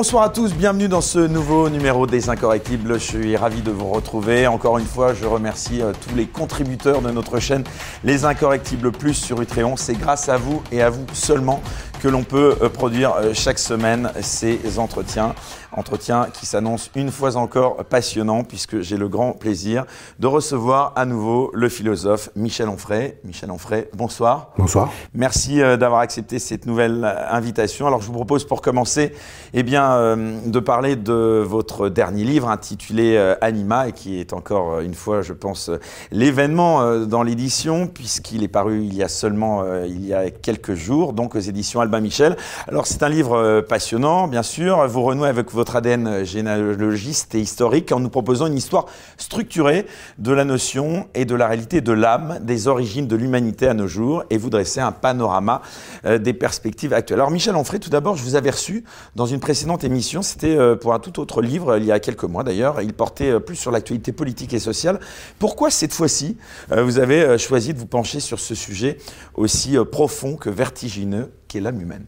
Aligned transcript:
Bonsoir 0.00 0.22
à 0.22 0.30
tous, 0.30 0.54
bienvenue 0.54 0.88
dans 0.88 1.02
ce 1.02 1.18
nouveau 1.18 1.68
numéro 1.68 2.06
des 2.06 2.30
Incorrectibles. 2.30 2.94
Je 2.94 3.04
suis 3.04 3.36
ravi 3.36 3.60
de 3.60 3.70
vous 3.70 3.90
retrouver. 3.90 4.46
Encore 4.46 4.78
une 4.78 4.86
fois, 4.86 5.12
je 5.12 5.26
remercie 5.26 5.82
euh, 5.82 5.92
tous 5.92 6.16
les 6.16 6.24
contributeurs 6.24 7.02
de 7.02 7.10
notre 7.10 7.38
chaîne 7.38 7.64
Les 8.02 8.24
Incorrectibles 8.24 8.92
Plus 8.92 9.12
sur 9.12 9.42
Utréon. 9.42 9.76
C'est 9.76 9.92
grâce 9.92 10.30
à 10.30 10.38
vous 10.38 10.62
et 10.72 10.80
à 10.80 10.88
vous 10.88 11.04
seulement 11.12 11.60
que 12.00 12.08
l'on 12.08 12.22
peut 12.22 12.56
euh, 12.62 12.68
produire 12.70 13.14
euh, 13.16 13.32
chaque 13.34 13.58
semaine 13.58 14.10
ces 14.22 14.78
entretiens. 14.78 15.34
Entretiens 15.72 16.26
qui 16.32 16.46
s'annoncent 16.46 16.90
une 16.96 17.12
fois 17.12 17.36
encore 17.36 17.84
passionnants 17.84 18.42
puisque 18.42 18.80
j'ai 18.80 18.96
le 18.96 19.08
grand 19.08 19.32
plaisir 19.32 19.84
de 20.18 20.26
recevoir 20.26 20.92
à 20.96 21.04
nouveau 21.04 21.50
le 21.54 21.68
philosophe 21.68 22.30
Michel 22.34 22.68
Onfray. 22.68 23.18
Michel 23.22 23.52
Onfray, 23.52 23.86
bonsoir. 23.94 24.50
Bonsoir. 24.58 24.90
Merci 25.14 25.58
d'avoir 25.58 26.00
accepté 26.00 26.40
cette 26.40 26.66
nouvelle 26.66 27.04
invitation. 27.30 27.86
Alors 27.86 28.00
je 28.02 28.06
vous 28.08 28.14
propose 28.14 28.44
pour 28.44 28.62
commencer 28.62 29.12
eh 29.54 29.62
bien, 29.62 30.16
de 30.16 30.58
parler 30.58 30.96
de 30.96 31.44
votre 31.46 31.88
dernier 31.88 32.24
livre 32.24 32.48
intitulé 32.48 33.16
Anima 33.40 33.86
et 33.86 33.92
qui 33.92 34.18
est 34.18 34.32
encore 34.32 34.80
une 34.80 34.94
fois, 34.94 35.22
je 35.22 35.32
pense, 35.32 35.70
l'événement 36.10 36.96
dans 37.06 37.22
l'édition 37.22 37.86
puisqu'il 37.86 38.42
est 38.42 38.48
paru 38.48 38.82
il 38.82 38.94
y 38.94 39.04
a 39.04 39.08
seulement 39.08 39.62
il 39.84 40.04
y 40.04 40.14
a 40.14 40.30
quelques 40.30 40.74
jours, 40.74 41.12
donc 41.12 41.36
aux 41.36 41.40
éditions 41.40 41.80
Michel. 41.98 42.36
Alors 42.68 42.86
c'est 42.86 43.02
un 43.02 43.08
livre 43.08 43.36
euh, 43.36 43.62
passionnant, 43.62 44.28
bien 44.28 44.44
sûr. 44.44 44.86
Vous 44.86 45.02
renouez 45.02 45.28
avec 45.28 45.50
votre 45.50 45.74
ADN 45.74 46.24
généalogiste 46.24 47.34
et 47.34 47.40
historique 47.40 47.90
en 47.90 47.98
nous 47.98 48.10
proposant 48.10 48.46
une 48.46 48.56
histoire 48.56 48.86
structurée 49.16 49.86
de 50.18 50.32
la 50.32 50.44
notion 50.44 51.08
et 51.14 51.24
de 51.24 51.34
la 51.34 51.48
réalité 51.48 51.80
de 51.80 51.92
l'âme, 51.92 52.38
des 52.42 52.68
origines 52.68 53.08
de 53.08 53.16
l'humanité 53.16 53.66
à 53.66 53.74
nos 53.74 53.88
jours, 53.88 54.22
et 54.30 54.38
vous 54.38 54.50
dressez 54.50 54.80
un 54.80 54.92
panorama 54.92 55.62
euh, 56.04 56.18
des 56.18 56.34
perspectives 56.34 56.92
actuelles. 56.92 57.18
Alors 57.18 57.30
Michel 57.30 57.56
Onfray, 57.56 57.80
tout 57.80 57.90
d'abord, 57.90 58.16
je 58.16 58.22
vous 58.22 58.36
avais 58.36 58.50
reçu 58.50 58.84
dans 59.16 59.26
une 59.26 59.40
précédente 59.40 59.82
émission, 59.82 60.22
c'était 60.22 60.56
euh, 60.56 60.76
pour 60.76 60.94
un 60.94 61.00
tout 61.00 61.18
autre 61.18 61.42
livre, 61.42 61.78
il 61.78 61.84
y 61.84 61.92
a 61.92 61.98
quelques 61.98 62.24
mois 62.24 62.44
d'ailleurs, 62.44 62.80
il 62.82 62.92
portait 62.92 63.40
plus 63.40 63.56
sur 63.56 63.70
l'actualité 63.70 64.12
politique 64.12 64.52
et 64.52 64.58
sociale. 64.60 65.00
Pourquoi 65.38 65.70
cette 65.70 65.94
fois-ci, 65.94 66.36
vous 66.70 66.98
avez 66.98 67.38
choisi 67.38 67.72
de 67.72 67.78
vous 67.78 67.86
pencher 67.86 68.20
sur 68.20 68.38
ce 68.38 68.54
sujet 68.54 68.98
aussi 69.34 69.76
profond 69.90 70.36
que 70.36 70.50
vertigineux 70.50 71.30
qu'est 71.50 71.60
l'âme 71.60 71.80
humaine 71.80 72.04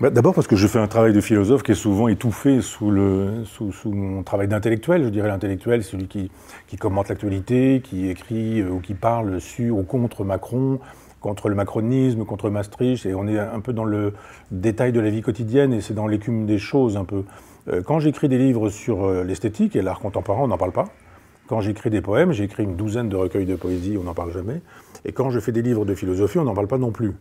bah, 0.00 0.10
D'abord 0.10 0.34
parce 0.34 0.48
que 0.48 0.56
je 0.56 0.66
fais 0.66 0.80
un 0.80 0.88
travail 0.88 1.12
de 1.12 1.20
philosophe 1.20 1.62
qui 1.62 1.72
est 1.72 1.76
souvent 1.76 2.08
étouffé 2.08 2.60
sous, 2.60 2.90
le, 2.90 3.44
sous, 3.44 3.72
mon 3.92 4.22
travail 4.24 4.48
d'intellectuel. 4.48 5.04
Je 5.04 5.08
dirais 5.08 5.28
l'intellectuel, 5.28 5.84
celui 5.84 6.08
qui, 6.08 6.30
qui 6.66 6.76
commente 6.76 7.08
l'actualité, 7.08 7.80
qui 7.82 8.08
écrit 8.10 8.60
euh, 8.60 8.70
ou 8.70 8.80
qui 8.80 8.94
parle 8.94 9.40
sur 9.40 9.76
ou 9.76 9.84
contre 9.84 10.24
Macron, 10.24 10.80
contre 11.20 11.48
le 11.48 11.54
macronisme, 11.54 12.24
contre 12.24 12.50
Maastricht, 12.50 13.06
et 13.06 13.14
on 13.14 13.26
est 13.28 13.38
un 13.38 13.60
peu 13.60 13.72
dans 13.72 13.84
le 13.84 14.12
détail 14.50 14.92
de 14.92 15.00
la 15.00 15.10
vie 15.10 15.22
quotidienne, 15.22 15.72
et 15.72 15.80
c'est 15.80 15.94
dans 15.94 16.06
l'écume 16.06 16.46
des 16.46 16.58
choses 16.58 16.96
un 16.96 17.04
peu. 17.04 17.24
Euh, 17.68 17.82
quand 17.82 18.00
j'écris 18.00 18.28
des 18.28 18.38
livres 18.38 18.68
sur 18.70 19.04
euh, 19.04 19.24
l'esthétique 19.24 19.76
et 19.76 19.82
l'art 19.82 20.00
contemporain, 20.00 20.42
on 20.42 20.48
n'en 20.48 20.58
parle 20.58 20.72
pas. 20.72 20.88
Quand 21.46 21.60
j'écris 21.60 21.90
des 21.90 22.00
poèmes, 22.00 22.32
j'ai 22.32 22.44
écrit 22.44 22.64
une 22.64 22.76
douzaine 22.76 23.08
de 23.08 23.16
recueils 23.16 23.46
de 23.46 23.56
poésie, 23.56 23.96
on 23.98 24.04
n'en 24.04 24.14
parle 24.14 24.32
jamais. 24.32 24.60
Et 25.04 25.12
quand 25.12 25.30
je 25.30 25.40
fais 25.40 25.52
des 25.52 25.62
livres 25.62 25.84
de 25.84 25.94
philosophie, 25.94 26.38
on 26.38 26.44
n'en 26.44 26.54
parle 26.54 26.66
pas 26.66 26.78
non 26.78 26.90
plus. 26.90 27.14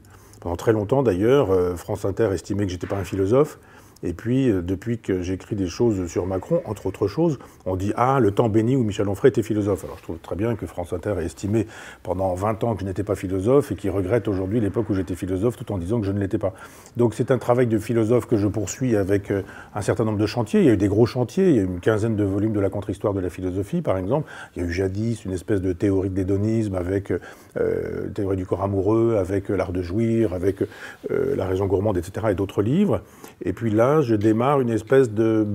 Pendant 0.48 0.56
très 0.56 0.72
longtemps, 0.72 1.04
d'ailleurs, 1.04 1.52
euh, 1.52 1.76
France 1.76 2.06
Inter 2.06 2.30
estimait 2.32 2.66
que 2.66 2.72
j'étais 2.72 2.88
pas 2.88 2.96
un 2.96 3.04
philosophe. 3.04 3.60
Et 4.04 4.14
puis, 4.14 4.50
euh, 4.50 4.62
depuis 4.62 5.00
que 5.00 5.22
j'écris 5.22 5.56
des 5.56 5.68
choses 5.68 6.08
sur 6.08 6.28
Macron, 6.28 6.62
entre 6.66 6.86
autres 6.86 7.08
choses, 7.08 7.40
on 7.66 7.76
dit 7.76 7.94
Ah, 7.96 8.20
le 8.20 8.32
temps 8.32 8.50
béni 8.50 8.76
où 8.76 8.84
Michel 8.84 9.08
Onfray 9.10 9.30
était 9.30 9.42
philosophe. 9.42 9.84
Alors 9.86 9.98
je 9.98 10.04
trouve 10.04 10.18
très 10.20 10.36
bien 10.36 10.56
que 10.56 10.68
France 10.68 10.94
Inter 10.94 11.16
ait 11.20 11.26
estimé 11.26 11.66
pendant 12.04 12.34
20 12.36 12.64
ans 12.64 12.76
que 12.76 12.82
je 12.82 12.86
n'étais 12.86 13.04
pas 13.04 13.16
philosophe 13.16 13.72
et 13.72 13.76
qui 13.76 13.90
regrette 13.90 14.28
aujourd'hui 14.28 14.60
l'époque 14.60 14.90
où 14.90 14.94
j'étais 14.94 15.16
philosophe 15.16 15.58
tout 15.58 15.72
en 15.72 15.78
disant 15.78 16.00
que 16.00 16.06
je 16.06 16.12
ne 16.12 16.20
l'étais 16.20 16.38
pas. 16.38 16.54
Donc 16.96 17.14
c'est 17.16 17.32
un 17.32 17.38
travail 17.38 17.68
de 17.68 17.80
philosophe 17.80 18.28
que 18.28 18.38
je 18.38 18.48
poursuis 18.48 18.96
avec 18.96 19.32
euh, 19.32 19.42
un 19.74 19.82
certain 19.82 20.06
nombre 20.06 20.20
de 20.20 20.26
chantiers. 20.28 20.60
Il 20.60 20.66
y 20.68 20.70
a 20.70 20.74
eu 20.74 20.78
des 20.78 20.88
gros 20.88 21.06
chantiers, 21.06 21.50
il 21.50 21.56
y 21.56 21.60
a 21.60 21.64
eu 21.64 21.66
une 21.66 21.80
quinzaine 21.80 22.16
de 22.16 22.24
volumes 22.24 22.54
de 22.54 22.60
la 22.60 22.70
contre-histoire 22.70 23.14
de 23.14 23.20
la 23.20 23.30
philosophie, 23.30 23.82
par 23.82 23.98
exemple. 23.98 24.30
Il 24.56 24.62
y 24.62 24.66
a 24.66 24.70
eu 24.70 24.72
jadis 24.72 25.26
une 25.26 25.34
espèce 25.34 25.62
de 25.62 25.74
théorie 25.74 26.10
de 26.10 26.16
l'hédonisme 26.16 26.76
avec 26.76 27.12
euh, 27.12 28.10
théorie 28.14 28.38
du 28.38 28.46
corps 28.46 28.64
amoureux, 28.64 29.16
avec 29.18 29.50
l'art 29.50 29.72
de 29.72 29.82
jouir, 29.82 30.34
avec 30.34 30.58
la 31.10 31.46
raison 31.46 31.66
gourmande, 31.66 31.98
etc. 31.98 32.28
et 32.32 32.36
d'autres 32.36 32.62
livres. 32.62 33.02
Et 33.44 33.54
puis 33.54 33.70
là, 33.70 33.87
je 34.02 34.16
démarre 34.16 34.62
une 34.62 34.70
espèce 34.70 35.12
de. 35.12 35.46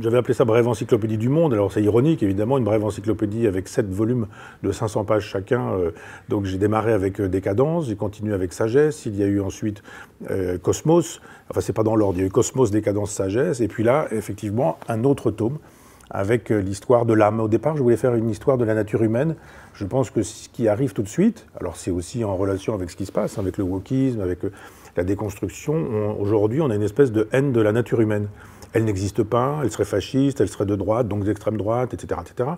J'avais 0.00 0.18
appelé 0.18 0.34
ça 0.34 0.44
brève 0.44 0.68
encyclopédie 0.68 1.16
du 1.16 1.28
monde. 1.28 1.52
Alors 1.52 1.72
c'est 1.72 1.82
ironique, 1.82 2.22
évidemment, 2.22 2.58
une 2.58 2.64
brève 2.64 2.84
encyclopédie 2.84 3.46
avec 3.46 3.68
sept 3.68 3.90
volumes 3.90 4.26
de 4.62 4.72
500 4.72 5.04
pages 5.04 5.24
chacun. 5.24 5.72
Euh, 5.72 5.90
donc 6.28 6.44
j'ai 6.44 6.58
démarré 6.58 6.92
avec 6.92 7.20
euh, 7.20 7.28
Décadence, 7.28 7.86
j'ai 7.86 7.96
continué 7.96 8.34
avec 8.34 8.52
Sagesse. 8.52 9.06
Il 9.06 9.16
y 9.16 9.22
a 9.22 9.26
eu 9.26 9.40
ensuite 9.40 9.82
euh, 10.30 10.58
Cosmos. 10.58 11.20
Enfin, 11.50 11.60
c'est 11.60 11.72
pas 11.72 11.82
dans 11.82 11.96
l'ordre. 11.96 12.18
Il 12.18 12.20
y 12.20 12.24
a 12.24 12.26
eu 12.26 12.30
Cosmos, 12.30 12.70
Décadence, 12.70 13.12
Sagesse. 13.12 13.60
Et 13.60 13.68
puis 13.68 13.84
là, 13.84 14.06
effectivement, 14.10 14.78
un 14.88 15.04
autre 15.04 15.30
tome 15.30 15.58
avec 16.10 16.50
l'histoire 16.50 17.04
de 17.04 17.14
l'âme. 17.14 17.40
Au 17.40 17.48
départ, 17.48 17.76
je 17.76 17.82
voulais 17.82 17.96
faire 17.96 18.14
une 18.14 18.30
histoire 18.30 18.58
de 18.58 18.64
la 18.64 18.74
nature 18.74 19.02
humaine. 19.02 19.34
Je 19.74 19.84
pense 19.84 20.10
que 20.10 20.22
ce 20.22 20.48
qui 20.48 20.68
arrive 20.68 20.92
tout 20.92 21.02
de 21.02 21.08
suite, 21.08 21.46
alors 21.58 21.76
c'est 21.76 21.90
aussi 21.90 22.22
en 22.22 22.36
relation 22.36 22.74
avec 22.74 22.90
ce 22.90 22.96
qui 22.96 23.06
se 23.06 23.12
passe, 23.12 23.38
avec 23.38 23.58
le 23.58 23.64
wokisme, 23.64 24.20
avec 24.20 24.38
la 24.96 25.04
déconstruction, 25.04 26.18
aujourd'hui, 26.20 26.60
on 26.60 26.70
a 26.70 26.74
une 26.74 26.82
espèce 26.82 27.12
de 27.12 27.28
haine 27.32 27.52
de 27.52 27.60
la 27.60 27.72
nature 27.72 28.00
humaine. 28.00 28.28
Elle 28.72 28.84
n'existe 28.84 29.22
pas, 29.22 29.60
elle 29.62 29.70
serait 29.70 29.84
fasciste, 29.84 30.40
elle 30.40 30.48
serait 30.48 30.66
de 30.66 30.76
droite, 30.76 31.08
donc 31.08 31.24
d'extrême 31.24 31.56
droite, 31.56 31.94
etc. 31.94 32.20
etc. 32.22 32.50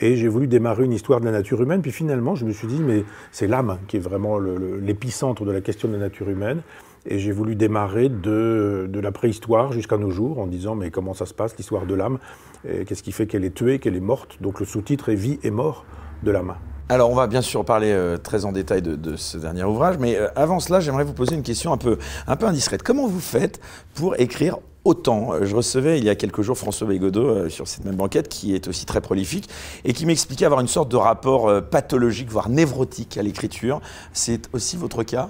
Et 0.00 0.16
j'ai 0.16 0.28
voulu 0.28 0.46
démarrer 0.46 0.84
une 0.84 0.92
histoire 0.92 1.20
de 1.20 1.24
la 1.24 1.32
nature 1.32 1.62
humaine, 1.62 1.80
puis 1.80 1.92
finalement, 1.92 2.34
je 2.34 2.44
me 2.44 2.52
suis 2.52 2.66
dit, 2.66 2.80
mais 2.80 3.04
c'est 3.32 3.46
l'âme 3.46 3.78
qui 3.88 3.96
est 3.96 4.00
vraiment 4.00 4.38
l'épicentre 4.38 5.44
de 5.44 5.50
la 5.50 5.60
question 5.60 5.88
de 5.88 5.94
la 5.94 6.00
nature 6.00 6.28
humaine. 6.28 6.60
Et 7.08 7.20
j'ai 7.20 7.30
voulu 7.30 7.54
démarrer 7.54 8.08
de, 8.08 8.88
de 8.88 9.00
la 9.00 9.12
préhistoire 9.12 9.72
jusqu'à 9.72 9.96
nos 9.96 10.10
jours 10.10 10.40
en 10.40 10.46
disant, 10.48 10.74
mais 10.74 10.90
comment 10.90 11.14
ça 11.14 11.24
se 11.24 11.34
passe, 11.34 11.56
l'histoire 11.56 11.86
de 11.86 11.94
l'âme? 11.94 12.18
Qu'est-ce 12.64 13.02
qui 13.04 13.12
fait 13.12 13.26
qu'elle 13.26 13.44
est 13.44 13.54
tuée, 13.54 13.78
qu'elle 13.78 13.94
est 13.94 14.00
morte? 14.00 14.38
Donc 14.40 14.58
le 14.58 14.66
sous-titre 14.66 15.08
est 15.08 15.14
Vie 15.14 15.38
et 15.44 15.52
mort 15.52 15.84
de 16.24 16.32
l'âme. 16.32 16.56
Alors, 16.88 17.10
on 17.10 17.16
va 17.16 17.26
bien 17.26 17.42
sûr 17.42 17.64
parler 17.64 17.90
euh, 17.90 18.16
très 18.16 18.44
en 18.44 18.52
détail 18.52 18.80
de, 18.80 19.16
ce 19.16 19.38
dernier 19.38 19.64
ouvrage, 19.64 19.96
mais 19.98 20.16
euh, 20.16 20.28
avant 20.36 20.60
cela, 20.60 20.78
j'aimerais 20.78 21.02
vous 21.02 21.14
poser 21.14 21.34
une 21.34 21.42
question 21.42 21.72
un 21.72 21.76
peu, 21.76 21.98
un 22.28 22.36
peu 22.36 22.46
indiscrète. 22.46 22.84
Comment 22.84 23.08
vous 23.08 23.18
faites 23.18 23.60
pour 23.94 24.14
écrire 24.20 24.58
autant? 24.84 25.32
Je 25.42 25.56
recevais 25.56 25.98
il 25.98 26.04
y 26.04 26.10
a 26.10 26.14
quelques 26.14 26.42
jours 26.42 26.56
François 26.56 26.86
Bégodeau 26.86 27.26
euh, 27.26 27.48
sur 27.48 27.66
cette 27.66 27.84
même 27.84 27.96
banquette, 27.96 28.28
qui 28.28 28.54
est 28.54 28.68
aussi 28.68 28.86
très 28.86 29.00
prolifique, 29.00 29.48
et 29.84 29.92
qui 29.94 30.06
m'expliquait 30.06 30.44
avoir 30.44 30.60
une 30.60 30.68
sorte 30.68 30.88
de 30.88 30.96
rapport 30.96 31.50
pathologique, 31.64 32.30
voire 32.30 32.48
névrotique 32.48 33.18
à 33.18 33.22
l'écriture. 33.22 33.80
C'est 34.12 34.48
aussi 34.52 34.76
votre 34.76 35.02
cas? 35.02 35.28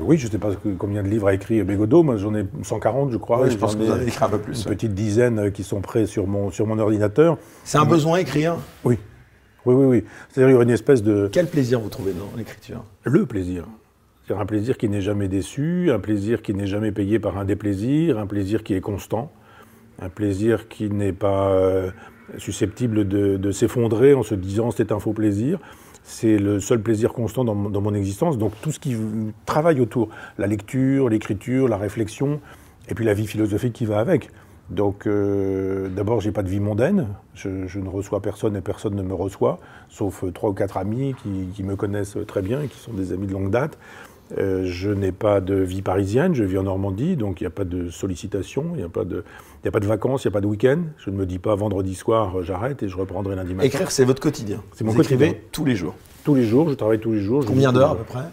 Oui, 0.00 0.18
je 0.18 0.26
ne 0.26 0.32
sais 0.32 0.38
pas 0.38 0.48
combien 0.76 1.04
de 1.04 1.08
livres 1.08 1.28
a 1.28 1.34
écrit 1.34 1.62
Bégodeau, 1.62 2.02
moi 2.02 2.16
j'en 2.16 2.34
ai 2.34 2.46
140 2.62 3.12
je 3.12 3.18
crois. 3.18 3.42
Oui, 3.42 3.50
je 3.50 3.58
pense 3.58 3.76
que 3.76 3.82
vous 3.82 3.90
en 3.90 3.94
avez 3.94 4.06
écrit 4.06 4.24
un 4.24 4.30
peu 4.30 4.38
plus. 4.38 4.64
Une 4.64 4.70
petite 4.70 4.94
dizaine 4.94 5.52
qui 5.52 5.62
sont 5.62 5.82
prêts 5.82 6.06
sur 6.06 6.26
mon, 6.26 6.50
sur 6.50 6.66
mon 6.66 6.78
ordinateur. 6.78 7.36
C'est 7.62 7.76
un 7.76 7.84
besoin 7.84 8.16
écrire? 8.16 8.56
Oui, 8.84 8.98
oui, 9.66 9.74
oui, 9.74 9.84
oui. 9.84 10.04
C'est-à-dire, 10.30 10.50
il 10.50 10.56
y 10.56 10.60
a 10.60 10.62
une 10.62 10.70
espèce 10.70 11.02
de. 11.02 11.28
Quel 11.32 11.46
plaisir 11.46 11.80
vous 11.80 11.88
trouvez 11.88 12.12
dans 12.12 12.30
l'écriture? 12.36 12.84
Le 13.04 13.26
plaisir. 13.26 13.64
C'est 14.26 14.34
un 14.34 14.46
plaisir 14.46 14.76
qui 14.76 14.88
n'est 14.88 15.02
jamais 15.02 15.28
déçu, 15.28 15.90
un 15.92 16.00
plaisir 16.00 16.42
qui 16.42 16.54
n'est 16.54 16.66
jamais 16.66 16.90
payé 16.90 17.18
par 17.18 17.38
un 17.38 17.44
déplaisir, 17.44 18.18
un 18.18 18.26
plaisir 18.26 18.64
qui 18.64 18.74
est 18.74 18.80
constant, 18.80 19.30
un 20.00 20.08
plaisir 20.08 20.68
qui 20.68 20.90
n'est 20.90 21.12
pas 21.12 21.50
euh, 21.50 21.90
susceptible 22.38 23.06
de, 23.06 23.50
s'effondrer 23.52 24.14
en 24.14 24.24
se 24.24 24.34
disant 24.34 24.70
c'est 24.70 24.90
un 24.90 24.98
faux 24.98 25.12
plaisir. 25.12 25.60
C'est 26.02 26.38
le 26.38 26.60
seul 26.60 26.80
plaisir 26.80 27.12
constant 27.12 27.44
dans, 27.44 27.54
dans, 27.54 27.80
mon 27.80 27.94
existence. 27.94 28.38
Donc 28.38 28.52
tout 28.62 28.70
ce 28.70 28.78
qui 28.78 28.96
travaille 29.44 29.80
autour, 29.80 30.08
la 30.38 30.46
lecture, 30.46 31.08
l'écriture, 31.08 31.68
la 31.68 31.76
réflexion, 31.76 32.40
et 32.88 32.94
puis 32.94 33.04
la 33.04 33.14
vie 33.14 33.26
philosophique 33.26 33.72
qui 33.72 33.86
va 33.86 33.98
avec. 33.98 34.30
Donc, 34.70 35.06
euh, 35.06 35.88
d'abord, 35.88 36.20
j'ai 36.20 36.32
pas 36.32 36.42
de 36.42 36.48
vie 36.48 36.60
mondaine. 36.60 37.08
Je, 37.34 37.78
ne 37.78 37.88
reçois 37.88 38.20
personne 38.20 38.56
et 38.56 38.60
personne 38.60 38.94
ne 38.94 39.02
me 39.02 39.14
reçoit, 39.14 39.58
sauf 39.88 40.24
trois 40.34 40.50
ou 40.50 40.54
quatre 40.54 40.76
amis 40.76 41.14
qui, 41.54 41.62
me 41.62 41.76
connaissent 41.76 42.18
très 42.26 42.42
bien 42.42 42.62
et 42.62 42.68
qui 42.68 42.78
sont 42.78 42.92
des 42.92 43.12
amis 43.12 43.26
de 43.26 43.32
longue 43.32 43.50
date. 43.50 43.78
Euh, 44.38 44.64
je 44.64 44.90
n'ai 44.90 45.12
pas 45.12 45.40
de 45.40 45.54
vie 45.54 45.82
parisienne, 45.82 46.34
je 46.34 46.42
vis 46.42 46.58
en 46.58 46.64
Normandie, 46.64 47.14
donc 47.14 47.40
il 47.40 47.44
n'y 47.44 47.48
a 47.48 47.50
pas 47.50 47.64
de 47.64 47.90
sollicitation, 47.90 48.64
il 48.72 48.78
n'y 48.78 48.82
a, 48.82 48.88
pas 48.88 49.04
de, 49.04 49.22
a 49.64 49.70
pas 49.70 49.78
de 49.78 49.86
vacances, 49.86 50.24
il 50.24 50.28
n'y 50.28 50.32
a 50.32 50.34
pas 50.34 50.40
de 50.40 50.48
week-end. 50.48 50.80
Je 50.98 51.10
ne 51.10 51.16
me 51.16 51.26
dis 51.26 51.38
pas 51.38 51.54
vendredi 51.54 51.94
soir, 51.94 52.42
j'arrête 52.42 52.82
et 52.82 52.88
je 52.88 52.96
reprendrai 52.96 53.36
lundi 53.36 53.54
matin. 53.54 53.68
Écrire, 53.68 53.92
c'est 53.92 54.04
votre 54.04 54.20
quotidien. 54.20 54.62
C'est 54.74 54.82
mon 54.82 54.90
Vous 54.90 54.96
quotidien. 54.96 55.28
Écrivez 55.28 55.42
tous 55.52 55.64
les 55.64 55.76
jours. 55.76 55.94
Tous 56.24 56.34
les 56.34 56.44
jours, 56.44 56.68
je 56.70 56.74
travaille 56.74 56.98
tous 56.98 57.12
les 57.12 57.20
jours. 57.20 57.44
Combien 57.46 57.72
d'heures 57.72 57.92
à 57.92 57.96
peu 57.96 58.02
près? 58.02 58.24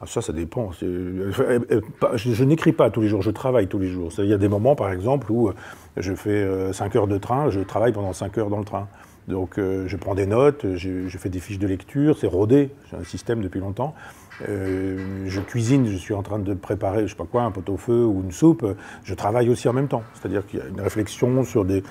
Ah, 0.00 0.06
ça, 0.06 0.22
ça 0.22 0.32
dépend. 0.32 0.70
Euh, 0.84 1.32
euh, 1.70 1.80
je, 2.14 2.44
n'écris 2.44 2.72
pas 2.72 2.88
tous 2.88 3.00
les 3.00 3.08
jours, 3.08 3.22
je 3.22 3.32
travaille 3.32 3.66
tous 3.66 3.80
les 3.80 3.88
jours. 3.88 4.12
Il 4.18 4.26
y 4.26 4.32
a 4.32 4.38
des 4.38 4.48
moments, 4.48 4.76
par 4.76 4.92
exemple, 4.92 5.30
où 5.32 5.48
euh, 5.48 5.54
je 5.96 6.14
fais 6.14 6.72
5 6.72 6.94
heures 6.94 7.08
de 7.08 7.18
train, 7.18 7.50
je 7.50 7.60
travaille 7.60 7.92
pendant 7.92 8.12
5 8.12 8.38
heures 8.38 8.50
dans 8.50 8.58
le 8.58 8.64
train. 8.64 8.88
Donc 9.26 9.56
je 9.58 9.96
prends 9.96 10.14
des 10.14 10.24
notes, 10.24 10.64
je, 10.76 11.18
fais 11.18 11.28
des 11.28 11.38
fiches 11.38 11.58
de 11.58 11.66
lecture, 11.66 12.16
c'est 12.16 12.26
rodé, 12.26 12.70
j'ai 12.90 12.96
un 12.96 13.04
système 13.04 13.42
depuis 13.42 13.60
longtemps. 13.60 13.94
je 14.40 15.40
cuisine, 15.40 15.86
je 15.86 15.96
suis 15.96 16.14
en 16.14 16.22
train 16.22 16.38
de 16.38 16.54
préparer, 16.54 17.02
je 17.02 17.08
sais 17.08 17.14
pas 17.14 17.26
quoi, 17.30 17.42
un 17.42 17.50
pot-au-feu 17.50 18.06
ou 18.06 18.22
une 18.24 18.32
soupe. 18.32 18.64
Je 19.04 19.12
travaille 19.12 19.50
aussi 19.50 19.68
en 19.68 19.74
même 19.74 19.88
temps. 19.88 20.02
C'est-à-dire 20.14 20.46
qu'il 20.46 20.60
y 20.60 20.62
a 20.62 20.66
une 20.66 20.80
réflexion 20.80 21.44
sur 21.44 21.66
des, 21.66 21.82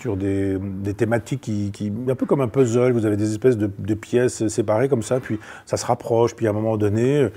sur 0.00 0.16
des, 0.16 0.58
thématiques 0.96 1.42
qui, 1.42 1.92
un 2.08 2.14
peu 2.14 2.24
comme 2.24 2.40
un 2.40 2.48
puzzle, 2.48 2.92
vous 2.92 3.04
avez 3.04 3.16
des 3.16 3.32
espèces 3.32 3.58
de, 3.58 3.94
pièces 3.94 4.46
séparées 4.48 4.88
comme 4.88 5.02
ça, 5.02 5.20
puis 5.20 5.38
ça 5.66 5.76
se 5.76 5.84
rapproche, 5.84 6.34
puis 6.34 6.46
à 6.46 6.50
un 6.50 6.54
moment 6.54 6.76
donné, 6.76 7.28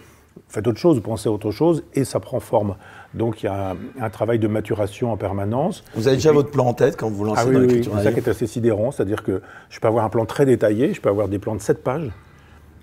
faites 0.47 0.67
autre 0.67 0.79
chose, 0.79 0.97
vous 0.97 1.01
pensez 1.01 1.29
à 1.29 1.31
autre 1.31 1.51
chose, 1.51 1.83
et 1.93 2.03
ça 2.03 2.19
prend 2.19 2.39
forme. 2.39 2.75
Donc 3.13 3.43
il 3.43 3.45
y 3.45 3.49
a 3.49 3.75
un, 3.99 4.09
travail 4.09 4.39
de 4.39 4.47
maturation 4.47 5.11
en 5.11 5.17
permanence. 5.17 5.83
Vous 5.95 6.07
avez 6.07 6.17
déjà 6.17 6.31
votre 6.31 6.51
plan 6.51 6.65
en 6.67 6.73
tête 6.73 6.97
quand 6.97 7.09
vous 7.09 7.23
lancez 7.23 7.41
ah 7.47 7.51
dans 7.51 7.59
l'écriture 7.59 7.93
C'est 7.97 8.03
ça 8.03 8.11
qui 8.11 8.19
est 8.19 8.29
assez 8.29 8.47
sidérant, 8.47 8.91
c'est-à-dire 8.91 9.23
que 9.23 9.41
je 9.69 9.79
peux 9.79 9.87
avoir 9.87 10.05
un 10.05 10.09
plan 10.09 10.25
très 10.25 10.45
détaillé, 10.45 10.93
je 10.93 11.01
peux 11.01 11.09
avoir 11.09 11.27
des 11.27 11.39
plans 11.39 11.55
de 11.55 11.61
7 11.61 11.83
pages, 11.83 12.09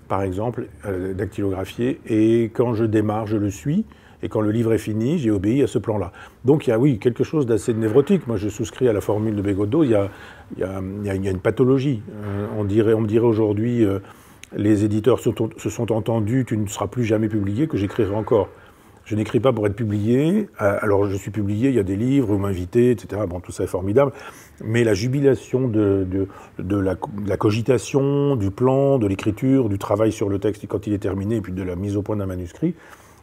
par 0.07 0.23
exemple, 0.23 0.67
euh, 0.85 1.13
dactylographiés, 1.13 2.01
et 2.07 2.45
quand 2.53 2.73
je 2.73 2.85
démarre, 2.85 3.27
je 3.27 3.37
le 3.37 3.49
suis, 3.49 3.85
et 4.21 4.29
quand 4.29 4.41
le 4.41 4.51
livre 4.51 4.73
est 4.73 4.79
fini, 4.79 5.17
j'ai 5.17 5.31
obéi 5.31 5.63
à 5.63 5.67
ce 5.67 5.79
plan-là. 5.79 6.11
Donc 6.45 6.67
il 6.67 6.71
y 6.71 6.73
a, 6.73 6.79
oui, 6.79 6.99
quelque 6.99 7.23
chose 7.23 7.45
d'assez 7.45 7.73
névrotique. 7.73 8.27
Moi, 8.27 8.37
je 8.37 8.49
souscris 8.49 8.87
à 8.87 8.93
la 8.93 9.01
formule 9.01 9.35
de 9.35 9.41
Bégodeau, 9.41 9.83
il 9.83 9.91
y 9.91 9.95
a, 9.95 10.09
il 10.57 10.61
y 10.61 10.63
a, 10.63 10.81
il 11.15 11.23
y 11.23 11.27
a 11.27 11.31
une 11.31 11.39
pathologie. 11.39 12.01
Euh, 12.23 12.47
on, 12.57 12.65
dirait, 12.65 12.93
on 12.93 13.01
me 13.01 13.07
dirait 13.07 13.25
aujourd'hui, 13.25 13.85
euh, 13.85 13.99
les 14.55 14.83
éditeurs 14.83 15.19
se 15.19 15.69
sont 15.69 15.91
entendus, 15.91 16.45
tu 16.47 16.57
ne 16.57 16.67
seras 16.67 16.87
plus 16.87 17.05
jamais 17.05 17.29
publié, 17.29 17.67
que 17.67 17.77
j'écrirai 17.77 18.15
encore. 18.15 18.49
Je 19.09 19.15
n'écris 19.15 19.39
pas 19.39 19.51
pour 19.51 19.65
être 19.65 19.75
publié. 19.75 20.49
Euh, 20.61 20.77
alors, 20.81 21.09
je 21.09 21.15
suis 21.15 21.31
publié, 21.31 21.69
il 21.69 21.75
y 21.75 21.79
a 21.79 21.83
des 21.83 21.95
livres, 21.95 22.27
vous 22.27 22.37
m'invitez, 22.37 22.91
etc. 22.91 23.23
Bon, 23.27 23.39
tout 23.39 23.51
ça 23.51 23.63
est 23.63 23.67
formidable. 23.67 24.11
Mais 24.63 24.83
la 24.83 24.93
jubilation 24.93 25.67
de, 25.67 26.05
la, 26.59 26.95
de 26.95 27.25
la, 27.25 27.37
cogitation, 27.37 28.35
du 28.35 28.51
plan, 28.51 28.99
de 28.99 29.07
l'écriture, 29.07 29.67
du 29.67 29.79
travail 29.79 30.11
sur 30.11 30.29
le 30.29 30.37
texte 30.37 30.67
quand 30.67 30.85
il 30.85 30.93
est 30.93 30.99
terminé, 30.99 31.37
et 31.37 31.41
puis 31.41 31.53
de 31.53 31.63
la 31.63 31.75
mise 31.75 31.97
au 31.97 32.03
point 32.03 32.17
d'un 32.17 32.27
manuscrit, 32.27 32.75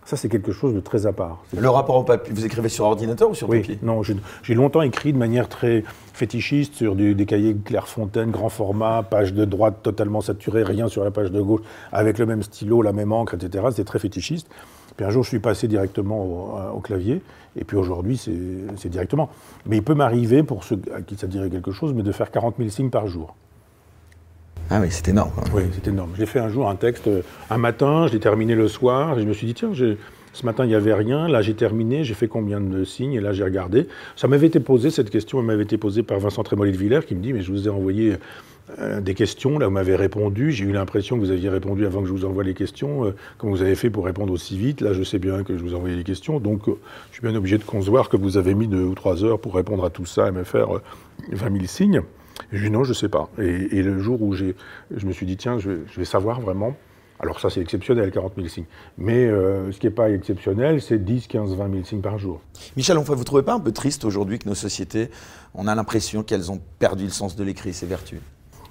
ça, 0.07 0.17
c'est 0.17 0.29
quelque 0.29 0.53
chose 0.53 0.73
de 0.73 0.79
très 0.79 1.05
à 1.07 1.13
part. 1.13 1.43
Le 1.59 1.69
rapport 1.69 1.97
au 1.97 2.05
papier, 2.05 2.33
vous 2.33 2.47
écrivez 2.47 2.69
sur 2.69 2.85
ordinateur 2.85 3.29
ou 3.29 3.35
sur 3.35 3.49
oui, 3.49 3.59
papier 3.59 3.79
Non, 3.83 4.03
j'ai 4.05 4.55
longtemps 4.55 4.83
écrit 4.83 5.13
de 5.13 5.19
manière 5.19 5.49
très 5.49 5.83
fétichiste 6.15 6.75
sur 6.75 6.95
des 6.95 7.27
cahiers 7.27 7.57
Clairefontaine, 7.57 8.31
grand 8.31 8.49
format, 8.49 9.03
page 9.03 9.35
de 9.35 9.45
droite 9.45 9.79
totalement 9.83 10.21
saturée, 10.21 10.63
rien 10.63 10.87
sur 10.87 11.03
la 11.03 11.11
page 11.11 11.33
de 11.33 11.41
gauche, 11.41 11.63
avec 11.91 12.19
le 12.19 12.27
même 12.27 12.45
stylo, 12.45 12.83
la 12.83 12.93
même 12.93 13.13
encre, 13.13 13.35
etc. 13.35 13.65
C'était 13.71 13.83
très 13.83 13.99
fétichiste. 13.99 14.47
Puis 14.97 15.05
un 15.05 15.11
jour, 15.11 15.25
je 15.25 15.29
suis 15.29 15.41
passé 15.41 15.67
directement 15.67 16.25
au, 16.25 16.77
au 16.77 16.81
clavier, 16.81 17.21
et 17.57 17.65
puis 17.65 17.77
aujourd'hui, 17.77 18.17
c'est 18.17 18.89
directement. 18.89 19.29
Mais 19.67 19.79
il 19.79 19.83
peut 19.83 19.95
m'arriver, 19.95 20.45
pour 20.45 20.63
ceux 20.63 20.81
à 20.95 21.03
qui 21.03 21.17
ça 21.17 21.27
dirait 21.27 21.51
quelque 21.51 21.73
chose, 21.73 21.93
mais 21.95 22.05
de 22.05 22.13
faire 22.13 22.31
40 22.31 22.55
000 22.59 22.71
signes 22.71 22.91
par 22.91 23.09
jour. 23.09 23.35
Ah 24.69 24.81
oui, 24.81 24.89
c'est 24.91 25.07
énorme. 25.09 25.31
Oui, 25.55 25.63
c'est 25.73 25.87
énorme. 25.87 26.11
J'ai 26.19 26.27
fait 26.27 26.41
un 26.41 26.49
jour 26.49 26.69
un 26.69 26.75
texte, 26.75 27.07
euh, 27.07 27.23
un 27.51 27.59
matin, 27.59 28.09
je 28.09 28.13
l'ai 28.13 28.19
terminé 28.19 28.57
le 28.57 28.67
soir, 28.67 29.17
et 29.17 29.23
je 29.23 29.27
me 29.27 29.33
suis 29.33 29.47
dit, 29.47 29.55
tiens, 29.55 29.71
ce 29.73 30.45
matin, 30.45 30.65
il 30.65 30.69
n'y 30.69 30.75
avait 30.75 30.93
rien, 30.93 31.29
là, 31.29 31.41
j'ai 31.41 31.55
terminé, 31.55 32.03
j'ai 32.03 32.15
fait 32.15 32.27
combien 32.27 32.61
de 32.61 32.83
signes, 32.83 33.13
et 33.13 33.21
là, 33.21 33.33
j'ai 33.33 33.45
regardé. 33.45 33.87
Ça 34.17 34.27
m'avait 34.27 34.49
été 34.49 34.59
posé, 34.59 34.91
cette 34.91 35.11
question, 35.11 35.39
elle 35.39 35.47
m'avait 35.47 35.63
été 35.63 35.79
posée 35.79 36.03
par 36.03 36.19
Vincent 36.19 36.43
Trémollet 36.43 36.73
de 36.73 36.77
Villers, 36.77 37.07
qui 37.07 37.15
me 37.15 37.23
dit, 37.23 37.33
mais 37.33 37.43
je 37.43 37.53
vous 37.53 37.69
ai 37.69 37.71
envoyé 37.71 38.17
euh, 38.81 39.01
des 39.01 39.15
questions, 39.15 39.57
là, 39.61 39.67
vous 39.67 39.73
m'avez 39.73 39.95
répondu, 39.95 40.51
j'ai 40.51 40.65
eu 40.65 40.73
l'impression 40.73 41.15
que 41.15 41.21
vous 41.21 41.31
aviez 41.31 41.49
répondu 41.49 41.87
avant 41.87 42.03
que 42.03 42.09
je 42.09 42.13
vous 42.13 42.25
envoie 42.25 42.43
les 42.43 42.55
questions, 42.55 43.05
euh, 43.05 43.15
comme 43.39 43.51
vous 43.51 43.63
avez 43.63 43.77
fait 43.77 43.89
pour 43.89 44.05
répondre 44.05 44.33
aussi 44.33 44.59
vite, 44.59 44.81
là, 44.81 44.95
je 44.95 45.05
sais 45.05 45.21
bien 45.21 45.45
que 45.45 45.57
je 45.57 45.63
vous 45.63 45.77
envoyais 45.77 45.95
les 45.95 46.03
questions, 46.03 46.41
donc 46.41 46.63
je 46.67 47.13
suis 47.13 47.23
bien 47.23 47.37
obligé 47.37 47.57
de 47.57 47.65
concevoir 47.65 48.09
que 48.09 48.17
vous 48.17 48.37
avez 48.37 48.57
mis 48.57 48.67
deux 48.67 48.83
ou 48.83 48.97
trois 48.97 49.23
heures 49.23 49.39
pour 49.39 49.55
répondre 49.55 49.85
à 49.85 49.91
tout 49.91 50.07
ça 50.07 50.27
et 50.27 50.33
me 50.33 50.43
faire 50.43 50.69
20 51.31 51.53
000 51.53 51.67
signes. 51.67 52.03
Je 52.53 52.59
lui 52.59 52.67
ai 52.67 52.69
dit 52.69 52.73
non, 52.73 52.85
je 52.85 52.91
ne 52.91 52.95
sais 52.95 53.09
pas. 53.09 53.29
Et, 53.39 53.83
le 53.83 53.99
jour 53.99 54.23
où 54.23 54.35
je 54.35 54.53
me 55.05 55.13
suis 55.13 55.27
dit, 55.27 55.37
tiens, 55.37 55.59
je, 55.59 55.71
vais 55.97 56.05
savoir 56.05 56.41
vraiment. 56.41 56.77
Alors 57.19 57.41
ça, 57.41 57.49
c'est 57.49 57.61
exceptionnel, 57.61 58.11
40 58.11 58.35
000 58.37 58.49
signes. 58.49 58.67
Mais 58.99 59.25
euh, 59.25 59.73
ce 59.73 59.79
qui 59.79 59.87
n'est 59.87 59.93
pas 59.93 60.11
exceptionnel, 60.11 60.83
c'est 60.83 61.03
10, 61.03 61.29
15, 61.29 61.57
20 61.57 61.73
000 61.73 61.85
signes 61.85 62.03
par 62.03 62.19
jour. 62.19 62.43
Michel, 62.77 62.99
vous 62.99 63.15
ne 63.15 63.23
trouvez 63.23 63.43
pas 63.43 63.55
un 63.55 63.61
peu 63.61 63.73
triste 63.73 64.05
aujourd'hui 64.05 64.39
que 64.39 64.47
nos 64.47 64.55
sociétés, 64.55 65.11
on 65.55 65.67
a 65.67 65.75
l'impression 65.75 66.23
qu'elles 66.23 66.53
ont 66.53 66.61
perdu 66.79 67.05
le 67.05 67.11
sens 67.11 67.35
de 67.35 67.43
l'écrit, 67.43 67.73
ses 67.73 67.87
vertus? 67.87 68.21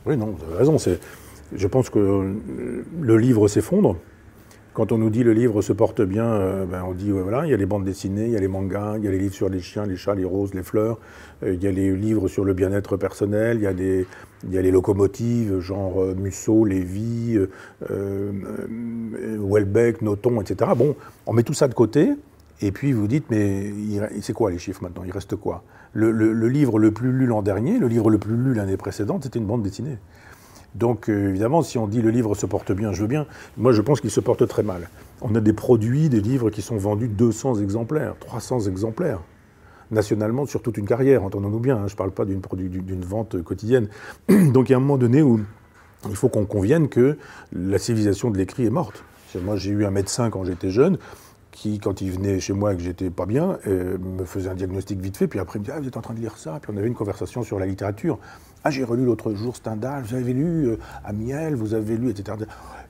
Oui, 0.05 0.15
non, 0.15 0.27
vous 0.27 0.43
avez 0.45 0.57
raison. 0.57 0.77
Je 1.53 1.67
pense 1.67 1.89
que 1.89 2.35
le 3.01 3.17
livre 3.17 3.47
s'effondre. 3.47 3.97
Quand 4.75 4.91
on 4.91 4.97
nous 4.97 5.09
dit 5.09 5.23
le 5.23 5.31
livre 5.31 5.61
se 5.61 5.71
porte 5.71 6.01
bien, 6.01 6.25
euh, 6.25 6.65
ben 6.65 6.83
on 6.85 6.91
dit 6.91 7.09
voilà, 7.09 7.45
il 7.45 7.49
y 7.49 7.53
a 7.53 7.57
les 7.57 7.65
bandes 7.65 7.85
dessinées, 7.85 8.25
il 8.25 8.31
y 8.31 8.35
a 8.35 8.41
les 8.41 8.49
mangas, 8.49 8.97
il 8.97 9.05
y 9.05 9.07
a 9.07 9.11
les 9.11 9.17
livres 9.17 9.33
sur 9.33 9.47
les 9.47 9.61
chiens, 9.61 9.85
les 9.85 9.95
chats, 9.95 10.15
les 10.15 10.25
roses, 10.25 10.53
les 10.53 10.63
fleurs, 10.63 10.99
euh, 11.43 11.53
il 11.53 11.63
y 11.63 11.67
a 11.67 11.71
les 11.71 11.95
livres 11.95 12.27
sur 12.27 12.43
le 12.43 12.53
bien-être 12.53 12.97
personnel, 12.97 13.55
il 13.55 13.63
y 13.63 14.57
a 14.57 14.61
les 14.61 14.71
locomotives, 14.71 15.61
genre 15.61 16.01
euh, 16.01 16.13
Musso, 16.13 16.65
Lévy, 16.65 17.39
Welbeck, 19.39 20.01
Noton, 20.01 20.41
etc. 20.41 20.71
Bon, 20.75 20.97
on 21.25 21.31
met 21.31 21.43
tout 21.43 21.53
ça 21.53 21.69
de 21.69 21.73
côté, 21.73 22.09
et 22.59 22.73
puis 22.73 22.91
vous 22.91 23.07
dites, 23.07 23.27
mais 23.29 23.71
c'est 24.19 24.33
quoi 24.33 24.51
les 24.51 24.57
chiffres 24.57 24.83
maintenant? 24.83 25.03
Il 25.05 25.11
reste 25.13 25.37
quoi? 25.37 25.63
Le, 25.93 26.11
le, 26.11 26.49
livre 26.49 26.79
le 26.79 26.91
plus 26.91 27.13
lu 27.13 27.27
l'an 27.27 27.41
dernier, 27.41 27.79
le 27.79 27.87
livre 27.87 28.09
le 28.09 28.17
plus 28.17 28.35
lu 28.35 28.53
l'année 28.53 28.75
précédente, 28.75 29.23
c'était 29.23 29.39
une 29.39 29.45
bande 29.45 29.63
dessinée. 29.63 29.99
Donc 30.75 31.09
euh, 31.09 31.29
évidemment, 31.29 31.61
si 31.61 31.77
on 31.77 31.87
dit 31.87 32.01
le 32.01 32.11
livre 32.11 32.35
se 32.35 32.45
porte 32.45 32.71
bien, 32.71 32.91
je 32.91 33.01
veux 33.01 33.07
bien. 33.07 33.25
Moi, 33.57 33.71
je 33.71 33.81
pense 33.81 34.01
qu'il 34.01 34.11
se 34.11 34.19
porte 34.19 34.47
très 34.47 34.63
mal. 34.63 34.89
On 35.21 35.33
a 35.35 35.39
des 35.39 35.53
produits, 35.53 36.09
des 36.09 36.21
livres 36.21 36.49
qui 36.49 36.61
sont 36.61 36.77
vendus 36.77 37.07
200 37.07 37.55
exemplaires, 37.55 38.15
300 38.19 38.67
exemplaires 38.67 39.21
nationalement 39.91 40.45
sur 40.47 40.63
toute 40.63 40.77
une 40.77 40.87
carrière, 40.87 41.23
entendons-nous 41.23 41.59
bien, 41.59 41.77
hein. 41.77 41.87
je 41.87 41.93
ne 41.93 41.97
parle 41.97 42.11
pas 42.11 42.25
d'une 42.25 42.41
vente 43.05 43.41
quotidienne. 43.43 43.87
Donc 44.29 44.69
il 44.69 44.71
y 44.71 44.73
a 44.73 44.77
un 44.77 44.81
moment 44.81 44.97
donné 44.97 45.21
où 45.21 45.39
il 46.09 46.15
faut 46.15 46.29
qu'on 46.29 46.45
convienne 46.45 46.89
que 46.89 47.17
la 47.53 47.77
civilisation 47.77 48.31
de 48.31 48.37
l'écrit 48.37 48.65
est 48.65 48.71
morte. 48.71 49.03
Moi 49.43 49.57
j'ai 49.57 49.71
eu 49.71 49.85
un 49.85 49.91
médecin 49.91 50.29
quand 50.29 50.45
j'étais 50.45 50.71
jeune 50.71 50.97
qui, 51.51 51.79
quand 51.79 52.01
il 52.01 52.11
venait 52.11 52.39
chez 52.39 52.53
moi 52.53 52.73
et 52.73 52.77
que 52.77 52.81
j'étais 52.81 53.09
pas 53.09 53.25
bien, 53.25 53.57
euh, 53.67 53.97
me 53.97 54.25
faisait 54.25 54.49
un 54.49 54.55
diagnostic 54.55 54.99
vite 54.99 55.17
fait, 55.17 55.27
puis 55.27 55.39
après 55.39 55.59
il 55.59 55.61
me 55.61 55.65
dit 55.65 55.71
Ah, 55.73 55.79
vous 55.79 55.87
êtes 55.87 55.97
en 55.97 56.01
train 56.01 56.13
de 56.13 56.19
lire 56.19 56.37
ça 56.37 56.59
Puis 56.61 56.71
on 56.73 56.77
avait 56.77 56.87
une 56.87 56.95
conversation 56.95 57.43
sur 57.43 57.59
la 57.59 57.65
littérature. 57.65 58.19
Ah, 58.67 58.71
j'ai 58.71 58.83
relu 58.83 59.05
l'autre 59.05 59.35
jour 59.35 59.55
Stendhal, 59.55 60.01
vous 60.01 60.15
avez 60.15 60.33
lu 60.33 60.69
euh, 60.69 60.77
Amiel, 61.03 61.53
vous 61.53 61.75
avez 61.75 61.97
lu, 61.97 62.09
etc. 62.09 62.35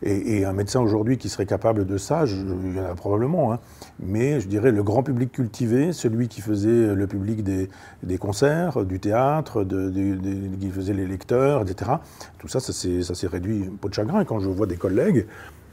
Et, 0.01 0.45
un 0.45 0.53
médecin 0.53 0.79
aujourd'hui 0.79 1.17
qui 1.17 1.27
serait 1.27 1.45
capable 1.45 1.85
de 1.85 1.97
ça, 1.97 2.23
il 2.25 2.77
y 2.77 2.79
en 2.79 2.85
a 2.85 2.95
probablement, 2.95 3.51
hein. 3.51 3.59
mais 3.99 4.39
je 4.39 4.47
dirais 4.47 4.71
le 4.71 4.83
grand 4.83 5.03
public 5.03 5.33
cultivé, 5.33 5.91
celui 5.91 6.29
qui 6.29 6.39
faisait 6.39 6.95
le 6.95 7.07
public 7.07 7.43
des, 7.43 8.17
concerts, 8.17 8.85
du 8.85 9.01
théâtre, 9.01 9.65
qui 9.65 10.69
faisait 10.69 10.93
les 10.93 11.05
lecteurs, 11.05 11.63
etc. 11.63 11.91
Tout 12.37 12.47
ça, 12.47 12.61
ça 12.61 12.71
s'est 12.71 13.27
réduit, 13.27 13.69
pas 13.81 13.89
de 13.89 13.93
chagrin. 13.93 14.23
Quand 14.23 14.39
je 14.39 14.47
vois 14.47 14.67
des 14.67 14.77
collègues 14.77 15.27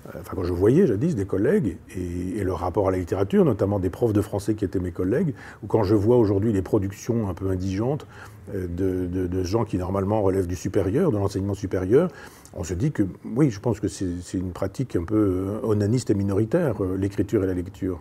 euh, 0.07 0.19
enfin 0.21 0.33
quand 0.35 0.43
je 0.43 0.53
voyais 0.53 0.85
jadis 0.85 1.15
des 1.15 1.27
collègues 1.27 1.77
et, 1.95 2.41
et, 2.41 2.43
leur 2.43 2.59
rapport 2.59 2.89
à 2.89 2.91
la 2.91 2.99
littérature, 2.99 3.45
notamment 3.45 3.79
des 3.79 3.89
profs 3.89 4.13
de 4.13 4.21
français 4.21 4.57
qui 4.57 4.65
étaient 4.65 4.81
mes 4.81 4.91
collègues, 4.91 5.33
ou 5.63 5.69
quand 5.69 5.85
je 5.85 5.95
vois 5.95 6.17
aujourd'hui 6.17 6.53
les 6.53 6.63
productions 6.63 7.29
un 7.29 7.35
peu 7.35 7.49
indigentes 7.51 8.05
euh, 8.55 8.67
de, 8.69 9.45
gens 9.45 9.65
qui 9.65 9.77
normalement 9.77 10.23
relèvent 10.23 10.47
du 10.47 10.57
supérieur, 10.57 11.11
de 11.11 11.17
l'enseignement 11.17 11.55
supérieur, 11.55 12.11
on 12.55 12.65
se 12.65 12.75
dit 12.75 12.93
que 12.93 13.05
oui, 13.37 13.51
je 13.51 13.61
pense 13.61 13.81
que 13.81 13.89
c'est 13.89 14.07
une 14.35 14.53
pratique 14.53 14.97
un 14.97 15.05
peu 15.05 15.17
euh, 15.17 15.61
onaniste 15.67 16.11
et 16.11 16.15
minoritaire, 16.15 16.75
l'écriture 16.99 17.45
et 17.45 17.47
la 17.47 17.55
lecture. 17.55 18.01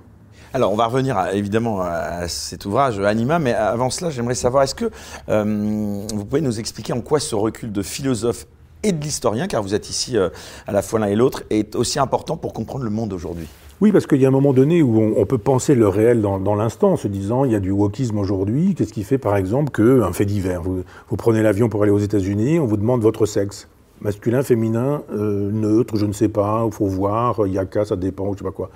Alors, 0.54 0.74
on 0.74 0.76
va 0.76 0.88
revenir 0.88 1.18
évidemment 1.32 1.82
à 1.82 2.28
cet 2.28 2.66
ouvrage 2.66 3.00
Anima, 3.00 3.40
mais 3.40 3.54
avant 3.54 3.90
cela, 3.90 4.10
j'aimerais 4.10 4.36
savoir, 4.36 4.64
est-ce 4.64 4.76
que 4.76 4.92
vous 5.28 6.26
pouvez 6.26 6.42
nous 6.42 6.60
expliquer 6.60 6.94
en 6.94 7.02
quoi 7.02 7.20
ce 7.20 7.36
recul 7.36 7.72
de 7.72 7.82
philosophe 7.82 8.46
et 8.84 8.92
de 8.92 9.04
l'historien, 9.04 9.48
car 9.48 9.62
vous 9.62 9.76
êtes 9.76 9.90
ici 9.90 10.18
euh, 10.18 10.30
à 10.68 10.72
la 10.72 10.82
fois 10.82 11.00
l'un 11.00 11.08
et 11.08 11.16
l'autre, 11.16 11.44
est 11.50 11.76
aussi 11.76 12.00
important 12.00 12.38
pour 12.38 12.54
comprendre 12.54 12.84
le 12.84 12.90
monde 12.90 13.14
aujourd'hui? 13.14 13.48
Oui, 13.82 13.92
parce 13.92 14.06
qu'il 14.06 14.22
y 14.22 14.26
a 14.26 14.28
un 14.28 14.32
moment 14.32 14.54
donné 14.54 14.84
où 14.84 15.02
on, 15.18 15.26
peut 15.26 15.40
penser 15.40 15.74
le 15.74 15.88
réel 15.88 16.22
dans, 16.22 16.56
l'instant, 16.56 16.92
en 16.92 16.98
se 16.98 17.08
disant 17.08 17.46
il 17.46 17.52
y 17.52 17.56
a 17.56 17.60
du 17.60 17.72
wokisme 17.72 18.20
aujourd'hui. 18.20 18.76
Qu'est-ce 18.76 18.94
qui 18.94 19.04
fait, 19.04 19.18
par 19.18 19.36
exemple, 19.36 19.72
qu'un 19.72 20.14
fait 20.14 20.26
divers 20.26 20.62
vous, 20.62 20.84
prenez 21.18 21.42
l'avion 21.42 21.68
pour 21.68 21.82
aller 21.82 21.92
aux 21.92 21.98
États-Unis, 21.98 22.60
on 22.60 22.68
vous 22.68 22.78
demande 22.78 23.02
votre 23.02 23.26
sexe. 23.26 23.68
Masculin, 24.02 24.44
féminin, 24.44 25.02
euh, 25.12 25.50
neutre, 25.52 25.96
je 25.96 26.06
ne 26.06 26.14
sais 26.14 26.30
pas, 26.30 26.64
il 26.64 26.72
faut 26.72 26.86
voir, 26.86 27.42
il 27.48 27.54
y 27.54 27.58
a 27.58 27.66
qu'à, 27.66 27.84
ça 27.84 27.96
dépend, 27.96 28.28
ou 28.28 28.34
je 28.34 28.40
sais 28.40 28.44
pas 28.44 28.52
quoi. 28.52 28.70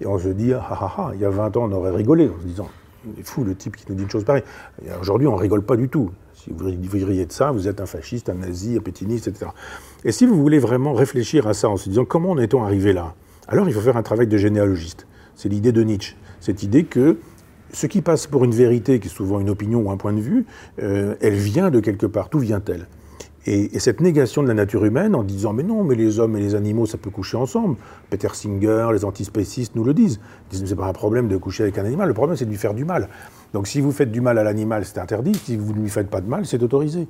Et 0.00 0.06
on 0.06 0.16
se 0.16 0.28
dit, 0.28 0.52
ah 0.52 0.64
ah 0.70 0.94
ah, 0.96 1.10
il 1.14 1.20
y 1.20 1.24
a 1.24 1.30
20 1.30 1.56
ans, 1.56 1.68
on 1.68 1.72
aurait 1.72 1.90
rigolé 1.90 2.28
en 2.28 2.40
se 2.40 2.46
disant, 2.46 2.68
il 3.04 3.18
est 3.18 3.26
fou 3.26 3.42
le 3.42 3.56
type 3.56 3.74
qui 3.74 3.84
nous 3.88 3.96
dit 3.96 4.04
une 4.04 4.10
chose 4.10 4.24
pareille. 4.24 4.44
Aujourd'hui, 5.00 5.26
on 5.26 5.34
rigole 5.34 5.62
pas 5.62 5.76
du 5.76 5.88
tout. 5.88 6.12
Si 6.34 6.52
vous 6.52 7.06
riez 7.06 7.26
de 7.26 7.32
ça, 7.32 7.50
vous 7.50 7.66
êtes 7.66 7.80
un 7.80 7.86
fasciste, 7.86 8.28
un 8.28 8.34
nazi, 8.34 8.76
un 8.76 8.80
pétiniste, 8.80 9.26
etc. 9.26 9.50
Et 10.04 10.12
si 10.12 10.24
vous 10.24 10.36
voulez 10.36 10.60
vraiment 10.60 10.92
réfléchir 10.92 11.48
à 11.48 11.54
ça 11.54 11.68
en 11.68 11.76
se 11.76 11.88
disant 11.88 12.04
comment 12.04 12.30
en 12.30 12.38
est-on 12.38 12.62
arrivé 12.62 12.92
là? 12.92 13.14
Alors 13.48 13.68
il 13.68 13.74
faut 13.74 13.80
faire 13.80 13.96
un 13.96 14.02
travail 14.02 14.26
de 14.26 14.36
généalogiste. 14.36 15.06
C'est 15.34 15.48
l'idée 15.48 15.72
de 15.72 15.82
Nietzsche. 15.82 16.16
Cette 16.40 16.62
idée 16.62 16.84
que 16.84 17.18
ce 17.72 17.86
qui 17.86 18.02
passe 18.02 18.26
pour 18.26 18.44
une 18.44 18.52
vérité, 18.52 19.00
qui 19.00 19.08
est 19.08 19.10
souvent 19.10 19.40
une 19.40 19.50
opinion 19.50 19.80
ou 19.80 19.90
un 19.90 19.96
point 19.96 20.12
de 20.12 20.20
vue, 20.20 20.44
euh, 20.82 21.14
elle 21.20 21.34
vient 21.34 21.70
de 21.70 21.80
quelque 21.80 22.06
part. 22.06 22.28
D'où 22.30 22.38
vient-elle? 22.38 22.86
Et, 23.44 23.76
cette 23.80 24.00
négation 24.00 24.42
de 24.42 24.48
la 24.48 24.54
nature 24.54 24.84
humaine 24.84 25.16
en 25.16 25.24
disant 25.24 25.52
mais 25.52 25.64
non, 25.64 25.82
mais 25.82 25.96
les 25.96 26.20
hommes 26.20 26.36
et 26.36 26.40
les 26.40 26.54
animaux, 26.54 26.86
ça 26.86 26.96
peut 26.96 27.10
coucher 27.10 27.36
ensemble. 27.36 27.76
Peter 28.08 28.28
Singer, 28.32 28.88
les 28.92 29.04
antispécistes 29.04 29.74
nous 29.74 29.82
le 29.82 29.94
disent. 29.94 30.20
Ils 30.52 30.58
disent 30.58 30.68
c'est 30.68 30.76
pas 30.76 30.86
un 30.86 30.92
problème 30.92 31.26
de 31.26 31.36
coucher 31.36 31.64
avec 31.64 31.76
un 31.78 31.84
animal, 31.84 32.06
le 32.06 32.14
problème 32.14 32.36
c'est 32.36 32.44
de 32.44 32.50
lui 32.50 32.56
faire 32.58 32.74
du 32.74 32.84
mal. 32.84 33.08
Donc 33.52 33.66
si 33.66 33.80
vous 33.80 33.90
faites 33.90 34.12
du 34.12 34.20
mal 34.20 34.38
à 34.38 34.44
l'animal, 34.44 34.84
c'est 34.84 34.98
interdit. 34.98 35.34
Si 35.34 35.56
vous 35.56 35.72
ne 35.72 35.80
lui 35.80 35.90
faites 35.90 36.08
pas 36.08 36.20
de 36.20 36.28
mal, 36.28 36.46
c'est 36.46 36.62
autorisé. 36.62 37.08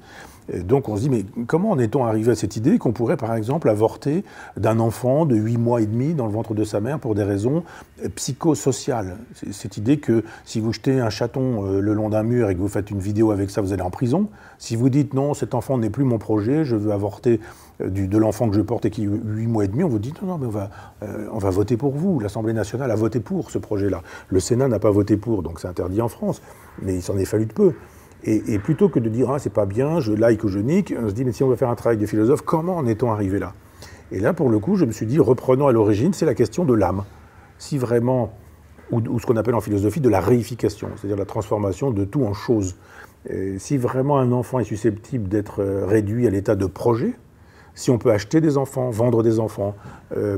Donc 0.52 0.88
on 0.88 0.96
se 0.96 1.02
dit, 1.02 1.10
mais 1.10 1.24
comment 1.46 1.70
en 1.70 1.78
est-on 1.78 2.04
arrivé 2.04 2.32
à 2.32 2.34
cette 2.34 2.56
idée 2.56 2.78
qu'on 2.78 2.92
pourrait 2.92 3.16
par 3.16 3.34
exemple 3.34 3.68
avorter 3.68 4.24
d'un 4.56 4.80
enfant 4.80 5.24
de 5.24 5.36
8 5.36 5.56
mois 5.56 5.80
et 5.80 5.86
demi 5.86 6.14
dans 6.14 6.26
le 6.26 6.32
ventre 6.32 6.54
de 6.54 6.64
sa 6.64 6.80
mère 6.80 6.98
pour 6.98 7.14
des 7.14 7.22
raisons 7.22 7.62
euh, 8.04 8.08
psychosociales? 8.14 9.18
Cette 9.50 9.76
idée 9.76 9.98
que 9.98 10.24
si 10.44 10.60
vous 10.60 10.72
jetez 10.72 11.00
un 11.00 11.10
chaton 11.10 11.64
euh, 11.66 11.80
le 11.80 11.92
long 11.94 12.10
d'un 12.10 12.22
mur 12.22 12.50
et 12.50 12.54
que 12.54 12.60
vous 12.60 12.68
faites 12.68 12.90
une 12.90 12.98
vidéo 12.98 13.30
avec 13.30 13.50
ça, 13.50 13.60
vous 13.60 13.72
allez 13.72 13.82
en 13.82 13.90
prison. 13.90 14.28
Si 14.58 14.76
vous 14.76 14.88
dites 14.88 15.14
non, 15.14 15.34
cet 15.34 15.54
enfant 15.54 15.78
n'est 15.78 15.90
plus 15.90 16.04
mon 16.04 16.18
projet, 16.18 16.64
je 16.64 16.76
veux 16.76 16.92
avorter 16.92 17.40
euh, 17.80 17.88
de 17.88 18.18
l'enfant 18.18 18.48
que 18.48 18.56
je 18.56 18.62
porte 18.62 18.84
et 18.84 18.90
qui 18.90 19.06
a 19.06 19.10
8 19.10 19.46
mois 19.46 19.64
et 19.64 19.68
demi, 19.68 19.84
on 19.84 19.88
vous 19.88 20.00
dit 20.00 20.12
non, 20.22 20.28
non, 20.28 20.38
mais 20.38 20.46
on 20.46 20.50
va, 20.50 20.70
on 21.32 21.38
va 21.38 21.50
voter 21.50 21.76
pour 21.76 21.92
vous. 21.92 22.18
L'Assemblée 22.18 22.52
nationale 22.52 22.90
a 22.90 22.96
voté 22.96 23.20
pour 23.20 23.50
ce 23.50 23.58
projet-là. 23.58 24.02
Le 24.28 24.40
Sénat 24.40 24.68
n'a 24.68 24.78
pas 24.78 24.90
voté 24.90 25.16
pour, 25.16 25.42
donc 25.42 25.60
c'est 25.60 25.68
interdit 25.68 26.00
en 26.00 26.08
France, 26.08 26.42
mais 26.80 26.94
il 26.94 27.02
s'en 27.02 27.16
est 27.16 27.24
fallu 27.24 27.46
de 27.46 27.52
peu. 27.52 27.74
Et, 28.24 28.58
plutôt 28.60 28.88
que 28.88 29.00
de 29.00 29.08
dire 29.08 29.30
ah, 29.30 29.38
c'est 29.38 29.52
pas 29.52 29.66
bien, 29.66 29.98
je 29.98 30.12
like 30.12 30.44
ou 30.44 30.48
je 30.48 30.60
nique, 30.60 30.94
on 30.96 31.08
se 31.08 31.14
dit 31.14 31.24
mais 31.24 31.32
si 31.32 31.42
on 31.42 31.48
veut 31.48 31.56
faire 31.56 31.70
un 31.70 31.74
travail 31.74 31.98
de 31.98 32.06
philosophe, 32.06 32.42
comment 32.42 32.76
en 32.76 32.86
est-on 32.86 33.10
arrivé 33.10 33.38
là? 33.38 33.52
Et 34.12 34.20
là, 34.20 34.32
pour 34.32 34.48
le 34.48 34.58
coup, 34.58 34.76
je 34.76 34.84
me 34.84 34.92
suis 34.92 35.06
dit 35.06 35.18
reprenons 35.18 35.66
à 35.66 35.72
l'origine, 35.72 36.12
c'est 36.12 36.26
la 36.26 36.34
question 36.34 36.64
de 36.64 36.74
l'âme. 36.74 37.02
Si 37.58 37.78
vraiment, 37.78 38.32
ou, 38.92 39.18
ce 39.18 39.26
qu'on 39.26 39.36
appelle 39.36 39.54
en 39.54 39.60
philosophie 39.60 40.00
de 40.00 40.08
la 40.08 40.20
réification, 40.20 40.88
c'est-à-dire 40.96 41.16
la 41.16 41.24
transformation 41.24 41.90
de 41.90 42.04
tout 42.04 42.22
en 42.24 42.34
chose. 42.34 42.76
si 43.58 43.76
vraiment 43.76 44.18
un 44.18 44.30
enfant 44.32 44.58
est 44.58 44.64
susceptible 44.64 45.28
d'être 45.28 45.60
euh, 45.60 45.86
réduit 45.86 46.26
à 46.26 46.30
l'état 46.30 46.54
de 46.54 46.66
projet, 46.66 47.14
si 47.74 47.90
on 47.90 47.98
peut 47.98 48.10
acheter 48.10 48.40
des 48.40 48.56
enfants, 48.58 48.90
vendre 48.90 49.22
des 49.22 49.40
enfants, 49.40 49.74
euh, 50.16 50.36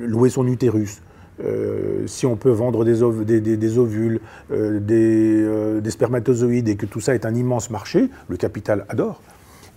louer 0.00 0.30
son 0.30 0.46
utérus, 0.46 1.02
euh, 1.44 2.06
si 2.06 2.26
on 2.26 2.36
peut 2.36 2.50
vendre 2.50 2.84
des, 2.84 3.02
ovules, 3.02 4.20
euh, 4.50 4.80
euh, 4.90 5.80
des, 5.80 5.90
spermatozoïdes 5.90 6.68
et 6.68 6.76
que 6.76 6.86
tout 6.86 7.00
ça 7.00 7.14
est 7.14 7.24
un 7.24 7.34
immense 7.34 7.70
marché, 7.70 8.10
le 8.28 8.36
capital 8.36 8.84
adore, 8.88 9.22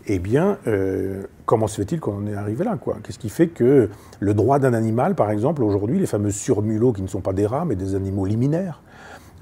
eh 0.07 0.19
bien, 0.19 0.57
comment 1.45 1.67
se 1.67 1.79
fait-il 1.79 2.01
qu'on 2.01 2.17
en 2.17 2.27
est 2.27 2.35
arrivé 2.35 2.65
là 2.65 2.77
Qu'est-ce 3.03 3.19
qui 3.19 3.29
fait 3.29 3.47
que 3.47 3.87
le 4.19 4.33
droit 4.33 4.59
d'un 4.59 4.73
animal, 4.73 5.15
par 5.15 5.31
exemple, 5.31 5.63
aujourd'hui, 5.63 5.97
les 5.97 6.07
fameux 6.07 6.31
surmulots 6.31 6.91
qui 6.91 7.01
ne 7.01 7.07
sont 7.07 7.21
pas 7.21 7.31
des 7.31 7.45
rats, 7.45 7.63
mais 7.63 7.75
des 7.75 7.95
animaux 7.95 8.25
liminaires, 8.25 8.81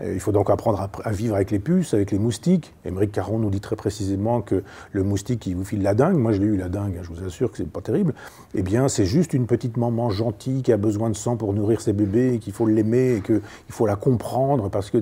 il 0.03 0.20
faut 0.20 0.31
donc 0.31 0.50
apprendre 0.50 0.89
à, 1.03 1.12
vivre 1.12 1.36
avec 1.36 1.51
les 1.51 1.60
puces, 1.60 1.93
avec 1.93 2.12
les 2.12 2.20
moustiques. 2.20 2.74
Émeric 2.86 3.12
Caron 3.12 3.39
nous 3.39 3.50
dit 3.50 3.60
très 3.60 3.75
précisément 3.75 4.41
que 4.41 4.63
le 4.91 5.03
moustique 5.03 5.39
qui 5.41 5.53
vous 5.53 5.63
file 5.63 5.81
la 5.81 5.93
dingue, 5.93 6.17
moi 6.17 6.31
je 6.31 6.39
l'ai 6.39 6.48
eu 6.48 6.58
la 6.58 6.70
dingue, 6.70 7.00
je 7.01 7.10
vous 7.10 7.24
assure 7.25 7.51
que 7.51 7.58
c'est 7.58 7.67
pas 7.67 7.81
terrible, 7.81 8.13
eh 8.55 8.62
bien 8.62 8.88
c'est 8.88 9.05
juste 9.05 9.34
une 9.34 9.46
petite 9.46 9.77
maman 9.77 10.10
gentille 10.10 10.62
qui 10.63 10.72
a 10.72 10.77
besoin 10.77 11.10
de 11.10 11.15
sang 11.15 11.38
pour 11.38 11.53
nourrir 11.53 11.81
ses 11.81 11.93
bébés, 11.93 12.39
qu'il 12.39 12.53
faut 12.53 12.65
l'aimer, 12.65 13.15
et 13.15 13.22
qu'il 13.22 13.41
faut 13.70 13.86
la 13.86 13.96
comprendre 13.96 14.70
parce 14.70 14.89
que... 14.89 14.98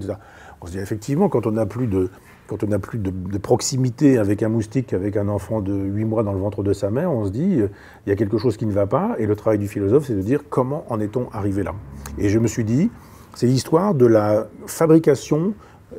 On 0.62 0.68
se 0.68 0.74
dit 0.74 0.79
effectivement, 0.79 1.29
quand 1.29 1.48
on 1.48 1.51
n'a 1.51 1.65
plus 1.65 1.88
de, 1.88 2.10
quand 2.48 2.63
on 2.63 2.79
plus 2.79 3.00
de, 3.00 3.38
proximité 3.38 4.18
avec 4.18 4.44
un 4.44 4.50
moustique, 4.50 4.94
avec 4.94 5.15
un 5.15 5.29
enfant 5.29 5.62
de 5.62 5.74
8 5.74 6.06
mois 6.06 6.24
dans 6.24 6.34
le 6.34 6.39
ventre 6.39 6.63
de 6.63 6.74
sa 6.74 6.89
mère, 6.89 7.12
on 7.12 7.25
se 7.25 7.32
dit, 7.32 7.62
euh, 7.62 7.70
il 8.06 8.10
y 8.10 8.12
a 8.12 8.15
quelque 8.15 8.38
chose 8.38 8.58
qui 8.58 8.65
ne 8.65 8.72
va 8.72 8.88
pas, 8.88 9.15
et 9.20 9.25
le 9.25 9.36
travail 9.36 9.60
du 9.60 9.68
philosophe, 9.68 10.06
c'est 10.08 10.15
de 10.15 10.22
dire 10.22 10.41
comment 10.50 10.84
en 10.89 11.00
est-on 11.00 11.29
arrivé 11.32 11.63
là 11.63 11.74
Et 12.18 12.29
je 12.29 12.39
me 12.39 12.48
suis 12.48 12.63
dit, 12.63 12.89
c'est 13.36 13.48
l'histoire 13.48 13.94
de 13.94 14.06
la 14.06 14.48
fabrication, 14.68 15.54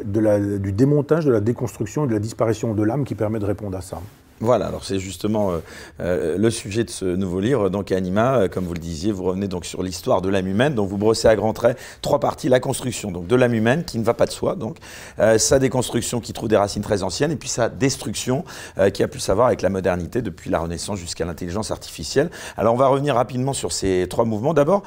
du 0.05 0.73
démontage, 0.73 1.25
de 1.25 1.33
la 1.33 1.41
déconstruction 1.41 2.05
et 2.05 2.09
de 2.09 2.13
la 2.13 2.19
disparition 2.19 2.75
de 2.75 2.83
l'âme 2.83 3.05
qui 3.05 3.15
permet 3.15 3.39
de 3.39 3.45
répondre 3.45 3.77
à 3.77 3.81
ça. 3.81 4.01
Voilà, 4.42 4.68
alors 4.68 4.85
c'est 4.87 4.99
justement 4.99 5.50
euh, 5.50 5.59
euh, 6.00 6.38
le 6.38 6.50
sujet 6.50 6.82
de 6.82 6.88
ce 6.88 7.04
nouveau 7.04 7.40
livre. 7.40 7.68
Donc 7.68 7.92
Anima, 7.92 8.37
euh, 8.38 8.49
comme 8.49 8.64
vous 8.64 8.73
le 8.73 8.80
disiez, 8.80 9.12
vous 9.12 9.25
revenez 9.25 9.49
donc 9.49 9.66
sur 9.66 9.82
l'histoire 9.82 10.23
de 10.23 10.30
l'âme 10.30 10.47
humaine. 10.47 10.75
Donc 10.75 10.88
vous 10.88 10.97
brossez 10.97 11.28
à 11.28 11.37
grands 11.37 11.52
traits 11.52 11.78
trois 12.00 12.20
parties 12.20 12.49
la 12.49 12.59
construction 12.59 13.11
donc 13.11 13.26
de 13.26 13.37
l'âme 13.37 13.52
humaine 13.52 13.85
qui 13.85 13.99
ne 13.99 14.04
va 14.04 14.14
pas 14.14 14.25
de 14.25 14.30
soi, 14.30 14.56
donc 14.56 14.78
sa 15.37 15.59
déconstruction 15.59 16.20
qui 16.20 16.32
trouve 16.32 16.49
des 16.49 16.56
racines 16.56 16.82
très 16.82 17.02
anciennes, 17.02 17.32
et 17.32 17.37
puis 17.37 17.49
sa 17.49 17.68
destruction 17.68 18.44
qui 18.94 19.02
a 19.02 19.09
pu 19.09 19.20
savoir 19.20 19.49
avec 19.49 19.61
la 19.62 19.68
modernité 19.68 20.23
depuis 20.23 20.50
la 20.50 20.61
Renaissance 20.61 20.99
jusqu'à 20.99 21.25
l'intelligence 21.25 21.70
artificielle. 21.70 22.30
Alors 22.56 22.75
on 22.75 22.76
va 22.76 22.88
revenir 22.88 23.14
rapidement 23.14 23.52
sur 23.52 23.73
ces 23.73 24.06
trois 24.09 24.25
mouvements. 24.25 24.54
D'abord, 24.54 24.82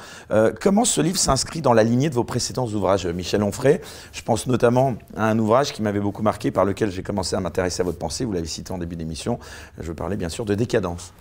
comment 0.60 0.84
ce 0.84 1.00
livre 1.00 1.18
s'inscrit 1.18 1.60
dans 1.60 1.72
la 1.72 1.84
lignée 1.84 2.10
de 2.10 2.14
vos 2.14 2.24
précédents 2.24 2.66
ouvrages, 2.66 3.06
Michel 3.06 3.42
Onfray? 3.42 3.80
Je 4.12 4.22
pense 4.22 4.46
notamment 4.46 4.94
à 5.16 5.28
un 5.28 5.38
ouvrage 5.38 5.72
qui 5.72 5.82
m'avait 5.82 6.00
beaucoup 6.00 6.22
marqué, 6.22 6.50
par 6.50 6.64
lequel 6.64 6.90
j'ai 6.90 7.02
commencé 7.02 7.36
à 7.36 7.40
m'intéresser 7.40 7.82
à 7.82 7.84
votre 7.84 7.98
pensée. 7.98 8.24
Vous 8.24 8.32
l'avez 8.32 8.48
cité 8.48 8.72
en 8.72 8.78
début 8.78 8.96
d'émission 8.96 9.38
je 9.80 9.92
parlais 9.92 10.16
bien 10.16 10.28
sûr 10.28 10.44
de 10.44 10.54
décadence. 10.54 11.12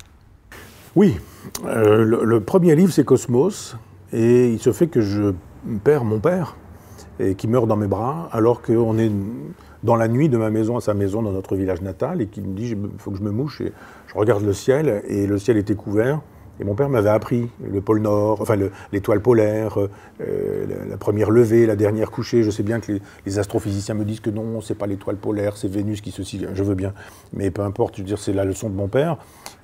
Oui, 0.96 1.16
euh, 1.66 2.04
le, 2.04 2.40
premier 2.42 2.76
livre 2.76 2.92
c'est 2.92 3.04
Cosmos, 3.04 3.76
et 4.12 4.50
il 4.50 4.60
se 4.60 4.72
fait 4.72 4.88
que 4.88 5.02
je 5.02 5.34
perds 5.84 6.04
mon 6.04 6.20
père, 6.20 6.56
qui 7.38 7.48
meurt 7.48 7.68
dans 7.68 7.76
mes 7.76 7.88
bras, 7.88 8.28
alors 8.32 8.62
qu'on 8.62 8.98
est 8.98 9.12
dans 9.84 9.96
la 9.96 10.08
nuit 10.08 10.30
de 10.30 10.38
ma 10.38 10.50
maison 10.50 10.78
à 10.78 10.82
sa 10.82 10.94
maison 10.94 11.22
dans 11.22 11.32
notre 11.32 11.56
village 11.56 11.82
natal, 11.82 12.22
et 12.22 12.28
qui 12.28 12.42
me 12.42 12.56
dit 12.56 12.70
il 12.70 12.78
faut 13.00 13.12
que 13.12 13.18
je 13.18 13.24
me 13.24 13.32
mouche, 13.32 13.62
et 13.62 13.72
je 14.08 14.14
regarde 14.16 14.44
le 14.44 14.54
ciel, 14.54 15.04
et 15.08 15.26
le 15.26 15.38
ciel 15.38 15.58
était 15.58 15.76
couvert, 15.76 16.22
et 16.60 16.64
mon 16.64 16.76
père 16.76 16.88
m'avait 16.88 17.10
appris 17.10 17.50
le 17.68 17.82
pôle 17.82 18.02
Nord, 18.02 18.40
enfin 18.42 18.56
l'étoile 18.92 19.22
polaire, 19.22 19.80
euh, 20.22 20.88
la, 20.88 20.98
première 20.98 21.32
levée, 21.32 21.66
la 21.66 21.76
dernière 21.76 22.12
couchée. 22.12 22.44
Je 22.44 22.52
sais 22.52 22.62
bien 22.62 22.80
que 22.80 23.00
les, 23.26 23.40
astrophysiciens 23.40 23.96
me 23.96 24.06
disent 24.06 24.20
que 24.20 24.30
non, 24.30 24.62
c'est 24.62 24.76
pas 24.76 24.86
l'étoile 24.86 25.16
polaire, 25.16 25.58
c'est 25.58 25.68
Vénus 25.68 26.02
qui 26.02 26.12
se 26.12 26.22
Je 26.22 26.64
veux 26.64 26.76
bien, 26.76 26.94
mais 27.34 27.50
peu 27.50 27.64
importe. 27.64 27.96
Je 27.96 28.02
veux 28.02 28.08
dire, 28.08 28.20
c'est 28.20 28.34
la 28.34 28.46
leçon 28.46 28.70
de 28.70 28.76
mon 28.76 28.88
père. 28.88 29.18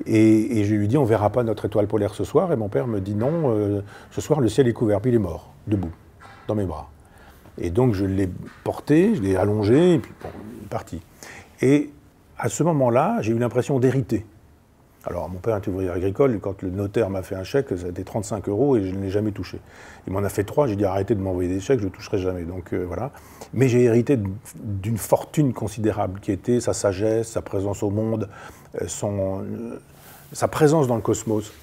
Et, 0.08 0.64
je 0.64 0.74
lui 0.74 0.88
dis, 0.88 0.98
on 0.98 1.04
verra 1.04 1.30
pas 1.30 1.44
notre 1.44 1.66
étoile 1.66 1.88
polaire 1.88 2.16
ce 2.16 2.24
soir. 2.24 2.52
Et 2.52 2.56
mon 2.56 2.70
père 2.70 2.88
me 2.88 3.00
dit 3.00 3.14
non, 3.14 3.56
euh, 3.56 3.82
ce 4.10 4.20
soir 4.20 4.40
le 4.40 4.50
ciel 4.50 4.68
est 4.68 4.74
couvert. 4.74 5.00
Puis 5.00 5.12
il 5.12 5.16
est 5.16 5.20
mort, 5.20 5.54
debout, 5.68 5.94
dans 6.48 6.56
mes 6.56 6.66
bras. 6.66 6.90
Et 7.60 7.70
donc 7.70 7.94
je 7.94 8.06
l'ai 8.06 8.30
porté, 8.64 9.16
je 9.16 9.22
l'ai 9.22 9.36
allongé, 9.36 9.96
et 9.96 10.00
puis 10.00 10.14
bon, 10.24 10.30
il 10.58 10.66
est 10.66 10.70
parti. 10.70 11.02
Et 11.62 11.92
à 12.38 12.50
ce 12.50 12.64
moment-là, 12.64 13.18
j'ai 13.22 13.34
eu 13.34 13.38
l'impression 13.38 13.80
d'hériter. 13.80 14.26
Alors, 15.06 15.30
mon 15.30 15.40
père 15.40 15.56
est 15.56 15.68
ouvrier 15.68 15.90
agricole, 15.90 16.40
quand 16.42 16.62
le 16.62 16.70
notaire 16.70 17.10
m'a 17.10 17.24
fait 17.24 17.36
un 17.36 17.46
chèque, 17.46 17.68
ça 17.78 17.86
a 17.86 17.90
été 17.90 18.04
35 18.04 18.50
euros 18.50 18.76
et 18.76 18.84
je 18.84 18.94
ne 18.94 19.02
l'ai 19.02 19.10
jamais 19.10 19.32
touché. 19.32 19.60
Il 20.08 20.14
m'en 20.14 20.20
a 20.20 20.30
fait 20.30 20.44
trois, 20.44 20.68
j'ai 20.68 20.76
dit 20.76 20.84
arrêtez 20.84 21.16
de 21.16 21.22
m'envoyer 21.22 21.50
des 21.50 21.62
chèques, 21.62 21.80
je 21.80 21.86
ne 21.86 21.90
toucherai 21.90 22.18
jamais. 22.18 22.44
Donc 22.44 22.74
euh, 22.74 22.84
voilà. 22.86 23.12
Mais 23.54 23.70
j'ai 23.70 23.84
hérité 23.84 24.20
d'une 24.56 24.98
fortune 24.98 25.54
considérable 25.54 26.20
qui 26.20 26.34
était 26.34 26.60
sa 26.60 26.74
sagesse, 26.74 27.30
sa 27.30 27.42
présence 27.42 27.82
au 27.82 27.90
monde, 27.90 28.28
euh, 28.82 28.88
son, 28.88 29.42
euh, 29.42 29.80
sa 30.34 30.50
présence 30.50 30.88
dans 30.88 30.96
le 30.96 31.02
cosmos. 31.02 31.54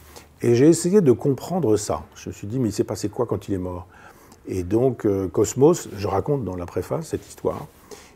Et 0.40 0.54
j'ai 0.54 0.68
essayé 0.68 1.02
de 1.02 1.12
comprendre 1.12 1.76
ça. 1.76 2.04
Je 2.14 2.30
me 2.30 2.34
suis 2.34 2.46
dit, 2.46 2.58
mais 2.58 2.70
il 2.70 2.72
s'est 2.72 2.84
passé 2.84 3.10
quoi 3.10 3.26
quand 3.26 3.48
il 3.48 3.54
est 3.54 3.58
mort? 3.58 3.86
Et 4.48 4.62
donc, 4.62 5.06
Cosmos, 5.32 5.88
je 5.96 6.06
raconte 6.06 6.44
dans 6.44 6.54
la 6.54 6.66
préface 6.66 7.08
cette 7.08 7.26
histoire. 7.26 7.66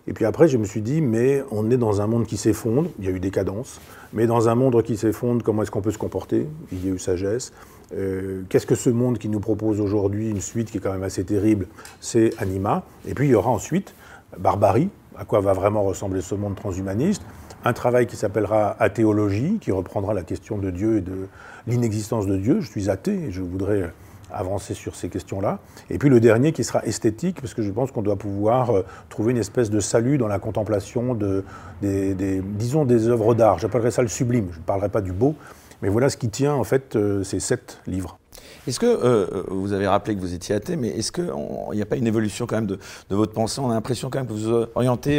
Et 0.06 0.12
puis 0.12 0.24
après, 0.24 0.48
je 0.48 0.56
me 0.56 0.64
suis 0.64 0.80
dit, 0.80 1.00
mais 1.00 1.42
on 1.50 1.70
est 1.70 1.76
dans 1.76 2.00
un 2.00 2.06
monde 2.06 2.26
qui 2.26 2.36
s'effondre, 2.36 2.90
il 2.98 3.04
y 3.04 3.08
a 3.08 3.10
eu 3.10 3.20
des 3.20 3.30
cadences, 3.30 3.80
mais 4.12 4.26
dans 4.26 4.48
un 4.48 4.54
monde 4.54 4.82
qui 4.82 4.96
s'effondre, 4.96 5.44
comment 5.44 5.62
est-ce 5.62 5.70
qu'on 5.70 5.82
peut 5.82 5.90
se 5.90 5.98
comporter? 5.98 6.46
Il 6.72 6.84
y 6.84 6.90
a 6.90 6.94
eu 6.94 6.98
sagesse. 6.98 7.52
Euh, 7.92 8.42
qu'est-ce 8.48 8.66
que 8.66 8.74
ce 8.74 8.90
monde 8.90 9.18
qui 9.18 9.28
nous 9.28 9.40
propose 9.40 9.80
aujourd'hui 9.80 10.30
une 10.30 10.40
suite 10.40 10.70
qui 10.70 10.78
est 10.78 10.80
quand 10.80 10.92
même 10.92 11.02
assez 11.02 11.24
terrible 11.24 11.66
C'est 12.00 12.32
Anima. 12.38 12.84
Et 13.06 13.14
puis 13.14 13.28
il 13.28 13.30
y 13.32 13.34
aura 13.34 13.50
ensuite 13.50 13.94
Barbarie, 14.38 14.88
à 15.16 15.24
quoi 15.24 15.40
va 15.40 15.52
vraiment 15.52 15.82
ressembler 15.82 16.20
ce 16.20 16.34
monde 16.34 16.54
transhumaniste? 16.54 17.22
Un 17.64 17.72
travail 17.72 18.06
qui 18.06 18.16
s'appellera 18.16 18.76
Athéologie, 18.80 19.58
qui 19.60 19.70
reprendra 19.70 20.14
la 20.14 20.22
question 20.22 20.56
de 20.56 20.70
Dieu 20.70 20.98
et 20.98 21.00
de 21.02 21.26
l'inexistence 21.66 22.26
de 22.26 22.36
Dieu. 22.36 22.60
Je 22.60 22.70
suis 22.70 22.88
athée 22.88 23.24
et 23.26 23.30
je 23.30 23.42
voudrais 23.42 23.92
avancer 24.32 24.74
sur 24.74 24.96
ces 24.96 25.08
questions-là. 25.08 25.58
Et 25.88 25.98
puis 25.98 26.08
le 26.08 26.20
dernier 26.20 26.52
qui 26.52 26.64
sera 26.64 26.84
esthétique, 26.84 27.40
parce 27.40 27.54
que 27.54 27.62
je 27.62 27.70
pense 27.70 27.90
qu'on 27.90 28.02
doit 28.02 28.16
pouvoir 28.16 28.70
euh, 28.70 28.84
trouver 29.08 29.32
une 29.32 29.38
espèce 29.38 29.70
de 29.70 29.80
salut 29.80 30.18
dans 30.18 30.28
la 30.28 30.38
contemplation 30.38 31.14
de, 31.14 31.44
des, 31.82 32.42
disons, 32.42 32.84
des 32.84 33.08
œuvres 33.08 33.34
d'art. 33.34 33.58
J'appellerais 33.58 33.90
ça 33.90 34.02
le 34.02 34.08
sublime, 34.08 34.48
je 34.52 34.58
ne 34.58 34.64
parlerai 34.64 34.88
pas 34.88 35.00
du 35.00 35.12
beau, 35.12 35.34
mais 35.82 35.88
voilà 35.88 36.08
ce 36.08 36.16
qui 36.16 36.28
tient 36.28 36.54
en 36.54 36.64
fait 36.64 36.96
euh, 36.96 37.22
ces 37.24 37.40
sept 37.40 37.80
livres. 37.86 38.18
Est-ce 38.66 38.78
que, 38.78 38.86
euh, 38.86 39.42
vous 39.48 39.72
avez 39.72 39.86
rappelé 39.88 40.14
que 40.14 40.20
vous 40.20 40.34
étiez 40.34 40.54
athée, 40.54 40.76
mais 40.76 40.88
est-ce 40.88 41.12
qu'il 41.12 41.32
n'y 41.72 41.82
a 41.82 41.86
pas 41.86 41.96
une 41.96 42.06
évolution 42.06 42.46
quand 42.46 42.56
même 42.56 42.66
de, 42.66 42.78
votre 43.08 43.32
pensée? 43.32 43.60
On 43.60 43.70
a 43.70 43.74
l'impression 43.74 44.10
quand 44.10 44.18
même 44.18 44.28
que 44.28 44.32
vous 44.32 44.50
vous 44.50 44.66
orientez 44.74 45.18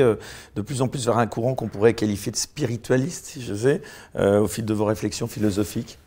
de 0.56 0.62
plus 0.62 0.82
en 0.82 0.88
plus 0.88 1.06
vers 1.06 1.18
un 1.18 1.28
courant 1.28 1.56
qu'on 1.56 1.68
pourrait 1.68 1.96
qualifier 1.96 2.32
de 2.32 2.38
spiritualiste, 2.38 3.26
si 3.26 3.42
je 3.42 3.54
sais, 3.54 3.82
au 4.16 4.48
fil 4.48 4.64
de 4.64 4.74
vos 4.74 4.86
réflexions 4.86 5.28
philosophiques 5.28 5.98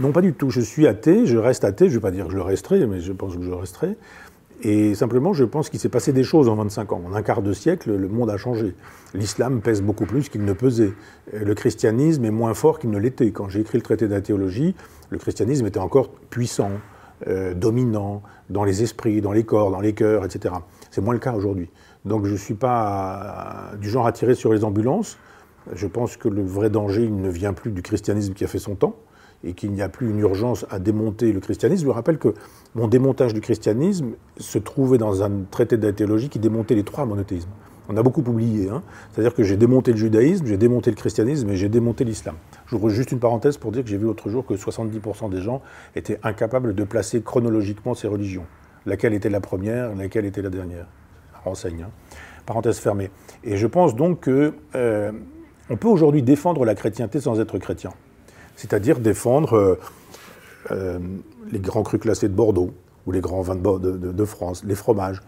non, 0.00 0.12
pas 0.12 0.20
du 0.20 0.32
tout. 0.32 0.50
Je 0.50 0.60
suis 0.60 0.86
athée, 0.86 1.26
je 1.26 1.36
reste 1.36 1.64
athée. 1.64 1.86
Je 1.86 1.94
ne 1.94 1.96
vais 1.96 2.02
pas 2.02 2.10
dire 2.10 2.26
que 2.26 2.32
je 2.32 2.36
le 2.36 2.42
resterai, 2.42 2.86
mais 2.86 3.00
je 3.00 3.12
pense 3.12 3.36
que 3.36 3.42
je 3.42 3.50
resterai. 3.50 3.96
Et 4.62 4.96
simplement, 4.96 5.32
je 5.32 5.44
pense 5.44 5.70
qu'il 5.70 5.78
s'est 5.78 5.88
passé 5.88 6.12
des 6.12 6.24
choses 6.24 6.48
en 6.48 6.56
25 6.56 6.92
ans. 6.92 7.02
En 7.06 7.14
un 7.14 7.22
quart 7.22 7.42
de 7.42 7.52
siècle, 7.52 7.94
le 7.94 8.08
monde 8.08 8.28
a 8.28 8.36
changé. 8.36 8.74
L'islam 9.14 9.60
pèse 9.60 9.82
beaucoup 9.82 10.04
plus 10.04 10.28
qu'il 10.28 10.44
ne 10.44 10.52
pesait. 10.52 10.92
Le 11.32 11.54
christianisme 11.54 12.24
est 12.24 12.32
moins 12.32 12.54
fort 12.54 12.80
qu'il 12.80 12.90
ne 12.90 12.98
l'était. 12.98 13.30
Quand 13.30 13.48
j'ai 13.48 13.60
écrit 13.60 13.78
le 13.78 13.82
traité 13.82 14.08
d'athéologie, 14.08 14.74
le 15.10 15.18
christianisme 15.18 15.66
était 15.66 15.78
encore 15.78 16.10
puissant, 16.10 16.72
euh, 17.28 17.54
dominant 17.54 18.22
dans 18.50 18.64
les 18.64 18.82
esprits, 18.82 19.20
dans 19.20 19.32
les 19.32 19.44
corps, 19.44 19.70
dans 19.70 19.80
les 19.80 19.92
cœurs, 19.92 20.24
etc. 20.24 20.56
C'est 20.90 21.02
moins 21.02 21.14
le 21.14 21.20
cas 21.20 21.34
aujourd'hui. 21.34 21.70
Donc 22.04 22.24
je 22.24 22.32
ne 22.32 22.36
suis 22.36 22.54
pas 22.54 23.72
du 23.80 23.88
genre 23.88 24.06
à 24.08 24.12
tirer 24.12 24.34
sur 24.34 24.52
les 24.52 24.64
ambulances. 24.64 25.18
Je 25.72 25.86
pense 25.86 26.16
que 26.16 26.28
le 26.28 26.42
vrai 26.42 26.70
danger, 26.70 27.04
il 27.04 27.20
ne 27.20 27.28
vient 27.28 27.52
plus 27.52 27.70
du 27.70 27.82
christianisme 27.82 28.34
qui 28.34 28.44
a 28.44 28.48
fait 28.48 28.58
son 28.58 28.74
temps 28.74 28.96
et 29.44 29.52
qu'il 29.52 29.72
n'y 29.72 29.82
a 29.82 29.88
plus 29.88 30.10
une 30.10 30.18
urgence 30.18 30.66
à 30.70 30.78
démonter 30.78 31.32
le 31.32 31.40
christianisme. 31.40 31.86
Je 31.86 31.90
rappelle 31.90 32.18
que 32.18 32.34
mon 32.74 32.88
démontage 32.88 33.34
du 33.34 33.40
christianisme 33.40 34.12
se 34.38 34.58
trouvait 34.58 34.98
dans 34.98 35.22
un 35.22 35.30
traité 35.50 35.76
de 35.76 35.86
la 35.86 35.92
théologie 35.92 36.28
qui 36.28 36.38
démontait 36.38 36.74
les 36.74 36.84
trois 36.84 37.06
monothéismes. 37.06 37.50
On 37.90 37.96
a 37.96 38.02
beaucoup 38.02 38.20
oublié. 38.20 38.68
Hein. 38.68 38.82
C'est-à-dire 39.12 39.34
que 39.34 39.42
j'ai 39.42 39.56
démonté 39.56 39.92
le 39.92 39.96
judaïsme, 39.96 40.46
j'ai 40.46 40.58
démonté 40.58 40.90
le 40.90 40.96
christianisme 40.96 41.48
et 41.48 41.56
j'ai 41.56 41.70
démonté 41.70 42.04
l'islam. 42.04 42.34
J'ouvre 42.66 42.90
juste 42.90 43.12
une 43.12 43.18
parenthèse 43.18 43.56
pour 43.56 43.72
dire 43.72 43.82
que 43.82 43.88
j'ai 43.88 43.96
vu 43.96 44.04
l'autre 44.04 44.28
jour 44.28 44.44
que 44.44 44.54
70% 44.54 45.30
des 45.30 45.40
gens 45.40 45.62
étaient 45.96 46.18
incapables 46.22 46.74
de 46.74 46.84
placer 46.84 47.22
chronologiquement 47.22 47.94
ces 47.94 48.08
religions. 48.08 48.44
Laquelle 48.84 49.14
était 49.14 49.30
la 49.30 49.40
première, 49.40 49.94
laquelle 49.94 50.26
était 50.26 50.42
la 50.42 50.50
dernière? 50.50 50.86
renseigne. 51.44 51.84
Hein. 51.84 51.90
Parenthèse 52.46 52.78
fermée. 52.78 53.10
Et 53.44 53.56
je 53.56 53.66
pense 53.66 53.94
donc 53.94 54.20
que 54.20 54.54
euh, 54.74 55.12
on 55.70 55.76
peut 55.76 55.88
aujourd'hui 55.88 56.22
défendre 56.22 56.64
la 56.64 56.74
chrétienté 56.74 57.20
sans 57.20 57.40
être 57.40 57.58
chrétien. 57.58 57.92
C'est-à-dire 58.58 58.98
défendre 58.98 59.54
euh, 59.54 59.78
euh, 60.72 60.98
les 61.52 61.60
grands 61.60 61.84
crus 61.84 62.00
classés 62.00 62.28
de 62.28 62.34
Bordeaux, 62.34 62.72
ou 63.06 63.12
les 63.12 63.20
grands 63.20 63.40
vins 63.40 63.54
de, 63.54 64.24
France, 64.24 64.64
les 64.66 64.74
fromages, 64.74 65.22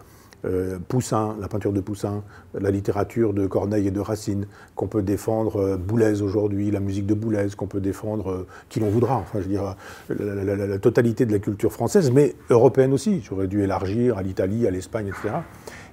euh, 0.44 0.78
Poussin, 0.88 1.36
la 1.40 1.48
peinture 1.48 1.72
de 1.72 1.80
Poussin, 1.80 2.24
la 2.52 2.70
littérature 2.70 3.32
de 3.32 3.46
Corneille 3.46 3.86
et 3.86 3.90
de 3.92 4.00
Racine, 4.00 4.46
qu'on 4.74 4.88
peut 4.88 5.02
défendre 5.02 5.56
euh, 5.60 5.76
Boulez 5.76 6.20
aujourd'hui, 6.22 6.72
la 6.72 6.80
musique 6.80 7.06
de 7.06 7.14
Boulez, 7.14 7.46
qu'on 7.56 7.68
peut 7.68 7.80
défendre 7.80 8.46
qui 8.68 8.80
l'on 8.80 8.90
voudra, 8.90 9.16
enfin 9.16 9.40
je 9.40 9.46
dire 9.46 9.76
la, 10.08 10.78
totalité 10.78 11.24
de 11.24 11.32
la 11.32 11.38
culture 11.38 11.72
française, 11.72 12.10
mais 12.10 12.34
européenne 12.50 12.92
aussi. 12.92 13.22
J'aurais 13.22 13.46
dû 13.46 13.62
élargir 13.62 14.18
à 14.18 14.22
l'Italie, 14.22 14.66
à 14.66 14.70
l'Espagne, 14.70 15.06
etc. 15.06 15.36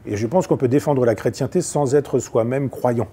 Et 0.08 0.18
je 0.18 0.28
pense 0.28 0.48
qu'on 0.48 0.58
peut 0.58 0.68
défendre 0.68 1.06
la 1.06 1.14
chrétienté 1.14 1.62
sans 1.62 1.94
être 1.94 2.18
soi-même 2.18 2.70
croyant. 2.70 3.08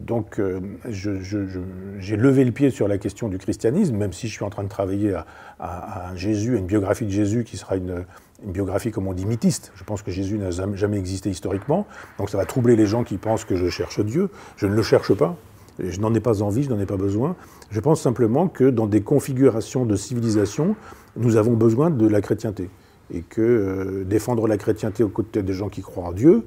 Donc 0.00 0.40
j'ai 0.88 2.16
levé 2.16 2.44
le 2.44 2.52
pied 2.52 2.70
sur 2.70 2.86
la 2.86 2.98
question 2.98 3.28
du 3.28 3.38
christianisme, 3.38 3.96
même 3.96 4.12
si 4.12 4.28
je 4.28 4.32
suis 4.32 4.44
en 4.44 4.50
train 4.50 4.62
de 4.62 4.68
travailler 4.68 5.14
à, 5.14 5.24
à, 5.58 6.16
Jésus, 6.16 6.56
à 6.56 6.58
une 6.58 6.66
biographie 6.66 7.06
de 7.06 7.10
Jésus 7.10 7.44
qui 7.44 7.56
sera 7.56 7.76
une, 7.76 8.04
biographie, 8.44 8.90
comme 8.90 9.06
on 9.06 9.12
dit, 9.12 9.26
mythiste. 9.26 9.72
Je 9.76 9.84
pense 9.84 10.02
que 10.02 10.10
Jésus 10.10 10.38
n'a 10.38 10.50
jamais 10.74 10.98
existé 10.98 11.30
historiquement, 11.30 11.86
donc 12.18 12.30
ça 12.30 12.38
va 12.38 12.44
troubler 12.44 12.76
les 12.76 12.86
gens 12.86 13.04
qui 13.04 13.16
pensent 13.16 13.44
que 13.44 13.56
je 13.56 13.68
cherche 13.68 14.00
Dieu. 14.00 14.28
Je 14.56 14.66
ne 14.66 14.74
le 14.74 14.82
cherche 14.82 15.14
pas, 15.14 15.36
je 15.78 16.00
n'en 16.00 16.14
ai 16.14 16.20
pas 16.20 16.42
envie, 16.42 16.62
je 16.62 16.70
n'en 16.70 16.78
ai 16.78 16.86
pas 16.86 16.96
besoin. 16.96 17.36
Je 17.70 17.80
pense 17.80 18.00
simplement 18.00 18.48
que 18.48 18.64
dans 18.64 18.86
des 18.86 19.02
configurations 19.02 19.84
de 19.84 19.96
civilisation, 19.96 20.76
nous 21.16 21.36
avons 21.36 21.54
besoin 21.54 21.90
de 21.90 22.06
la 22.06 22.20
chrétienté. 22.20 22.70
Et 23.12 23.22
que 23.22 23.40
euh, 23.40 24.04
défendre 24.04 24.48
la 24.48 24.56
chrétienté 24.56 25.04
aux 25.04 25.08
côtés 25.08 25.42
des 25.42 25.52
gens 25.52 25.68
qui 25.68 25.80
croient 25.80 26.06
en 26.06 26.12
Dieu, 26.12 26.44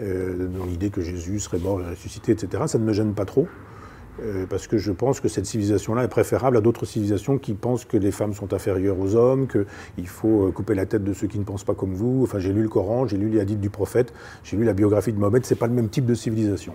euh, 0.00 0.48
dans 0.48 0.64
l'idée 0.64 0.90
que 0.90 1.00
Jésus 1.00 1.40
serait 1.40 1.58
mort 1.58 1.80
et 1.80 1.90
ressuscité, 1.90 2.32
etc., 2.32 2.64
ça 2.66 2.78
ne 2.78 2.84
me 2.84 2.92
gêne 2.92 3.14
pas 3.14 3.24
trop. 3.24 3.48
Euh, 4.22 4.46
parce 4.48 4.66
que 4.66 4.78
je 4.78 4.92
pense 4.92 5.20
que 5.20 5.28
cette 5.28 5.44
civilisation-là 5.44 6.04
est 6.04 6.08
préférable 6.08 6.56
à 6.56 6.62
d'autres 6.62 6.86
civilisations 6.86 7.36
qui 7.36 7.52
pensent 7.52 7.84
que 7.84 7.98
les 7.98 8.10
femmes 8.10 8.32
sont 8.32 8.54
inférieures 8.54 8.98
aux 8.98 9.14
hommes, 9.14 9.46
qu'il 9.46 10.08
faut 10.08 10.48
euh, 10.48 10.52
couper 10.52 10.74
la 10.74 10.86
tête 10.86 11.04
de 11.04 11.12
ceux 11.12 11.26
qui 11.26 11.38
ne 11.38 11.44
pensent 11.44 11.64
pas 11.64 11.74
comme 11.74 11.92
vous. 11.92 12.22
Enfin, 12.22 12.38
j'ai 12.38 12.52
lu 12.52 12.62
le 12.62 12.68
Coran, 12.68 13.06
j'ai 13.06 13.18
lu 13.18 13.28
les 13.28 13.40
hadiths 13.40 13.60
du 13.60 13.68
prophète, 13.68 14.14
j'ai 14.42 14.56
lu 14.56 14.64
la 14.64 14.72
biographie 14.72 15.12
de 15.12 15.18
Mohamed, 15.18 15.44
c'est 15.44 15.54
pas 15.54 15.66
le 15.66 15.74
même 15.74 15.90
type 15.90 16.06
de 16.06 16.14
civilisation. 16.14 16.72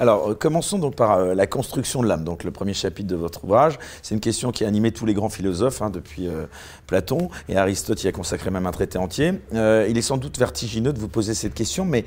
Alors, 0.00 0.30
euh, 0.30 0.34
commençons 0.34 0.78
donc 0.78 0.94
par 0.94 1.12
euh, 1.12 1.34
la 1.34 1.46
construction 1.46 2.02
de 2.02 2.08
l'âme, 2.08 2.24
donc 2.24 2.44
le 2.44 2.50
premier 2.50 2.74
chapitre 2.74 3.08
de 3.08 3.16
votre 3.16 3.44
ouvrage. 3.44 3.78
C'est 4.02 4.14
une 4.14 4.20
question 4.20 4.52
qui 4.52 4.64
a 4.64 4.68
animé 4.68 4.92
tous 4.92 5.06
les 5.06 5.14
grands 5.14 5.28
philosophes, 5.28 5.82
hein, 5.82 5.90
depuis 5.90 6.28
euh, 6.28 6.46
Platon, 6.86 7.28
et 7.48 7.56
Aristote 7.56 8.02
y 8.04 8.08
a 8.08 8.12
consacré 8.12 8.50
même 8.50 8.66
un 8.66 8.72
traité 8.72 8.98
entier. 8.98 9.32
il 9.52 9.98
est 9.98 10.02
sans 10.02 10.16
doute 10.16 10.38
vertigineux 10.38 10.92
de 10.92 10.98
vous 10.98 11.08
poser 11.08 11.34
cette 11.34 11.54
question, 11.54 11.84
mais 11.84 12.04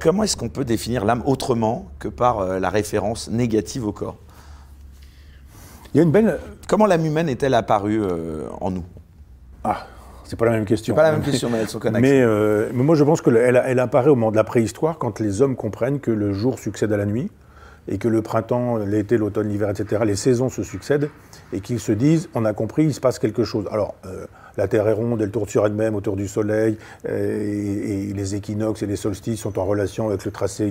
comment 0.00 0.22
est-ce 0.22 0.36
qu'on 0.36 0.48
peut 0.48 0.64
définir 0.64 1.04
l'âme 1.04 1.22
autrement 1.26 1.90
que 1.98 2.08
par 2.08 2.44
la 2.58 2.70
référence 2.70 3.28
négative 3.28 3.86
au 3.86 3.92
corps? 3.92 4.16
Il 5.94 5.98
y 5.98 6.00
a 6.00 6.02
une 6.02 6.10
belle... 6.10 6.38
Comment 6.68 6.86
l'âme 6.86 7.04
humaine 7.04 7.28
est-elle 7.28 7.54
apparue 7.54 8.02
en 8.60 8.70
nous? 8.70 8.84
Ah, 9.64 9.86
c'est 10.32 10.38
pas 10.38 10.46
la 10.46 10.52
même 10.52 10.64
question. 10.64 10.94
pas 10.94 11.02
la 11.02 11.12
même 11.12 11.20
question, 11.20 11.50
mais 11.50 11.58
elles 11.58 11.68
sont 11.68 11.78
euh, 11.84 12.70
Mais, 12.72 12.82
moi, 12.82 12.96
je 12.96 13.04
pense 13.04 13.20
qu'elle 13.20 13.36
elle 13.36 13.78
apparaît 13.78 14.08
au 14.08 14.14
moment 14.14 14.30
de 14.30 14.36
la 14.36 14.44
préhistoire, 14.44 14.96
quand 14.96 15.20
les 15.20 15.42
hommes 15.42 15.56
comprennent 15.56 16.00
que 16.00 16.10
le 16.10 16.32
jour 16.32 16.58
succède 16.58 16.90
à 16.90 16.96
la 16.96 17.04
nuit, 17.04 17.30
et 17.86 17.98
que 17.98 18.08
le 18.08 18.22
printemps, 18.22 18.78
l'été, 18.78 19.18
l'automne, 19.18 19.50
l'hiver, 19.50 19.68
etc., 19.68 20.04
les 20.06 20.16
saisons 20.16 20.48
se 20.48 20.62
succèdent, 20.62 21.10
et 21.52 21.60
qu'ils 21.60 21.80
se 21.80 21.92
disent, 21.92 22.30
on 22.32 22.46
a 22.46 22.54
compris, 22.54 22.84
il 22.84 22.94
se 22.94 23.00
passe 23.00 23.18
quelque 23.18 23.44
chose. 23.44 23.66
Alors, 23.70 23.94
euh, 24.06 24.24
la 24.56 24.68
Terre 24.68 24.88
est 24.88 24.94
ronde, 24.94 25.20
elle 25.20 25.30
tourne 25.30 25.48
sur 25.48 25.66
elle-même 25.66 25.94
autour 25.94 26.16
du 26.16 26.26
Soleil, 26.26 26.78
euh, 27.06 28.08
et, 28.10 28.14
les 28.14 28.34
équinoxes 28.34 28.82
et 28.82 28.86
les 28.86 28.96
solstices 28.96 29.40
sont 29.40 29.58
en 29.58 29.66
relation 29.66 30.08
avec 30.08 30.24
le 30.24 30.30
tracé 30.30 30.64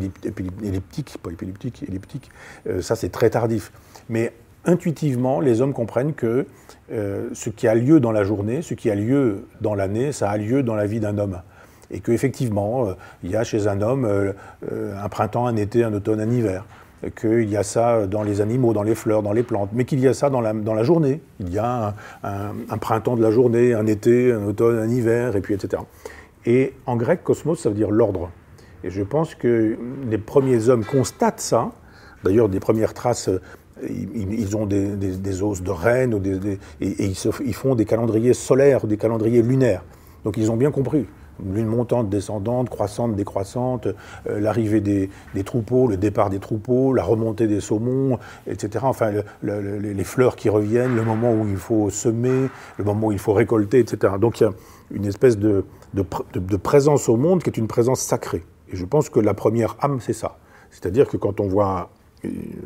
elliptique, 0.63 1.19
pas 1.21 1.29
elliptique, 1.39 1.85
elliptique. 1.87 2.31
ça, 2.79 2.95
c'est 2.95 3.09
très 3.09 3.29
tardif. 3.29 3.71
Mais 4.09 4.33
intuitivement, 4.65 5.39
les 5.39 5.61
hommes 5.61 5.73
comprennent 5.73 6.13
que 6.13 6.47
euh, 6.91 7.29
ce 7.33 7.49
qui 7.49 7.67
a 7.67 7.75
lieu 7.75 7.99
dans 7.99 8.11
la 8.11 8.23
journée, 8.23 8.61
ce 8.61 8.73
qui 8.73 8.89
a 8.89 8.95
lieu 8.95 9.45
dans 9.61 9.75
l'année, 9.75 10.11
ça 10.11 10.29
a 10.29 10.37
lieu 10.37 10.61
dans 10.61 10.75
la 10.75 10.85
vie 10.85 10.99
d'un 10.99 11.17
homme. 11.17 11.41
Et 11.89 12.01
qu'effectivement, 12.01 12.87
euh, 12.87 12.93
il 13.23 13.31
y 13.31 13.35
a 13.35 13.43
chez 13.43 13.67
un 13.67 13.81
homme 13.81 14.05
euh, 14.05 14.33
un 15.01 15.09
printemps, 15.09 15.47
un 15.47 15.55
été, 15.55 15.83
un 15.83 15.93
automne, 15.93 16.19
un 16.19 16.29
hiver. 16.29 16.65
Qu'il 17.19 17.49
y 17.49 17.57
a 17.57 17.63
ça 17.63 18.05
dans 18.05 18.21
les 18.21 18.41
animaux, 18.41 18.73
dans 18.73 18.83
les 18.83 18.93
fleurs, 18.93 19.23
dans 19.23 19.31
les 19.31 19.41
plantes, 19.41 19.71
mais 19.73 19.85
qu'il 19.85 19.99
y 20.01 20.07
a 20.07 20.13
ça 20.13 20.29
dans 20.29 20.41
la, 20.41 20.53
dans 20.53 20.75
la 20.75 20.83
journée. 20.83 21.19
Il 21.39 21.51
y 21.51 21.57
a 21.57 21.95
un, 22.23 22.77
printemps 22.77 23.15
de 23.15 23.23
la 23.23 23.31
journée, 23.31 23.73
un 23.73 23.87
été, 23.87 24.31
un 24.31 24.45
automne, 24.45 24.77
un 24.77 24.87
hiver, 24.87 25.35
et 25.35 25.41
puis 25.41 25.55
etc. 25.55 25.81
Et 26.45 26.75
en 26.85 26.97
grec, 26.97 27.23
cosmos, 27.23 27.59
ça 27.59 27.69
veut 27.69 27.75
dire 27.75 27.89
l'ordre. 27.89 28.29
Et 28.83 28.91
je 28.91 29.01
pense 29.01 29.33
que 29.33 29.79
les 30.11 30.17
premiers 30.19 30.69
hommes 30.69 30.85
constatent 30.85 31.39
ça. 31.39 31.71
D'ailleurs, 32.23 32.49
des 32.49 32.59
premières 32.59 32.93
traces 32.93 33.31
ils, 33.89 34.55
ont 34.55 34.65
des, 34.65 35.43
os 35.43 35.61
de 35.61 35.71
reine 35.71 36.19
et, 36.79 37.05
ils, 37.05 37.53
font 37.53 37.75
des 37.75 37.85
calendriers 37.85 38.33
solaires, 38.33 38.85
des 38.87 38.97
calendriers 38.97 39.41
lunaires. 39.41 39.83
Donc 40.23 40.37
ils 40.37 40.51
ont 40.51 40.57
bien 40.57 40.71
compris. 40.71 41.05
Lune 41.43 41.65
montante, 41.65 42.07
descendante, 42.09 42.69
croissante, 42.69 43.15
décroissante, 43.15 43.87
euh, 43.87 44.39
l'arrivée 44.39 44.79
des, 44.79 45.09
troupeaux, 45.43 45.87
le 45.87 45.97
départ 45.97 46.29
des 46.29 46.37
troupeaux, 46.37 46.93
la 46.93 47.03
remontée 47.03 47.47
des 47.47 47.61
saumons, 47.61 48.19
etc. 48.45 48.85
Enfin, 48.87 49.11
les 49.41 50.03
fleurs 50.03 50.35
qui 50.35 50.49
reviennent, 50.49 50.95
le 50.95 51.03
moment 51.03 51.33
où 51.33 51.47
il 51.47 51.57
faut 51.57 51.89
semer, 51.89 52.49
le 52.77 52.83
moment 52.83 53.07
où 53.07 53.11
il 53.11 53.17
faut 53.17 53.33
récolter, 53.33 53.79
etc. 53.79 54.13
Donc 54.19 54.39
il 54.39 54.43
y 54.43 54.47
a 54.47 54.51
une 54.91 55.05
espèce 55.05 55.39
de, 55.39 55.65
de 55.93 56.57
présence 56.57 57.09
au 57.09 57.17
monde 57.17 57.41
qui 57.41 57.49
est 57.49 57.57
une 57.57 57.67
présence 57.67 58.01
sacrée. 58.01 58.43
Et 58.71 58.75
je 58.75 58.85
pense 58.85 59.09
que 59.09 59.19
la 59.19 59.33
première 59.33 59.77
âme, 59.81 59.99
c'est 59.99 60.13
ça. 60.13 60.37
C'est-à-dire 60.69 61.07
que 61.07 61.17
quand 61.17 61.39
on 61.39 61.47
voit 61.47 61.89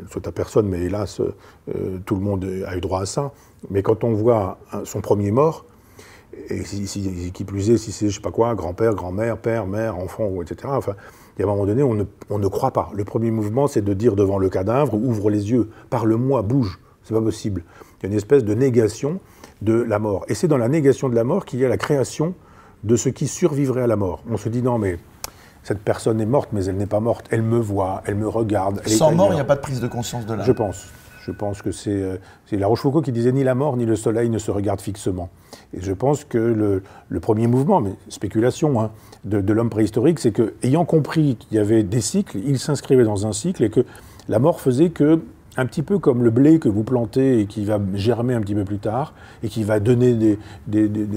soit 0.10 0.28
à 0.28 0.32
personne, 0.32 0.68
mais 0.68 0.82
hélas, 0.82 1.22
euh, 1.70 2.00
tout 2.06 2.16
le 2.16 2.22
monde 2.22 2.46
a 2.66 2.76
eu 2.76 2.82
droit 2.82 3.02
à 3.02 3.06
ça. 3.06 3.32
Mais 3.70 3.82
quand 3.82 4.04
on 4.04 4.14
voit 4.14 4.60
son 4.84 5.02
premier 5.02 5.32
mort, 5.32 5.66
et 6.50 6.62
qui 7.32 7.44
plus 7.44 7.70
est, 7.70 7.78
si 7.78 7.92
c'est, 7.92 8.10
je 8.10 8.16
sais 8.16 8.22
pas 8.22 8.32
quoi, 8.32 8.54
grand-père, 8.56 8.94
grand-mère, 8.94 9.38
père, 9.38 9.66
mère, 9.66 9.98
enfant, 9.98 10.42
etc., 10.42 10.68
enfin, 10.68 10.96
il 11.38 11.42
y 11.42 11.44
a 11.44 11.48
un 11.48 11.52
moment 11.52 11.66
donné, 11.66 11.84
on 11.84 11.94
ne, 11.94 12.04
on 12.30 12.40
ne 12.40 12.48
croit 12.48 12.72
pas. 12.72 12.92
Le 12.94 13.04
premier 13.04 13.32
mouvement, 13.32 13.68
c'est 13.68 13.82
de 13.82 13.94
dire 13.94 14.16
devant 14.16 14.38
le 14.38 14.50
cadavre, 14.50 14.94
ouvre 14.94 15.30
les 15.30 15.52
yeux, 15.52 15.70
parle-moi, 15.90 16.42
bouge. 16.42 16.80
C'est 17.04 17.14
pas 17.14 17.22
possible. 17.22 17.64
Il 18.00 18.04
y 18.04 18.06
a 18.08 18.10
une 18.10 18.18
espèce 18.18 18.44
de 18.44 18.54
négation 18.54 19.20
de 19.62 19.74
la 19.74 20.00
mort. 20.00 20.26
Et 20.28 20.34
c'est 20.34 20.48
dans 20.48 20.58
la 20.58 20.70
négation 20.70 21.10
de 21.10 21.16
la 21.16 21.24
mort 21.24 21.46
qu'il 21.46 21.60
y 21.60 21.66
a 21.66 21.70
la 21.70 21.78
création 21.78 22.34
de 22.84 22.96
ce 22.96 23.10
qui 23.10 23.28
survivrait 23.28 23.84
à 23.84 23.88
la 23.88 23.96
mort. 23.96 24.24
On 24.30 24.38
se 24.38 24.50
dit, 24.50 24.62
non, 24.62 24.78
mais 24.78 24.98
cette 25.66 25.80
personne 25.80 26.22
est 26.22 26.28
morte, 26.28 26.50
mais 26.54 26.66
elle 26.66 26.78
n'est 26.78 26.86
pas 26.86 27.00
morte. 27.00 27.26
Elle 27.32 27.42
me 27.42 27.58
voit, 27.58 28.04
elle 28.06 28.14
me 28.14 28.28
regarde. 28.28 28.88
Sans 28.88 29.12
mort, 29.12 29.30
il 29.32 29.36
n'y 29.36 29.42
a 29.42 29.46
pas 29.46 29.56
de 29.56 29.62
prise 29.62 29.82
de 29.82 29.88
conscience 29.88 30.28
de 30.28 30.36
l'âme. 30.36 30.46
Je 30.46 30.52
pense. 30.52 30.86
Je 31.26 31.32
pense 31.32 31.64
que 31.64 31.72
c'est 31.72 31.90
euh, 31.90 32.18
La 32.52 32.68
Rochefoucauld 32.68 33.04
qui 33.04 33.12
disait 33.12 33.32
ni 33.32 33.44
la 33.44 33.56
mort 33.56 33.76
ni 33.76 33.88
le 33.88 33.96
soleil 33.96 34.30
ne 34.30 34.38
se 34.38 34.52
regardent 34.52 34.80
fixement. 34.80 35.32
Et 35.74 35.82
je 35.82 35.92
pense 35.92 36.24
que 36.24 36.38
le, 36.38 37.20
premier 37.20 37.48
mouvement, 37.48 37.82
mais 37.82 37.94
spéculation, 38.10 38.80
hein, 38.80 38.92
de, 39.24 39.54
l'homme 39.54 39.72
préhistorique, 39.72 40.20
c'est 40.20 40.32
que, 40.32 40.54
ayant 40.62 40.86
compris 40.86 41.36
qu'il 41.36 41.58
y 41.58 41.60
avait 41.60 41.82
des 41.82 42.02
cycles, 42.02 42.38
il 42.46 42.60
s'inscrivait 42.60 43.04
dans 43.04 43.26
un 43.26 43.34
cycle 43.34 43.64
et 43.64 43.72
que 43.72 43.84
la 44.30 44.38
mort 44.38 44.62
faisait 44.62 44.92
que, 44.92 45.20
un 45.58 45.66
petit 45.66 45.82
peu 45.82 45.98
comme 45.98 46.22
le 46.22 46.30
blé 46.30 46.60
que 46.60 46.70
vous 46.70 46.84
plantez 46.84 47.40
et 47.40 47.46
qui 47.48 47.66
va 47.66 47.80
germer 47.96 48.36
un 48.36 48.42
petit 48.42 48.54
peu 48.54 48.66
plus 48.66 48.78
tard 48.78 49.16
et 49.42 49.48
qui 49.48 49.64
va 49.64 49.80
donner 49.80 50.38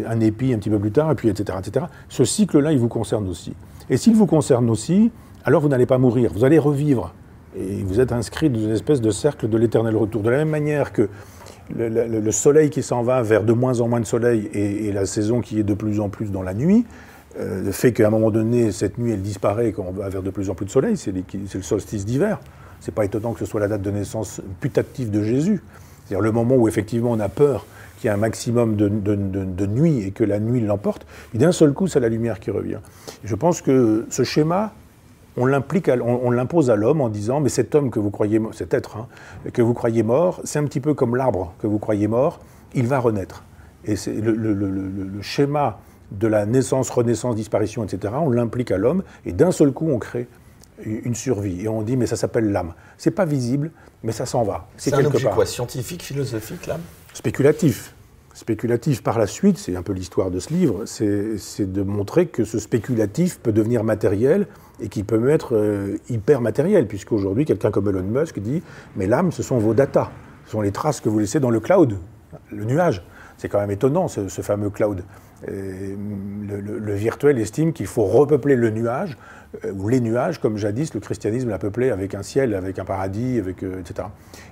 un 0.06 0.20
épi 0.20 0.54
un 0.54 0.58
petit 0.58 0.70
peu 0.70 0.78
plus 0.78 0.92
tard, 0.92 1.12
et 1.12 1.16
puis 1.16 1.28
etc. 1.28 1.58
etc. 1.60 1.84
Ce 2.08 2.24
cycle-là, 2.24 2.72
il 2.72 2.78
vous 2.78 2.88
concerne 2.88 3.28
aussi. 3.28 3.52
Et 3.90 3.96
s'il 3.96 4.14
vous 4.14 4.26
concerne 4.26 4.68
aussi, 4.70 5.10
alors 5.44 5.62
vous 5.62 5.68
n'allez 5.68 5.86
pas 5.86 5.98
mourir, 5.98 6.32
vous 6.32 6.44
allez 6.44 6.58
revivre. 6.58 7.14
Et 7.56 7.82
vous 7.82 8.00
êtes 8.00 8.12
inscrit 8.12 8.50
dans 8.50 8.60
une 8.60 8.70
espèce 8.70 9.00
de 9.00 9.10
cercle 9.10 9.48
de 9.48 9.56
l'éternel 9.56 9.96
retour. 9.96 10.22
De 10.22 10.30
la 10.30 10.38
même 10.38 10.50
manière 10.50 10.92
que 10.92 11.08
le, 11.74 12.30
soleil 12.30 12.70
qui 12.70 12.82
s'en 12.82 13.02
va 13.02 13.22
vers 13.22 13.42
de 13.42 13.52
moins 13.52 13.80
en 13.80 13.88
moins 13.88 14.00
de 14.00 14.06
soleil 14.06 14.48
et, 14.52 14.92
la 14.92 15.06
saison 15.06 15.40
qui 15.40 15.58
est 15.58 15.64
de 15.64 15.74
plus 15.74 16.00
en 16.00 16.08
plus 16.08 16.30
dans 16.30 16.42
la 16.42 16.54
nuit, 16.54 16.84
euh, 17.38 17.70
fait 17.72 17.92
qu'à 17.92 18.08
un 18.08 18.10
moment 18.10 18.30
donné, 18.30 18.72
cette 18.72 18.98
nuit, 18.98 19.12
elle 19.12 19.22
disparaît 19.22 19.72
quand 19.72 19.84
on 19.88 19.92
va 19.92 20.08
vers 20.08 20.22
de 20.22 20.30
plus 20.30 20.50
en 20.50 20.54
plus 20.54 20.66
de 20.66 20.70
soleil, 20.70 20.96
c'est 20.96 21.12
le 21.12 21.62
solstice 21.62 22.04
d'hiver. 22.04 22.40
C'est 22.80 22.94
pas 22.94 23.04
étonnant 23.04 23.32
que 23.32 23.40
ce 23.40 23.46
soit 23.46 23.60
la 23.60 23.68
date 23.68 23.82
de 23.82 23.90
naissance 23.90 24.40
putative 24.60 25.10
de 25.10 25.22
Jésus. 25.22 25.62
C'est-à-dire 26.04 26.22
le 26.22 26.32
moment 26.32 26.54
où 26.54 26.68
effectivement 26.68 27.10
on 27.12 27.20
a 27.20 27.28
peur 27.28 27.66
qu'il 27.98 28.08
y 28.08 28.10
ait 28.10 28.14
un 28.14 28.18
maximum 28.18 28.76
de, 28.76 29.66
nuit 29.66 30.04
et 30.04 30.10
que 30.12 30.24
la 30.24 30.38
nuit 30.38 30.60
l'emporte, 30.60 31.06
et 31.34 31.38
d'un 31.38 31.52
seul 31.52 31.72
coup, 31.72 31.88
c'est 31.88 32.00
la 32.00 32.08
lumière 32.08 32.38
qui 32.38 32.50
revient. 32.50 32.78
Je 33.24 33.34
pense 33.34 33.60
que 33.60 34.06
ce 34.08 34.22
schéma, 34.22 34.72
on 35.36 35.46
l'implique, 35.46 35.90
on, 36.02 36.30
l'impose 36.30 36.70
à 36.70 36.76
l'homme 36.76 37.00
en 37.00 37.08
disant, 37.08 37.40
mais 37.40 37.48
cet 37.48 37.74
homme 37.74 37.90
que 37.90 37.98
vous 37.98 38.10
croyez, 38.10 38.40
cet 38.52 38.72
être 38.72 38.96
hein, 38.96 39.08
que 39.52 39.62
vous 39.62 39.74
croyez 39.74 40.02
mort, 40.02 40.40
c'est 40.44 40.58
un 40.58 40.64
petit 40.64 40.80
peu 40.80 40.94
comme 40.94 41.16
l'arbre 41.16 41.54
que 41.58 41.66
vous 41.66 41.78
croyez 41.78 42.06
mort, 42.06 42.40
il 42.74 42.86
va 42.86 43.00
renaître. 43.00 43.44
Et 43.84 43.96
c'est 43.96 44.14
le, 44.14 45.20
schéma 45.20 45.80
de 46.12 46.26
la 46.26 46.46
naissance, 46.46 46.90
renaissance, 46.90 47.34
disparition, 47.34 47.84
etc., 47.84 48.14
on 48.20 48.30
l'implique 48.30 48.70
à 48.70 48.78
l'homme, 48.78 49.02
et 49.26 49.32
d'un 49.32 49.50
seul 49.50 49.72
coup, 49.72 49.88
on 49.90 49.98
crée 49.98 50.28
une 50.84 51.16
survie. 51.16 51.62
Et 51.62 51.68
on 51.68 51.82
dit, 51.82 51.96
mais 51.96 52.06
ça 52.06 52.14
s'appelle 52.14 52.52
l'âme. 52.52 52.74
C'est 52.96 53.10
pas 53.10 53.24
visible, 53.24 53.72
mais 54.04 54.12
ça 54.12 54.26
s'en 54.26 54.44
va. 54.44 54.68
C'est 54.76 54.94
un 54.94 55.04
objet 55.04 55.28
quoi 55.30 55.44
Scientifique, 55.44 56.02
philosophique, 56.02 56.66
l'âme? 56.68 56.82
Spéculatif. 57.18 57.96
Spéculatif 58.32 59.02
par 59.02 59.18
la 59.18 59.26
suite, 59.26 59.58
c'est 59.58 59.74
un 59.74 59.82
peu 59.82 59.92
l'histoire 59.92 60.30
de 60.30 60.38
ce 60.38 60.54
livre, 60.54 60.84
c'est 60.84 61.72
de 61.72 61.82
montrer 61.82 62.26
que 62.26 62.44
ce 62.44 62.60
spéculatif 62.60 63.40
peut 63.40 63.50
devenir 63.50 63.82
matériel 63.82 64.46
et 64.78 64.88
qui 64.88 65.02
peut 65.02 65.28
être 65.28 65.56
euh, 65.56 65.96
hyper 66.08 66.40
matériel, 66.40 66.86
puisqu'aujourd'hui, 66.86 67.44
quelqu'un 67.44 67.72
comme 67.72 67.88
Elon 67.88 68.04
Musk 68.04 68.38
dit 68.38 68.62
Mais 68.94 69.08
l'âme, 69.08 69.32
ce 69.32 69.42
sont 69.42 69.58
vos 69.58 69.74
datas, 69.74 70.12
ce 70.44 70.52
sont 70.52 70.60
les 70.60 70.70
traces 70.70 71.00
que 71.00 71.08
vous 71.08 71.18
laissez 71.18 71.40
dans 71.40 71.50
le 71.50 71.58
cloud, 71.58 71.98
le 72.52 72.64
nuage. 72.64 73.02
C'est 73.36 73.48
quand 73.48 73.58
même 73.58 73.72
étonnant, 73.72 74.06
ce, 74.06 74.28
fameux 74.28 74.70
cloud. 74.70 75.02
Le, 75.44 76.94
virtuel 76.94 77.40
estime 77.40 77.72
qu'il 77.72 77.86
faut 77.86 78.04
repeupler 78.04 78.54
le 78.54 78.70
nuage 78.70 79.18
ou 79.74 79.88
les 79.88 80.00
nuages, 80.00 80.38
comme 80.40 80.58
jadis 80.58 80.92
le 80.92 81.00
christianisme 81.00 81.48
l'a 81.48 81.58
peuplé 81.58 81.90
avec 81.90 82.14
un 82.14 82.22
ciel, 82.22 82.54
avec 82.54 82.78
un 82.78 82.84
paradis, 82.84 83.38
avec, 83.38 83.62
euh, 83.62 83.80
etc. 83.80 84.08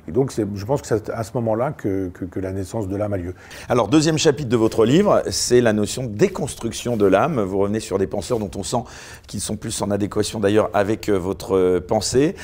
Et 0.09 0.13
donc 0.13 0.33
je 0.33 0.65
pense 0.65 0.81
que 0.81 0.87
c'est 0.87 1.11
à 1.11 1.23
ce 1.23 1.33
moment-là 1.35 1.73
que, 1.73 2.11
la 2.37 2.53
naissance 2.53 2.89
de 2.89 2.97
l'âme 2.97 3.13
a 3.13 3.17
lieu. 3.17 3.35
Alors 3.69 3.89
deuxième 3.89 4.19
chapitre 4.19 4.49
de 4.49 4.57
votre 4.57 4.85
livre, 4.85 5.23
c'est 5.31 5.61
la 5.61 5.73
notion 5.73 6.05
de 6.05 6.09
déconstruction 6.09 6.97
de 6.97 7.07
l'âme. 7.07 7.41
Vous 7.41 7.59
revenez 7.59 7.81
sur 7.81 7.99
des 7.99 8.07
penseurs 8.07 8.39
dont 8.39 8.51
on 8.57 8.63
sent 8.63 8.85
qu'ils 9.27 9.41
sont 9.41 9.57
plus 9.57 9.81
en 9.83 9.91
adéquation 9.91 10.41
d'ailleurs 10.41 10.71
avec 10.75 11.09
euh, 11.09 11.19
votre 11.19 11.79
pensée. 11.81 12.35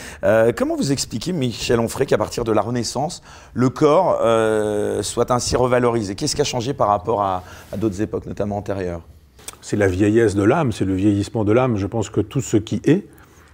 comment 0.57 0.77
vous 0.77 0.93
expliquez, 0.93 1.33
Michel 1.33 1.81
Onfray, 1.81 2.07
qu'à 2.07 2.19
partir 2.19 2.45
de 2.45 2.53
la 2.53 2.61
Renaissance, 2.61 3.23
le 3.55 3.71
corps 3.71 4.19
soit 5.03 5.31
ainsi 5.31 5.57
revalorisé? 5.57 6.15
Qu'est-ce 6.15 6.37
qui 6.37 6.43
a 6.43 6.45
changé 6.45 6.75
par 6.75 6.89
rapport 6.89 7.23
à 7.23 7.43
d'autres 7.77 8.01
époques, 8.01 8.27
notamment 8.27 8.57
antérieures? 8.57 9.03
C'est 9.63 9.77
la 9.77 9.87
vieillesse 9.87 10.35
de 10.35 10.43
l'âme, 10.43 10.73
c'est 10.73 10.85
le 10.85 10.95
vieillissement 10.95 11.45
de 11.45 11.53
l'âme. 11.53 11.77
Je 11.77 11.87
pense 11.87 12.11
que 12.11 12.21
tout 12.21 12.43
ce 12.43 12.59
qui 12.59 12.83
est, 12.85 13.07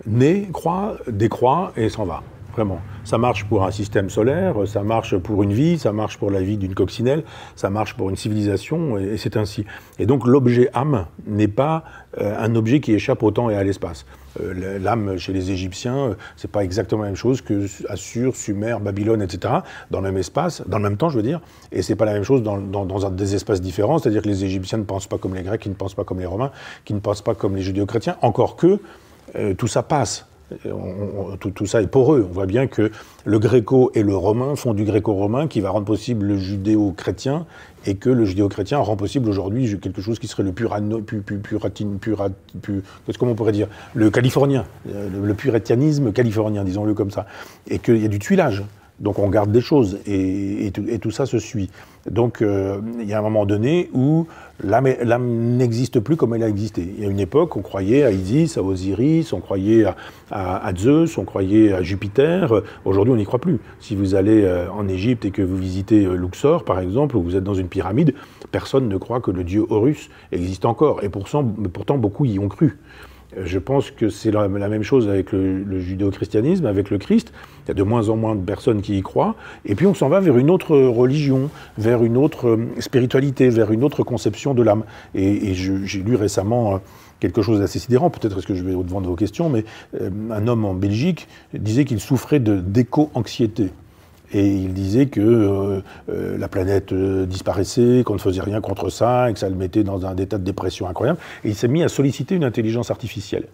naît, 0.06 0.48
croît, 0.52 0.96
décroît 1.06 1.72
et 1.76 1.88
s'en 1.88 2.04
va. 2.04 2.22
Vraiment. 2.54 2.80
Ça 3.08 3.16
marche 3.16 3.44
pour 3.44 3.64
un 3.64 3.70
système 3.70 4.10
solaire, 4.10 4.54
ça 4.66 4.82
marche 4.82 5.16
pour 5.16 5.42
une 5.42 5.54
vie, 5.54 5.78
ça 5.78 5.92
marche 5.92 6.18
pour 6.18 6.30
la 6.30 6.42
vie 6.42 6.58
d'une 6.58 6.74
coccinelle, 6.74 7.24
ça 7.56 7.70
marche 7.70 7.94
pour 7.94 8.10
une 8.10 8.16
civilisation, 8.16 8.98
et, 8.98 9.16
c'est 9.16 9.38
ainsi. 9.38 9.64
Et 9.98 10.04
donc 10.04 10.26
l'objet 10.26 10.68
âme 10.74 11.06
n'est 11.26 11.48
pas 11.48 11.84
euh, 12.20 12.36
un 12.38 12.54
objet 12.54 12.80
qui 12.80 12.92
échappe 12.92 13.22
au 13.22 13.30
temps 13.30 13.48
et 13.48 13.56
à 13.56 13.64
l'espace. 13.64 14.04
Euh, 14.42 14.78
l'âme 14.78 15.16
chez 15.16 15.32
les 15.32 15.50
Égyptiens, 15.50 15.96
euh, 15.96 16.14
c'est 16.36 16.50
pas 16.50 16.62
exactement 16.62 17.00
la 17.00 17.08
même 17.08 17.16
chose 17.16 17.40
que 17.40 17.64
Assur, 17.88 18.36
Sumer, 18.36 18.76
Babylone, 18.82 19.22
etc. 19.22 19.54
Dans 19.90 20.02
le 20.02 20.08
même 20.08 20.18
espace, 20.18 20.62
dans 20.66 20.76
le 20.76 20.82
même 20.82 20.98
temps, 20.98 21.08
je 21.08 21.16
veux 21.16 21.22
dire. 21.22 21.40
Et 21.72 21.80
c'est 21.80 21.96
pas 21.96 22.04
la 22.04 22.12
même 22.12 22.24
chose 22.24 22.42
dans, 22.42 22.58
des 22.58 23.34
espaces 23.34 23.62
différents. 23.62 23.96
C'est-à-dire 23.96 24.20
que 24.20 24.28
les 24.28 24.44
Égyptiens 24.44 24.76
ne 24.76 24.84
pensent 24.84 25.06
pas 25.06 25.16
comme 25.16 25.34
les 25.34 25.44
Grecs, 25.44 25.62
qui 25.62 25.70
ne 25.70 25.74
pensent 25.74 25.94
pas 25.94 26.04
comme 26.04 26.20
les 26.20 26.26
Romains, 26.26 26.50
qui 26.84 26.92
ne 26.92 27.00
pensent 27.00 27.22
pas 27.22 27.34
comme 27.34 27.56
les 27.56 27.62
Judéo-chrétiens. 27.62 28.16
Encore 28.20 28.56
que 28.56 28.78
tout 29.56 29.66
ça 29.66 29.82
passe 29.82 30.27
tout, 31.54 31.66
ça 31.66 31.82
est 31.82 31.86
poreux. 31.86 32.26
On 32.28 32.32
voit 32.32 32.46
bien 32.46 32.66
que 32.66 32.90
le 33.24 33.38
gréco 33.38 33.90
et 33.94 34.02
le 34.02 34.16
romain 34.16 34.56
font 34.56 34.74
du 34.74 34.84
gréco-romain 34.84 35.46
qui 35.46 35.60
va 35.60 35.70
rendre 35.70 35.86
possible 35.86 36.26
le 36.26 36.38
judéo-chrétien 36.38 37.46
et 37.86 37.96
que 37.96 38.10
le 38.10 38.24
judéo-chrétien 38.24 38.78
rend 38.78 38.96
possible 38.96 39.28
aujourd'hui 39.28 39.78
quelque 39.80 40.02
chose 40.02 40.18
qui 40.18 40.26
serait 40.26 40.42
le 40.42 40.52
purano, 40.52 41.00
pu, 41.00 41.20
pu, 41.20 41.38
puratine, 41.38 41.98
purat, 41.98 42.30
pu, 42.62 42.82
comment 43.18 43.32
on 43.32 43.34
pourrait 43.34 43.52
dire, 43.52 43.68
le 43.94 44.10
californien, 44.10 44.64
le, 44.86 45.26
le 45.26 45.34
puritanisme 45.34 46.12
californien, 46.12 46.64
disons-le 46.64 46.94
comme 46.94 47.10
ça, 47.10 47.26
et 47.68 47.78
qu'il 47.78 47.98
y 47.98 48.04
a 48.04 48.08
du 48.08 48.18
tuilage. 48.18 48.64
Donc 49.00 49.18
on 49.18 49.28
garde 49.28 49.52
des 49.52 49.60
choses 49.60 49.98
et, 50.06 50.72
tout, 51.00 51.10
ça 51.10 51.26
se 51.26 51.38
suit. 51.38 51.70
Donc 52.10 52.42
euh, 52.42 52.80
il 53.00 53.06
y 53.06 53.12
a 53.12 53.18
un 53.18 53.22
moment 53.22 53.46
donné 53.46 53.90
où 53.92 54.26
l'âme 54.64 55.56
n'existe 55.56 56.00
plus 56.00 56.16
comme 56.16 56.34
elle 56.34 56.42
a 56.42 56.48
existé. 56.48 56.82
Il 56.96 57.04
y 57.04 57.06
a 57.06 57.10
une 57.10 57.20
époque, 57.20 57.56
on 57.56 57.62
croyait 57.62 58.02
à 58.02 58.10
Isis, 58.10 58.58
à 58.58 58.62
Osiris, 58.62 59.32
on 59.32 59.40
croyait 59.40 59.84
à, 60.30 60.72
Zeus, 60.76 61.16
on 61.16 61.24
croyait 61.24 61.72
à 61.72 61.82
Jupiter. 61.82 62.62
Aujourd'hui, 62.84 63.14
on 63.14 63.16
n'y 63.16 63.24
croit 63.24 63.38
plus. 63.38 63.60
Si 63.78 63.94
vous 63.94 64.14
allez 64.16 64.42
euh, 64.42 64.70
en 64.72 64.88
Égypte 64.88 65.24
et 65.24 65.30
que 65.30 65.42
vous 65.42 65.56
visitez 65.56 66.04
euh, 66.04 66.14
Luxor, 66.14 66.64
par 66.64 66.80
exemple, 66.80 67.16
ou 67.16 67.22
vous 67.22 67.36
êtes 67.36 67.44
dans 67.44 67.54
une 67.54 67.68
pyramide, 67.68 68.14
personne 68.50 68.88
ne 68.88 68.96
croit 68.96 69.20
que 69.20 69.30
le 69.30 69.44
dieu 69.44 69.64
Horus 69.70 70.10
existe 70.32 70.64
encore. 70.64 71.04
Et 71.04 71.08
pourtant, 71.08 71.44
pourtant 71.72 71.98
beaucoup 71.98 72.24
y 72.24 72.38
ont 72.38 72.48
cru. 72.48 72.78
Je 73.36 73.58
pense 73.58 73.90
que 73.90 74.08
c'est 74.08 74.30
la, 74.30 74.48
même 74.48 74.82
chose 74.82 75.06
avec 75.08 75.32
le, 75.32 75.80
judéo-christianisme, 75.80 76.64
avec 76.64 76.88
le 76.88 76.96
Christ. 76.96 77.32
Il 77.64 77.68
y 77.68 77.70
a 77.72 77.74
de 77.74 77.82
moins 77.82 78.08
en 78.08 78.16
moins 78.16 78.34
de 78.34 78.42
personnes 78.42 78.80
qui 78.80 78.96
y 78.96 79.02
croient. 79.02 79.34
Et 79.66 79.74
puis 79.74 79.86
on 79.86 79.94
s'en 79.94 80.08
va 80.08 80.20
vers 80.20 80.38
une 80.38 80.50
autre 80.50 80.76
religion, 80.76 81.50
vers 81.76 82.02
une 82.02 82.16
autre 82.16 82.48
euh, 82.48 82.66
spiritualité, 82.78 83.50
vers 83.50 83.70
une 83.70 83.84
autre 83.84 84.02
conception 84.02 84.54
de 84.54 84.62
l'âme. 84.62 84.84
Et, 85.14 85.52
j'ai 85.54 85.98
lu 85.98 86.16
récemment 86.16 86.76
euh, 86.76 86.78
quelque 87.20 87.42
chose 87.42 87.60
d'assez 87.60 87.78
sidérant, 87.78 88.08
peut-être 88.08 88.38
est-ce 88.38 88.46
que 88.46 88.54
je 88.54 88.64
vais 88.64 88.74
au-devant 88.74 89.02
de 89.02 89.06
vos 89.06 89.16
questions, 89.16 89.50
mais 89.50 89.64
euh, 90.00 90.08
un 90.30 90.46
homme 90.46 90.64
en 90.64 90.74
Belgique 90.74 91.28
disait 91.52 91.84
qu'il 91.84 92.00
souffrait 92.00 92.40
de 92.40 92.56
d'éco-anxiété. 92.60 93.70
Et 94.32 94.46
il 94.46 94.74
disait 94.74 95.06
que 95.06 95.20
euh, 95.20 95.80
euh, 96.10 96.38
la 96.38 96.48
planète 96.48 96.92
euh, 96.92 97.24
disparaissait, 97.24 98.02
qu'on 98.04 98.14
ne 98.14 98.18
faisait 98.18 98.42
rien 98.42 98.60
contre 98.60 98.90
ça, 98.90 99.30
et 99.30 99.32
que 99.32 99.38
ça 99.38 99.48
le 99.48 99.54
mettait 99.54 99.84
dans 99.84 100.04
un 100.06 100.16
état 100.16 100.38
de 100.38 100.44
dépression 100.44 100.88
incroyable. 100.88 101.18
Et 101.44 101.48
il 101.48 101.54
s'est 101.54 101.68
mis 101.68 101.82
à 101.82 101.88
solliciter 101.88 102.34
une 102.34 102.44
intelligence 102.44 102.90
artificielle, 102.90 103.46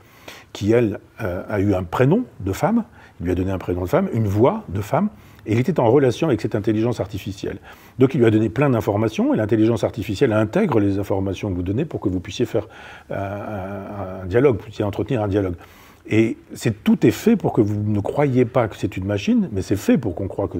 qui, 0.53 0.73
elle, 0.73 0.99
a 1.19 1.61
eu 1.61 1.75
un 1.75 1.83
prénom 1.83 2.25
de 2.41 2.53
femme, 2.53 2.85
il 3.21 3.27
lui 3.27 3.33
a 3.33 3.35
donné 3.35 3.51
un 3.51 3.59
prénom 3.59 3.83
de 3.83 3.89
femme, 3.89 4.09
une 4.13 4.27
voix 4.27 4.65
de 4.69 4.81
femme, 4.81 5.11
et 5.47 5.53
il 5.53 5.61
était 5.61 5.79
en 5.79 5.91
relation 5.91 6.29
avec 6.29 6.41
cette 6.41 6.55
intelligence 6.55 7.01
artificielle. 7.01 7.59
Donc 7.99 8.15
il 8.15 8.19
lui 8.19 8.27
a 8.27 8.31
donné 8.31 8.49
plein 8.49 8.71
d'informations, 8.71 9.35
et 9.35 9.37
l'intelligence 9.37 9.85
artificielle 9.85 10.33
intègre 10.33 10.81
les 10.81 10.99
informations 10.99 11.51
que 11.51 11.57
vous 11.57 11.63
donnez 11.63 11.85
pour 11.85 12.01
que 12.01 12.09
vous 12.09 12.21
puissiez 12.21 12.47
faire 12.47 12.67
un, 13.11 14.27
dialogue, 14.27 14.57
vous 14.57 14.65
puissiez 14.65 14.85
entretenir 14.85 15.23
un 15.23 15.29
dialogue. 15.29 15.55
Et 16.07 16.37
tout 16.85 17.07
est 17.07 17.11
fait 17.11 17.37
pour 17.37 17.53
que 17.53 17.61
vous 17.61 17.83
ne 17.83 18.01
croyiez 18.01 18.45
pas 18.45 18.69
que 18.69 18.77
c'est 18.77 18.97
une 18.97 19.07
machine, 19.07 19.49
mais 19.53 19.62
c'est 19.62 19.77
fait 19.77 19.97
pour 19.97 20.14
qu'on 20.14 20.29
que, 20.29 20.59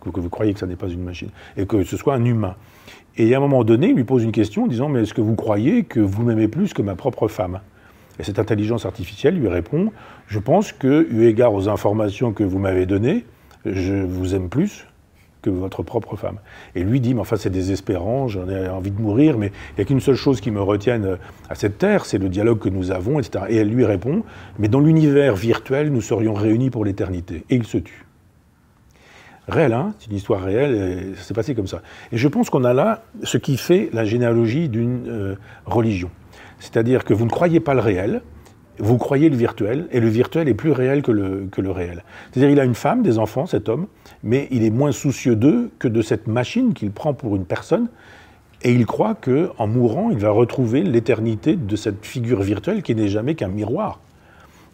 que, 0.00 0.20
vous 0.20 0.30
croyez 0.30 0.54
que 0.54 0.60
ça 0.60 0.66
n'est 0.66 0.76
pas 0.76 0.88
une 0.88 1.02
machine 1.02 1.28
et 1.56 1.66
que 1.66 1.84
ce 1.84 1.96
soit 1.96 2.14
un 2.14 2.24
humain. 2.24 2.56
Et 3.16 3.34
à 3.34 3.38
un 3.38 3.40
moment 3.40 3.64
donné, 3.64 3.88
il 3.88 3.96
lui 3.96 4.04
pose 4.04 4.24
une 4.24 4.32
question 4.32 4.64
en 4.64 4.66
disant 4.66 4.88
Mais 4.88 5.02
est-ce 5.02 5.12
que 5.12 5.20
vous 5.20 5.34
croyez 5.34 5.84
que 5.84 6.00
vous 6.00 6.22
m'aimez 6.22 6.48
plus 6.48 6.72
que 6.72 6.82
ma 6.82 6.94
propre 6.94 7.28
femme? 7.28 7.60
Et 8.18 8.24
cette 8.24 8.38
intelligence 8.38 8.86
artificielle 8.86 9.38
lui 9.38 9.48
répond 9.48 9.92
Je 10.26 10.38
pense 10.38 10.72
que, 10.72 11.06
eu 11.10 11.26
égard 11.26 11.52
aux 11.52 11.68
informations 11.68 12.32
que 12.32 12.44
vous 12.44 12.58
m'avez 12.58 12.86
données, 12.86 13.24
je 13.66 13.94
vous 13.94 14.34
aime 14.34 14.48
plus 14.48 14.87
que 15.42 15.50
votre 15.50 15.82
propre 15.82 16.16
femme. 16.16 16.38
Et 16.74 16.82
lui 16.82 17.00
dit, 17.00 17.14
mais 17.14 17.20
enfin 17.20 17.36
c'est 17.36 17.50
désespérant, 17.50 18.28
j'en 18.28 18.48
ai 18.48 18.68
envie 18.68 18.90
de 18.90 19.00
mourir, 19.00 19.38
mais 19.38 19.46
il 19.46 19.74
n'y 19.78 19.82
a 19.82 19.84
qu'une 19.84 20.00
seule 20.00 20.16
chose 20.16 20.40
qui 20.40 20.50
me 20.50 20.60
retienne 20.60 21.04
euh, 21.04 21.16
à 21.48 21.54
cette 21.54 21.78
terre, 21.78 22.04
c'est 22.04 22.18
le 22.18 22.28
dialogue 22.28 22.58
que 22.58 22.68
nous 22.68 22.90
avons, 22.90 23.18
etc. 23.18 23.44
Et 23.48 23.56
elle 23.56 23.68
lui 23.68 23.84
répond, 23.84 24.22
mais 24.58 24.68
dans 24.68 24.80
l'univers 24.80 25.36
virtuel, 25.36 25.92
nous 25.92 26.00
serions 26.00 26.34
réunis 26.34 26.70
pour 26.70 26.84
l'éternité. 26.84 27.44
Et 27.50 27.56
il 27.56 27.64
se 27.64 27.78
tue. 27.78 28.04
Réel, 29.48 29.72
hein 29.72 29.94
c'est 29.98 30.10
une 30.10 30.16
histoire 30.16 30.42
réelle, 30.42 30.74
et 30.74 31.16
ça 31.16 31.22
s'est 31.22 31.34
passé 31.34 31.54
comme 31.54 31.66
ça. 31.66 31.80
Et 32.12 32.18
je 32.18 32.28
pense 32.28 32.50
qu'on 32.50 32.64
a 32.64 32.74
là 32.74 33.04
ce 33.22 33.38
qui 33.38 33.56
fait 33.56 33.88
la 33.92 34.04
généalogie 34.04 34.68
d'une 34.68 35.08
euh, 35.08 35.34
religion. 35.64 36.10
C'est-à-dire 36.58 37.04
que 37.04 37.14
vous 37.14 37.24
ne 37.24 37.30
croyez 37.30 37.60
pas 37.60 37.72
le 37.72 37.80
réel, 37.80 38.20
vous 38.78 38.98
croyez 38.98 39.28
le 39.28 39.36
virtuel, 39.36 39.86
et 39.90 40.00
le 40.00 40.08
virtuel 40.08 40.48
est 40.48 40.54
plus 40.54 40.72
réel 40.72 41.02
que 41.02 41.12
le, 41.12 41.48
que 41.50 41.60
le 41.60 41.70
réel. 41.70 42.04
C'est-à-dire 42.30 42.50
il 42.50 42.60
a 42.60 42.64
une 42.64 42.74
femme, 42.74 43.02
des 43.02 43.18
enfants, 43.18 43.46
cet 43.46 43.68
homme, 43.68 43.86
mais 44.22 44.48
il 44.50 44.64
est 44.64 44.70
moins 44.70 44.92
soucieux 44.92 45.36
d'eux 45.36 45.70
que 45.78 45.88
de 45.88 46.02
cette 46.02 46.26
machine 46.26 46.74
qu'il 46.74 46.90
prend 46.90 47.14
pour 47.14 47.36
une 47.36 47.44
personne, 47.44 47.88
et 48.62 48.72
il 48.72 48.86
croit 48.86 49.14
que 49.14 49.50
en 49.58 49.66
mourant, 49.66 50.10
il 50.10 50.18
va 50.18 50.30
retrouver 50.30 50.82
l'éternité 50.82 51.54
de 51.54 51.76
cette 51.76 52.04
figure 52.04 52.42
virtuelle 52.42 52.82
qui 52.82 52.94
n'est 52.94 53.08
jamais 53.08 53.34
qu'un 53.34 53.48
miroir. 53.48 54.00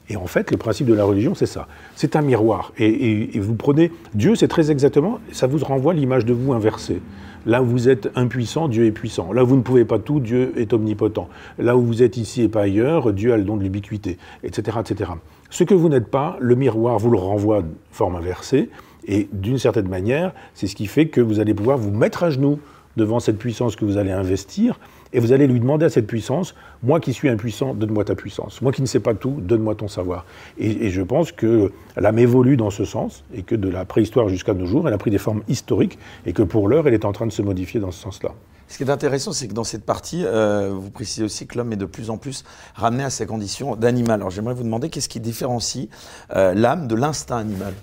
Et 0.08 0.16
en 0.16 0.26
fait, 0.26 0.50
le 0.50 0.56
principe 0.56 0.86
de 0.86 0.94
la 0.94 1.04
religion, 1.04 1.34
c'est 1.34 1.46
ça. 1.46 1.66
C'est 1.94 2.16
un 2.16 2.22
miroir. 2.22 2.72
Et, 2.78 3.36
et, 3.36 3.40
vous 3.40 3.54
prenez 3.54 3.90
Dieu, 4.14 4.34
c'est 4.34 4.48
très 4.48 4.70
exactement, 4.70 5.18
ça 5.32 5.46
vous 5.46 5.58
renvoie 5.58 5.94
l'image 5.94 6.26
de 6.26 6.32
vous 6.32 6.52
inversée. 6.52 7.00
Là 7.46 7.62
où 7.62 7.66
vous 7.66 7.88
êtes 7.88 8.10
impuissant, 8.14 8.68
Dieu 8.68 8.86
est 8.86 8.92
puissant. 8.92 9.32
Là 9.32 9.44
où 9.44 9.46
vous 9.46 9.56
ne 9.56 9.62
pouvez 9.62 9.84
pas 9.84 9.98
tout, 9.98 10.20
Dieu 10.20 10.52
est 10.56 10.72
omnipotent. 10.72 11.28
Là 11.58 11.76
où 11.76 11.82
vous 11.82 12.02
êtes 12.02 12.16
ici 12.16 12.42
et 12.42 12.48
pas 12.48 12.62
ailleurs, 12.62 13.12
Dieu 13.12 13.32
a 13.32 13.36
le 13.36 13.44
don 13.44 13.56
de 13.56 13.62
l'ubiquité, 13.62 14.18
etc., 14.42 14.78
etc. 14.80 15.10
Ce 15.50 15.64
que 15.64 15.74
vous 15.74 15.88
n'êtes 15.88 16.08
pas, 16.08 16.36
le 16.40 16.54
miroir 16.54 16.98
vous 16.98 17.10
le 17.10 17.18
renvoie 17.18 17.62
de 17.62 17.68
forme 17.90 18.16
inversée. 18.16 18.70
Et 19.06 19.28
d'une 19.32 19.58
certaine 19.58 19.88
manière, 19.88 20.32
c'est 20.54 20.66
ce 20.66 20.74
qui 20.74 20.86
fait 20.86 21.08
que 21.08 21.20
vous 21.20 21.38
allez 21.38 21.54
pouvoir 21.54 21.76
vous 21.76 21.90
mettre 21.90 22.22
à 22.22 22.30
genoux 22.30 22.58
devant 22.96 23.20
cette 23.20 23.38
puissance 23.38 23.76
que 23.76 23.84
vous 23.84 23.98
allez 23.98 24.12
investir 24.12 24.78
et 25.14 25.20
vous 25.20 25.32
allez 25.32 25.46
lui 25.46 25.60
demander 25.60 25.86
à 25.86 25.90
cette 25.90 26.08
puissance, 26.08 26.54
moi 26.82 26.98
qui 26.98 27.12
suis 27.12 27.28
impuissant, 27.28 27.72
donne-moi 27.72 28.04
ta 28.04 28.16
puissance. 28.16 28.60
Moi 28.60 28.72
qui 28.72 28.82
ne 28.82 28.86
sais 28.86 28.98
pas 28.98 29.14
tout, 29.14 29.36
donne-moi 29.38 29.76
ton 29.76 29.86
savoir. 29.86 30.26
Et, 30.58 30.90
je 30.90 31.02
pense 31.02 31.30
que 31.30 31.72
l'âme 31.96 32.18
évolue 32.18 32.56
dans 32.56 32.70
ce 32.70 32.84
sens, 32.84 33.24
et 33.32 33.42
que 33.42 33.54
de 33.54 33.68
la 33.68 33.84
préhistoire 33.84 34.28
jusqu'à 34.28 34.54
nos 34.54 34.66
jours, 34.66 34.88
elle 34.88 34.94
a 34.94 34.98
pris 34.98 35.12
des 35.12 35.18
formes 35.18 35.42
historiques, 35.48 35.98
et 36.26 36.32
que 36.32 36.42
pour 36.42 36.68
l'heure, 36.68 36.88
elle 36.88 36.94
est 36.94 37.04
en 37.04 37.12
train 37.12 37.26
de 37.26 37.32
se 37.32 37.42
modifier 37.42 37.78
dans 37.78 37.92
ce 37.92 38.02
sens-là. 38.02 38.32
Ce 38.66 38.76
qui 38.76 38.82
est 38.82 38.90
intéressant, 38.90 39.32
c'est 39.32 39.46
que 39.46 39.54
dans 39.54 39.62
cette 39.62 39.84
partie, 39.84 40.24
euh, 40.24 40.72
vous 40.74 40.90
précisez 40.90 41.22
aussi 41.22 41.46
que 41.46 41.56
l'homme 41.56 41.72
est 41.72 41.76
de 41.76 41.86
plus 41.86 42.10
en 42.10 42.16
plus 42.16 42.42
ramené 42.74 43.04
à 43.04 43.10
sa 43.10 43.24
condition 43.24 43.76
d'animal. 43.76 44.20
Alors 44.20 44.30
j'aimerais 44.30 44.54
vous 44.54 44.64
demander 44.64 44.88
qu'est-ce 44.88 45.08
qui 45.08 45.20
différencie 45.20 45.88
euh, 46.34 46.54
l'âme 46.54 46.88
de 46.88 46.96
l'instinct 46.96 47.36
animal? 47.36 47.74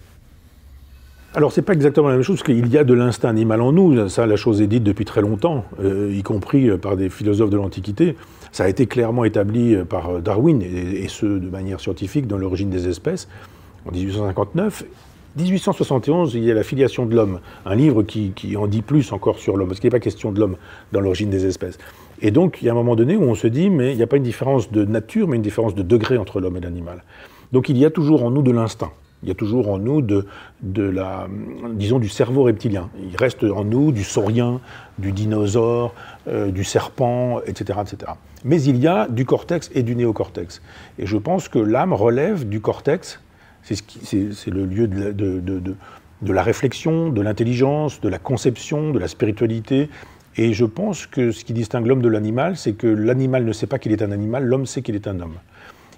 Alors, 1.33 1.53
c'est 1.53 1.61
pas 1.61 1.71
exactement 1.71 2.09
la 2.09 2.15
même 2.15 2.23
chose, 2.23 2.39
parce 2.39 2.47
qu'il 2.47 2.67
y 2.67 2.77
a 2.77 2.83
de 2.83 2.93
l'instinct 2.93 3.29
animal 3.29 3.61
en 3.61 3.71
nous. 3.71 4.09
Ça, 4.09 4.25
la 4.25 4.35
chose 4.35 4.61
est 4.61 4.67
dite 4.67 4.83
depuis 4.83 5.05
très 5.05 5.21
longtemps, 5.21 5.63
euh, 5.81 6.13
y 6.13 6.23
compris 6.23 6.69
euh, 6.69 6.77
par 6.77 6.97
des 6.97 7.09
philosophes 7.09 7.49
de 7.49 7.55
l'Antiquité. 7.55 8.17
Ça 8.51 8.65
a 8.65 8.67
été 8.67 8.85
clairement 8.85 9.23
établi 9.23 9.77
par 9.89 10.21
Darwin, 10.21 10.61
et, 10.61 11.07
ce 11.07 11.25
de 11.25 11.49
manière 11.49 11.79
scientifique, 11.79 12.27
dans 12.27 12.37
l'origine 12.37 12.69
des 12.69 12.89
espèces, 12.89 13.29
en 13.87 13.93
1859. 13.93 14.83
1871, 15.37 16.35
il 16.35 16.43
y 16.43 16.51
a 16.51 16.53
la 16.53 16.63
filiation 16.63 17.05
de 17.05 17.15
l'homme, 17.15 17.39
un 17.65 17.75
livre 17.75 18.03
qui, 18.03 18.57
en 18.57 18.67
dit 18.67 18.81
plus 18.81 19.13
encore 19.13 19.39
sur 19.39 19.55
l'homme, 19.55 19.69
parce 19.69 19.79
qu'il 19.79 19.87
n'est 19.87 19.97
pas 19.97 20.01
question 20.01 20.33
de 20.33 20.39
l'homme 20.41 20.57
dans 20.91 20.99
l'origine 20.99 21.29
des 21.29 21.45
espèces. 21.45 21.77
Et 22.21 22.31
donc, 22.31 22.57
il 22.61 22.65
y 22.65 22.69
a 22.69 22.73
un 22.73 22.75
moment 22.75 22.97
donné 22.97 23.15
où 23.15 23.23
on 23.23 23.35
se 23.35 23.47
dit, 23.47 23.69
mais 23.69 23.91
il 23.93 23.95
n'y 23.95 24.03
a 24.03 24.07
pas 24.07 24.17
une 24.17 24.23
différence 24.23 24.69
de 24.69 24.83
nature, 24.83 25.29
mais 25.29 25.37
une 25.37 25.41
différence 25.41 25.75
de 25.75 25.81
degré 25.81 26.17
entre 26.17 26.41
l'homme 26.41 26.57
et 26.57 26.59
l'animal. 26.61 27.05
Donc, 27.53 27.69
il 27.69 27.77
y 27.77 27.85
a 27.85 27.89
toujours 27.89 28.25
en 28.25 28.31
nous 28.31 28.41
de 28.41 28.51
l'instinct. 28.51 28.91
Il 29.23 29.29
y 29.29 29.31
a 29.31 29.35
toujours 29.35 29.69
en 29.69 29.77
nous 29.77 30.01
de, 30.01 30.25
la, 30.75 31.27
disons, 31.73 31.99
du 31.99 32.09
cerveau 32.09 32.43
reptilien. 32.43 32.89
Il 32.99 33.15
reste 33.15 33.43
en 33.43 33.63
nous 33.63 33.91
du 33.91 34.03
saurien, 34.03 34.59
du 34.97 35.11
dinosaure, 35.11 35.93
euh, 36.27 36.51
du 36.51 36.63
serpent, 36.63 37.41
etc., 37.45 37.79
etc. 37.81 38.13
Mais 38.43 38.61
il 38.63 38.77
y 38.77 38.87
a 38.87 39.07
du 39.07 39.25
cortex 39.25 39.69
et 39.75 39.83
du 39.83 39.95
néocortex. 39.95 40.61
Et 40.97 41.05
je 41.05 41.17
pense 41.17 41.49
que 41.49 41.59
l'âme 41.59 41.93
relève 41.93 42.49
du 42.49 42.61
cortex 42.61 43.19
c'est 43.63 44.47
le 44.47 44.65
lieu 44.65 44.87
de 44.87 46.33
la, 46.33 46.43
réflexion, 46.43 47.09
de 47.09 47.21
l'intelligence, 47.21 48.01
de 48.01 48.09
la 48.09 48.19
conception, 48.19 48.91
de 48.91 48.99
la 48.99 49.07
spiritualité. 49.07 49.89
Et 50.37 50.53
je 50.53 50.65
pense 50.65 51.07
que 51.07 51.31
ce 51.31 51.43
qui 51.43 51.53
distingue 51.53 51.85
l'homme 51.85 52.01
de 52.01 52.07
l'animal, 52.07 52.57
c'est 52.57 52.73
que 52.73 52.87
l'animal 52.87 53.45
ne 53.45 53.51
sait 53.51 53.67
pas 53.67 53.79
qu'il 53.79 53.91
est 53.91 54.01
un 54.01 54.11
animal, 54.11 54.45
l'homme 54.45 54.65
sait 54.65 54.81
qu'il 54.81 54.95
est 54.95 55.07
un 55.07 55.19
homme. 55.19 55.35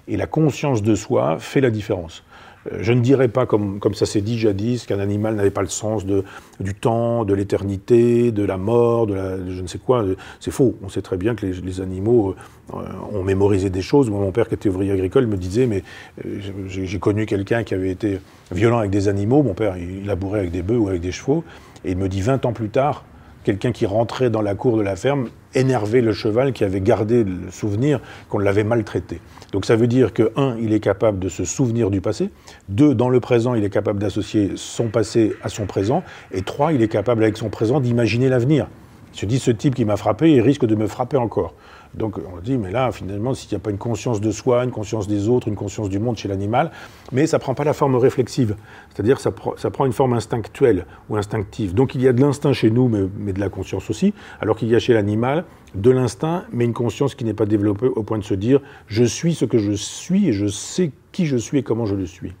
Et 0.08 0.16
la 0.16 0.26
conscience 0.26 0.82
de 0.82 0.94
soi 0.94 1.38
fait 1.38 1.60
la 1.60 1.70
différence. 1.70 2.24
Euh, 2.72 2.78
je 2.80 2.92
ne 2.92 3.00
dirais 3.00 3.28
pas, 3.28 3.46
comme, 3.46 3.80
ça 3.94 4.06
s'est 4.06 4.20
dit 4.20 4.38
jadis, 4.38 4.86
qu'un 4.86 4.98
animal 4.98 5.34
n'avait 5.34 5.50
pas 5.50 5.62
le 5.62 5.68
sens 5.68 6.04
du 6.04 6.74
temps, 6.74 7.24
de 7.24 7.34
l'éternité, 7.34 8.32
de 8.32 8.44
la 8.44 8.56
mort, 8.56 9.06
de, 9.06 9.14
je 9.48 9.62
ne 9.62 9.66
sais 9.66 9.78
quoi. 9.78 10.04
C'est 10.40 10.50
faux. 10.50 10.76
On 10.82 10.88
sait 10.88 11.02
très 11.02 11.16
bien 11.16 11.34
que 11.34 11.46
les, 11.46 11.80
animaux 11.80 12.34
euh, 12.72 12.76
ont 13.12 13.22
mémorisé 13.22 13.70
des 13.70 13.82
choses. 13.82 14.10
mon 14.10 14.32
père, 14.32 14.48
qui 14.48 14.54
était 14.54 14.68
ouvrier 14.68 14.92
agricole, 14.92 15.26
me 15.26 15.36
disait, 15.36 15.66
mais 15.66 15.82
euh, 16.24 16.40
j'ai 16.68 16.98
connu 16.98 17.26
quelqu'un 17.26 17.64
qui 17.64 17.74
avait 17.74 17.90
été 17.90 18.20
violent 18.52 18.78
avec 18.78 18.90
des 18.90 19.08
animaux. 19.08 19.42
Mon 19.42 19.54
père, 19.54 19.76
il 19.76 20.06
labourait 20.06 20.40
avec 20.40 20.50
des 20.50 20.62
bœufs 20.62 20.78
ou 20.78 20.88
avec 20.88 21.00
des 21.00 21.12
chevaux. 21.12 21.44
Et 21.84 21.92
il 21.92 21.98
me 21.98 22.08
dit, 22.08 22.20
20 22.20 22.46
ans 22.46 22.52
plus 22.52 22.70
tard, 22.70 23.04
quelqu'un 23.44 23.70
qui 23.70 23.86
rentrait 23.86 24.30
dans 24.30 24.42
la 24.42 24.54
cour 24.54 24.76
de 24.76 24.82
la 24.82 24.96
ferme 24.96 25.28
énervait 25.54 26.00
le 26.00 26.12
cheval 26.12 26.52
qui 26.52 26.64
avait 26.64 26.80
gardé 26.80 27.22
le 27.22 27.50
souvenir 27.50 28.00
qu'on 28.28 28.38
l'avait 28.38 28.64
maltraité. 28.64 29.20
Donc 29.52 29.66
ça 29.66 29.76
veut 29.76 29.86
dire 29.86 30.12
que, 30.12 30.32
un, 30.36 30.56
il 30.60 30.72
est 30.72 30.80
capable 30.80 31.20
de 31.20 31.28
se 31.28 31.44
souvenir 31.44 31.90
du 31.90 32.00
passé, 32.00 32.30
deux, 32.68 32.94
dans 32.94 33.08
le 33.08 33.20
présent, 33.20 33.54
il 33.54 33.62
est 33.62 33.70
capable 33.70 34.00
d'associer 34.00 34.52
son 34.56 34.88
passé 34.88 35.34
à 35.42 35.48
son 35.48 35.66
présent, 35.66 36.02
et 36.32 36.42
trois, 36.42 36.72
il 36.72 36.82
est 36.82 36.88
capable 36.88 37.22
avec 37.22 37.36
son 37.36 37.50
présent 37.50 37.78
d'imaginer 37.78 38.28
l'avenir. 38.28 38.66
Il 39.14 39.20
se 39.20 39.26
dit, 39.26 39.38
ce 39.38 39.52
type 39.52 39.76
qui 39.76 39.84
m'a 39.84 39.96
frappé, 39.96 40.32
il 40.32 40.40
risque 40.40 40.64
de 40.64 40.74
me 40.74 40.88
frapper 40.88 41.16
encore. 41.16 41.54
Donc 41.94 42.18
on 42.18 42.40
dit, 42.40 42.58
mais 42.58 42.70
là, 42.70 42.90
finalement, 42.92 43.34
s'il 43.34 43.50
n'y 43.50 43.56
a 43.56 43.60
pas 43.60 43.70
une 43.70 43.78
conscience 43.78 44.20
de 44.20 44.30
soi, 44.30 44.64
une 44.64 44.70
conscience 44.70 45.06
des 45.06 45.28
autres, 45.28 45.48
une 45.48 45.54
conscience 45.54 45.88
du 45.88 45.98
monde 45.98 46.16
chez 46.16 46.28
l'animal, 46.28 46.70
mais 47.12 47.26
ça 47.26 47.38
ne 47.38 47.40
prend 47.40 47.54
pas 47.54 47.64
la 47.64 47.72
forme 47.72 47.94
réflexive, 47.96 48.56
c'est-à-dire 48.92 49.20
ça, 49.20 49.32
ça 49.56 49.70
prend 49.70 49.86
une 49.86 49.92
forme 49.92 50.14
instinctuelle 50.14 50.86
ou 51.08 51.16
instinctive. 51.16 51.74
Donc 51.74 51.94
il 51.94 52.02
y 52.02 52.08
a 52.08 52.12
de 52.12 52.20
l'instinct 52.20 52.52
chez 52.52 52.70
nous, 52.70 52.88
mais, 52.88 53.02
mais 53.16 53.32
de 53.32 53.40
la 53.40 53.48
conscience 53.48 53.90
aussi, 53.90 54.12
alors 54.40 54.56
qu'il 54.56 54.68
y 54.68 54.74
a 54.74 54.78
chez 54.78 54.92
l'animal 54.92 55.44
de 55.74 55.90
l'instinct, 55.90 56.44
mais 56.52 56.64
une 56.64 56.72
conscience 56.72 57.14
qui 57.14 57.24
n'est 57.24 57.34
pas 57.34 57.46
développée 57.46 57.86
au 57.86 58.02
point 58.02 58.18
de 58.18 58.24
se 58.24 58.34
dire, 58.34 58.60
je 58.86 59.04
suis 59.04 59.34
ce 59.34 59.44
que 59.44 59.58
je 59.58 59.72
suis 59.72 60.28
et 60.28 60.32
je 60.32 60.46
sais 60.46 60.90
qui 61.12 61.26
je 61.26 61.36
suis 61.36 61.58
et 61.58 61.62
comment 61.62 61.86
je 61.86 61.94
le 61.94 62.06
suis. 62.06 62.32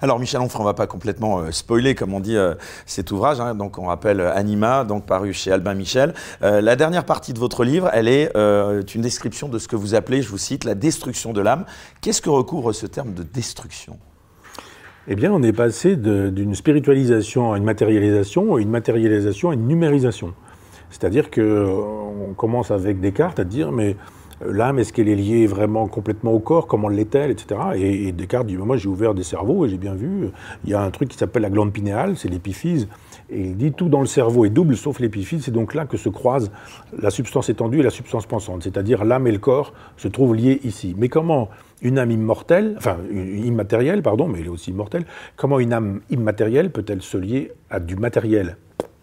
Alors 0.00 0.18
Michel 0.18 0.40
Onfray, 0.40 0.60
on 0.60 0.64
ne 0.64 0.68
va 0.68 0.74
pas 0.74 0.86
complètement 0.86 1.38
euh, 1.38 1.50
spoiler, 1.52 1.94
comme 1.94 2.14
on 2.14 2.20
dit, 2.20 2.36
euh, 2.36 2.54
cet 2.86 3.12
ouvrage. 3.12 3.40
Hein. 3.40 3.54
donc 3.54 3.78
on 3.78 3.86
rappelle 3.86 4.20
euh, 4.20 4.34
Anima, 4.34 4.84
donc 4.84 5.06
paru 5.06 5.32
chez 5.32 5.52
Albin 5.52 5.74
Michel. 5.74 6.14
la 6.40 6.76
dernière 6.76 7.04
partie 7.04 7.32
de 7.32 7.38
votre 7.38 7.64
livre, 7.64 7.90
elle 7.92 8.08
est 8.08 8.32
une 8.94 9.02
description 9.02 9.48
de 9.48 9.58
ce 9.58 9.68
que 9.68 9.76
vous 9.76 9.94
appelez, 9.94 10.22
je 10.22 10.28
vous 10.28 10.38
cite, 10.38 10.64
la 10.64 10.74
destruction 10.74 11.32
de 11.32 11.40
l'âme. 11.40 11.64
Qu'est-ce 12.00 12.22
que 12.22 12.30
recouvre 12.30 12.72
ce 12.72 12.86
terme 12.86 13.14
de 13.14 13.22
destruction? 13.22 13.98
Eh 15.08 15.16
bien, 15.16 15.32
on 15.32 15.42
est 15.42 15.52
passé 15.52 15.96
d'une 15.96 16.54
spiritualisation 16.54 17.52
à 17.52 17.58
une 17.58 17.64
matérialisation, 17.64 18.58
et 18.58 18.62
une 18.62 18.70
matérialisation 18.70 19.50
à 19.50 19.54
une 19.54 19.66
numérisation. 19.66 20.34
C'est-à-dire 20.90 21.30
qu'on 21.30 22.34
commence 22.36 22.70
avec 22.70 23.00
Descartes 23.00 23.38
à 23.38 23.44
dire, 23.44 23.72
mais 23.72 23.96
l'âme, 24.44 24.78
est-ce 24.78 24.92
qu'elle 24.92 25.08
est 25.08 25.14
liée 25.14 25.46
vraiment 25.46 25.86
complètement 25.88 26.32
au 26.32 26.38
corps 26.38 26.66
Comment 26.66 26.88
l'est-elle 26.88 27.30
etc. 27.30 27.60
Et, 27.76 28.12
Descartes 28.12 28.46
dit, 28.46 28.56
moi 28.56 28.76
j'ai 28.76 28.88
ouvert 28.88 29.14
des 29.14 29.22
cerveaux 29.22 29.66
et 29.66 29.68
j'ai 29.68 29.78
bien 29.78 29.94
vu, 29.94 30.28
il 30.64 30.70
y 30.70 30.74
a 30.74 30.80
un 30.80 30.90
truc 30.90 31.08
qui 31.08 31.18
s'appelle 31.18 31.42
la 31.42 31.50
glande 31.50 31.72
pinéale, 31.72 32.16
c'est 32.16 32.28
l'épiphyse, 32.28 32.88
et 33.30 33.40
il 33.40 33.56
dit 33.56 33.72
tout 33.72 33.88
dans 33.88 34.00
le 34.00 34.06
cerveau 34.06 34.44
est 34.44 34.50
double 34.50 34.76
sauf 34.76 35.00
l'épiphyse, 35.00 35.44
c'est 35.44 35.50
donc 35.50 35.74
là 35.74 35.86
que 35.86 35.96
se 35.96 36.08
croisent 36.08 36.50
la 36.98 37.10
substance 37.10 37.48
étendue 37.48 37.80
et 37.80 37.82
la 37.82 37.90
substance 37.90 38.26
pensante, 38.26 38.62
c'est-à-dire 38.62 39.04
l'âme 39.04 39.26
et 39.26 39.32
le 39.32 39.38
corps 39.38 39.72
se 39.96 40.08
trouvent 40.08 40.34
liés 40.34 40.60
ici. 40.64 40.94
Mais 40.96 41.08
comment 41.08 41.48
une 41.82 41.98
âme 41.98 42.10
immortelle, 42.10 42.74
enfin 42.76 42.96
immatérielle, 43.12 44.02
pardon, 44.02 44.28
mais 44.28 44.40
elle 44.40 44.46
est 44.46 44.50
aussi 44.50 44.70
immortelle, 44.70 45.04
comment 45.36 45.60
une 45.60 45.72
âme 45.72 46.00
immatérielle 46.10 46.70
peut-elle 46.70 47.02
se 47.02 47.16
lier 47.16 47.52
à 47.70 47.80
du 47.80 47.96
matériel? 47.96 48.56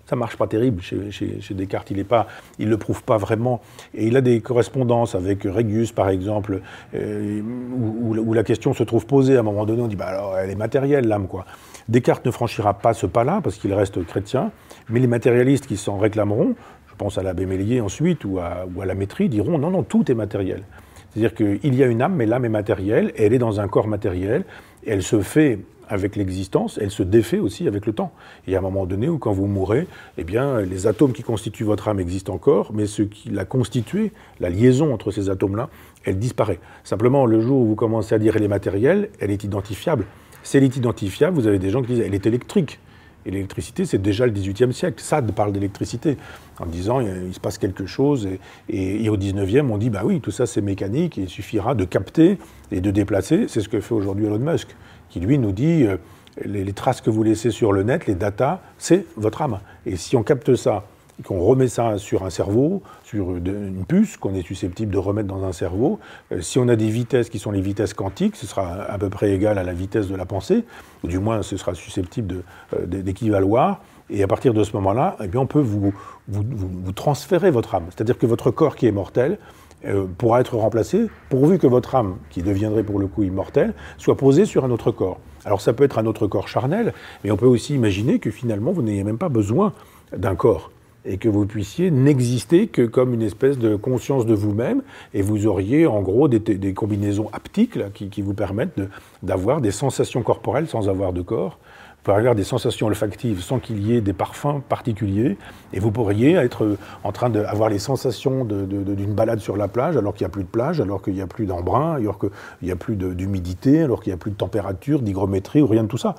Ça 0.05 0.15
marche 0.15 0.37
pas 0.37 0.47
terrible 0.47 0.81
chez, 0.81 1.31
Descartes. 1.51 1.91
Il 1.91 2.65
ne 2.65 2.69
le 2.69 2.77
prouve 2.77 3.03
pas 3.03 3.17
vraiment. 3.17 3.61
Et 3.93 4.07
il 4.07 4.17
a 4.17 4.21
des 4.21 4.39
correspondances 4.41 5.15
avec 5.15 5.43
Régus, 5.43 5.91
par 5.91 6.09
exemple, 6.09 6.61
euh, 6.93 7.41
où, 7.41 8.33
la 8.33 8.43
question 8.43 8.73
se 8.73 8.83
trouve 8.83 9.05
posée 9.05 9.37
à 9.37 9.39
un 9.39 9.43
moment 9.43 9.65
donné. 9.65 9.81
On 9.81 9.87
dit, 9.87 9.95
bah 9.95 10.35
elle 10.39 10.49
est 10.49 10.55
matérielle, 10.55 11.07
l'âme, 11.07 11.27
quoi. 11.27 11.45
Descartes 11.87 12.25
ne 12.25 12.31
franchira 12.31 12.73
pas 12.73 12.93
ce 12.93 13.05
pas-là 13.05 13.41
parce 13.43 13.57
qu'il 13.57 13.73
reste 13.73 14.03
chrétien, 14.05 14.51
mais 14.89 14.99
les 14.99 15.07
matérialistes 15.07 15.67
qui 15.67 15.77
s'en 15.77 15.97
réclameront, 15.97 16.55
je 16.87 16.95
pense 16.97 17.17
à 17.17 17.23
l'abbé 17.23 17.45
Mélier 17.45 17.79
ensuite 17.79 18.25
ou 18.25 18.39
à, 18.39 18.65
la 18.85 18.95
maîtrise, 18.95 19.29
diront 19.29 19.57
non, 19.57 19.69
non, 19.69 19.83
tout 19.83 20.11
est 20.11 20.15
matériel. 20.15 20.63
C'est-à-dire 21.11 21.35
qu'il 21.35 21.75
y 21.75 21.83
a 21.83 21.85
une 21.85 22.01
âme, 22.01 22.15
mais 22.15 22.25
l'âme 22.25 22.45
est 22.45 22.49
matérielle, 22.49 23.13
elle 23.17 23.33
est 23.33 23.37
dans 23.39 23.59
un 23.59 23.67
corps 23.67 23.87
matériel, 23.87 24.43
elle 24.85 25.03
se 25.03 25.21
fait 25.21 25.59
avec 25.89 26.15
l'existence, 26.15 26.79
elle 26.81 26.91
se 26.91 27.03
défait 27.03 27.39
aussi 27.39 27.67
avec 27.67 27.85
le 27.85 27.93
temps. 27.93 28.11
Il 28.47 28.53
y 28.53 28.55
a 28.55 28.59
un 28.59 28.61
moment 28.61 28.85
donné 28.85 29.09
où, 29.09 29.17
quand 29.17 29.31
vous 29.31 29.47
mourrez, 29.47 29.87
eh 30.17 30.23
bien, 30.23 30.61
les 30.61 30.87
atomes 30.87 31.13
qui 31.13 31.23
constituent 31.23 31.63
votre 31.63 31.87
âme 31.87 31.99
existent 31.99 32.33
encore, 32.33 32.71
mais 32.73 32.85
ce 32.85 33.01
qui 33.01 33.29
l'a 33.29 33.45
constitué, 33.45 34.11
la 34.39 34.49
liaison 34.49 34.93
entre 34.93 35.11
ces 35.11 35.29
atomes-là, 35.29 35.69
elle 36.03 36.19
disparaît. 36.19 36.59
Simplement, 36.83 37.25
le 37.25 37.39
jour 37.39 37.61
où 37.61 37.65
vous 37.65 37.75
commencez 37.75 38.15
à 38.15 38.19
dire 38.19 38.35
elle 38.35 38.43
est 38.43 38.47
matérielle, 38.47 39.09
elle 39.19 39.31
est 39.31 39.43
identifiable. 39.43 40.05
Si 40.43 40.57
elle 40.57 40.63
est 40.63 40.77
identifiable, 40.77 41.35
vous 41.35 41.47
avez 41.47 41.59
des 41.59 41.69
gens 41.69 41.81
qui 41.81 41.93
disent 41.93 42.03
elle 42.05 42.15
est 42.15 42.27
électrique. 42.27 42.79
Et 43.25 43.31
l'électricité, 43.31 43.85
c'est 43.85 43.97
déjà 43.97 44.27
le 44.27 44.31
XVIIIe 44.31 44.71
siècle. 44.71 45.01
Sade 45.01 45.31
parle 45.31 45.51
d'électricité 45.51 46.17
en 46.59 46.67
disant 46.67 46.99
il, 46.99 47.33
se 47.33 47.39
passe 47.39 47.57
quelque 47.57 47.87
chose. 47.87 48.27
Et, 48.69 49.03
et, 49.03 49.09
au 49.09 49.17
XIXe, 49.17 49.63
on 49.67 49.79
dit 49.79 49.89
bah 49.89 50.01
oui, 50.03 50.21
tout 50.21 50.29
ça 50.29 50.45
c'est 50.45 50.61
mécanique, 50.61 51.17
il 51.17 51.27
suffira 51.27 51.73
de 51.73 51.85
capter 51.85 52.37
et 52.71 52.81
de 52.81 52.91
déplacer. 52.91 53.45
C'est 53.47 53.61
ce 53.61 53.69
que 53.69 53.79
fait 53.79 53.95
aujourd'hui 53.95 54.27
Elon 54.27 54.37
Musk 54.37 54.75
qui 55.09 55.19
lui 55.19 55.37
nous 55.37 55.51
dit 55.51 55.83
euh, 55.83 55.97
les, 56.43 56.73
traces 56.73 57.01
que 57.01 57.09
vous 57.09 57.23
laissez 57.23 57.51
sur 57.51 57.71
le 57.71 57.83
net, 57.83 58.07
les 58.07 58.15
datas, 58.15 58.59
c'est 58.77 59.05
votre 59.15 59.41
âme. 59.41 59.59
Et 59.85 59.95
si 59.95 60.15
on 60.15 60.23
capte 60.23 60.55
ça, 60.55 60.83
qu'on 61.23 61.39
remet 61.39 61.69
ça 61.69 61.97
sur 61.97 62.25
un 62.25 62.29
cerveau, 62.29 62.83
sur 63.03 63.37
une 63.37 63.85
puce 63.87 64.17
qu'on 64.17 64.35
est 64.35 64.41
susceptible 64.41 64.91
de 64.91 64.97
remettre 64.97 65.29
dans 65.29 65.45
un 65.45 65.53
cerveau, 65.53 65.99
euh, 66.31 66.41
si 66.41 66.59
on 66.59 66.67
a 66.67 66.75
des 66.75 66.89
vitesses 66.89 67.29
qui 67.29 67.39
sont 67.39 67.51
les 67.51 67.61
vitesses 67.61 67.93
quantiques, 67.93 68.35
ce 68.35 68.45
sera 68.45 68.83
à 68.83 68.97
peu 68.97 69.09
près 69.09 69.31
égal 69.31 69.57
à 69.57 69.63
la 69.63 69.73
vitesse 69.73 70.07
de 70.07 70.15
la 70.15 70.25
pensée, 70.25 70.65
ou 71.03 71.07
du 71.07 71.19
moins 71.19 71.41
ce 71.41 71.55
sera 71.55 71.73
susceptible 71.73 72.43
euh, 72.73 72.85
d'équivaloir. 72.85 73.81
Et 74.09 74.21
à 74.21 74.27
partir 74.27 74.53
de 74.53 74.63
ce 74.63 74.73
moment-là, 74.73 75.15
eh 75.23 75.27
bien, 75.27 75.39
on 75.39 75.47
peut 75.47 75.61
vous, 75.61 75.91
vous, 76.27 76.43
vous 76.47 76.91
transférer 76.91 77.49
votre 77.49 77.73
âme. 77.73 77.85
C'est-à-dire 77.89 78.19
que 78.19 78.27
votre 78.27 78.51
corps 78.51 78.75
qui 78.75 78.85
est 78.85 78.91
mortel, 78.91 79.39
euh, 79.85 80.05
pourra 80.17 80.41
être 80.41 80.57
remplacé, 80.57 81.07
pourvu 81.29 81.59
que 81.59 81.67
votre 81.67 81.95
âme, 81.95 82.17
qui 82.29 82.41
deviendrait 82.41 82.83
pour 82.83 82.99
le 82.99 83.07
coup 83.07 83.23
immortelle, 83.23 83.73
soit 83.97 84.17
posée 84.17 84.45
sur 84.45 84.65
un 84.65 84.71
autre 84.71 84.91
corps. 84.91 85.19
Alors 85.45 85.61
ça 85.61 85.73
peut 85.73 85.83
être 85.83 85.99
un 85.99 86.05
autre 86.05 86.27
corps 86.27 86.47
charnel, 86.47 86.93
mais 87.23 87.31
on 87.31 87.37
peut 87.37 87.45
aussi 87.45 87.75
imaginer 87.75 88.19
que 88.19 88.31
finalement 88.31 88.71
vous 88.71 88.81
n'ayez 88.81 89.03
même 89.03 89.17
pas 89.17 89.29
besoin 89.29 89.73
d'un 90.15 90.35
corps 90.35 90.71
et 91.05 91.17
que 91.17 91.29
vous 91.29 91.45
puissiez 91.45 91.91
n'exister 91.91 92.67
que 92.67 92.81
comme 92.81 93.13
une 93.13 93.21
espèce 93.21 93.59
de 93.59 93.75
conscience 93.75 94.25
de 94.25 94.33
vous-même, 94.33 94.81
et 95.13 95.21
vous 95.21 95.45
auriez 95.45 95.85
en 95.85 96.01
gros 96.01 96.27
des, 96.27 96.73
combinaisons 96.73 97.29
haptiques 97.31 97.77
qui, 97.93 98.09
qui, 98.09 98.21
vous 98.23 98.33
permettent 98.33 98.81
d'avoir 99.21 99.61
des 99.61 99.71
sensations 99.71 100.23
corporelles 100.23 100.67
sans 100.67 100.89
avoir 100.89 101.13
de 101.13 101.21
corps, 101.21 101.59
pouvez 102.05 102.17
avoir 102.17 102.35
des 102.35 102.43
sensations 102.43 102.87
olfactives 102.87 103.41
sans 103.41 103.59
qu'il 103.59 103.85
y 103.85 103.95
ait 103.95 104.01
des 104.01 104.13
parfums 104.13 104.61
particuliers, 104.69 105.37
et 105.73 105.79
vous 105.79 105.91
pourriez 105.91 106.33
être 106.33 106.77
en 107.03 107.11
train 107.11 107.29
d'avoir 107.29 107.69
les 107.69 107.79
sensations 107.79 108.45
d'une 108.45 109.13
balade 109.13 109.39
sur 109.39 109.57
la 109.57 109.67
plage 109.67 109.97
alors 109.97 110.13
qu'il 110.13 110.25
n'y 110.25 110.29
a 110.29 110.31
plus 110.31 110.43
de 110.43 110.49
plage, 110.49 110.79
alors 110.79 111.01
qu'il 111.01 111.13
n'y 111.13 111.21
a 111.21 111.27
plus 111.27 111.45
d'embrun, 111.45 111.95
alors 111.95 112.19
qu'il 112.19 112.29
n'y 112.61 112.71
a 112.71 112.75
plus 112.75 112.95
d'humidité, 112.95 113.81
alors 113.81 114.01
qu'il 114.01 114.11
n'y 114.11 114.15
a 114.15 114.17
plus 114.17 114.31
de 114.31 114.35
température, 114.35 115.01
d'hygrométrie 115.01 115.61
ou 115.61 115.67
rien 115.67 115.83
de 115.83 115.87
tout 115.87 115.97
ça. 115.97 116.15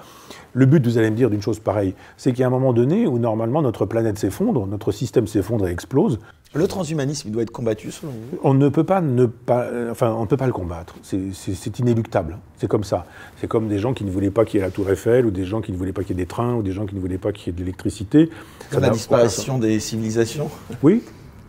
Le 0.52 0.66
but, 0.66 0.84
vous 0.84 0.98
allez 0.98 1.10
me 1.10 1.16
dire, 1.16 1.30
d'une 1.30 1.42
chose 1.42 1.60
pareille, 1.60 1.94
c'est 2.16 2.32
qu'il 2.32 2.40
y 2.40 2.44
a 2.44 2.46
un 2.46 2.50
moment 2.50 2.72
donné 2.72 3.06
où 3.06 3.18
normalement 3.18 3.62
notre 3.62 3.86
planète 3.86 4.18
s'effondre, 4.18 4.66
notre 4.66 4.90
système 4.90 5.26
s'effondre 5.26 5.68
et 5.68 5.70
explose, 5.70 6.18
le 6.54 6.66
transhumanisme, 6.66 7.28
il 7.28 7.32
doit 7.32 7.42
être 7.42 7.50
combattu 7.50 7.90
selon 7.90 8.12
vous? 8.12 8.38
On 8.42 8.54
ne 8.54 8.68
peut 8.68 8.84
pas 8.84 9.00
ne 9.00 9.26
pas, 9.26 9.66
enfin, 9.90 10.12
on 10.12 10.22
ne 10.22 10.26
peut 10.26 10.36
pas 10.36 10.46
le 10.46 10.52
combattre. 10.52 10.96
C'est 11.02 11.78
inéluctable. 11.78 12.38
C'est 12.56 12.68
comme 12.68 12.84
ça. 12.84 13.04
C'est 13.40 13.46
comme 13.46 13.68
des 13.68 13.78
gens 13.78 13.92
qui 13.92 14.04
ne 14.04 14.10
voulaient 14.10 14.30
pas 14.30 14.44
qu'il 14.44 14.58
y 14.60 14.62
ait 14.62 14.66
la 14.66 14.70
Tour 14.70 14.88
Eiffel, 14.90 15.26
ou 15.26 15.30
des 15.30 15.44
gens 15.44 15.60
qui 15.60 15.72
ne 15.72 15.76
voulaient 15.76 15.92
pas 15.92 16.02
qu'il 16.02 16.16
y 16.16 16.20
ait 16.20 16.24
des 16.24 16.28
trains, 16.28 16.54
ou 16.54 16.62
des 16.62 16.72
gens 16.72 16.86
qui 16.86 16.94
ne 16.94 17.00
voulaient 17.00 17.18
pas 17.18 17.32
qu'il 17.32 17.48
y 17.48 17.50
ait 17.50 17.52
de 17.52 17.58
l'électricité. 17.58 18.30
Comme 18.70 18.80
la 18.82 18.90
disparition 18.90 19.58
des 19.58 19.78
civilisations 19.80 20.48
Oui, 20.82 21.02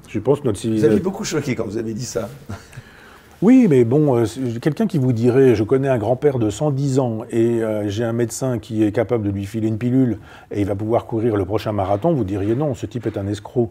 Je 0.10 0.20
pense 0.20 0.40
que 0.42 0.46
notre 0.46 0.58
Vous 0.58 0.62
civilisation. 0.64 0.92
avez 0.92 1.02
beaucoup 1.02 1.24
choqué 1.24 1.56
quand 1.56 1.66
vous 1.66 1.78
avez 1.78 1.94
dit 1.94 2.06
ça. 2.06 2.30
Oui, 3.44 3.68
mais 3.70 3.84
bon, 3.84 4.18
euh, 4.18 4.26
quelqu'un 4.60 4.88
qui 4.88 4.98
vous 4.98 5.14
dirait, 5.14 5.54
je 5.54 5.64
connais 5.64 5.90
un 5.90 6.00
grand-père 6.00 6.40
de 6.40 6.50
110 6.50 6.98
ans 6.98 7.20
et 7.30 7.62
euh, 7.62 7.88
j'ai 7.88 8.04
un 8.04 8.12
médecin 8.12 8.58
qui 8.58 8.84
est 8.84 8.92
capable 8.92 9.26
de 9.26 9.30
lui 9.30 9.46
filer 9.46 9.68
une 9.68 9.78
pilule 9.78 10.18
et 10.50 10.62
il 10.62 10.66
va 10.66 10.74
pouvoir 10.74 11.06
courir 11.06 11.36
le 11.36 11.46
prochain 11.46 11.72
marathon, 11.72 12.14
vous 12.14 12.24
diriez 12.24 12.56
non, 12.56 12.74
ce 12.74 12.88
type 12.88 13.06
est 13.06 13.16
un 13.16 13.28
escroc. 13.28 13.70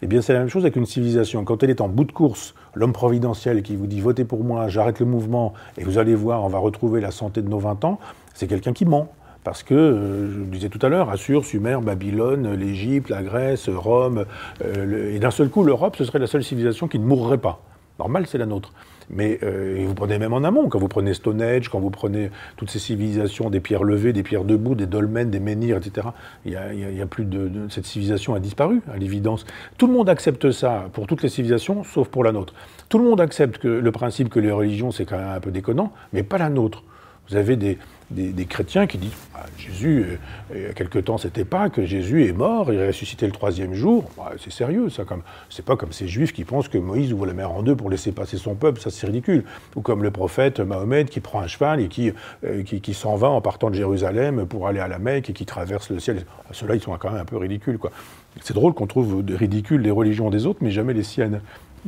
Eh 0.00 0.06
bien, 0.06 0.22
c'est 0.22 0.32
la 0.32 0.38
même 0.38 0.48
chose 0.48 0.62
avec 0.62 0.76
une 0.76 0.86
civilisation. 0.86 1.44
Quand 1.44 1.62
elle 1.64 1.70
est 1.70 1.80
en 1.80 1.88
bout 1.88 2.04
de 2.04 2.12
course, 2.12 2.54
l'homme 2.74 2.92
providentiel 2.92 3.62
qui 3.62 3.74
vous 3.74 3.88
dit 3.88 4.00
votez 4.00 4.24
pour 4.24 4.44
moi, 4.44 4.68
j'arrête 4.68 5.00
le 5.00 5.06
mouvement 5.06 5.54
et 5.76 5.82
vous 5.82 5.98
allez 5.98 6.14
voir, 6.14 6.44
on 6.44 6.48
va 6.48 6.58
retrouver 6.58 7.00
la 7.00 7.10
santé 7.10 7.42
de 7.42 7.48
nos 7.48 7.58
20 7.58 7.84
ans, 7.84 7.98
c'est 8.32 8.46
quelqu'un 8.46 8.72
qui 8.72 8.84
ment. 8.84 9.12
Parce 9.42 9.62
que, 9.62 9.74
euh, 9.74 10.32
je 10.32 10.38
le 10.40 10.44
disais 10.46 10.68
tout 10.68 10.78
à 10.82 10.88
l'heure, 10.88 11.10
Assur, 11.10 11.44
Sumer, 11.44 11.78
Babylone, 11.82 12.54
l'Égypte, 12.54 13.08
la 13.08 13.22
Grèce, 13.22 13.68
Rome, 13.68 14.24
euh, 14.64 15.14
et 15.14 15.18
d'un 15.18 15.30
seul 15.30 15.48
coup, 15.48 15.64
l'Europe, 15.64 15.96
ce 15.96 16.04
serait 16.04 16.18
la 16.18 16.26
seule 16.26 16.44
civilisation 16.44 16.86
qui 16.86 16.98
ne 16.98 17.04
mourrait 17.04 17.38
pas. 17.38 17.60
Normal, 17.98 18.26
c'est 18.26 18.38
la 18.38 18.46
nôtre. 18.46 18.72
Mais 19.10 19.38
euh, 19.42 19.84
vous 19.86 19.94
prenez 19.94 20.18
même 20.18 20.32
en 20.32 20.44
amont, 20.44 20.68
quand 20.68 20.78
vous 20.78 20.88
prenez 20.88 21.14
Stonehenge, 21.14 21.68
quand 21.68 21.80
vous 21.80 21.90
prenez 21.90 22.30
toutes 22.56 22.70
ces 22.70 22.78
civilisations, 22.78 23.48
des 23.50 23.60
pierres 23.60 23.84
levées, 23.84 24.12
des 24.12 24.22
pierres 24.22 24.44
debout, 24.44 24.74
des 24.74 24.86
dolmens, 24.86 25.30
des 25.30 25.40
menhirs, 25.40 25.78
etc. 25.78 26.08
Il 26.44 26.52
y 26.52 26.56
a, 26.56 26.72
y 26.74 27.00
a- 27.00 27.06
plus 27.06 27.24
de, 27.24 27.48
de- 27.48 27.68
Cette 27.70 27.86
civilisation 27.86 28.34
a 28.34 28.40
disparu, 28.40 28.82
à 28.92 28.96
l'évidence. 28.98 29.46
Tout 29.78 29.86
le 29.86 29.94
monde 29.94 30.08
accepte 30.10 30.50
ça 30.50 30.88
pour 30.92 31.06
toutes 31.06 31.22
les 31.22 31.28
civilisations, 31.30 31.84
sauf 31.84 32.08
pour 32.08 32.22
la 32.22 32.32
nôtre. 32.32 32.52
Tout 32.90 32.98
le 32.98 33.04
monde 33.04 33.20
accepte 33.20 33.58
que 33.58 33.68
le 33.68 33.92
principe 33.92 34.28
que 34.28 34.40
les 34.40 34.50
religions, 34.52 34.90
c'est 34.90 35.04
quand 35.06 35.16
même 35.18 35.28
un 35.28 35.40
peu 35.40 35.50
déconnant, 35.50 35.92
mais 36.12 36.22
pas 36.22 36.36
la 36.38 36.50
nôtre. 36.50 36.82
Vous 37.30 37.36
avez 37.36 37.56
des, 37.56 37.78
des- 38.10 38.46
chrétiens 38.46 38.86
qui 38.86 38.98
disent 38.98 39.12
Ah, 39.34 39.44
Jésus, 39.58 40.04
euh, 40.52 40.54
il 40.54 40.62
y 40.62 40.66
a 40.66 40.72
quelque 40.72 40.98
temps, 40.98 41.18
c'était 41.18 41.44
pas 41.44 41.68
que 41.68 41.84
Jésus 41.84 42.26
est 42.26 42.32
mort, 42.32 42.72
il 42.72 42.78
est 42.78 42.86
ressuscité 42.88 43.26
le 43.26 43.32
troisième 43.32 43.74
jour. 43.74 44.10
Bah, 44.16 44.32
c'est 44.38 44.52
sérieux, 44.52 44.88
ça. 44.88 45.04
Comme, 45.04 45.22
c'est 45.50 45.64
pas 45.64 45.76
comme 45.76 45.92
ces 45.92 46.08
juifs 46.08 46.32
qui 46.32 46.44
pensent 46.44 46.68
que 46.68 46.78
Moïse 46.78 47.12
ouvre 47.12 47.26
la 47.26 47.34
mer 47.34 47.50
en 47.50 47.62
deux 47.62 47.76
pour 47.76 47.90
laisser 47.90 48.12
passer 48.12 48.36
son 48.38 48.54
peuple, 48.54 48.80
ça 48.80 48.90
c'est 48.90 49.06
ridicule. 49.06 49.44
Ou 49.76 49.80
comme 49.82 50.02
le 50.02 50.10
prophète 50.10 50.60
Mahomet 50.60 51.04
qui 51.06 51.20
prend 51.20 51.40
un 51.40 51.46
cheval 51.46 51.80
et 51.80 51.88
qui, 51.88 52.12
euh, 52.44 52.62
qui, 52.62 52.94
s'en 52.94 53.16
va 53.16 53.28
en 53.28 53.40
partant 53.40 53.70
de 53.70 53.74
Jérusalem 53.74 54.46
pour 54.46 54.66
aller 54.68 54.80
à 54.80 54.88
la 54.88 54.98
Mecque 54.98 55.30
et 55.30 55.32
qui 55.32 55.46
traverse 55.46 55.90
le 55.90 56.00
ciel. 56.00 56.24
Ah, 56.44 56.50
Ceux-là, 56.52 56.74
ils 56.74 56.80
sont 56.80 56.96
quand 56.96 57.10
même 57.10 57.20
un 57.20 57.24
peu 57.24 57.36
ridicules, 57.36 57.78
quoi. 57.78 57.90
C'est 58.42 58.54
drôle 58.54 58.72
qu'on 58.72 58.86
trouve 58.86 59.24
ridicules 59.28 59.80
les 59.80 59.90
religions 59.90 60.30
des 60.30 60.46
autres, 60.46 60.60
mais 60.62 60.70
jamais 60.70 60.94
les 60.94 61.02
siennes. 61.02 61.40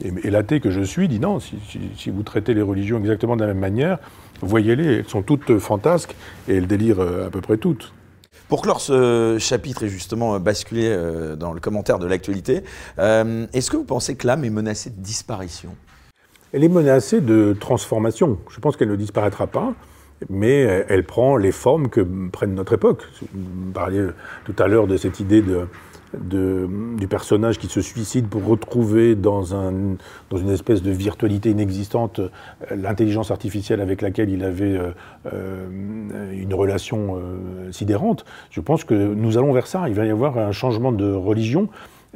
Et, 0.05 0.13
et 0.27 0.31
l'athée 0.31 0.61
que 0.61 0.71
je 0.71 0.81
suis 0.81 1.09
dit 1.09 1.21
non, 1.21 1.41
si, 1.41 1.59
si- 1.69 1.91
si 1.97 2.11
vous 2.11 2.23
traitez 2.23 2.55
les 2.55 2.63
religions 2.63 2.99
exactement 2.99 3.37
de 3.37 3.43
la 3.43 3.49
même 3.49 3.59
manière, 3.59 3.99
voyez-les, 4.41 4.99
elles 4.99 5.09
sont 5.09 5.23
toutes 5.23 5.59
fantasques 5.59 6.15
et 6.49 6.57
elles 6.57 6.67
délirent 6.67 7.01
euh, 7.01 7.27
à 7.27 7.31
peu 7.31 7.41
près 7.41 7.57
toutes. 7.57 7.93
Pour 8.49 8.63
clore 8.63 8.81
ce 8.81 9.37
chapitre 9.39 9.85
et 9.85 9.89
justement 9.89 10.35
euh, 10.35 10.39
basculer 10.39 10.89
euh, 10.89 11.37
dans 11.37 11.53
le 11.53 11.61
commentaire 11.61 11.99
de 11.99 12.07
l'actualité, 12.07 12.63
est-ce 12.99 13.71
que 13.71 13.77
vous 13.77 13.85
pensez 13.85 14.17
que 14.17 14.27
l'âme 14.27 14.45
est 14.45 14.51
menacée 14.51 14.91
de 14.91 15.01
disparition? 15.01 15.75
Elle 16.53 16.65
est 16.65 16.69
menacée 16.69 17.21
de 17.21 17.57
transformation. 17.59 18.39
Je 18.51 18.59
pense 18.59 18.77
qu'elle 18.77 18.89
ne 18.91 18.97
disparaîtra 18.97 19.47
pas, 19.47 19.73
mais 20.29 20.85
elle 20.89 21.05
prend 21.05 21.37
les 21.37 21.53
formes 21.53 21.89
que 21.89 22.01
prenne 22.33 22.55
notre 22.55 22.73
époque. 22.73 23.05
Vous 23.33 23.71
parliez 23.73 24.05
tout 24.45 24.55
à 24.59 24.67
l'heure 24.67 24.89
de 24.89 24.97
cette 24.97 25.21
idée 25.21 25.43
de, 25.43 25.67
du 26.19 27.07
personnage 27.09 27.59
qui 27.59 27.69
se 27.69 27.81
suicide 27.81 28.27
pour 28.27 28.45
retrouver 28.45 29.15
dans, 29.15 29.55
un, 29.55 29.73
dans 30.31 30.37
une 30.37 30.51
espèce 30.51 30.83
de 30.83 30.91
virtualité 30.91 31.51
inexistante 31.51 32.19
euh, 32.19 32.29
l'intelligence 32.75 33.31
artificielle 33.31 33.81
avec 33.81 34.03
laquelle 34.03 34.31
il 34.31 34.43
avait 34.43 34.77
euh, 34.77 34.91
euh, 35.33 36.33
une 36.33 36.55
relation 36.55 37.21
sidérante. 37.71 38.25
Je 38.51 38.61
pense 38.61 38.85
que 38.85 38.95
nous 38.95 39.39
allons 39.39 39.53
vers 39.53 39.67
ça. 39.67 39.89
Il 39.89 39.95
va 39.95 40.05
y 40.05 40.11
avoir 40.11 40.39
un 40.39 40.53
changement 40.53 40.93
de 40.93 41.13
religion. 41.13 41.69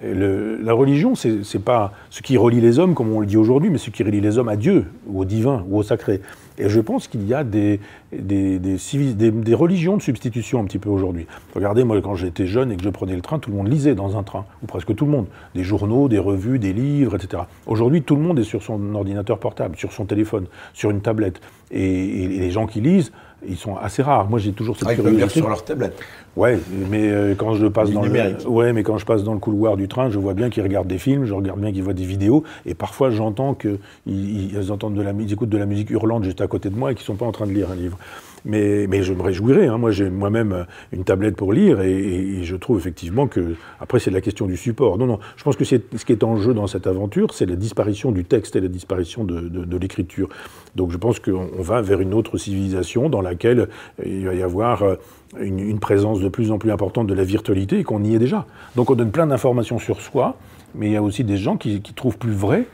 La 0.03 0.73
religion, 0.73 1.15
c'est 1.15 1.65
pas 1.65 1.93
ce 2.11 2.21
qui 2.23 2.37
relie 2.37 2.61
les 2.61 2.81
hommes, 2.81 2.95
comme 2.95 3.13
on 3.13 3.21
le 3.21 3.27
dit 3.27 3.37
aujourd'hui, 3.37 3.71
mais 3.71 3.79
ce 3.79 3.91
qui 3.91 4.03
relie 4.03 4.21
les 4.21 4.39
hommes 4.39 4.49
à 4.49 4.57
Dieu, 4.57 4.87
ou 5.07 5.21
au 5.21 5.25
divin, 5.25 5.65
ou 5.69 5.79
au 5.79 5.83
sacré. 5.85 6.21
Et 6.59 6.69
je 6.69 6.81
pense 6.81 7.09
qu'il 7.09 7.27
y 7.27 7.35
a 7.35 7.43
des, 7.43 7.81
des, 8.13 8.59
des, 8.59 9.55
religions 9.55 9.97
de 9.97 10.03
substitution 10.03 10.61
un 10.61 10.65
petit 10.65 10.79
peu 10.79 10.89
aujourd'hui. 10.89 11.27
Regardez, 11.55 11.83
moi, 11.85 12.01
quand 12.01 12.15
j'étais 12.15 12.47
jeune 12.47 12.71
et 12.71 12.77
que 12.77 12.83
je 12.83 12.91
prenais 12.91 13.17
le 13.17 13.23
train, 13.23 13.39
tout 13.39 13.51
le 13.51 13.57
monde 13.57 13.69
lisait 13.69 13.95
dans 13.95 14.17
un 14.17 14.23
train, 14.23 14.45
ou 14.63 14.67
presque 14.67 14.95
tout 14.95 15.05
le 15.05 15.11
monde. 15.11 15.27
Des 15.55 15.65
journaux, 15.65 16.09
des 16.09 16.19
revues, 16.19 16.59
des 16.59 16.73
livres, 16.73 17.17
etc. 17.17 17.45
Aujourd'hui, 17.67 18.03
tout 18.03 18.15
le 18.15 18.23
monde 18.23 18.39
est 18.39 18.45
sur 18.45 18.63
son 18.63 18.95
ordinateur 18.95 19.39
portable, 19.39 19.77
sur 19.77 19.93
son 19.93 20.05
téléphone, 20.05 20.47
sur 20.75 20.91
une 20.91 21.01
tablette. 21.01 21.41
Et, 21.71 22.25
et 22.25 22.29
les 22.29 22.51
gens 22.51 22.67
qui 22.67 22.81
lisent, 22.81 23.11
ils 23.49 23.57
sont 23.57 23.77
assez 23.77 24.03
rares. 24.03 24.29
Moi, 24.29 24.39
j'ai 24.39 24.53
toujours 24.53 24.77
cette 24.77 24.89
Ah, 24.89 24.93
ils 24.93 24.97
peuvent 24.97 25.07
curiosité. 25.13 25.41
sur 25.41 25.49
leur 25.49 25.65
tablette. 25.65 25.99
Ouais, 26.37 26.59
mais 26.91 27.11
euh, 27.11 27.35
quand 27.37 27.55
je 27.55 27.67
passe 27.67 27.91
dans 27.91 28.03
numérique. 28.03 28.43
le 28.43 28.49
ouais, 28.49 28.73
mais 28.73 28.83
quand 28.83 28.99
je 28.99 29.07
passe 29.07 29.23
dans 29.23 29.35
le 29.35 29.39
couloir 29.39 29.77
du 29.77 29.87
train, 29.89 30.11
je 30.11 30.19
vois 30.19 30.35
bien 30.35 30.51
qu'ils 30.51 30.63
regardent 30.65 30.89
des 30.89 30.99
films, 30.99 31.25
je 31.27 31.33
regarde 31.35 31.61
bien 31.61 31.71
qu'ils 31.73 31.83
voient 31.85 31.93
des 31.95 32.05
vidéos, 32.05 32.43
et 32.67 32.75
parfois 32.75 33.11
j'entends 33.11 33.55
qu'ils 33.55 33.79
ils 34.07 34.73
entendent 34.73 34.95
de 34.95 35.03
la, 35.03 35.13
ils 35.13 35.33
écoutent 35.33 35.49
de 35.49 35.59
la 35.59 35.67
musique 35.67 35.91
hurlante 35.91 36.25
juste 36.25 36.41
à 36.41 36.47
côté 36.49 36.71
de 36.71 36.77
moi 36.77 36.93
et 36.93 36.95
qu'ils 36.95 37.05
sont 37.05 37.15
pas 37.15 37.27
en 37.27 37.33
train 37.33 37.47
de 37.47 37.53
lire 37.53 37.71
un 37.71 37.77
livre. 37.77 37.99
Mais, 38.45 39.03
je 39.03 39.15
me 39.15 39.23
réjouirais. 39.23 39.67
Hein. 39.67 39.79
Moi, 39.79 39.91
j'ai 39.91 40.11
moi-même 40.11 40.53
euh, 40.53 40.65
une 40.93 41.05
tablette 41.05 41.37
pour 41.37 41.53
lire, 41.53 41.81
et, 41.81 42.43
je 42.43 42.57
trouve 42.57 42.79
effectivement 42.79 43.27
que 43.27 43.55
après 43.81 43.99
c'est 43.99 44.11
la 44.11 44.21
question 44.21 44.47
du 44.47 44.57
support. 44.57 44.99
Non, 44.99 45.07
non. 45.07 45.19
Je 45.37 45.45
pense 45.45 45.57
que 45.57 45.65
ce 45.65 45.77
qui 45.77 46.13
est 46.13 46.25
en 46.25 46.37
jeu 46.37 46.53
dans 46.53 46.67
cette 46.67 46.87
aventure, 46.87 47.33
c'est 47.33 47.47
la 47.47 47.57
disparition 47.57 48.13
du 48.13 48.25
texte 48.25 48.57
et 48.57 48.61
la 48.61 48.69
disparition 48.69 49.25
de, 49.25 49.77
l'écriture. 49.79 50.29
Donc 50.77 50.91
je 50.91 50.97
pense 50.97 51.19
qu'on 51.19 51.49
on 51.59 51.63
va 51.63 51.81
vers 51.81 52.01
une 52.01 52.15
autre 52.15 52.37
civilisation 52.37 53.09
dans 53.09 53.21
laquelle 53.21 53.61
euh, 53.61 54.05
il 54.05 54.27
va 54.27 54.35
y 54.35 54.43
avoir 54.43 54.83
euh, 54.83 54.97
une, 55.41 55.79
présence 55.79 56.21
de 56.21 56.29
plus 56.29 56.51
en 56.51 56.59
plus 56.59 56.71
importante 56.71 57.07
de 57.07 57.15
la 57.15 57.25
virtualité 57.25 57.79
et 57.79 57.85
qu'on 57.85 58.05
y 58.05 58.15
est 58.15 58.19
déjà. 58.19 58.47
Donc 58.77 58.91
on 58.91 58.95
donne 58.95 59.11
plein 59.11 59.27
d'informations 59.27 59.79
sur 59.79 60.01
soi, 60.01 60.37
mais 60.75 60.89
il 60.89 60.93
y 60.93 60.97
a 60.97 61.03
aussi 61.03 61.25
des 61.25 61.37
gens 61.37 61.57
qui, 61.57 61.81
qui 61.81 61.95
trouvent 61.95 62.19
plus 62.19 62.33
vrai 62.33 62.67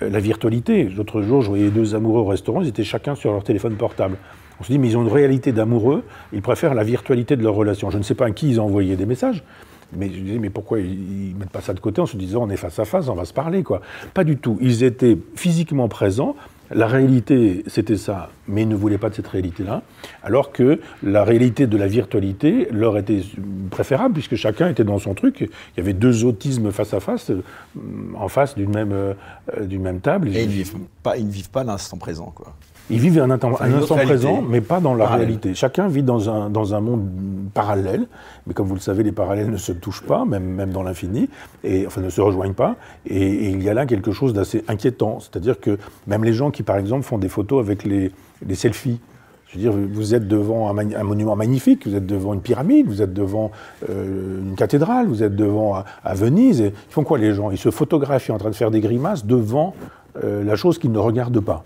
la 0.00 0.20
virtualité. 0.20 0.84
L'autre 0.84 1.22
jour, 1.22 1.40
je 1.40 1.48
voyais 1.48 1.70
deux 1.70 1.94
amoureux 1.94 2.20
au 2.20 2.26
restaurant, 2.26 2.60
ils 2.60 2.68
étaient 2.68 2.84
chacun 2.84 3.14
sur 3.14 3.32
leur 3.32 3.42
téléphone 3.44 3.76
portable. 3.76 4.18
On 4.60 4.64
se 4.64 4.72
dit, 4.72 4.78
mais 4.78 4.88
ils 4.88 4.96
ont 4.96 5.02
une 5.02 5.12
réalité 5.12 5.52
d'amoureux, 5.52 6.02
ils 6.32 6.42
préfèrent 6.42 6.74
la 6.74 6.84
virtualité 6.84 7.36
de 7.36 7.42
leur 7.42 7.54
relation. 7.54 7.90
Je 7.90 7.98
ne 7.98 8.02
sais 8.02 8.14
pas 8.14 8.26
à 8.26 8.30
qui 8.30 8.48
ils 8.48 8.60
ont 8.60 8.64
envoyé 8.64 8.96
des 8.96 9.06
messages, 9.06 9.42
mais 9.92 10.08
je 10.08 10.20
disais, 10.20 10.38
mais 10.38 10.50
pourquoi 10.50 10.80
ils 10.80 11.34
ne 11.34 11.38
mettent 11.38 11.50
pas 11.50 11.60
ça 11.60 11.74
de 11.74 11.80
côté 11.80 12.00
en 12.00 12.06
se 12.06 12.16
disant, 12.16 12.44
on 12.44 12.50
est 12.50 12.56
face 12.56 12.78
à 12.78 12.84
face, 12.84 13.08
on 13.08 13.14
va 13.14 13.24
se 13.24 13.34
parler, 13.34 13.62
quoi. 13.62 13.80
Pas 14.14 14.24
du 14.24 14.36
tout. 14.36 14.58
Ils 14.60 14.82
étaient 14.82 15.18
physiquement 15.34 15.88
présents, 15.88 16.36
la 16.70 16.88
réalité, 16.88 17.62
c'était 17.68 17.96
ça, 17.96 18.30
mais 18.48 18.62
ils 18.62 18.68
ne 18.68 18.74
voulaient 18.74 18.98
pas 18.98 19.08
de 19.08 19.14
cette 19.14 19.28
réalité-là, 19.28 19.82
alors 20.24 20.50
que 20.50 20.80
la 21.02 21.22
réalité 21.22 21.68
de 21.68 21.76
la 21.76 21.86
virtualité 21.86 22.66
leur 22.72 22.98
était 22.98 23.22
préférable, 23.70 24.14
puisque 24.14 24.34
chacun 24.34 24.68
était 24.68 24.82
dans 24.82 24.98
son 24.98 25.14
truc. 25.14 25.40
Il 25.40 25.48
y 25.76 25.80
avait 25.80 25.92
deux 25.92 26.24
autismes 26.24 26.72
face 26.72 26.92
à 26.92 26.98
face, 26.98 27.30
euh, 27.30 27.42
en 28.16 28.28
face 28.28 28.56
d'une 28.56 28.70
même, 28.70 28.92
euh, 28.92 29.14
d'une 29.60 29.82
même 29.82 30.00
table. 30.00 30.28
Et 30.28 30.42
ils 30.42 30.48
ne 30.48 30.52
vivent 30.52 30.76
pas, 31.02 31.16
ils 31.16 31.26
ne 31.26 31.30
vivent 31.30 31.50
pas 31.50 31.62
l'instant 31.62 31.98
présent, 31.98 32.32
quoi. 32.34 32.54
Ils 32.88 33.00
vivent 33.00 33.18
un, 33.20 33.30
instant- 33.30 33.60
un 33.60 33.72
instant 33.72 33.96
présent, 33.96 34.42
mais 34.48 34.60
pas 34.60 34.78
dans 34.78 34.94
la 34.94 35.04
Parallèle. 35.04 35.26
réalité. 35.26 35.54
Chacun 35.54 35.88
vit 35.88 36.04
dans 36.04 36.30
un, 36.30 36.50
dans 36.50 36.74
un 36.74 36.80
monde 36.80 37.08
parallèle, 37.52 38.06
mais 38.46 38.54
comme 38.54 38.68
vous 38.68 38.74
le 38.74 38.80
savez, 38.80 39.02
les 39.02 39.10
parallèles 39.12 39.50
ne 39.50 39.56
se 39.56 39.72
touchent 39.72 40.02
pas, 40.02 40.24
même, 40.24 40.44
même 40.44 40.70
dans 40.70 40.84
l'infini, 40.84 41.28
et 41.64 41.86
enfin 41.86 42.00
ne 42.00 42.10
se 42.10 42.20
rejoignent 42.20 42.52
pas. 42.54 42.76
Et, 43.06 43.20
et 43.20 43.48
il 43.50 43.62
y 43.62 43.68
a 43.68 43.74
là 43.74 43.86
quelque 43.86 44.12
chose 44.12 44.32
d'assez 44.34 44.64
inquiétant. 44.68 45.18
C'est-à-dire 45.20 45.58
que 45.58 45.78
même 46.06 46.22
les 46.22 46.32
gens 46.32 46.50
qui, 46.52 46.62
par 46.62 46.76
exemple, 46.76 47.02
font 47.02 47.18
des 47.18 47.28
photos 47.28 47.58
avec 47.64 47.84
les, 47.84 48.12
les 48.46 48.54
selfies, 48.54 49.00
je 49.48 49.54
veux 49.58 49.60
dire, 49.60 49.72
vous 49.92 50.14
êtes 50.14 50.26
devant 50.28 50.68
un, 50.68 51.02
monument 51.04 51.34
magnifique, 51.36 51.86
vous 51.86 51.94
êtes 51.94 52.06
devant 52.06 52.34
une 52.34 52.40
pyramide, 52.40 52.86
vous 52.88 53.00
êtes 53.02 53.12
devant 53.14 53.52
euh, 53.88 54.40
une 54.42 54.54
cathédrale, 54.56 55.06
vous 55.06 55.22
êtes 55.22 55.34
devant 55.36 55.74
à, 55.76 55.84
à 56.04 56.14
Venise. 56.14 56.60
Et 56.60 56.66
ils 56.66 56.92
font 56.92 57.04
quoi 57.04 57.16
les 57.18 57.32
gens? 57.32 57.50
Ils 57.50 57.58
se 57.58 57.70
photographient 57.70 58.32
en 58.32 58.38
train 58.38 58.50
de 58.50 58.54
faire 58.56 58.70
des 58.70 58.80
grimaces 58.80 59.24
devant 59.24 59.74
euh, 60.22 60.42
la 60.44 60.56
chose 60.56 60.78
qu'ils 60.78 60.92
ne 60.92 60.98
regardent 60.98 61.40
pas. 61.40 61.64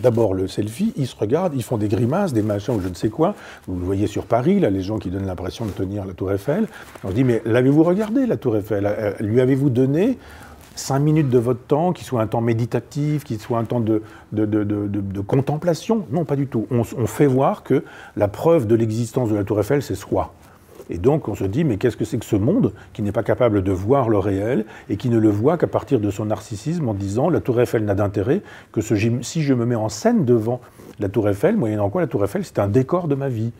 D'abord 0.00 0.34
le 0.34 0.48
selfie, 0.48 0.92
ils 0.96 1.06
se 1.06 1.16
regardent, 1.16 1.54
ils 1.54 1.62
font 1.62 1.76
des 1.76 1.88
grimaces, 1.88 2.32
des 2.32 2.42
machins 2.42 2.74
ou 2.74 2.80
je 2.80 2.88
ne 2.88 2.94
sais 2.94 3.08
quoi. 3.10 3.34
Vous 3.66 3.78
le 3.78 3.84
voyez 3.84 4.06
sur 4.06 4.24
Paris, 4.26 4.60
là, 4.60 4.70
les 4.70 4.82
gens 4.82 4.98
qui 4.98 5.10
donnent 5.10 5.26
l'impression 5.26 5.64
de 5.66 5.70
tenir 5.70 6.04
la 6.04 6.14
Tour 6.14 6.32
Eiffel. 6.32 6.68
On 7.04 7.08
se 7.08 7.14
dit, 7.14 7.24
mais 7.24 7.42
l'avez-vous 7.44 7.82
regardé, 7.82 8.26
la 8.26 8.36
Tour 8.36 8.56
Eiffel? 8.56 8.86
Euh, 8.86 9.12
Lui 9.20 9.40
avez-vous 9.40 9.70
donné 9.70 10.18
cinq 10.74 11.00
minutes 11.00 11.28
de 11.28 11.38
votre 11.38 11.60
temps, 11.60 11.92
qui 11.92 12.04
soit 12.04 12.22
un 12.22 12.26
temps 12.26 12.40
méditatif, 12.40 13.24
qui 13.24 13.36
soit 13.36 13.58
un 13.58 13.64
temps 13.64 13.80
de, 13.80 14.02
de, 14.32 14.46
de- 14.46 15.20
contemplation? 15.20 16.06
Non, 16.10 16.24
pas 16.24 16.36
du 16.36 16.46
tout. 16.46 16.66
On, 16.70 16.80
on 16.80 17.06
fait 17.06 17.26
voir 17.26 17.62
que 17.62 17.84
la 18.16 18.28
preuve 18.28 18.66
de 18.66 18.74
l'existence 18.74 19.28
de 19.30 19.34
la 19.34 19.44
Tour 19.44 19.60
Eiffel, 19.60 19.82
c'est 19.82 19.94
soi. 19.94 20.32
Et 20.92 20.98
donc 20.98 21.26
on 21.26 21.34
se 21.34 21.44
dit, 21.44 21.64
mais 21.64 21.78
qu'est-ce 21.78 21.96
que 21.96 22.04
c'est 22.04 22.18
que 22.18 22.24
ce 22.26 22.36
monde 22.36 22.74
qui 22.92 23.00
n'est 23.00 23.12
pas 23.12 23.22
capable 23.22 23.62
de 23.62 23.72
voir 23.72 24.10
le 24.10 24.18
réel 24.18 24.66
et 24.90 24.98
qui 24.98 25.08
ne 25.08 25.16
le 25.16 25.30
voit 25.30 25.56
qu'à 25.56 25.66
partir 25.66 26.00
de 26.00 26.10
son 26.10 26.26
narcissisme 26.26 26.86
en 26.86 26.92
disant 26.92 27.30
la 27.30 27.40
tour 27.40 27.58
Eiffel 27.62 27.86
n'a 27.86 27.94
d'intérêt 27.94 28.42
que 28.72 28.82
si 28.82 29.42
je 29.42 29.54
me 29.54 29.64
mets 29.64 29.74
en 29.74 29.88
scène 29.88 30.26
devant 30.26 30.60
la 31.00 31.08
tour 31.08 31.30
Eiffel, 31.30 31.56
moyennant 31.56 31.88
quoi 31.88 32.02
la 32.02 32.08
tour 32.08 32.22
Eiffel 32.24 32.44
c'est 32.44 32.58
un 32.58 32.68
décor 32.68 33.08
de 33.08 33.14
ma 33.14 33.30
vie. 33.30 33.52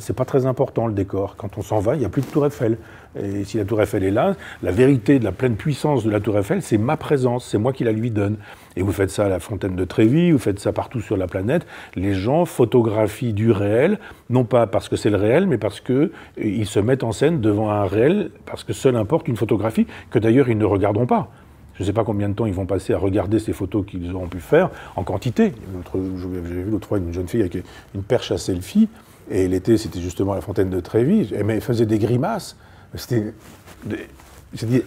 C'est 0.00 0.16
pas 0.16 0.24
très 0.24 0.46
important 0.46 0.86
le 0.86 0.92
décor. 0.92 1.36
Quand 1.36 1.58
on 1.58 1.62
s'en 1.62 1.78
va, 1.78 1.94
il 1.94 2.00
n'y 2.00 2.04
a 2.04 2.08
plus 2.08 2.22
de 2.22 2.26
tour 2.26 2.46
Eiffel. 2.46 2.78
Et 3.18 3.44
si 3.44 3.56
la 3.56 3.64
tour 3.64 3.80
Eiffel 3.80 4.04
est 4.04 4.10
là, 4.10 4.34
la 4.62 4.72
vérité 4.72 5.18
de 5.18 5.24
la 5.24 5.32
pleine 5.32 5.56
puissance 5.56 6.04
de 6.04 6.10
la 6.10 6.20
tour 6.20 6.36
Eiffel, 6.38 6.62
c'est 6.62 6.78
ma 6.78 6.96
présence, 6.96 7.46
c'est 7.46 7.58
moi 7.58 7.72
qui 7.72 7.84
la 7.84 7.92
lui 7.92 8.10
donne. 8.10 8.36
Et 8.76 8.82
vous 8.82 8.92
faites 8.92 9.10
ça 9.10 9.26
à 9.26 9.28
la 9.28 9.40
fontaine 9.40 9.74
de 9.74 9.84
Trévis, 9.84 10.32
vous 10.32 10.38
faites 10.38 10.58
ça 10.58 10.72
partout 10.72 11.00
sur 11.00 11.16
la 11.16 11.26
planète. 11.26 11.66
Les 11.94 12.14
gens 12.14 12.44
photographient 12.44 13.32
du 13.32 13.50
réel, 13.50 13.98
non 14.28 14.44
pas 14.44 14.66
parce 14.66 14.88
que 14.88 14.96
c'est 14.96 15.10
le 15.10 15.16
réel, 15.16 15.46
mais 15.46 15.58
parce 15.58 15.80
que 15.80 15.92
euh, 15.92 16.10
ils 16.36 16.66
se 16.66 16.78
mettent 16.78 17.04
en 17.04 17.12
scène 17.12 17.40
devant 17.40 17.70
un 17.70 17.86
réel, 17.86 18.30
parce 18.44 18.64
que 18.64 18.72
seul 18.72 18.96
importe 18.96 19.28
une 19.28 19.36
photographie, 19.36 19.86
que 20.10 20.18
d'ailleurs 20.18 20.50
ils 20.50 20.58
ne 20.58 20.64
regarderont 20.64 21.06
pas. 21.06 21.30
Je 21.76 21.82
ne 21.82 21.86
sais 21.86 21.92
pas 21.92 22.04
combien 22.04 22.28
de 22.30 22.34
temps 22.34 22.46
ils 22.46 22.54
vont 22.54 22.64
passer 22.64 22.94
à 22.94 22.98
regarder 22.98 23.38
ces 23.38 23.52
photos 23.52 23.84
qu'ils 23.86 24.14
auront 24.14 24.28
pu 24.28 24.40
faire, 24.40 24.70
en 24.96 25.04
quantité. 25.04 25.52
J'avais 25.94 26.40
vu 26.40 26.70
l'autre 26.70 26.88
fois 26.88 26.98
une 26.98 27.12
jeune 27.12 27.28
fille 27.28 27.42
avec 27.42 27.58
une 27.94 28.02
perche 28.02 28.32
à 28.32 28.38
selfie, 28.38 28.88
et 29.30 29.48
l'été, 29.48 29.76
c'était 29.76 30.00
justement 30.00 30.34
la 30.34 30.40
fontaine 30.40 30.70
de 30.70 30.80
Trévis. 30.80 31.32
Elle 31.34 31.60
faisait 31.60 31.86
des 31.86 31.98
grimaces. 31.98 32.56
C'était 32.94 33.32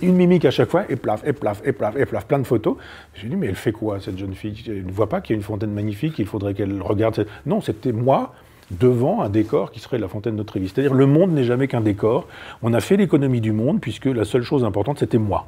une 0.01 0.15
mimique 0.15 0.45
à 0.45 0.51
chaque 0.51 0.69
fois, 0.69 0.85
et 0.89 0.95
plaf, 0.95 1.21
et 1.25 1.33
plaf, 1.33 1.61
et 1.65 1.73
plaf, 1.73 1.95
et 1.97 2.05
plaf, 2.05 2.25
plein 2.25 2.39
de 2.39 2.47
photos. 2.47 2.77
J'ai 3.13 3.27
dit, 3.27 3.35
mais 3.35 3.47
elle 3.47 3.55
fait 3.55 3.71
quoi, 3.71 3.99
cette 3.99 4.17
jeune 4.17 4.33
fille? 4.33 4.63
Elle 4.67 4.85
ne 4.85 4.91
voit 4.91 5.09
pas 5.09 5.21
qu'il 5.21 5.35
y 5.35 5.35
a 5.35 5.37
une 5.37 5.43
fontaine 5.43 5.71
magnifique, 5.71 6.17
il 6.17 6.25
faudrait 6.25 6.53
qu'elle 6.53 6.81
regarde. 6.81 7.27
Non, 7.45 7.61
c'était 7.61 7.91
moi 7.91 8.33
devant 8.71 9.21
un 9.21 9.29
décor 9.29 9.71
qui 9.71 9.79
serait 9.79 9.99
la 9.99 10.07
fontaine 10.07 10.35
de 10.35 10.43
Trévis. 10.43 10.69
C'est-à-dire, 10.69 10.93
le 10.93 11.05
monde 11.05 11.31
n'est 11.31 11.43
jamais 11.43 11.67
qu'un 11.67 11.81
décor. 11.81 12.27
On 12.61 12.73
a 12.73 12.79
fait 12.79 12.97
l'économie 12.97 13.41
du 13.41 13.51
monde, 13.51 13.81
puisque 13.81 14.05
la 14.05 14.25
seule 14.25 14.43
chose 14.43 14.63
importante, 14.63 14.99
c'était 14.99 15.17
moi. 15.17 15.47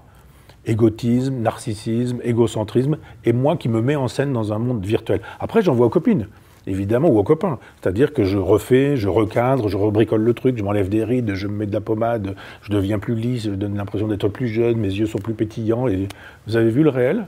Égotisme, 0.66 1.36
narcissisme, 1.36 2.20
égocentrisme, 2.24 2.98
et 3.26 3.34
moi 3.34 3.58
qui 3.58 3.70
me 3.70 3.82
mets 3.82 3.96
en 3.96 4.08
scène 4.08 4.34
dans 4.34 4.54
un 4.54 4.60
monde 4.60 4.86
virtuel. 4.86 5.22
Après, 5.40 5.62
j'en 5.64 5.74
vois 5.74 5.88
aux 5.88 5.90
copines 5.90 6.28
évidemment, 6.68 7.10
ou 7.10 7.18
aux 7.18 7.24
copains. 7.24 7.60
C'est-à-dire 7.82 8.14
que 8.14 8.24
je 8.24 8.38
refais, 8.38 8.98
je 8.98 9.10
recadre, 9.10 9.68
je 9.68 9.78
rebricole 9.78 10.22
le 10.22 10.34
truc, 10.34 10.58
je 10.58 10.64
m'enlève 10.64 10.90
des 10.90 11.04
rides, 11.04 11.34
je 11.34 11.48
me 11.48 11.54
mets 11.54 11.66
de 11.66 11.74
la 11.74 11.82
pommade, 11.82 12.36
je 12.62 12.72
deviens 12.72 13.00
plus 13.00 13.16
lisse, 13.16 13.46
je 13.46 13.52
donne 13.52 13.76
l'impression 13.76 14.08
d'être 14.08 14.28
plus 14.28 14.48
jeune, 14.48 14.78
mes 14.78 14.94
yeux 14.94 15.08
sont 15.08 15.20
plus 15.20 15.34
pétillants. 15.34 15.88
Et 15.88 16.08
vous 16.48 16.56
avez 16.56 16.70
vu 16.70 16.84
le 16.84 16.90
réel? 16.90 17.26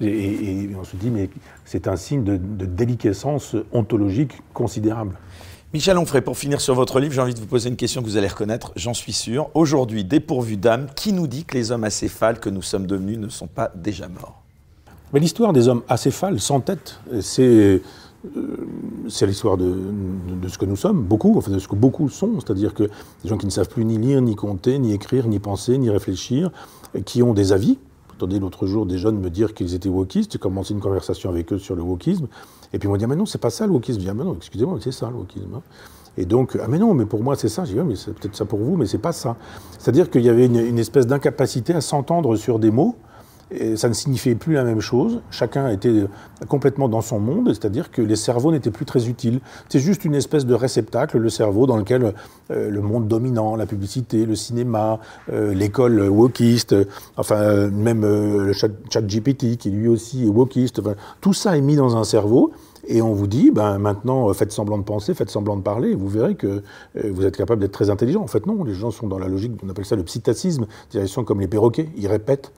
Et, 0.00 0.70
on 0.78 0.84
se 0.84 0.96
dit, 0.96 1.10
mais 1.10 1.28
c'est 1.64 1.88
un 1.88 1.96
signe 1.96 2.22
de, 2.22 2.36
déliquescence 2.36 3.56
ontologique 3.72 4.32
considérable. 4.54 5.16
Michel 5.74 5.98
Onfray, 5.98 6.22
pour 6.22 6.38
finir 6.38 6.60
sur 6.60 6.74
votre 6.74 6.98
livre, 6.98 7.12
j'ai 7.12 7.20
envie 7.20 7.34
de 7.34 7.40
vous 7.40 7.46
poser 7.46 7.68
une 7.68 7.76
question 7.76 8.00
que 8.00 8.06
vous 8.06 8.16
allez 8.16 8.28
reconnaître, 8.28 8.72
j'en 8.76 8.94
suis 8.94 9.12
sûr. 9.12 9.50
Aujourd'hui, 9.54 10.04
dépourvu 10.04 10.56
d'âme, 10.56 10.86
qui 10.94 11.12
nous 11.12 11.26
dit 11.26 11.44
que 11.44 11.56
les 11.56 11.72
hommes 11.72 11.84
acéphales 11.84 12.38
que 12.40 12.48
nous 12.48 12.62
sommes 12.62 12.86
devenus 12.86 13.18
ne 13.18 13.28
sont 13.28 13.48
pas 13.48 13.70
déjà 13.74 14.08
morts? 14.08 14.40
L'histoire 15.12 15.52
des 15.52 15.68
hommes 15.68 15.82
acéphales, 15.88 16.38
sans 16.38 16.60
tête, 16.60 17.00
c'est 17.20 17.82
c'est 19.08 19.26
l'histoire 19.26 19.56
de, 19.56 19.74
ce 20.48 20.58
que 20.58 20.64
nous 20.64 20.76
sommes, 20.76 21.02
beaucoup, 21.02 21.36
enfin 21.38 21.52
de 21.52 21.58
ce 21.58 21.68
que 21.68 21.76
beaucoup 21.76 22.08
sont, 22.08 22.40
c'est-à-dire 22.40 22.74
que 22.74 22.84
des 22.84 23.28
gens 23.28 23.38
qui 23.38 23.46
ne 23.46 23.50
savent 23.50 23.68
plus 23.68 23.84
ni 23.84 23.96
lire, 23.98 24.20
ni 24.20 24.34
compter, 24.34 24.78
ni 24.78 24.92
écrire, 24.92 25.28
ni 25.28 25.38
penser, 25.38 25.78
ni 25.78 25.88
réfléchir, 25.88 26.50
qui 27.04 27.22
ont 27.22 27.32
des 27.32 27.52
avis. 27.52 27.78
J'entendais 28.10 28.40
l'autre 28.40 28.66
jour 28.66 28.86
des 28.86 28.98
jeunes 28.98 29.20
me 29.20 29.30
dire 29.30 29.54
qu'ils 29.54 29.74
étaient 29.74 29.88
wokistes, 29.88 30.32
j'ai 30.32 30.38
commencé 30.38 30.74
une 30.74 30.80
conversation 30.80 31.30
avec 31.30 31.52
eux 31.52 31.58
sur 31.58 31.76
le 31.76 31.82
wokisme, 31.82 32.26
et 32.72 32.78
puis 32.78 32.88
ils 32.88 32.90
m'ont 32.90 32.96
dit 32.96 33.04
ah, 33.04 33.08
mais 33.08 33.16
non, 33.16 33.26
c'est 33.26 33.38
pas 33.38 33.50
ça 33.50 33.66
le 33.66 33.72
wokisme. 33.72 34.00
Je 34.00 34.04
dis 34.04 34.10
ah 34.10 34.14
mais 34.14 34.24
non, 34.24 34.34
excusez-moi, 34.34 34.78
c'est 34.80 34.92
ça 34.92 35.08
le 35.08 35.16
wokisme. 35.16 35.54
Hein. 35.54 35.62
Et 36.16 36.24
donc, 36.24 36.58
ah 36.60 36.66
mais 36.68 36.78
non, 36.78 36.94
mais 36.94 37.06
pour 37.06 37.22
moi 37.22 37.36
c'est 37.36 37.48
ça. 37.48 37.64
Je 37.64 37.72
dis, 37.72 37.78
mais 37.78 37.94
c'est 37.94 38.12
peut-être 38.12 38.34
ça 38.34 38.44
pour 38.44 38.58
vous, 38.58 38.76
mais 38.76 38.86
c'est 38.86 38.98
pas 38.98 39.12
ça. 39.12 39.36
C'est-à-dire 39.78 40.10
qu'il 40.10 40.22
y 40.22 40.28
avait 40.28 40.46
une 40.46 40.78
espèce 40.78 41.06
d'incapacité 41.06 41.72
à 41.72 41.80
s'entendre 41.80 42.34
sur 42.34 42.58
des 42.58 42.72
mots 42.72 42.96
ça 43.76 43.88
ne 43.88 43.94
signifiait 43.94 44.34
plus 44.34 44.54
la 44.54 44.64
même 44.64 44.80
chose. 44.80 45.20
Chacun 45.30 45.68
était 45.68 46.04
complètement 46.48 46.88
dans 46.88 47.00
son 47.00 47.18
monde, 47.18 47.48
c'est-à-dire 47.48 47.90
que 47.90 48.02
les 48.02 48.16
cerveaux 48.16 48.52
n'étaient 48.52 48.70
plus 48.70 48.84
très 48.84 49.08
utiles. 49.08 49.40
C'est 49.68 49.80
juste 49.80 50.04
une 50.04 50.14
espèce 50.14 50.46
de 50.46 50.54
réceptacle, 50.54 51.18
le 51.18 51.30
cerveau, 51.30 51.66
dans 51.66 51.76
lequel 51.76 52.14
euh, 52.50 52.70
le 52.70 52.80
monde 52.80 53.08
dominant, 53.08 53.56
la 53.56 53.66
publicité, 53.66 54.26
le 54.26 54.34
cinéma, 54.34 55.00
euh, 55.32 55.54
l'école 55.54 56.08
wokiste, 56.08 56.74
enfin 57.16 57.68
même 57.68 58.04
euh, 58.04 58.44
le 58.46 58.52
chat, 58.52 58.68
GPT 59.00 59.56
qui 59.56 59.70
lui 59.70 59.88
aussi 59.88 60.24
est 60.24 60.28
wokiste, 60.28 60.82
tout 61.20 61.32
ça 61.32 61.56
est 61.56 61.60
mis 61.60 61.76
dans 61.76 61.96
un 61.96 62.04
cerveau. 62.04 62.52
Et 62.90 63.02
on 63.02 63.12
vous 63.12 63.26
dit, 63.26 63.50
ben 63.50 63.78
maintenant, 63.78 64.32
faites 64.32 64.50
semblant 64.50 64.78
de 64.78 64.82
penser, 64.82 65.12
faites 65.12 65.28
semblant 65.28 65.56
de 65.56 65.62
parler, 65.62 65.90
et 65.90 65.94
vous 65.94 66.08
verrez 66.08 66.36
que 66.36 66.62
vous 66.94 67.26
êtes 67.26 67.36
capable 67.36 67.60
d'être 67.60 67.72
très 67.72 67.90
intelligent. 67.90 68.22
En 68.22 68.28
fait, 68.28 68.46
non, 68.46 68.64
les 68.64 68.72
gens 68.72 68.90
sont 68.90 69.08
dans 69.08 69.18
la 69.18 69.28
logique, 69.28 69.52
on 69.62 69.68
appelle 69.68 69.84
ça 69.84 69.94
le 69.94 70.04
psittacisme, 70.04 70.66
ils 70.94 71.06
sont 71.06 71.22
comme 71.22 71.40
les 71.40 71.48
perroquets, 71.48 71.90
ils 71.98 72.06
répètent. 72.06 72.50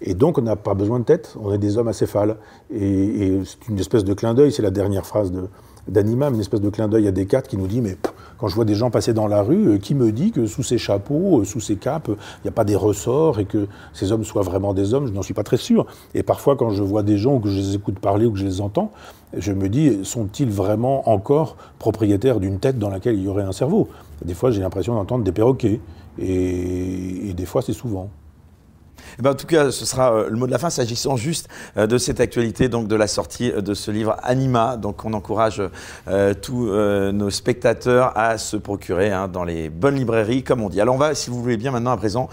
Et 0.00 0.14
donc, 0.14 0.38
on 0.38 0.42
n'a 0.42 0.56
pas 0.56 0.74
besoin 0.74 1.00
de 1.00 1.04
tête, 1.04 1.34
on 1.40 1.52
est 1.52 1.58
des 1.58 1.76
hommes 1.76 1.88
acéphales. 1.88 2.36
Et, 2.72 2.82
et 2.84 3.42
c'est 3.44 3.68
une 3.68 3.78
espèce 3.78 4.04
de 4.04 4.14
clin 4.14 4.34
d'œil, 4.34 4.52
c'est 4.52 4.62
la 4.62 4.70
dernière 4.70 5.06
phrase 5.06 5.32
d'Anima, 5.88 6.28
une 6.28 6.40
espèce 6.40 6.60
de 6.60 6.70
clin 6.70 6.88
d'œil 6.88 7.08
à 7.08 7.10
Descartes 7.10 7.48
qui 7.48 7.56
nous 7.56 7.66
dit 7.66 7.80
Mais 7.80 7.96
quand 8.38 8.46
je 8.46 8.54
vois 8.54 8.64
des 8.64 8.74
gens 8.74 8.90
passer 8.90 9.12
dans 9.12 9.26
la 9.26 9.42
rue, 9.42 9.68
euh, 9.68 9.78
qui 9.78 9.94
me 9.94 10.12
dit 10.12 10.30
que 10.30 10.46
sous 10.46 10.62
ces 10.62 10.78
chapeaux, 10.78 11.40
euh, 11.40 11.44
sous 11.44 11.60
ces 11.60 11.76
capes, 11.76 12.08
il 12.08 12.44
n'y 12.44 12.48
a 12.48 12.52
pas 12.52 12.64
des 12.64 12.76
ressorts 12.76 13.40
et 13.40 13.44
que 13.44 13.66
ces 13.92 14.12
hommes 14.12 14.24
soient 14.24 14.42
vraiment 14.42 14.74
des 14.74 14.94
hommes? 14.94 15.06
Je 15.06 15.12
n'en 15.12 15.22
suis 15.22 15.34
pas 15.34 15.42
très 15.42 15.56
sûr. 15.56 15.86
Et 16.14 16.22
parfois, 16.22 16.56
quand 16.56 16.70
je 16.70 16.82
vois 16.82 17.02
des 17.02 17.18
gens 17.18 17.34
ou 17.34 17.40
que 17.40 17.48
je 17.48 17.58
les 17.58 17.74
écoute 17.74 17.98
parler 17.98 18.26
ou 18.26 18.32
que 18.32 18.38
je 18.38 18.44
les 18.44 18.60
entends, 18.60 18.92
je 19.36 19.52
me 19.52 19.68
dis 19.68 20.04
Sont-ils 20.04 20.50
vraiment 20.50 21.08
encore 21.08 21.56
propriétaires 21.78 22.38
d'une 22.38 22.60
tête 22.60 22.78
dans 22.78 22.90
laquelle 22.90 23.16
il 23.16 23.24
y 23.24 23.28
aurait 23.28 23.42
un 23.42 23.52
cerveau? 23.52 23.88
Des 24.24 24.34
fois, 24.34 24.50
j'ai 24.50 24.60
l'impression 24.60 24.94
d'entendre 24.94 25.24
des 25.24 25.32
perroquets. 25.32 25.80
et 26.18 27.32
des 27.34 27.46
fois, 27.46 27.62
c'est 27.62 27.72
souvent. 27.72 28.10
Eh 29.18 29.22
ben, 29.22 29.32
en 29.32 29.34
tout 29.34 29.48
cas, 29.48 29.72
ce 29.72 29.84
sera 29.84 30.12
euh, 30.12 30.30
le 30.30 30.36
mot 30.36 30.46
de 30.46 30.52
la 30.52 30.58
fin 30.58 30.70
s'agissant 30.70 31.16
juste 31.16 31.48
euh, 31.76 31.88
de 31.88 31.98
cette 31.98 32.20
actualité, 32.20 32.68
donc 32.68 32.86
de 32.86 32.94
la 32.94 33.08
sortie 33.08 33.50
euh, 33.50 33.60
de 33.60 33.74
ce 33.74 33.90
livre 33.90 34.16
Anima. 34.22 34.76
Donc 34.76 35.04
on 35.04 35.12
encourage 35.12 35.60
tous 36.42 36.70
nos 36.70 37.30
spectateurs 37.30 38.16
à 38.16 38.38
se 38.38 38.56
procurer 38.56 39.10
hein, 39.10 39.28
dans 39.28 39.44
les 39.44 39.68
bonnes 39.68 39.96
librairies, 39.96 40.42
comme 40.42 40.62
on 40.62 40.68
dit. 40.68 40.80
Alors 40.80 40.94
on 40.94 40.98
va, 40.98 41.14
si 41.14 41.30
vous 41.30 41.42
voulez 41.42 41.56
bien 41.56 41.70
maintenant 41.70 41.90
à 41.90 41.96
présent, 41.96 42.28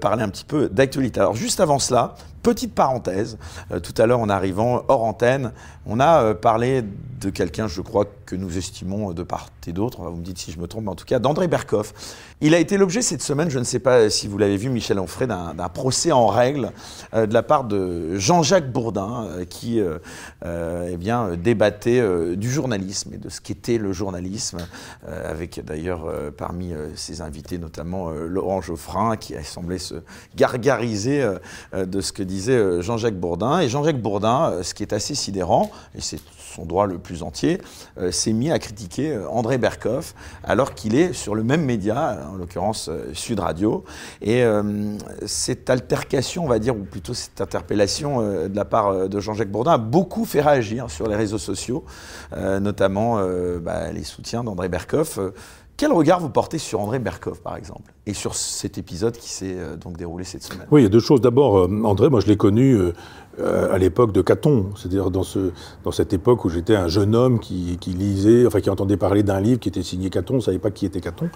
parler 0.00 0.22
un 0.22 0.28
petit 0.28 0.44
peu 0.44 0.68
d'actualité. 0.68 1.20
Alors 1.20 1.34
juste 1.34 1.60
avant 1.60 1.78
cela, 1.78 2.14
Petite 2.46 2.76
parenthèse, 2.76 3.38
tout 3.82 3.94
à 3.98 4.06
l'heure 4.06 4.20
en 4.20 4.28
arrivant 4.28 4.84
hors 4.86 5.02
antenne, 5.02 5.50
on 5.86 6.00
a 6.00 6.22
euh, 6.22 6.34
parlé 6.34 6.82
de 7.20 7.30
quelqu'un, 7.30 7.66
je 7.66 7.80
crois, 7.80 8.04
que 8.26 8.36
nous 8.36 8.58
estimons 8.58 9.12
de 9.12 9.22
part 9.22 9.48
et 9.68 9.72
d'autre, 9.72 10.02
vous 10.02 10.16
me 10.16 10.22
dites 10.22 10.38
si 10.38 10.52
je 10.52 10.60
me 10.60 10.68
trompe, 10.68 10.84
mais 10.84 10.90
en 10.90 10.94
tout 10.94 11.04
cas 11.04 11.18
d'André 11.18 11.48
Berkoff. 11.48 11.92
Il 12.40 12.54
a 12.54 12.58
été 12.60 12.76
l'objet 12.76 13.02
cette 13.02 13.22
semaine, 13.22 13.50
je 13.50 13.58
ne 13.58 13.64
sais 13.64 13.80
pas 13.80 14.10
si 14.10 14.28
vous 14.28 14.38
l'avez 14.38 14.56
vu, 14.56 14.68
Michel 14.68 15.00
Onfray, 15.00 15.26
d'un 15.26 15.68
procès 15.74 16.12
en 16.12 16.28
règle 16.28 16.70
euh, 17.14 17.26
de 17.26 17.34
la 17.34 17.42
part 17.42 17.64
de 17.64 18.16
Jean-Jacques 18.16 18.70
Bourdin, 18.70 19.26
qui 19.50 19.80
eh 20.44 20.96
bien, 20.96 21.36
débattait 21.36 22.36
du 22.36 22.48
journalisme 22.48 23.14
et 23.14 23.18
de 23.18 23.28
ce 23.28 23.40
qu'était 23.40 23.78
le 23.78 23.92
journalisme, 23.92 24.58
avec 25.06 25.64
d'ailleurs 25.64 26.06
parmi 26.36 26.72
ses 26.94 27.22
invités 27.22 27.58
notamment 27.58 28.10
Laurent 28.10 28.60
Geoffrin, 28.60 29.16
qui 29.16 29.34
a 29.34 29.42
semblé 29.42 29.78
se 29.78 29.96
gargariser 30.36 31.28
de 31.74 32.00
ce 32.00 32.12
que 32.12 32.22
disait 32.22 32.56
euh, 32.56 32.82
Jean-Jacques 32.82 33.18
Bourdin. 33.18 33.60
Et 33.60 33.68
Jean-Jacques 33.68 34.00
Bourdin, 34.00 34.50
euh, 34.50 34.62
ce 34.62 34.74
qui 34.74 34.82
est 34.82 34.92
assez 34.92 35.14
sidérant, 35.14 35.70
et 35.94 36.00
c'est 36.00 36.20
son 36.38 36.64
droit 36.64 36.86
le 36.86 36.98
plus 36.98 37.22
entier, 37.22 37.60
euh, 37.98 38.10
s'est 38.10 38.32
mis 38.32 38.50
à 38.50 38.58
critiquer 38.58 39.18
André 39.30 39.58
Berkoff, 39.58 40.14
alors 40.44 40.74
qu'il 40.74 40.94
est 40.94 41.12
sur 41.12 41.34
le 41.34 41.44
même 41.44 41.64
média, 41.64 42.18
en 42.32 42.36
l'occurrence 42.36 42.90
Sud 43.12 43.40
Radio. 43.40 43.84
Et 44.22 44.44
cette 45.26 45.70
altercation, 45.70 46.44
on 46.44 46.48
va 46.48 46.58
dire, 46.58 46.76
ou 46.76 46.84
plutôt 46.84 47.14
cette 47.14 47.40
interpellation 47.40 48.20
de 48.20 48.54
la 48.54 48.64
part 48.64 49.08
de 49.08 49.20
Jean-Jacques 49.20 49.50
Bourdin 49.50 49.72
a 49.72 49.78
beaucoup 49.78 50.24
fait 50.24 50.40
réagir 50.40 50.90
sur 50.90 51.08
les 51.08 51.16
réseaux 51.16 51.38
sociaux, 51.38 51.84
notamment 52.32 53.20
bah, 53.60 53.92
les 53.92 54.04
soutiens 54.04 54.44
d'André 54.44 54.68
Berkoff. 54.68 55.18
Quel 55.76 55.92
regard 55.92 56.20
vous 56.20 56.30
portez 56.30 56.56
sur 56.56 56.80
André 56.80 56.98
Berkov, 56.98 57.42
par 57.42 57.54
exemple, 57.54 57.92
et 58.06 58.14
sur 58.14 58.34
cet 58.34 58.78
épisode 58.78 59.14
qui 59.18 59.28
s'est 59.28 59.56
euh, 59.58 59.76
donc 59.76 59.98
déroulé 59.98 60.24
cette 60.24 60.42
semaine? 60.42 60.66
Oui, 60.70 60.80
il 60.80 60.84
y 60.84 60.86
a 60.86 60.90
deux 60.90 61.00
choses. 61.00 61.20
D'abord, 61.20 61.58
euh, 61.58 61.82
André, 61.84 62.08
moi 62.08 62.20
je 62.20 62.28
l'ai 62.28 62.38
connu 62.38 62.72
euh, 62.72 62.94
à 63.42 63.78
l'époque 63.78 64.12
de 64.12 64.22
Caton, 64.22 64.66
c'est-à-dire 64.76 65.10
dans, 65.10 65.22
ce, 65.22 65.50
dans 65.84 65.92
cette 65.92 66.12
époque 66.12 66.44
où 66.44 66.48
j'étais 66.48 66.74
un 66.74 66.88
jeune 66.88 67.14
homme 67.14 67.38
qui, 67.38 67.78
lisait, 67.86 68.46
enfin 68.46 68.60
qui 68.60 68.70
entendait 68.70 68.96
parler 68.96 69.22
d'un 69.22 69.40
livre 69.40 69.60
qui 69.60 69.68
était 69.68 69.82
signé 69.82 70.10
Caton, 70.10 70.34
on 70.34 70.36
ne 70.38 70.42
savait 70.42 70.58
pas 70.58 70.70
qui 70.70 70.86
était 70.86 71.00
Caton. 71.00 71.28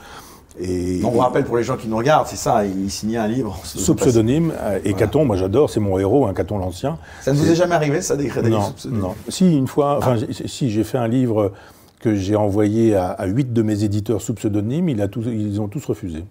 Et, 0.59 1.01
on 1.05 1.19
rappelle 1.19 1.45
pour 1.45 1.57
les 1.57 1.63
gens 1.63 1.77
qui 1.77 1.89
nous 1.89 1.97
regardent, 1.97 2.27
c'est 2.27 2.37
ça, 2.37 2.65
il 2.65 2.91
signait 2.91 3.19
un 3.19 3.29
livre. 3.29 3.59
Sous 3.65 3.95
pseudonyme, 3.95 4.53
et 4.85 4.95
Caton, 4.95 5.25
moi 5.25 5.37
j'adore, 5.37 5.71
c'est 5.71 5.81
mon 5.81 5.99
héros, 5.99 6.27
un 6.27 6.35
Caton 6.35 6.59
l'Ancien. 6.59 6.99
Ça 7.21 7.33
ne 7.33 7.39
vous 7.39 7.51
est 7.51 7.55
jamais 7.55 7.75
arrivé, 7.75 8.01
ça, 8.01 8.17
d'écrire 8.17 8.43
des 8.43 8.51
livres 8.51 8.75
Non, 8.91 9.15
si, 9.29 9.57
une 9.57 9.69
fois, 9.69 9.99
enfin, 9.99 10.17
si, 10.47 10.71
j'ai 10.71 10.85
fait 10.85 10.99
un 10.99 11.09
livre 11.09 11.53
que 12.01 12.15
j'ai 12.15 12.35
envoyé 12.35 12.97
à 12.97 13.27
huit 13.27 13.53
de 13.53 13.63
mes 13.63 13.85
éditeurs 13.85 14.23
sous 14.23 14.35
pseudonyme, 14.35 14.89
il 14.89 15.03
a 15.03 15.07
ils 15.27 15.61
ont 15.61 15.69
tous 15.69 15.85
refusé. 15.85 16.25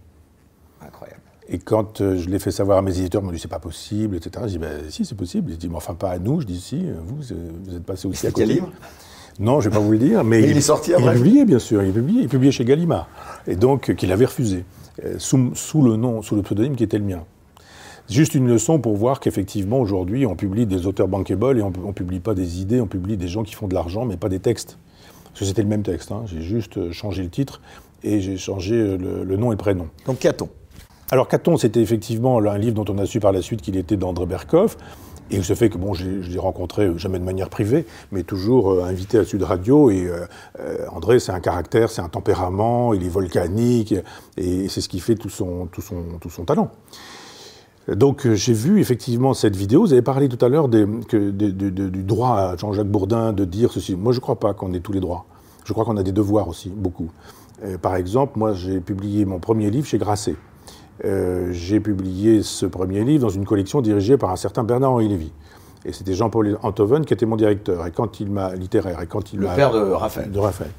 Et 1.51 1.57
quand 1.57 2.01
euh, 2.01 2.17
je 2.17 2.29
l'ai 2.29 2.39
fait 2.39 2.51
savoir 2.51 2.77
à 2.77 2.81
mes 2.81 2.97
éditeurs, 2.99 3.21
ils 3.21 3.25
m'ont 3.25 3.31
dit 3.31 3.39
c'est 3.39 3.47
pas 3.47 3.59
possible, 3.59 4.15
etc. 4.15 4.45
J'ai 4.45 4.53
dit 4.53 4.59
ben, 4.59 4.81
si, 4.89 5.03
c'est 5.03 5.15
possible. 5.15 5.49
Ils 5.49 5.53
m'ont 5.53 5.59
dit 5.59 5.69
mais 5.69 5.75
enfin 5.75 5.95
pas 5.95 6.11
à 6.11 6.19
nous. 6.19 6.41
Je 6.41 6.45
dis 6.45 6.59
si, 6.59 6.85
vous, 7.05 7.17
vous 7.63 7.75
êtes 7.75 7.83
passé 7.83 8.07
aussi 8.07 8.27
à 8.27 8.31
côté. 8.31 8.45
quel 8.45 8.55
livre 8.55 8.71
non, 9.39 9.61
je 9.61 9.69
ne 9.69 9.73
vais 9.73 9.79
pas 9.79 9.85
vous 9.85 9.91
le 9.93 9.97
dire, 9.97 10.25
mais, 10.25 10.43
il, 10.43 10.57
est 10.57 10.61
sorti 10.61 10.93
après. 10.93 11.15
Il 11.15 11.21
publié, 11.21 11.45
bien 11.45 11.59
sûr, 11.59 11.81
il 11.81 11.89
est 11.89 11.93
publié, 11.93 12.23
il 12.23 12.27
publié 12.27 12.51
chez 12.51 12.65
Gallimard, 12.65 13.07
et 13.47 13.55
donc 13.55 13.95
qu'il 13.95 14.11
avait 14.11 14.25
refusé, 14.25 14.65
euh, 15.05 15.15
sous, 15.17 15.51
sous, 15.55 15.81
le 15.81 15.95
nom, 15.95 16.21
sous 16.21 16.35
le 16.35 16.41
pseudonyme 16.41 16.75
qui 16.75 16.83
était 16.83 16.97
le 16.97 17.05
mien. 17.05 17.23
Juste 18.09 18.35
une 18.35 18.47
leçon 18.47 18.79
pour 18.79 18.97
voir 18.97 19.21
qu'effectivement, 19.21 19.79
aujourd'hui, 19.79 20.25
on 20.25 20.35
publie 20.35 20.65
des 20.65 20.87
auteurs 20.87 21.07
bankable 21.07 21.57
et 21.57 21.61
on 21.61 21.69
ne 21.69 21.91
publie 21.93 22.19
pas 22.19 22.33
des 22.33 22.59
idées, 22.59 22.81
on 22.81 22.87
publie 22.87 23.15
des 23.15 23.29
gens 23.29 23.43
qui 23.43 23.53
font 23.53 23.67
de 23.67 23.73
l'argent, 23.73 24.03
mais 24.03 24.17
pas 24.17 24.27
des 24.27 24.39
textes. 24.39 24.77
Parce 25.25 25.39
que 25.41 25.45
c'était 25.45 25.61
le 25.61 25.69
même 25.69 25.83
texte, 25.83 26.11
hein. 26.11 26.23
j'ai 26.25 26.41
juste 26.41 26.77
euh, 26.77 26.91
changé 26.91 27.23
le 27.23 27.29
titre 27.29 27.61
et 28.03 28.19
j'ai 28.19 28.35
changé 28.35 28.75
euh, 28.75 28.97
le, 28.97 29.37
nom 29.37 29.51
et 29.51 29.55
le 29.55 29.57
prénom. 29.57 29.87
Donc 30.05 30.19
Caton 30.19 30.49
Alors 31.11 31.27
Caton, 31.27 31.57
c'était 31.57 31.81
effectivement 31.81 32.37
un 32.37 32.57
livre 32.57 32.75
dont 32.75 32.93
on 32.93 32.97
a 32.99 33.05
su 33.05 33.19
par 33.19 33.31
la 33.31 33.41
suite 33.41 33.61
qu'il 33.61 33.77
était 33.77 33.97
d'André 33.97 34.27
Berkoff. 34.27 34.77
Et 35.31 35.41
se 35.43 35.53
fait 35.53 35.69
que 35.69 35.77
bon, 35.77 35.93
je 35.93 36.05
l'ai 36.05 36.39
rencontré 36.39 36.87
euh, 36.87 36.97
jamais 36.97 37.19
de 37.19 37.23
manière 37.23 37.49
privée, 37.49 37.85
mais 38.11 38.23
toujours 38.23 38.83
invité 38.83 39.19
à 39.19 39.25
Sud 39.25 39.43
Radio. 39.43 39.91
Et 39.91 40.09
André, 40.91 41.19
c'est 41.19 41.31
un 41.31 41.39
caractère, 41.39 41.89
c'est 41.89 42.01
un 42.01 42.09
tempérament, 42.09 42.93
il 42.93 43.03
est 43.03 43.09
volcanique, 43.09 43.93
et 44.37 44.67
c'est 44.69 44.81
ce 44.81 44.89
qui 44.89 44.99
fait 44.99 45.15
tout 45.15 45.29
son, 45.29 45.67
tout 45.71 45.81
son, 45.81 46.17
tout 46.19 46.29
son 46.29 46.45
talent. 46.45 46.71
Donc 47.87 48.25
euh, 48.25 48.35
j'ai 48.35 48.53
vu 48.53 48.79
effectivement 48.79 49.33
cette 49.33 49.55
vidéo. 49.55 49.81
Vous 49.81 49.93
avez 49.93 50.01
parlé 50.01 50.29
tout 50.29 50.43
à 50.43 50.49
l'heure 50.49 50.67
du 50.67 52.03
droit 52.03 52.37
à 52.37 52.57
Jean-Jacques 52.57 52.87
Bourdin 52.87 53.33
de 53.33 53.45
dire 53.45 53.71
ceci. 53.71 53.95
Moi, 53.95 54.13
je 54.13 54.17
ne 54.17 54.21
crois 54.21 54.39
pas 54.39 54.53
qu'on 54.53 54.73
ait 54.73 54.79
tous 54.79 54.91
les 54.91 54.99
droits. 54.99 55.25
Je 55.63 55.73
crois 55.73 55.85
qu'on 55.85 55.97
a 55.97 56.03
des 56.03 56.11
devoirs 56.11 56.47
aussi, 56.47 56.69
beaucoup. 56.69 57.09
par 57.81 57.95
exemple, 57.95 58.39
moi, 58.39 58.53
j'ai 58.53 58.79
publié 58.79 59.25
mon 59.25 59.39
premier 59.39 59.69
livre 59.69 59.85
chez 59.85 59.99
Grasset. 59.99 60.35
Euh, 61.05 61.49
j'ai 61.51 61.79
publié 61.79 62.43
ce 62.43 62.65
premier 62.65 63.03
livre 63.03 63.21
dans 63.21 63.29
une 63.29 63.45
collection 63.45 63.81
dirigée 63.81 64.17
par 64.17 64.31
un 64.31 64.35
certain 64.35 64.63
Bernard-Henri 64.63 65.07
Lévy. 65.07 65.31
Et 65.85 65.93
c'était 65.93 66.13
Jean-Paul 66.13 66.57
Antoven 66.61 67.05
qui 67.05 67.13
était 67.13 67.25
mon 67.25 67.37
directeur, 67.37 67.87
et 67.87 67.91
quand 67.91 68.19
il 68.19 68.29
m'a 68.29 68.53
littéraire, 68.53 69.01
et 69.01 69.07
quand 69.07 69.31
il 69.31 69.39
le 69.39 69.47
père 69.47 69.71
de 69.71 69.79
Raphaël. 69.79 70.29
De 70.29 70.39
Raphaël. 70.39 70.71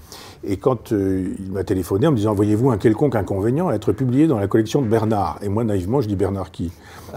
Et 0.44 0.56
quand 0.58 0.92
euh, 0.92 1.34
il 1.38 1.52
m'a 1.52 1.64
téléphoné 1.64 2.06
en 2.06 2.12
me 2.12 2.16
disant 2.16 2.34
Voyez-vous 2.34 2.70
un 2.70 2.76
quelconque 2.76 3.14
inconvénient 3.16 3.68
à 3.68 3.74
être 3.74 3.92
publié 3.92 4.26
dans 4.26 4.38
la 4.38 4.46
collection 4.46 4.82
de 4.82 4.88
Bernard? 4.88 5.38
Et 5.42 5.48
moi, 5.48 5.64
naïvement, 5.64 6.00
je 6.02 6.08
dis 6.08 6.16
Bernard 6.16 6.50
qui? 6.50 6.70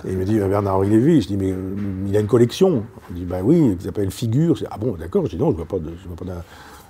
Et 0.05 0.11
il 0.11 0.17
me 0.17 0.23
dit 0.25 0.39
Bernard-Henri 0.39 0.89
Lévy. 0.89 1.21
Je 1.21 1.27
dis 1.27 1.37
Mais 1.37 1.51
euh, 1.51 1.75
il 2.07 2.15
a 2.15 2.21
une 2.21 2.27
collection. 2.27 2.83
Il 3.11 3.15
dit 3.17 3.25
Ben 3.25 3.41
oui, 3.43 3.75
il 3.77 3.81
s'appelle 3.81 4.11
Figure. 4.11 4.57
ah 4.71 4.77
bon, 4.77 4.95
d'accord. 4.97 5.25
Je 5.25 5.31
dis 5.31 5.37
Non, 5.37 5.47
je 5.47 5.51
ne 5.51 5.57
vois 5.57 5.65
pas, 5.67 5.77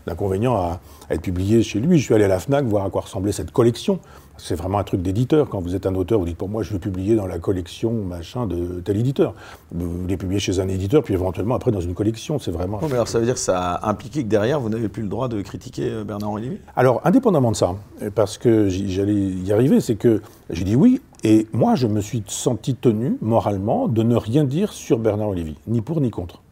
d'inconvénient 0.05 0.55
à, 0.55 0.79
à, 1.09 1.13
être 1.13 1.21
publié 1.21 1.63
chez 1.63 1.79
lui. 1.79 1.97
Je 1.97 2.05
suis 2.05 2.13
allé 2.13 2.25
à 2.25 2.29
la 2.29 2.39
Fnac 2.39 2.65
voir 2.65 2.85
à 2.85 2.89
quoi 2.89 3.01
ressemblait 3.01 3.31
cette 3.31 3.51
collection. 3.51 3.99
C'est 4.37 4.55
vraiment 4.55 4.79
un 4.79 4.83
truc 4.83 5.01
d'éditeur. 5.01 5.49
Quand 5.49 5.61
vous 5.61 5.75
êtes 5.75 5.85
un 5.85 5.95
auteur, 5.95 6.19
vous 6.19 6.25
dites 6.25 6.37
pour 6.37 6.49
moi, 6.49 6.63
je 6.63 6.73
veux 6.73 6.79
publier 6.79 7.15
dans 7.15 7.27
la 7.27 7.39
collection 7.39 7.91
machin 7.91 8.47
de 8.47 8.81
tel 8.81 8.97
éditeur. 8.97 9.33
Vous 9.71 10.07
les 10.07 10.17
publiez 10.17 10.39
chez 10.39 10.59
un 10.59 10.67
éditeur, 10.67 11.03
puis 11.03 11.13
éventuellement 11.13 11.55
après 11.55 11.71
dans 11.71 11.81
une 11.81 11.93
collection. 11.93 12.39
C'est 12.39 12.51
vraiment. 12.51 12.79
mais 12.81 12.93
alors 12.93 13.07
ça 13.07 13.19
veut 13.19 13.25
dire 13.25 13.35
que 13.35 13.39
ça 13.39 13.73
a 13.73 13.89
impliqué 13.89 14.23
que 14.23 14.29
derrière, 14.29 14.59
vous 14.59 14.69
n'avez 14.69 14.89
plus 14.89 15.03
le 15.03 15.09
droit 15.09 15.27
de 15.27 15.41
critiquer 15.41 15.89
euh, 15.89 16.03
Bernard-Henri 16.03 16.41
Lévy? 16.43 16.57
Alors, 16.75 17.01
indépendamment 17.03 17.51
de 17.51 17.55
ça, 17.55 17.75
parce 18.15 18.37
que 18.37 18.69
j'allais 18.69 19.13
y 19.13 19.51
arriver, 19.53 19.79
c'est 19.81 19.95
que 19.95 20.21
j'ai 20.49 20.63
dit 20.63 20.75
oui, 20.75 21.01
et 21.23 21.47
moi, 21.53 21.75
je 21.75 21.87
me 21.87 22.01
suis 22.01 22.23
senti 22.27 22.75
tenu 22.75 23.17
moralement 23.21 23.87
de 23.87 24.03
ne 24.03 24.15
rien 24.15 24.43
dire 24.43 24.73
sur 24.73 24.99
Bernard-Henri 24.99 25.37
Lévy, 25.37 25.55
ni 25.67 25.81
pour 25.81 26.01
ni 26.01 26.09
contre. 26.09 26.42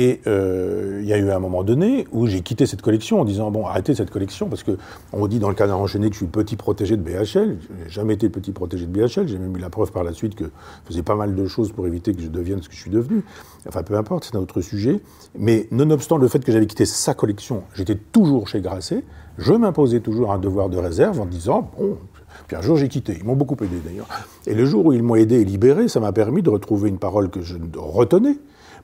Et 0.00 0.20
euh, 0.28 1.00
il 1.02 1.08
y 1.08 1.12
a 1.12 1.18
eu 1.18 1.28
un 1.32 1.40
moment 1.40 1.64
donné 1.64 2.06
où 2.12 2.28
j'ai 2.28 2.40
quitté 2.42 2.66
cette 2.66 2.82
collection 2.82 3.20
en 3.20 3.24
disant 3.24 3.50
bon, 3.50 3.66
arrêtez 3.66 3.96
cette 3.96 4.10
collection 4.10 4.48
parce 4.48 4.62
que 4.62 4.78
on 5.12 5.26
dit 5.26 5.40
dans 5.40 5.48
le 5.48 5.56
canard 5.56 5.80
enchaîné 5.80 6.06
que 6.06 6.12
je 6.12 6.18
suis 6.18 6.28
petit 6.28 6.54
protégé 6.54 6.96
de 6.96 7.02
BHL. 7.02 7.24
Je 7.34 7.42
n'ai 7.42 7.88
jamais 7.88 8.14
été 8.14 8.28
petit 8.28 8.52
protégé 8.52 8.86
de 8.86 8.92
BHL. 8.92 9.26
J'ai 9.26 9.38
même 9.38 9.56
eu 9.56 9.58
la 9.58 9.70
preuve 9.70 9.90
par 9.90 10.04
la 10.04 10.12
suite 10.12 10.36
que 10.36 10.44
je 10.44 10.88
faisais 10.88 11.02
pas 11.02 11.16
mal 11.16 11.34
de 11.34 11.46
choses 11.48 11.72
pour 11.72 11.84
éviter 11.88 12.14
que 12.14 12.22
je 12.22 12.28
devienne 12.28 12.62
ce 12.62 12.68
que 12.68 12.76
je 12.76 12.80
suis 12.80 12.92
devenu. 12.92 13.24
Enfin, 13.66 13.82
peu 13.82 13.96
importe, 13.96 14.22
c'est 14.22 14.36
un 14.36 14.40
autre 14.40 14.60
sujet. 14.60 15.00
Mais 15.36 15.66
nonobstant 15.72 16.16
le 16.16 16.28
fait 16.28 16.44
que 16.44 16.52
j'avais 16.52 16.68
quitté 16.68 16.86
sa 16.86 17.14
collection, 17.14 17.64
j'étais 17.74 17.96
toujours 17.96 18.46
chez 18.46 18.60
Grasset. 18.60 19.02
Je 19.36 19.52
m'imposais 19.52 19.98
toujours 19.98 20.30
un 20.30 20.38
devoir 20.38 20.68
de 20.68 20.78
réserve 20.78 21.20
en 21.20 21.26
disant 21.26 21.72
bon, 21.76 21.98
puis 22.46 22.56
un 22.56 22.62
jour, 22.62 22.76
j'ai 22.76 22.88
quitté. 22.88 23.16
Ils 23.18 23.24
m'ont 23.24 23.36
beaucoup 23.36 23.56
aidé 23.62 23.80
d'ailleurs. 23.84 24.06
Et 24.46 24.54
le 24.54 24.64
jour 24.64 24.86
où 24.86 24.92
ils 24.92 25.02
m'ont 25.02 25.16
aidé 25.16 25.40
et 25.40 25.44
libéré, 25.44 25.88
ça 25.88 26.00
m'a 26.00 26.12
permis 26.12 26.42
de 26.42 26.50
retrouver 26.50 26.88
une 26.88 26.98
parole 26.98 27.30
que 27.30 27.40
je 27.40 27.56
retenais, 27.76 28.38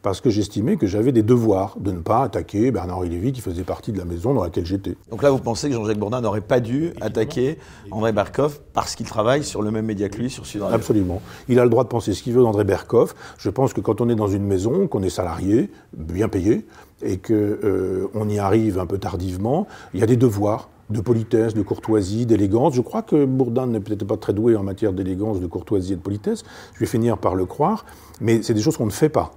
parce 0.04 0.20
que 0.20 0.28
j'estimais 0.28 0.76
que 0.76 0.86
j'avais 0.86 1.12
des 1.12 1.22
devoirs 1.22 1.78
de 1.80 1.90
ne 1.90 2.00
pas 2.00 2.24
attaquer 2.24 2.70
Bernard-Henri 2.70 3.08
Lévy 3.08 3.32
qui 3.32 3.40
faisait 3.40 3.64
partie 3.64 3.90
de 3.90 3.96
la 3.96 4.04
maison 4.04 4.34
dans 4.34 4.44
laquelle 4.44 4.66
j'étais. 4.66 4.96
Donc 5.10 5.22
là, 5.22 5.30
vous 5.30 5.38
pensez 5.38 5.70
que 5.70 5.74
Jean-Jacques 5.74 5.98
Bourdin 5.98 6.20
n'aurait 6.20 6.42
pas 6.42 6.60
dû 6.60 6.92
attaquer 7.00 7.56
André 7.90 8.12
Berkoff 8.12 8.60
parce 8.74 8.96
qu'il 8.96 9.06
travaille 9.06 9.42
sur 9.42 9.62
le 9.62 9.70
même 9.70 9.86
média 9.86 10.10
que 10.10 10.18
lui, 10.18 10.28
sur 10.28 10.44
Sud 10.44 10.60
Absolument. 10.70 11.22
Il 11.48 11.58
a 11.58 11.64
le 11.64 11.70
droit 11.70 11.84
de 11.84 11.88
penser 11.88 12.12
ce 12.12 12.22
qu'il 12.22 12.34
veut 12.34 12.42
d'André 12.42 12.64
Berkoff. 12.64 13.14
Je 13.38 13.48
pense 13.48 13.72
que 13.72 13.80
quand 13.80 14.02
on 14.02 14.10
est 14.10 14.14
dans 14.14 14.28
une 14.28 14.44
maison, 14.44 14.88
qu'on 14.88 15.02
est 15.02 15.08
salarié, 15.08 15.70
bien 15.96 16.28
payé, 16.28 16.66
et 17.00 17.16
qu'on 17.16 17.32
euh, 17.32 18.28
y 18.28 18.38
arrive 18.38 18.78
un 18.78 18.86
peu 18.86 18.98
tardivement, 18.98 19.66
il 19.94 20.00
y 20.00 20.02
a 20.02 20.06
des 20.06 20.18
devoirs 20.18 20.68
de 20.90 21.00
politesse, 21.00 21.54
de 21.54 21.62
courtoisie, 21.62 22.26
d'élégance. 22.26 22.74
Je 22.74 22.82
crois 22.82 23.00
que 23.00 23.24
Bourdin 23.24 23.68
n'est 23.68 23.80
peut-être 23.80 24.04
pas 24.04 24.18
très 24.18 24.34
doué 24.34 24.54
en 24.54 24.62
matière 24.62 24.92
d'élégance, 24.92 25.40
de 25.40 25.46
courtoisie 25.46 25.94
et 25.94 25.96
de 25.96 26.02
politesse. 26.02 26.44
Je 26.74 26.80
vais 26.80 26.86
finir 26.86 27.16
par 27.16 27.34
le 27.34 27.46
croire, 27.46 27.86
mais 28.20 28.42
c'est 28.42 28.52
des 28.52 28.60
choses 28.60 28.76
qu'on 28.76 28.84
ne 28.84 28.90
fait 28.90 29.08
pas. 29.08 29.32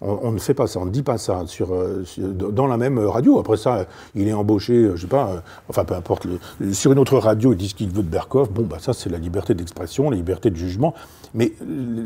On, 0.00 0.30
ne 0.30 0.38
fait 0.38 0.54
pas 0.54 0.68
ça, 0.68 0.78
on 0.78 0.84
ne 0.84 0.90
dit 0.90 1.02
pas 1.02 1.18
ça 1.18 1.44
euh, 1.60 2.04
dans 2.18 2.68
la 2.68 2.76
même 2.76 2.98
radio. 3.00 3.40
Après 3.40 3.56
ça, 3.56 3.86
il 4.14 4.28
est 4.28 4.32
embauché, 4.32 4.74
euh, 4.74 4.96
je 4.96 5.02
sais 5.02 5.06
pas, 5.08 5.28
euh, 5.28 5.40
enfin 5.68 5.84
peu 5.84 5.94
importe, 5.94 6.28
sur 6.72 6.92
une 6.92 7.00
autre 7.00 7.18
radio, 7.18 7.52
il 7.52 7.56
dit 7.56 7.68
ce 7.68 7.74
qu'il 7.74 7.88
veut 7.88 8.04
de 8.04 8.08
Berkoff. 8.08 8.50
Bon, 8.50 8.62
bah 8.62 8.76
ça, 8.78 8.92
c'est 8.92 9.10
la 9.10 9.18
liberté 9.18 9.54
d'expression, 9.54 10.10
la 10.10 10.16
liberté 10.16 10.50
de 10.50 10.56
jugement. 10.56 10.94
Mais 11.34 11.52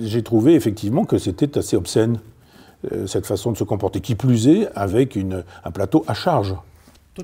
j'ai 0.00 0.22
trouvé 0.22 0.54
effectivement 0.54 1.04
que 1.04 1.18
c'était 1.18 1.58
assez 1.58 1.76
obscène, 1.76 2.18
cette 3.06 3.26
façon 3.26 3.52
de 3.52 3.56
se 3.56 3.62
comporter. 3.62 4.00
Qui 4.00 4.16
plus 4.16 4.48
est, 4.48 4.68
avec 4.74 5.16
un 5.64 5.70
plateau 5.70 6.04
à 6.08 6.14
charge. 6.14 6.56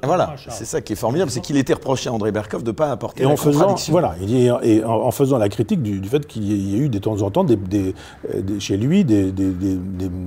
Voilà, 0.02 0.34
c'est 0.50 0.66
ça 0.66 0.82
qui 0.82 0.92
est 0.92 0.96
formidable, 0.96 1.30
c'est 1.30 1.40
qu'il 1.40 1.56
était 1.56 1.72
reproché 1.72 2.10
à 2.10 2.12
André 2.12 2.30
Berkoff 2.30 2.62
de 2.62 2.70
ne 2.70 2.76
pas 2.76 2.90
apporter 2.90 3.22
et 3.22 3.26
en 3.26 3.38
faisant, 3.38 3.74
Voilà, 3.88 4.16
et 4.62 4.84
en, 4.84 5.10
faisant 5.10 5.38
la 5.38 5.48
critique 5.48 5.82
du, 5.82 6.06
fait 6.06 6.26
qu'il 6.26 6.44
y 6.44 6.74
ait 6.74 6.78
eu 6.78 6.90
de 6.90 6.98
temps 6.98 7.22
en 7.22 7.30
temps 7.30 7.42
des, 7.44 7.94
chez 8.58 8.76
lui 8.76 9.04
des, 9.04 9.32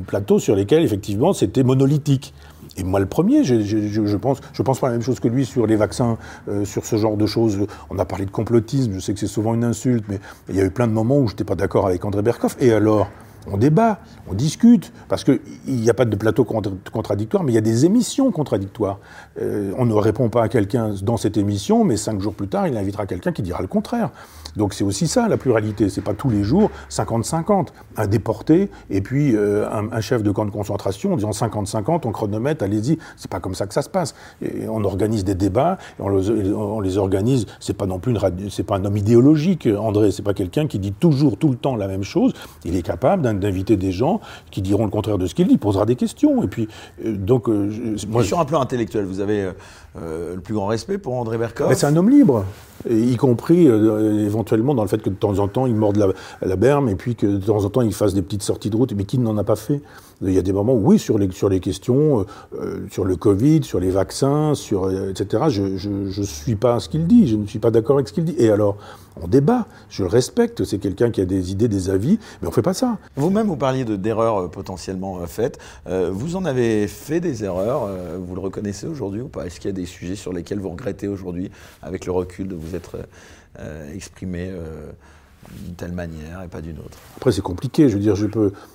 plateaux 0.08 0.40
sur 0.40 0.56
lesquels 0.56 0.84
effectivement 0.84 1.34
c'était 1.34 1.64
monolithique. 1.64 2.34
Et 2.78 2.84
moi, 2.84 3.00
le 3.00 3.06
premier, 3.06 3.44
je, 3.44 4.16
pense, 4.16 4.40
je 4.54 4.62
pense 4.64 4.80
pas 4.80 4.88
la 4.88 4.94
même 4.94 5.02
chose 5.02 5.20
que 5.20 5.28
lui 5.28 5.46
sur 5.46 5.68
les 5.68 5.76
vaccins, 5.76 6.18
euh, 6.48 6.64
sur 6.64 6.86
ce 6.86 6.96
genre 6.96 7.18
de 7.18 7.26
choses. 7.26 7.68
On 7.90 8.00
a 8.00 8.06
parlé 8.06 8.26
de 8.26 8.32
complotisme, 8.32 8.94
je 8.94 9.00
sais 9.00 9.14
que 9.14 9.20
c'est 9.20 9.28
souvent 9.28 9.54
une 9.54 9.66
insulte, 9.66 10.06
mais 10.08 10.20
il 10.48 10.56
y 10.56 10.62
a 10.62 10.64
eu 10.64 10.72
plein 10.72 10.88
de 10.88 10.94
moments 10.94 11.18
où 11.18 11.28
je 11.28 11.34
n'étais 11.34 11.44
pas 11.44 11.56
d'accord 11.56 11.86
avec 11.86 12.06
André 12.06 12.22
Berkoff. 12.22 12.56
Et 12.62 12.72
alors? 12.72 13.08
On 13.48 13.58
débat, 13.58 14.00
on 14.28 14.34
discute, 14.34 14.92
parce 15.08 15.24
qu'il 15.24 15.40
n'y 15.68 15.90
a 15.90 15.94
pas 15.94 16.06
de 16.06 16.16
plateau 16.16 16.44
contradictoire, 16.44 17.44
mais 17.44 17.52
il 17.52 17.56
y 17.56 17.58
a 17.60 17.62
des 17.62 17.86
émissions 17.86 18.32
contradictoires. 18.32 19.00
Euh, 19.42 19.72
on 19.78 19.86
ne 19.86 19.94
répond 19.94 20.30
pas 20.30 20.44
à 20.44 20.50
quelqu'un 20.50 20.94
dans 21.02 21.18
cette 21.18 21.38
émission, 21.38 21.84
mais 21.84 21.98
cinq 21.98 22.22
jours 22.22 22.34
plus 22.34 22.48
tard, 22.48 22.68
il 22.68 22.78
invitera 22.78 23.06
quelqu'un 23.06 23.32
qui 23.32 23.42
dira 23.42 23.62
le 23.62 23.68
contraire. 23.68 24.12
Donc 24.56 24.74
c'est 24.74 24.84
aussi 24.84 25.08
ça 25.08 25.28
la 25.28 25.38
pluralité, 25.38 25.90
c'est 25.90 26.02
pas 26.02 26.14
tous 26.14 26.30
les 26.30 26.44
jours 26.44 26.70
50-50. 26.90 27.68
Un 27.98 28.08
déporté 28.08 28.70
et 28.90 29.02
puis 29.02 29.36
euh, 29.36 29.68
un, 29.70 30.02
chef 30.02 30.24
de 30.24 30.32
camp 30.32 30.46
de 30.46 30.52
concentration 30.52 31.14
en 31.14 31.16
disant 31.16 31.32
50-50, 31.32 32.02
on 32.06 32.12
chronomètre, 32.12 32.64
allez-y. 32.64 32.98
C'est 33.18 33.30
pas 33.30 33.40
comme 33.40 33.56
ça 33.56 33.68
que 33.68 33.74
ça 33.74 33.82
se 33.82 33.90
passe. 33.90 34.16
Et 34.42 34.68
on 34.68 34.84
organise 34.84 35.24
des 35.24 35.36
débats, 35.36 35.78
on, 36.00 36.80
les 36.80 36.98
organise. 36.98 37.46
C'est 37.60 37.76
pas 37.76 37.86
non 37.86 38.00
plus 38.00 38.12
une 38.12 38.50
c'est 38.50 38.64
pas 38.64 38.78
un 38.78 38.86
homme 38.86 38.98
idéologique, 38.98 39.68
André. 39.68 40.12
C'est 40.12 40.24
pas 40.24 40.34
quelqu'un 40.34 40.68
qui 40.68 40.80
dit 40.80 40.94
toujours 40.94 41.38
tout 41.38 41.50
le 41.50 41.56
temps 41.56 41.76
la 41.76 41.88
même 41.88 42.04
chose. 42.04 42.34
Il 42.66 42.76
est 42.76 42.82
capable 42.82 43.40
d'inviter 43.40 43.78
des 43.78 43.92
gens 43.92 44.22
qui 44.52 44.62
diront 44.62 44.86
le 44.86 44.92
contraire 44.92 45.18
de 45.18 45.28
ce 45.28 45.36
qu'il 45.36 45.48
dit, 45.48 45.54
il 45.54 45.60
posera 45.60 45.86
des 45.86 45.96
questions. 45.96 46.44
Et 46.44 46.48
puis, 46.48 46.68
euh, 47.06 47.16
donc, 47.16 47.50
euh, 47.50 47.70
moi, 48.10 48.24
sur 48.24 48.40
un 48.40 48.46
plan 48.46 48.62
intellectuel, 48.62 49.06
vous 49.06 49.20
avez 49.20 49.50
le 49.96 50.40
plus 50.40 50.54
grand 50.54 50.68
respect 50.68 50.98
pour 50.98 51.16
André 51.16 51.38
Berkoff. 51.38 51.74
C'est 51.74 51.86
un 51.86 51.96
homme 51.96 52.10
libre, 52.10 52.46
y 52.90 53.16
compris 53.18 53.66
éventuellement 53.66 54.41
dans 54.44 54.82
le 54.84 54.88
fait 54.88 55.02
que 55.02 55.10
de 55.10 55.16
temps 55.16 55.40
en 55.40 55.48
temps 55.48 55.66
il 55.66 55.76
morde 55.76 55.98
la, 55.98 56.08
la, 56.42 56.56
berme 56.56 56.90
et 56.90 56.96
puis 56.96 57.16
que 57.16 57.26
de 57.26 57.46
temps 57.46 57.64
en 57.64 57.70
temps 57.70 57.82
il 57.82 57.94
fasse 57.94 58.14
des 58.14 58.22
petites 58.22 58.44
sorties 58.44 58.70
de 58.70 58.76
route, 58.76 58.94
mais 58.96 59.06
qui 59.06 59.18
n'en 59.18 59.38
a 59.38 59.44
pas 59.44 59.56
fait 59.56 59.82
Il 60.22 60.34
y 60.34 60.38
a 60.38 60.42
des 60.42 60.54
moments, 60.54 60.74
où, 60.74 60.92
oui, 60.92 61.00
sur 61.00 61.18
les, 61.18 61.32
sur 61.32 61.50
les 61.50 61.60
questions, 61.60 62.26
sur 62.90 63.06
le 63.06 63.16
Covid, 63.16 63.64
sur 63.64 63.80
les 63.80 63.90
vaccins, 63.90 64.54
sur, 64.56 64.90
etc., 65.10 65.46
je 65.50 65.90
ne 65.90 66.24
suis 66.24 66.56
pas 66.56 66.80
ce 66.80 66.90
qu'il 66.90 67.08
dit, 67.08 67.28
je 67.28 67.36
ne 67.36 67.48
suis 67.48 67.60
pas 67.60 67.72
d'accord 67.72 67.98
avec 67.98 68.08
ce 68.08 68.14
qu'il 68.14 68.26
dit. 68.26 68.36
Et 68.38 68.50
alors 68.52 68.78
on 69.20 69.28
débat, 69.28 69.68
je 69.90 70.04
le 70.04 70.10
respecte, 70.10 70.64
c'est 70.64 70.78
quelqu'un 70.78 71.12
qui 71.12 71.22
a 71.22 71.26
des 71.26 71.52
idées, 71.52 71.68
des 71.68 71.90
avis, 71.90 72.18
mais 72.42 72.48
on 72.48 72.52
ne 72.52 72.56
fait 72.56 72.62
pas 72.62 72.74
ça. 72.74 72.98
Vous-même, 73.16 73.48
vous 73.48 73.58
parliez 73.58 73.84
d'erreurs 73.84 74.38
euh, 74.38 74.48
potentiellement 74.48 75.20
euh, 75.20 75.26
faites. 75.26 75.60
Euh, 75.88 76.10
vous 76.14 76.36
en 76.36 76.46
avez 76.46 76.88
fait 76.88 77.20
des 77.20 77.44
erreurs, 77.44 77.90
vous 78.20 78.36
le 78.36 78.42
reconnaissez 78.42 78.88
aujourd'hui 78.88 79.22
ou 79.22 79.28
pas? 79.28 79.46
Est-ce 79.46 79.60
qu'il 79.60 79.70
y 79.70 79.74
a 79.74 79.76
des 79.76 79.86
sujets 79.86 80.16
sur 80.16 80.32
lesquels 80.32 80.60
vous 80.60 80.70
regrettez 80.70 81.08
aujourd'hui, 81.08 81.52
avec 81.82 82.06
le 82.06 82.12
recul, 82.12 82.48
de 82.48 82.56
vous 82.56 82.76
être 82.76 82.98
exprimé 83.94 84.52
d'une 85.64 85.76
telle 85.76 85.92
manière 85.92 86.42
et 86.44 86.48
pas 86.48 86.62
d'une 86.62 86.78
autre. 86.80 86.98
Après, 87.18 87.32
c'est 87.32 87.42
compliqué. 87.42 87.90
Je 87.90 87.96
veux 87.96 88.02
dire. 88.02 88.16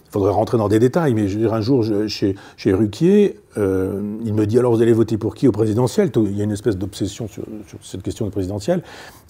Il 0.07 0.12
faudrait 0.12 0.33
rentrer 0.33 0.57
dans 0.57 0.68
des 0.68 0.79
détails, 0.79 1.14
mais 1.14 1.27
je 1.27 1.35
veux 1.35 1.41
dire, 1.41 1.53
un 1.53 1.61
jour, 1.61 1.85
chez, 2.07 2.37
chez 2.57 2.72
Ruquier, 2.72 3.41
euh, 3.59 4.16
il 4.24 4.35
me 4.35 4.47
dit 4.47 4.57
alors 4.57 4.72
vous 4.72 4.81
allez 4.81 4.93
voter 4.93 5.18
pour 5.18 5.35
qui 5.35 5.49
au 5.49 5.53
présidentiel? 5.53 6.11
Il 6.14 6.37
y 6.37 6.41
a 6.41 6.45
une 6.45 6.53
espèce 6.53 6.79
d'obsession 6.79 7.27
sur, 7.27 7.43
cette 7.83 8.03
question 8.03 8.24
de 8.24 8.31
présidentielle. 8.31 8.83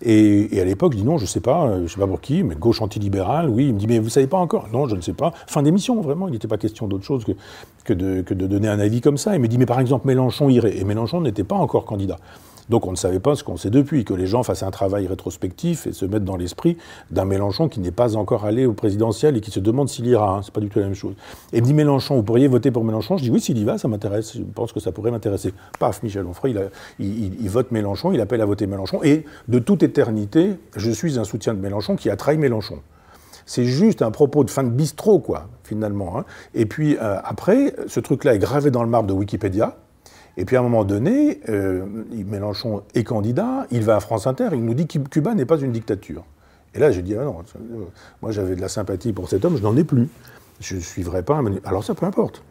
Et, 0.02 0.60
à 0.60 0.64
l'époque, 0.64 0.92
je 0.92 0.98
dis 0.98 1.04
non, 1.04 1.16
je 1.16 1.22
ne 1.22 1.28
sais 1.28 1.40
pas, 1.40 1.66
euh, 1.66 1.76
je 1.78 1.82
ne 1.82 1.88
sais 1.88 1.98
pas 1.98 2.06
pour 2.06 2.20
qui, 2.20 2.44
mais 2.44 2.54
gauche 2.54 2.82
antilibérale, 2.82 3.48
oui. 3.48 3.68
Il 3.68 3.74
me 3.74 3.78
dit 3.78 3.86
mais 3.86 3.98
vous 3.98 4.04
ne 4.04 4.10
savez 4.10 4.26
pas 4.26 4.36
encore? 4.36 4.68
Non, 4.70 4.86
je 4.86 4.96
ne 4.96 5.00
sais 5.00 5.14
pas. 5.14 5.32
Fin 5.46 5.62
d'émission, 5.62 6.00
vraiment. 6.02 6.28
Il 6.28 6.32
n'était 6.32 6.46
pas 6.46 6.58
question 6.58 6.86
d'autre 6.88 7.04
chose 7.04 7.24
que, 7.24 7.32
que, 7.84 7.94
de, 7.94 8.20
que 8.20 8.34
de 8.34 8.46
donner 8.46 8.68
un 8.68 8.78
avis 8.78 9.00
comme 9.00 9.16
ça. 9.16 9.34
Il 9.34 9.40
me 9.40 9.48
dit 9.48 9.56
mais 9.56 9.66
par 9.66 9.80
exemple, 9.80 10.06
Mélenchon 10.06 10.50
irait. 10.50 10.76
Et 10.76 10.84
Mélenchon 10.84 11.22
n'était 11.22 11.44
pas 11.44 11.56
encore 11.56 11.86
candidat. 11.86 12.18
Donc 12.68 12.86
on 12.86 12.90
ne 12.90 12.96
savait 12.96 13.20
pas 13.20 13.36
ce 13.36 13.44
qu'on 13.44 13.56
sait 13.56 13.70
depuis, 13.70 14.04
que 14.04 14.14
les 14.14 14.26
gens 14.26 14.42
fassent 14.42 14.62
un 14.62 14.70
travail 14.70 15.06
rétrospectif 15.06 15.86
et 15.86 15.92
se 15.92 16.04
mettent 16.04 16.24
dans 16.24 16.36
l'esprit 16.36 16.76
d'un 17.10 17.24
Mélenchon 17.24 17.68
qui 17.68 17.80
n'est 17.80 17.92
pas 17.92 18.16
encore 18.16 18.44
allé 18.44 18.66
au 18.66 18.72
présidentiel 18.72 19.36
et 19.36 19.40
qui 19.40 19.50
se 19.50 19.60
demande 19.60 19.88
s'il 19.88 20.06
ira. 20.06 20.36
Hein. 20.36 20.40
C'est 20.42 20.52
pas 20.52 20.60
du 20.60 20.68
tout 20.68 20.78
la 20.78 20.86
même 20.86 20.94
chose. 20.94 21.14
Et 21.52 21.60
me 21.60 21.66
dit 21.66 21.74
Mélenchon, 21.74 22.16
vous 22.16 22.22
pourriez 22.22 22.48
voter 22.48 22.70
pour 22.70 22.84
Mélenchon? 22.84 23.16
Je 23.16 23.22
dis 23.22 23.30
oui, 23.30 23.40
s'il 23.40 23.58
y 23.58 23.64
va, 23.64 23.78
ça 23.78 23.88
m'intéresse. 23.88 24.36
Je 24.36 24.42
pense 24.42 24.72
que 24.72 24.80
ça 24.80 24.92
pourrait 24.92 25.10
m'intéresser. 25.10 25.54
Paf, 25.78 26.02
Michel 26.02 26.26
Onfray, 26.26 26.54
il, 26.98 27.48
vote 27.48 27.70
Mélenchon, 27.70 28.12
il 28.12 28.20
appelle 28.20 28.40
à 28.40 28.46
voter 28.46 28.66
Mélenchon. 28.66 29.00
Et 29.02 29.24
de 29.48 29.58
toute 29.58 29.82
éternité, 29.82 30.54
je 30.74 30.90
suis 30.90 31.18
un 31.18 31.24
soutien 31.24 31.54
de 31.54 31.60
Mélenchon 31.60 31.96
qui 31.96 32.10
a 32.10 32.16
trahi 32.16 32.36
Mélenchon. 32.36 32.78
C'est 33.48 33.64
juste 33.64 34.02
un 34.02 34.10
propos 34.10 34.42
de 34.42 34.50
fin 34.50 34.64
de 34.64 34.70
bistrot, 34.70 35.20
quoi, 35.20 35.48
finalement. 35.62 36.18
Hein. 36.18 36.24
Et 36.54 36.66
puis 36.66 36.96
euh, 37.00 37.18
après, 37.22 37.74
ce 37.86 38.00
truc-là 38.00 38.34
est 38.34 38.38
gravé 38.38 38.72
dans 38.72 38.82
le 38.82 38.88
marbre 38.88 39.08
de 39.08 39.12
Wikipédia. 39.12 39.76
Et 40.36 40.44
puis 40.44 40.56
à 40.56 40.60
un 40.60 40.62
moment 40.62 40.84
donné, 40.84 41.40
euh, 41.48 41.84
Mélenchon 42.10 42.82
est 42.94 43.04
candidat, 43.04 43.66
il 43.70 43.82
va 43.82 43.96
à 43.96 44.00
France 44.00 44.26
Inter, 44.26 44.48
il 44.52 44.64
nous 44.64 44.74
dit 44.74 44.86
que 44.86 44.98
Cuba 44.98 45.34
n'est 45.34 45.46
pas 45.46 45.58
une 45.58 45.72
dictature. 45.72 46.24
Et 46.74 46.78
là, 46.78 46.90
j'ai 46.90 47.00
dit, 47.00 47.14
ah 47.16 47.24
non, 47.24 47.36
moi 48.20 48.32
j'avais 48.32 48.54
de 48.54 48.60
la 48.60 48.68
sympathie 48.68 49.14
pour 49.14 49.30
cet 49.30 49.44
homme, 49.44 49.56
je 49.56 49.62
n'en 49.62 49.76
ai 49.76 49.84
plus. 49.84 50.08
Je 50.60 50.76
ne 50.76 50.80
suivrai 50.80 51.22
pas 51.22 51.36
un 51.36 51.44
Alors 51.64 51.84
ça, 51.84 51.94
peu 51.94 52.06
importe. 52.06 52.42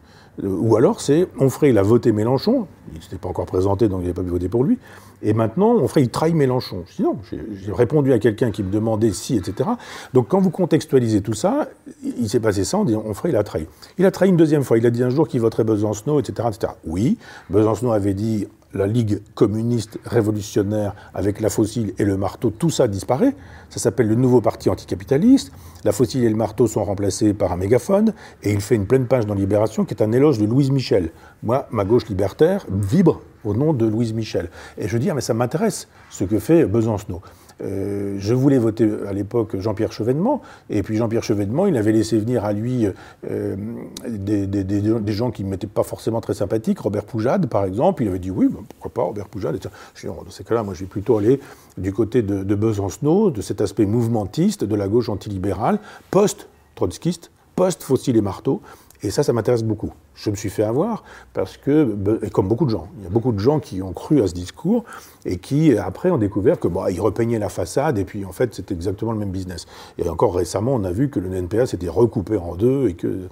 Ou 0.42 0.76
alors, 0.76 1.00
c'est 1.00 1.28
Onfray, 1.38 1.70
il 1.70 1.78
a 1.78 1.82
voté 1.82 2.12
Mélenchon, 2.12 2.66
il 2.92 3.00
n'était 3.00 3.16
pas 3.16 3.28
encore 3.28 3.46
présenté, 3.46 3.88
donc 3.88 4.00
il 4.00 4.02
n'avait 4.02 4.14
pas 4.14 4.22
pu 4.22 4.28
voter 4.28 4.48
pour 4.48 4.64
lui. 4.64 4.78
Et 5.22 5.32
maintenant, 5.32 5.74
Onfray, 5.76 6.04
il 6.04 6.10
trahit 6.10 6.34
Mélenchon. 6.34 6.84
Je 6.86 6.96
dis 6.96 7.02
non, 7.02 7.16
j'ai 7.30 7.72
répondu 7.72 8.12
à 8.12 8.18
quelqu'un 8.18 8.50
qui 8.50 8.62
me 8.62 8.70
demandait 8.70 9.12
si, 9.12 9.36
etc. 9.36 9.70
Donc 10.12 10.28
quand 10.28 10.40
vous 10.40 10.50
contextualisez 10.50 11.22
tout 11.22 11.32
ça, 11.32 11.68
il 12.02 12.28
s'est 12.28 12.40
passé 12.40 12.64
ça, 12.64 12.78
on 12.78 12.84
dit 12.84 12.94
Onfray, 12.94 13.32
il 13.32 13.36
a 13.36 13.44
trahi. 13.44 13.66
Il 13.98 14.04
a 14.04 14.10
trahi 14.10 14.28
une 14.28 14.36
deuxième 14.36 14.62
fois, 14.62 14.76
il 14.76 14.86
a 14.86 14.90
dit 14.90 15.02
un 15.02 15.10
jour 15.10 15.26
qu'il 15.26 15.40
voterait 15.40 15.64
Besancenot, 15.64 16.20
etc., 16.20 16.48
etc. 16.52 16.72
Oui, 16.86 17.16
Besancenot 17.48 17.92
avait 17.92 18.14
dit 18.14 18.46
la 18.74 18.86
Ligue 18.86 19.22
communiste 19.34 19.98
révolutionnaire 20.04 20.94
avec 21.14 21.40
la 21.40 21.48
fossile 21.48 21.94
et 21.98 22.04
le 22.04 22.16
marteau, 22.16 22.50
tout 22.50 22.70
ça 22.70 22.88
disparaît. 22.88 23.34
Ça 23.70 23.80
s'appelle 23.80 24.08
le 24.08 24.14
nouveau 24.14 24.40
parti 24.40 24.68
anticapitaliste. 24.68 25.52
La 25.84 25.92
fossile 25.92 26.24
et 26.24 26.28
le 26.28 26.36
marteau 26.36 26.66
sont 26.66 26.84
remplacés 26.84 27.32
par 27.34 27.52
un 27.52 27.56
mégaphone 27.56 28.12
et 28.42 28.52
il 28.52 28.60
fait 28.60 28.74
une 28.74 28.86
pleine 28.86 29.06
page 29.06 29.26
dans 29.26 29.34
Libération 29.34 29.84
qui 29.84 29.94
est 29.94 30.02
un 30.02 30.12
éloge 30.12 30.38
de 30.38 30.46
Louise 30.46 30.70
Michel. 30.70 31.10
Moi, 31.42 31.66
ma 31.70 31.84
gauche 31.84 32.06
libertaire 32.06 32.66
vibre 32.70 33.22
au 33.44 33.54
nom 33.54 33.72
de 33.72 33.86
Louise 33.86 34.12
Michel. 34.12 34.50
Et 34.78 34.88
je 34.88 34.98
dis, 34.98 35.10
ah, 35.10 35.14
mais 35.14 35.20
ça 35.20 35.34
m'intéresse 35.34 35.88
ce 36.10 36.24
que 36.24 36.38
fait 36.38 36.66
Besancenot. 36.66 37.22
Euh, 37.62 38.16
je 38.18 38.34
voulais 38.34 38.58
voter 38.58 38.88
à 39.08 39.12
l'époque 39.12 39.58
Jean-Pierre 39.58 39.92
Chevènement, 39.92 40.42
et 40.68 40.82
puis 40.82 40.96
Jean-Pierre 40.96 41.22
Chevènement, 41.22 41.66
il 41.66 41.76
avait 41.76 41.92
laissé 41.92 42.18
venir 42.18 42.44
à 42.44 42.52
lui 42.52 42.86
euh, 43.30 43.56
des, 44.06 45.12
gens 45.12 45.30
qui 45.30 45.42
ne 45.42 45.48
m'étaient 45.48 45.66
pas 45.66 45.82
forcément 45.82 46.20
très 46.20 46.34
sympathiques, 46.34 46.80
Robert 46.80 47.04
Poujade 47.04 47.46
par 47.46 47.64
exemple, 47.64 48.02
il 48.02 48.08
avait 48.08 48.18
dit 48.18 48.30
oui, 48.30 48.48
ben, 48.48 48.60
pourquoi 48.68 48.92
pas 48.92 49.02
Robert 49.02 49.28
Poujade, 49.28 49.58
je 49.94 50.06
dans 50.06 50.30
ces 50.30 50.44
cas-là, 50.44 50.62
moi 50.62 50.74
je 50.74 50.80
vais 50.80 50.86
plutôt 50.86 51.16
aller 51.16 51.40
du 51.78 51.92
côté 51.92 52.22
de, 52.22 52.42
de 52.42 52.56
de 53.30 53.40
cet 53.40 53.60
aspect 53.60 53.86
mouvementiste 53.86 54.64
de 54.64 54.74
la 54.74 54.88
gauche 54.88 55.08
antilibérale, 55.08 55.78
post-trotskiste, 56.10 57.30
post-fossile 57.54 58.16
et 58.16 58.20
marteau, 58.20 58.60
et 59.02 59.10
ça, 59.10 59.22
ça 59.22 59.32
m'intéresse 59.32 59.62
beaucoup. 59.62 59.92
Je 60.14 60.30
me 60.30 60.36
suis 60.36 60.50
fait 60.50 60.62
avoir 60.62 61.04
parce 61.34 61.56
que, 61.56 61.96
et 62.22 62.30
comme 62.30 62.48
beaucoup 62.48 62.64
de 62.64 62.70
gens, 62.70 62.88
il 62.98 63.04
y 63.04 63.06
a 63.06 63.10
beaucoup 63.10 63.32
de 63.32 63.38
gens 63.38 63.60
qui 63.60 63.82
ont 63.82 63.92
cru 63.92 64.22
à 64.22 64.26
ce 64.26 64.34
discours 64.34 64.84
et 65.24 65.38
qui, 65.38 65.76
après, 65.76 66.10
ont 66.10 66.18
découvert 66.18 66.58
que, 66.58 66.68
bon, 66.68 66.86
ils 66.86 67.00
repeignaient 67.00 67.38
la 67.38 67.48
façade 67.48 67.98
et 67.98 68.04
puis, 68.04 68.24
en 68.24 68.32
fait, 68.32 68.54
c'était 68.54 68.74
exactement 68.74 69.12
le 69.12 69.18
même 69.18 69.30
business. 69.30 69.66
Et 69.98 70.08
encore 70.08 70.34
récemment, 70.34 70.74
on 70.74 70.84
a 70.84 70.92
vu 70.92 71.10
que 71.10 71.20
le 71.20 71.34
NPA 71.34 71.66
s'était 71.66 71.88
recoupé 71.88 72.36
en 72.36 72.54
deux 72.54 72.88
et 72.88 72.94
qu'il 72.94 73.28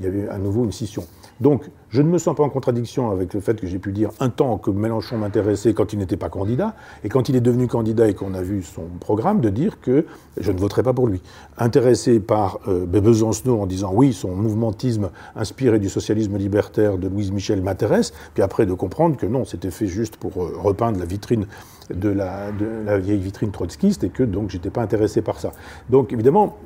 y 0.00 0.06
avait 0.06 0.28
à 0.28 0.38
nouveau 0.38 0.64
une 0.64 0.72
scission. 0.72 1.04
Donc, 1.40 1.70
je 1.88 2.02
ne 2.02 2.08
me 2.08 2.18
sens 2.18 2.34
pas 2.36 2.42
en 2.42 2.48
contradiction 2.48 3.10
avec 3.10 3.34
le 3.34 3.40
fait 3.40 3.60
que 3.60 3.66
j'ai 3.66 3.78
pu 3.78 3.92
dire 3.92 4.10
un 4.20 4.28
temps 4.28 4.58
que 4.58 4.70
Mélenchon 4.70 5.18
m'intéressait 5.18 5.74
quand 5.74 5.92
il 5.92 5.98
n'était 5.98 6.16
pas 6.16 6.28
candidat, 6.28 6.74
et 7.04 7.08
quand 7.08 7.28
il 7.28 7.36
est 7.36 7.40
devenu 7.40 7.68
candidat 7.68 8.08
et 8.08 8.14
qu'on 8.14 8.34
a 8.34 8.42
vu 8.42 8.62
son 8.62 8.84
programme, 9.00 9.40
de 9.40 9.50
dire 9.50 9.80
que 9.80 10.06
je 10.38 10.52
ne 10.52 10.58
voterai 10.58 10.82
pas 10.82 10.92
pour 10.92 11.06
lui. 11.06 11.22
Intéressé 11.58 12.20
par 12.20 12.60
euh, 12.68 12.86
Besancenot 12.86 13.60
en 13.60 13.66
disant 13.66 13.92
oui, 13.92 14.12
son 14.12 14.34
mouvementisme 14.34 15.10
inspiré 15.36 15.78
du 15.78 15.88
socialisme 15.88 16.36
libertaire 16.36 16.98
de 16.98 17.08
Louise 17.08 17.32
Michel 17.32 17.62
m'intéresse, 17.62 18.12
puis 18.34 18.42
après 18.42 18.66
de 18.66 18.74
comprendre 18.74 19.16
que 19.16 19.26
non, 19.26 19.44
c'était 19.44 19.70
fait 19.70 19.86
juste 19.86 20.16
pour 20.16 20.42
euh, 20.42 20.56
repeindre 20.56 20.98
la 20.98 21.06
vitrine 21.06 21.46
de 21.94 22.08
la, 22.08 22.50
de 22.50 22.66
la 22.86 22.98
vieille 22.98 23.18
vitrine 23.18 23.50
trotskiste, 23.50 24.04
et 24.04 24.08
que 24.08 24.22
donc 24.22 24.50
j'étais 24.50 24.70
pas 24.70 24.82
intéressé 24.82 25.22
par 25.22 25.38
ça. 25.38 25.52
Donc 25.90 26.12
évidemment, 26.12 26.56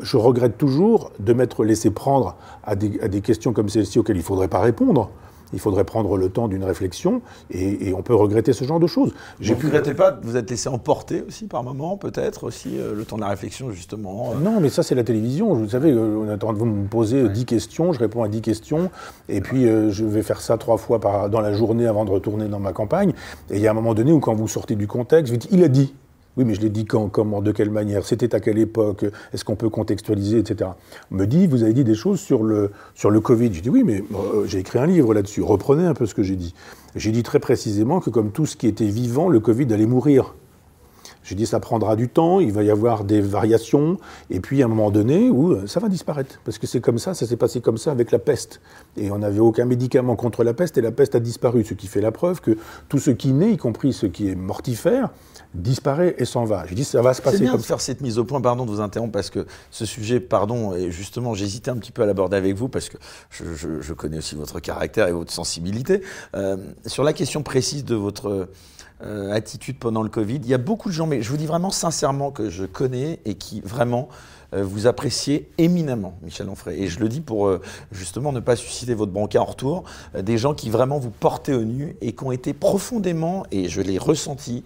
je 0.00 0.16
regrette 0.16 0.58
toujours 0.58 1.12
de 1.18 1.32
m'être 1.32 1.64
laissé 1.64 1.90
prendre 1.90 2.36
à 2.64 2.76
des, 2.76 3.20
questions 3.20 3.52
comme 3.52 3.68
celle-ci 3.68 3.98
auxquelles 3.98 4.16
il 4.16 4.20
ne 4.20 4.24
faudrait 4.24 4.48
pas 4.48 4.60
répondre. 4.60 5.10
Il 5.54 5.58
faudrait 5.58 5.84
prendre 5.84 6.16
le 6.16 6.30
temps 6.30 6.48
d'une 6.48 6.64
réflexion 6.64 7.20
et, 7.50 7.92
on 7.92 8.00
peut 8.00 8.14
regretter 8.14 8.54
ce 8.54 8.64
genre 8.64 8.80
de 8.80 8.86
choses. 8.86 9.12
Vous 9.38 9.50
ne 9.50 9.54
regrettez 9.54 9.92
pas 9.92 10.10
de 10.10 10.24
vous 10.24 10.38
être 10.38 10.48
laissé 10.48 10.70
emporter 10.70 11.22
aussi 11.28 11.46
par 11.46 11.62
moment, 11.62 11.98
peut-être 11.98 12.44
aussi, 12.44 12.78
euh, 12.78 12.94
le 12.94 13.04
temps 13.04 13.16
de 13.16 13.20
la 13.20 13.28
réflexion 13.28 13.70
justement 13.70 14.32
euh 14.32 14.40
Non, 14.42 14.60
mais 14.60 14.70
ça 14.70 14.82
c'est 14.82 14.94
la 14.94 15.04
télévision. 15.04 15.52
Vous 15.52 15.68
savez, 15.68 15.90
euh, 15.90 16.24
on 16.24 16.28
attend 16.30 16.54
de 16.54 16.58
vous 16.58 16.64
me 16.64 16.86
poser 16.86 17.28
10 17.28 17.44
questions, 17.44 17.92
je 17.92 17.98
réponds 17.98 18.22
à 18.22 18.28
10 18.28 18.40
questions 18.40 18.90
et 19.28 19.42
puis 19.42 19.66
je 19.66 20.04
vais 20.06 20.22
faire 20.22 20.40
ça 20.40 20.56
trois 20.56 20.78
fois 20.78 21.00
par, 21.00 21.28
dans 21.28 21.42
la 21.42 21.52
journée 21.52 21.86
avant 21.86 22.06
de 22.06 22.10
retourner 22.10 22.48
dans 22.48 22.60
ma 22.60 22.72
campagne. 22.72 23.12
Et 23.50 23.56
il 23.56 23.60
y 23.60 23.66
a 23.66 23.72
un 23.72 23.74
moment 23.74 23.92
donné 23.92 24.10
où 24.10 24.20
quand 24.20 24.34
vous 24.34 24.48
sortez 24.48 24.74
du 24.74 24.86
contexte, 24.86 25.30
vous 25.30 25.38
dites, 25.38 25.52
il 25.52 25.62
a 25.64 25.68
dit. 25.68 25.94
Oui, 26.36 26.44
mais 26.46 26.54
je 26.54 26.60
l'ai 26.60 26.70
dit 26.70 26.86
quand, 26.86 27.08
comment, 27.08 27.42
de 27.42 27.52
quelle 27.52 27.70
manière, 27.70 28.06
c'était 28.06 28.34
à 28.34 28.40
quelle 28.40 28.58
époque, 28.58 29.04
est-ce 29.32 29.44
qu'on 29.44 29.56
peut 29.56 29.68
contextualiser, 29.68 30.38
etc. 30.38 30.70
On 31.10 31.16
me 31.16 31.26
dit, 31.26 31.46
vous 31.46 31.62
avez 31.62 31.74
dit 31.74 31.84
des 31.84 31.94
choses 31.94 32.20
sur 32.20 32.42
le, 32.42 32.70
Covid. 33.20 33.52
Je 33.52 33.60
dis, 33.60 33.68
oui, 33.68 33.82
mais 33.84 34.02
euh, 34.14 34.46
j'ai 34.46 34.60
écrit 34.60 34.78
un 34.78 34.86
livre 34.86 35.12
là-dessus, 35.12 35.42
reprenez 35.42 35.84
un 35.84 35.94
peu 35.94 36.06
ce 36.06 36.14
que 36.14 36.22
j'ai 36.22 36.36
dit. 36.36 36.54
J'ai 36.96 37.10
dit 37.10 37.22
très 37.22 37.38
précisément 37.38 38.00
que 38.00 38.10
comme 38.10 38.32
tout 38.32 38.46
ce 38.46 38.56
qui 38.56 38.66
était 38.66 38.86
vivant, 38.86 39.28
le 39.28 39.40
Covid 39.40 39.72
allait 39.72 39.86
mourir. 39.86 40.34
J'ai 41.24 41.34
dit 41.34 41.46
ça 41.46 41.60
prendra 41.60 41.96
du 41.96 42.08
temps, 42.08 42.40
il 42.40 42.52
va 42.52 42.62
y 42.62 42.70
avoir 42.70 43.04
des 43.04 43.20
variations, 43.20 43.98
et 44.30 44.40
puis 44.40 44.62
à 44.62 44.66
un 44.66 44.68
moment 44.68 44.90
donné 44.90 45.30
où 45.30 45.52
euh, 45.52 45.66
ça 45.66 45.80
va 45.80 45.88
disparaître. 45.88 46.40
Parce 46.44 46.58
que 46.58 46.66
c'est 46.66 46.80
comme 46.80 46.98
ça, 46.98 47.14
ça 47.14 47.26
s'est 47.26 47.36
passé 47.36 47.60
comme 47.60 47.78
ça 47.78 47.92
avec 47.92 48.10
la 48.10 48.18
peste. 48.18 48.60
Et 48.96 49.10
on 49.10 49.18
n'avait 49.18 49.40
aucun 49.40 49.64
médicament 49.64 50.16
contre 50.16 50.44
la 50.44 50.54
peste, 50.54 50.78
et 50.78 50.80
la 50.80 50.92
peste 50.92 51.14
a 51.14 51.20
disparu. 51.20 51.64
Ce 51.64 51.74
qui 51.74 51.86
fait 51.86 52.00
la 52.00 52.12
preuve 52.12 52.40
que 52.40 52.56
tout 52.88 52.98
ce 52.98 53.10
qui 53.10 53.32
naît, 53.32 53.52
y 53.52 53.56
compris 53.56 53.92
ce 53.92 54.06
qui 54.06 54.28
est 54.28 54.34
mortifère, 54.34 55.10
disparaît 55.54 56.14
et 56.18 56.24
s'en 56.24 56.44
va. 56.44 56.64
J'ai 56.66 56.74
dit 56.74 56.84
ça 56.84 57.02
va 57.02 57.14
se 57.14 57.22
passer 57.22 57.40
bien 57.40 57.56
de 57.56 57.62
faire 57.62 57.80
cette 57.80 58.00
mise 58.00 58.18
au 58.18 58.24
point, 58.24 58.40
pardon 58.40 58.64
de 58.64 58.70
vous 58.70 58.80
interrompre, 58.80 59.12
parce 59.12 59.30
que 59.30 59.46
ce 59.70 59.86
sujet, 59.86 60.20
pardon, 60.20 60.74
et 60.74 60.90
justement, 60.90 61.34
j'hésitais 61.34 61.70
un 61.70 61.76
petit 61.76 61.92
peu 61.92 62.02
à 62.02 62.06
l'aborder 62.06 62.36
avec 62.36 62.56
vous, 62.56 62.68
parce 62.68 62.88
que 62.88 62.96
je, 63.30 63.92
connais 63.92 64.18
aussi 64.18 64.34
votre 64.34 64.58
caractère 64.60 65.08
et 65.08 65.12
votre 65.12 65.32
sensibilité. 65.32 66.02
Euh, 66.34 66.56
sur 66.86 67.04
la 67.04 67.12
question 67.12 67.42
précise 67.42 67.84
de 67.84 67.94
votre 67.94 68.48
euh, 69.04 69.32
attitude 69.32 69.78
pendant 69.78 70.02
le 70.02 70.08
Covid. 70.08 70.36
Il 70.36 70.46
y 70.46 70.54
a 70.54 70.58
beaucoup 70.58 70.88
de 70.88 70.94
gens, 70.94 71.08
mais 71.08 71.22
je 71.22 71.30
vous 71.30 71.36
dis 71.36 71.46
vraiment 71.46 71.70
sincèrement 71.70 72.30
que 72.30 72.50
je 72.50 72.64
connais 72.64 73.18
et 73.24 73.34
qui 73.34 73.60
vraiment 73.60 74.08
euh, 74.54 74.62
vous 74.62 74.86
appréciez 74.86 75.50
éminemment, 75.58 76.16
Michel 76.22 76.48
Onfray. 76.48 76.80
Et 76.80 76.86
je 76.86 77.00
le 77.00 77.08
dis 77.08 77.20
pour 77.20 77.48
euh, 77.48 77.60
justement 77.90 78.30
ne 78.30 78.38
pas 78.38 78.54
susciter 78.54 78.94
votre 78.94 79.10
brancard 79.10 79.42
en 79.42 79.46
retour, 79.46 79.84
des 80.16 80.38
gens 80.38 80.54
qui 80.54 80.70
vraiment 80.70 81.00
vous 81.00 81.10
portaient 81.10 81.54
au 81.54 81.64
nu 81.64 81.96
et 82.00 82.12
qui 82.12 82.22
ont 82.22 82.30
été 82.30 82.52
profondément, 82.52 83.44
et 83.50 83.68
je 83.68 83.80
l'ai 83.80 83.98
ressenti, 83.98 84.62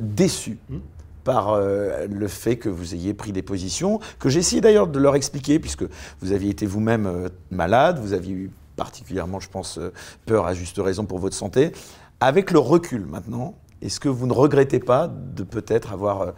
déçus 0.00 0.58
mmh. 0.68 0.76
par 1.24 1.58
le 1.58 2.28
fait 2.28 2.56
que 2.56 2.68
vous 2.68 2.94
ayez 2.94 3.14
pris 3.14 3.32
des 3.32 3.40
positions, 3.40 3.98
que 4.18 4.28
j'ai 4.28 4.40
essayé 4.40 4.60
d'ailleurs 4.60 4.88
de 4.88 4.98
leur 4.98 5.14
expliquer, 5.14 5.58
puisque 5.58 5.84
vous 6.20 6.32
aviez 6.32 6.50
été 6.50 6.66
vous-même 6.66 7.30
malade, 7.50 7.98
vous 7.98 8.12
aviez 8.12 8.34
eu 8.34 8.50
particulièrement, 8.76 9.40
je 9.40 9.48
pense, 9.48 9.78
peur 10.26 10.46
à 10.46 10.54
juste 10.54 10.78
raison 10.78 11.06
pour 11.06 11.18
votre 11.18 11.36
santé. 11.36 11.72
Avec 12.20 12.50
le 12.50 12.58
recul 12.58 13.06
maintenant, 13.06 13.54
est-ce 13.82 13.98
que 13.98 14.08
vous 14.08 14.26
ne 14.26 14.32
regrettez 14.32 14.78
pas 14.78 15.08
de 15.08 15.42
peut-être 15.42 15.92
avoir 15.92 16.22
euh, 16.22 16.30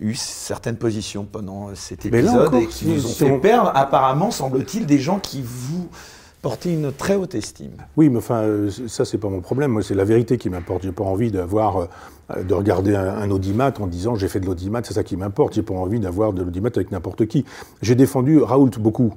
eu 0.00 0.14
certaines 0.14 0.76
positions 0.76 1.24
pendant 1.30 1.74
cet 1.74 2.06
épisode 2.06 2.54
et 2.54 2.66
qui 2.66 2.86
vous 2.86 3.06
ont 3.06 3.14
fait 3.14 3.38
perdre, 3.38 3.70
apparemment, 3.74 4.30
semble-t-il, 4.30 4.86
des 4.86 4.98
gens 4.98 5.20
qui 5.20 5.42
vous 5.42 5.88
portaient 6.42 6.72
une 6.72 6.90
très 6.92 7.14
haute 7.14 7.34
estime? 7.34 7.72
Oui, 7.96 8.08
mais 8.08 8.18
enfin, 8.18 8.42
euh, 8.42 8.70
ça, 8.88 9.04
c'est 9.04 9.18
pas 9.18 9.28
mon 9.28 9.40
problème. 9.40 9.70
Moi, 9.70 9.82
c'est 9.82 9.94
la 9.94 10.04
vérité 10.04 10.38
qui 10.38 10.50
m'importe. 10.50 10.82
J'ai 10.82 10.92
pas 10.92 11.04
envie 11.04 11.30
d'avoir, 11.30 11.76
euh, 11.76 12.42
de 12.42 12.54
regarder 12.54 12.96
un, 12.96 13.30
audimat 13.30 13.72
en 13.78 13.86
disant 13.86 14.16
j'ai 14.16 14.28
fait 14.28 14.40
de 14.40 14.46
l'audimat, 14.46 14.80
c'est 14.82 14.94
ça 14.94 15.04
qui 15.04 15.16
m'importe. 15.16 15.54
J'ai 15.54 15.62
pas 15.62 15.74
envie 15.74 16.00
d'avoir 16.00 16.32
de 16.32 16.42
l'audimat 16.42 16.70
avec 16.74 16.90
n'importe 16.90 17.26
qui. 17.26 17.44
J'ai 17.82 17.94
défendu 17.94 18.40
Raoult 18.40 18.70
beaucoup. 18.80 19.14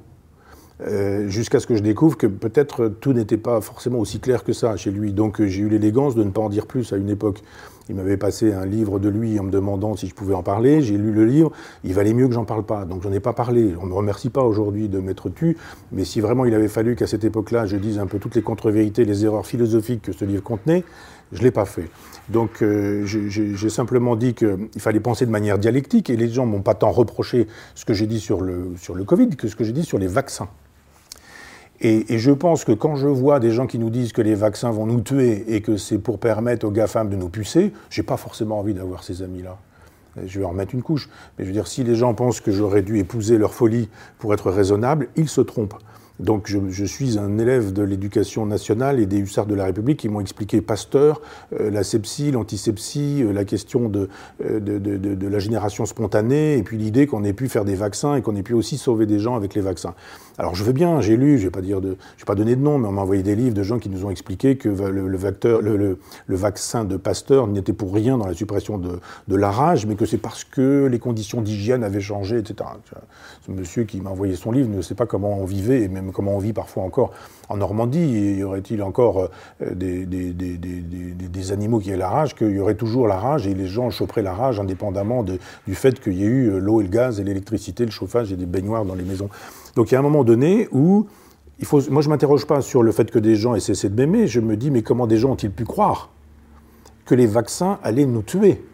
Euh, 0.80 1.28
jusqu'à 1.28 1.60
ce 1.60 1.68
que 1.68 1.76
je 1.76 1.82
découvre 1.82 2.16
que 2.16 2.26
peut-être 2.26 2.88
tout 2.88 3.12
n'était 3.12 3.36
pas 3.36 3.60
forcément 3.60 4.00
aussi 4.00 4.18
clair 4.18 4.42
que 4.42 4.52
ça 4.52 4.76
chez 4.76 4.90
lui. 4.90 5.12
Donc 5.12 5.40
euh, 5.40 5.46
j'ai 5.46 5.62
eu 5.62 5.68
l'élégance 5.68 6.16
de 6.16 6.24
ne 6.24 6.30
pas 6.30 6.40
en 6.40 6.48
dire 6.48 6.66
plus 6.66 6.92
à 6.92 6.96
une 6.96 7.10
époque. 7.10 7.42
Il 7.88 7.94
m'avait 7.94 8.16
passé 8.16 8.52
un 8.52 8.64
livre 8.64 8.98
de 8.98 9.08
lui 9.08 9.38
en 9.38 9.44
me 9.44 9.50
demandant 9.50 9.94
si 9.94 10.08
je 10.08 10.14
pouvais 10.14 10.34
en 10.34 10.42
parler. 10.42 10.80
J'ai 10.80 10.96
lu 10.96 11.12
le 11.12 11.24
livre. 11.26 11.52
Il 11.84 11.92
valait 11.92 12.14
mieux 12.14 12.26
que 12.26 12.34
j'en 12.34 12.46
parle 12.46 12.64
pas. 12.64 12.86
Donc 12.86 13.02
j'en 13.02 13.12
ai 13.12 13.20
pas 13.20 13.34
parlé. 13.34 13.74
On 13.80 13.84
ne 13.84 13.90
me 13.90 13.94
remercie 13.94 14.30
pas 14.30 14.42
aujourd'hui 14.42 14.88
de 14.88 14.98
m'être 14.98 15.28
tu. 15.28 15.56
Mais 15.92 16.04
si 16.04 16.20
vraiment 16.20 16.44
il 16.44 16.54
avait 16.54 16.68
fallu 16.68 16.96
qu'à 16.96 17.06
cette 17.06 17.24
époque-là, 17.24 17.66
je 17.66 17.76
dise 17.76 17.98
un 17.98 18.06
peu 18.06 18.18
toutes 18.18 18.34
les 18.34 18.42
contre-vérités, 18.42 19.04
les 19.04 19.24
erreurs 19.24 19.46
philosophiques 19.46 20.02
que 20.02 20.12
ce 20.12 20.24
livre 20.24 20.42
contenait, 20.42 20.82
je 21.32 21.42
l'ai 21.42 21.50
pas 21.50 21.66
fait. 21.66 21.88
Donc 22.30 22.62
euh, 22.62 23.04
j'ai 23.04 23.68
simplement 23.68 24.16
dit 24.16 24.34
qu'il 24.34 24.68
fallait 24.78 25.00
penser 25.00 25.26
de 25.26 25.30
manière 25.30 25.58
dialectique 25.58 26.08
et 26.08 26.16
les 26.16 26.28
gens 26.28 26.46
m'ont 26.46 26.62
pas 26.62 26.74
tant 26.74 26.90
reproché 26.90 27.46
ce 27.74 27.84
que 27.84 27.92
j'ai 27.92 28.06
dit 28.06 28.20
sur 28.20 28.40
le, 28.40 28.72
sur 28.78 28.94
le 28.94 29.04
Covid 29.04 29.28
que 29.30 29.46
ce 29.46 29.56
que 29.56 29.62
j'ai 29.62 29.72
dit 29.72 29.84
sur 29.84 29.98
les 29.98 30.06
vaccins. 30.06 30.48
Et, 31.80 32.18
je 32.18 32.30
pense 32.30 32.64
que 32.64 32.72
quand 32.72 32.96
je 32.96 33.08
vois 33.08 33.40
des 33.40 33.50
gens 33.50 33.66
qui 33.66 33.78
nous 33.78 33.90
disent 33.90 34.12
que 34.12 34.22
les 34.22 34.34
vaccins 34.34 34.70
vont 34.70 34.86
nous 34.86 35.00
tuer 35.00 35.44
et 35.48 35.60
que 35.60 35.76
c'est 35.76 35.98
pour 35.98 36.18
permettre 36.18 36.66
aux 36.66 36.70
GAFAM 36.70 37.10
de 37.10 37.16
nous 37.16 37.28
pucer, 37.28 37.72
j'ai 37.90 38.02
pas 38.02 38.16
forcément 38.16 38.58
envie 38.58 38.74
d'avoir 38.74 39.02
ces 39.02 39.22
amis-là. 39.22 39.58
Je 40.24 40.38
vais 40.38 40.44
en 40.44 40.50
remettre 40.50 40.74
une 40.74 40.82
couche. 40.82 41.08
Mais 41.36 41.44
je 41.44 41.50
veux 41.50 41.54
dire, 41.54 41.66
si 41.66 41.82
les 41.82 41.96
gens 41.96 42.14
pensent 42.14 42.40
que 42.40 42.52
j'aurais 42.52 42.82
dû 42.82 42.98
épouser 42.98 43.36
leur 43.36 43.52
folie 43.52 43.88
pour 44.18 44.32
être 44.32 44.50
raisonnable, 44.50 45.08
ils 45.16 45.28
se 45.28 45.40
trompent. 45.40 45.74
Donc 46.20 46.46
je, 46.46 46.84
suis 46.84 47.18
un 47.18 47.38
élève 47.38 47.72
de 47.72 47.82
l'éducation 47.82 48.46
nationale 48.46 49.00
et 49.00 49.06
des 49.06 49.18
hussards 49.18 49.46
de 49.46 49.54
la 49.56 49.64
République 49.64 49.98
qui 49.98 50.08
m'ont 50.08 50.20
expliqué 50.20 50.60
Pasteur, 50.60 51.20
euh, 51.58 51.70
la 51.70 51.82
sepsie, 51.82 52.30
l'antisepsie, 52.30 53.24
euh, 53.24 53.32
la 53.32 53.44
question 53.44 53.88
de, 53.88 54.08
de, 54.40 54.78
de, 54.78 55.28
la 55.28 55.38
génération 55.40 55.86
spontanée, 55.86 56.56
et 56.56 56.62
puis 56.62 56.78
l'idée 56.78 57.08
qu'on 57.08 57.24
ait 57.24 57.32
pu 57.32 57.48
faire 57.48 57.64
des 57.64 57.74
vaccins 57.74 58.14
et 58.14 58.22
qu'on 58.22 58.36
ait 58.36 58.44
pu 58.44 58.54
aussi 58.54 58.78
sauver 58.78 59.06
des 59.06 59.18
gens 59.18 59.34
avec 59.34 59.54
les 59.54 59.60
vaccins. 59.60 59.94
Alors 60.36 60.56
je 60.56 60.64
veux 60.64 60.72
bien, 60.72 61.00
j'ai 61.00 61.16
lu, 61.16 61.38
je 61.38 61.44
vais 61.44 61.50
pas 61.50 61.60
dire 61.60 61.80
je 61.80 61.88
vais 61.90 62.26
pas 62.26 62.34
donner 62.34 62.56
de 62.56 62.60
nom, 62.60 62.78
mais 62.78 62.88
on 62.88 62.92
m'a 62.92 63.02
envoyé 63.02 63.22
des 63.22 63.36
livres 63.36 63.54
de 63.54 63.62
gens 63.62 63.78
qui 63.78 63.88
nous 63.88 64.04
ont 64.04 64.10
expliqué 64.10 64.56
que 64.56 64.68
le, 64.68 65.98
vaccin 66.28 66.84
de 66.84 66.96
Pasteur 66.96 67.46
n'était 67.46 67.72
pour 67.72 67.94
rien 67.94 68.18
dans 68.18 68.26
la 68.26 68.34
suppression 68.34 68.78
de, 68.78 68.98
la 69.28 69.50
rage, 69.50 69.86
mais 69.86 69.94
que 69.94 70.06
c'est 70.06 70.18
parce 70.18 70.42
que 70.42 70.86
les 70.90 70.98
conditions 70.98 71.40
d'hygiène 71.40 71.84
avaient 71.84 72.00
changé, 72.00 72.38
etc. 72.38 72.68
Ce 73.46 73.52
monsieur 73.52 73.84
qui 73.84 74.00
m'a 74.00 74.10
envoyé 74.10 74.34
son 74.34 74.50
livre 74.50 74.68
ne 74.68 74.82
sait 74.82 74.96
pas 74.96 75.06
comment 75.06 75.38
on 75.38 75.44
vivait 75.44 75.82
et 75.82 75.88
même 75.88 76.10
comment 76.10 76.34
on 76.34 76.38
vit 76.38 76.52
parfois 76.52 76.82
encore 76.82 77.12
en 77.48 77.56
Normandie. 77.56 78.36
Y 78.38 78.42
aurait-il 78.42 78.82
encore 78.82 79.30
euh, 79.62 79.74
des, 79.74 81.52
animaux 81.52 81.78
qui 81.78 81.90
aient 81.90 81.96
la 81.96 82.08
rage, 82.08 82.34
qu'il 82.34 82.50
y 82.50 82.58
aurait 82.58 82.74
toujours 82.74 83.06
la 83.06 83.18
rage 83.18 83.46
et 83.46 83.54
les 83.54 83.66
gens 83.66 83.90
choperaient 83.90 84.22
la 84.22 84.32
rage 84.32 84.58
indépendamment 84.58 85.22
du 85.22 85.74
fait 85.74 86.00
qu'il 86.00 86.14
y 86.14 86.24
ait 86.24 86.26
eu 86.26 86.58
l'eau 86.58 86.80
et 86.80 86.84
le 86.84 86.88
gaz 86.88 87.20
et 87.20 87.24
l'électricité, 87.24 87.84
le 87.84 87.90
chauffage 87.90 88.32
et 88.32 88.36
des 88.36 88.46
baignoires 88.46 88.84
dans 88.84 88.94
les 88.94 89.04
maisons. 89.04 89.28
Donc 89.76 89.90
il 89.90 89.94
y 89.94 89.96
a 89.96 90.00
un 90.00 90.02
moment 90.02 90.24
donné 90.24 90.68
où 90.72 91.06
il 91.58 91.66
faut, 91.66 91.80
moi 91.90 92.02
je 92.02 92.08
m'interroge 92.08 92.46
pas 92.46 92.60
sur 92.60 92.82
le 92.82 92.92
fait 92.92 93.10
que 93.10 93.18
des 93.18 93.36
gens 93.36 93.54
aient 93.54 93.60
cessé 93.60 93.88
de 93.88 93.94
m'aimer, 93.94 94.26
je 94.26 94.40
me 94.40 94.56
dis 94.56 94.70
mais 94.70 94.82
comment 94.82 95.06
des 95.06 95.16
gens 95.16 95.32
ont-ils 95.32 95.50
pu 95.50 95.64
croire 95.64 96.10
que 97.04 97.14
les 97.14 97.26
vaccins 97.26 97.78
allaient 97.82 98.06
nous 98.06 98.22
tuer? 98.22 98.64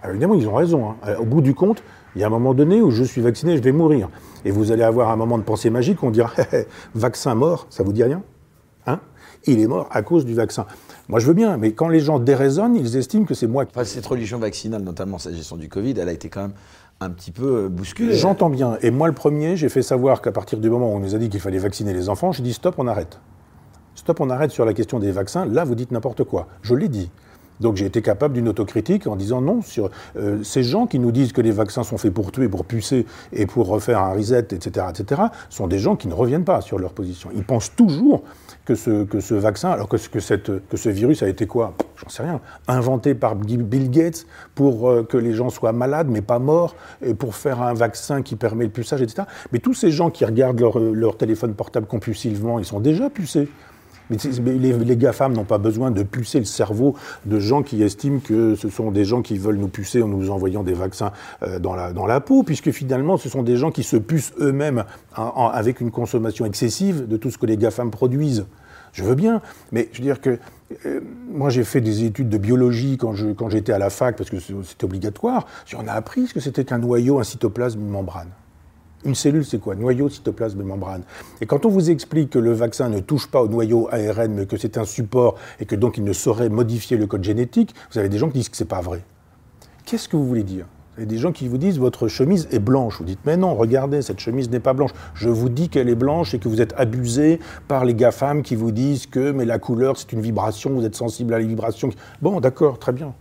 Alors 0.00 0.12
évidemment 0.12 0.34
ils 0.34 0.48
ont 0.48 0.54
raison. 0.54 0.90
Hein. 0.90 1.16
Au 1.18 1.24
bout 1.24 1.40
du 1.40 1.54
compte, 1.54 1.82
il 2.14 2.20
y 2.20 2.24
a 2.24 2.26
un 2.26 2.30
moment 2.30 2.54
donné 2.54 2.80
où 2.80 2.90
je 2.90 3.04
suis 3.04 3.20
vacciné, 3.20 3.56
je 3.56 3.62
vais 3.62 3.72
mourir. 3.72 4.08
Et 4.44 4.50
vous 4.50 4.72
allez 4.72 4.84
avoir 4.84 5.10
un 5.10 5.16
moment 5.16 5.38
de 5.38 5.42
pensée 5.42 5.70
magique, 5.70 6.02
on 6.02 6.10
dira 6.10 6.32
vaccin 6.94 7.34
mort, 7.34 7.66
ça 7.68 7.82
vous 7.82 7.92
dit 7.92 8.02
rien 8.02 8.22
Hein? 8.86 9.00
Il 9.46 9.60
est 9.60 9.66
mort 9.66 9.88
à 9.90 10.02
cause 10.02 10.24
du 10.24 10.34
vaccin. 10.34 10.66
Moi, 11.08 11.20
je 11.20 11.26
veux 11.26 11.34
bien, 11.34 11.56
mais 11.56 11.72
quand 11.72 11.88
les 11.88 12.00
gens 12.00 12.18
déraisonnent, 12.18 12.76
ils 12.76 12.96
estiment 12.96 13.24
que 13.24 13.34
c'est 13.34 13.46
moi 13.46 13.64
qui. 13.64 13.72
cette 13.84 14.06
religion 14.06 14.38
vaccinale, 14.38 14.82
notamment 14.82 15.18
sa 15.18 15.32
gestion 15.32 15.56
du 15.56 15.68
Covid, 15.68 15.94
elle 15.98 16.08
a 16.08 16.12
été 16.12 16.28
quand 16.28 16.42
même 16.42 16.54
un 17.00 17.10
petit 17.10 17.30
peu 17.30 17.64
euh, 17.64 17.68
bousculé. 17.68 18.14
J'entends 18.14 18.50
bien. 18.50 18.78
Et 18.82 18.90
moi, 18.90 19.08
le 19.08 19.14
premier, 19.14 19.56
j'ai 19.56 19.68
fait 19.68 19.82
savoir 19.82 20.22
qu'à 20.22 20.32
partir 20.32 20.58
du 20.58 20.70
moment 20.70 20.92
où 20.92 20.96
on 20.96 21.00
nous 21.00 21.14
a 21.14 21.18
dit 21.18 21.28
qu'il 21.28 21.40
fallait 21.40 21.58
vacciner 21.58 21.92
les 21.92 22.08
enfants, 22.08 22.32
j'ai 22.32 22.42
dit 22.42 22.52
stop, 22.52 22.76
on 22.78 22.86
arrête. 22.86 23.20
Stop, 23.94 24.20
on 24.20 24.30
arrête 24.30 24.50
sur 24.50 24.64
la 24.64 24.74
question 24.74 24.98
des 24.98 25.12
vaccins. 25.12 25.46
Là, 25.46 25.64
vous 25.64 25.74
dites 25.74 25.90
n'importe 25.90 26.24
quoi. 26.24 26.48
Je 26.62 26.74
l'ai 26.74 26.88
dit. 26.88 27.10
Donc 27.60 27.76
j'ai 27.76 27.86
été 27.86 28.02
capable 28.02 28.34
d'une 28.34 28.48
autocritique 28.48 29.06
en 29.06 29.16
disant 29.16 29.40
non, 29.40 29.62
sur 29.62 29.90
euh, 30.16 30.42
ces 30.42 30.62
gens 30.62 30.86
qui 30.86 30.98
nous 30.98 31.10
disent 31.10 31.32
que 31.32 31.40
les 31.40 31.52
vaccins 31.52 31.84
sont 31.84 31.96
faits 31.96 32.12
pour 32.12 32.30
tuer, 32.30 32.48
pour 32.48 32.64
pucer 32.64 33.06
et 33.32 33.46
pour 33.46 33.66
refaire 33.66 34.00
un 34.00 34.12
reset, 34.12 34.48
etc., 34.50 34.86
etc., 34.90 35.22
sont 35.48 35.66
des 35.66 35.78
gens 35.78 35.96
qui 35.96 36.08
ne 36.08 36.14
reviennent 36.14 36.44
pas 36.44 36.60
sur 36.60 36.78
leur 36.78 36.92
position. 36.92 37.30
Ils 37.34 37.44
pensent 37.44 37.74
toujours 37.74 38.22
que 38.66 38.74
ce, 38.74 39.34
vaccin, 39.34 39.70
alors 39.70 39.88
que, 39.88 39.96
ce 39.96 40.88
virus 40.88 41.22
a 41.22 41.28
été 41.28 41.46
quoi? 41.46 41.74
J'en 41.96 42.08
sais 42.08 42.22
rien. 42.24 42.40
Inventé 42.66 43.14
par 43.14 43.36
Bill 43.36 43.90
Gates 43.90 44.26
pour 44.54 44.90
euh, 44.90 45.04
que 45.04 45.16
les 45.16 45.32
gens 45.32 45.50
soient 45.50 45.72
malades 45.72 46.08
mais 46.10 46.20
pas 46.20 46.40
morts, 46.40 46.74
et 47.00 47.14
pour 47.14 47.36
faire 47.36 47.62
un 47.62 47.74
vaccin 47.74 48.22
qui 48.22 48.34
permet 48.34 48.64
le 48.64 48.70
puçage, 48.70 49.02
etc. 49.02 49.22
Mais 49.52 49.60
tous 49.60 49.74
ces 49.74 49.90
gens 49.90 50.10
qui 50.10 50.24
regardent 50.24 50.60
leur, 50.60 50.78
leur 50.78 51.16
téléphone 51.16 51.54
portable 51.54 51.86
compulsivement, 51.86 52.58
ils 52.58 52.64
sont 52.64 52.80
déjà 52.80 53.08
pucés. 53.08 53.48
Mais 54.10 54.16
les, 54.38 54.96
GAFAM 54.96 55.32
n'ont 55.32 55.44
pas 55.44 55.58
besoin 55.58 55.90
de 55.90 56.02
pucer 56.02 56.38
le 56.38 56.44
cerveau 56.44 56.94
de 57.24 57.38
gens 57.38 57.62
qui 57.62 57.82
estiment 57.82 58.20
que 58.20 58.54
ce 58.54 58.68
sont 58.68 58.90
des 58.90 59.04
gens 59.04 59.22
qui 59.22 59.36
veulent 59.36 59.56
nous 59.56 59.68
pucer 59.68 60.02
en 60.02 60.08
nous 60.08 60.30
envoyant 60.30 60.62
des 60.62 60.74
vaccins 60.74 61.12
euh, 61.42 61.58
dans, 61.58 61.74
la, 61.74 62.20
peau, 62.20 62.42
puisque 62.42 62.70
finalement, 62.70 63.16
ce 63.16 63.28
sont 63.28 63.42
des 63.42 63.56
gens 63.56 63.70
qui 63.70 63.82
se 63.82 63.96
pucent 63.96 64.32
eux-mêmes 64.40 64.84
avec 65.14 65.80
une 65.80 65.90
consommation 65.90 66.46
excessive 66.46 67.06
de 67.08 67.16
tout 67.16 67.30
ce 67.30 67.38
que 67.38 67.46
les 67.46 67.56
GAFAM 67.56 67.90
produisent. 67.90 68.46
Je 68.92 69.02
veux 69.02 69.14
bien, 69.14 69.42
mais 69.72 69.88
je 69.92 69.98
veux 69.98 70.04
dire 70.04 70.22
que 70.22 70.38
euh, 70.86 71.00
moi 71.30 71.50
j'ai 71.50 71.64
fait 71.64 71.82
des 71.82 72.04
études 72.04 72.30
de 72.30 72.38
biologie 72.38 72.96
quand, 72.96 73.12
j'étais 73.50 73.72
à 73.72 73.78
la 73.78 73.90
fac, 73.90 74.16
parce 74.16 74.30
que 74.30 74.38
c'était 74.40 74.84
obligatoire. 74.84 75.46
On 75.76 75.86
a 75.86 75.92
appris 75.92 76.28
ce 76.28 76.34
que 76.34 76.40
c'était 76.40 76.64
qu'un 76.64 76.78
noyau, 76.78 77.18
un 77.18 77.24
cytoplasme, 77.24 77.80
une 77.80 77.90
membrane. 77.90 78.30
Une 79.06 79.14
cellule, 79.14 79.44
c'est 79.44 79.60
quoi? 79.60 79.76
Noyau, 79.76 80.08
cytoplasme 80.08 80.64
membrane. 80.64 81.02
Et 81.40 81.46
quand 81.46 81.64
on 81.64 81.68
vous 81.68 81.90
explique 81.90 82.30
que 82.30 82.40
le 82.40 82.52
vaccin 82.52 82.88
ne 82.88 82.98
touche 82.98 83.28
pas 83.28 83.40
au 83.40 83.46
noyau 83.46 83.88
ARN, 83.92 84.34
mais 84.34 84.46
que 84.46 84.56
c'est 84.56 84.78
un 84.78 84.84
support 84.84 85.36
et 85.60 85.64
que 85.64 85.76
donc 85.76 85.96
il 85.96 86.02
ne 86.02 86.12
saurait 86.12 86.48
modifier 86.48 86.96
le 86.96 87.06
code 87.06 87.22
génétique, 87.22 87.72
vous 87.92 88.00
avez 88.00 88.08
des 88.08 88.18
gens 88.18 88.26
qui 88.26 88.38
disent 88.38 88.48
que 88.48 88.56
c'est 88.56 88.64
pas 88.64 88.80
vrai. 88.80 89.04
Qu'est-ce 89.84 90.08
que 90.08 90.16
vous 90.16 90.26
voulez 90.26 90.42
dire? 90.42 90.66
Vous 90.96 91.02
avez 91.02 91.06
des 91.06 91.18
gens 91.18 91.30
qui 91.30 91.46
vous 91.46 91.56
disent 91.56 91.78
votre 91.78 92.08
chemise 92.08 92.48
est 92.50 92.58
blanche. 92.58 92.98
Vous 92.98 93.04
dites 93.04 93.20
mais 93.24 93.36
non, 93.36 93.54
regardez, 93.54 94.02
cette 94.02 94.18
chemise 94.18 94.50
n'est 94.50 94.58
pas 94.58 94.72
blanche. 94.72 94.90
Je 95.14 95.28
vous 95.28 95.50
dis 95.50 95.68
qu'elle 95.68 95.88
est 95.88 95.94
blanche 95.94 96.34
et 96.34 96.40
que 96.40 96.48
vous 96.48 96.60
êtes 96.60 96.74
abusé 96.76 97.38
par 97.68 97.84
les 97.84 97.94
GAFAM 97.94 98.42
qui 98.42 98.56
vous 98.56 98.72
disent 98.72 99.06
que 99.06 99.30
mais 99.30 99.44
la 99.44 99.60
couleur 99.60 99.96
c'est 99.96 100.12
une 100.14 100.20
vibration, 100.20 100.70
vous 100.70 100.84
êtes 100.84 100.96
sensible 100.96 101.32
à 101.32 101.38
la 101.38 101.46
vibration. 101.46 101.90
Bon, 102.22 102.40
d'accord, 102.40 102.80
très 102.80 102.92
bien. 102.92 103.14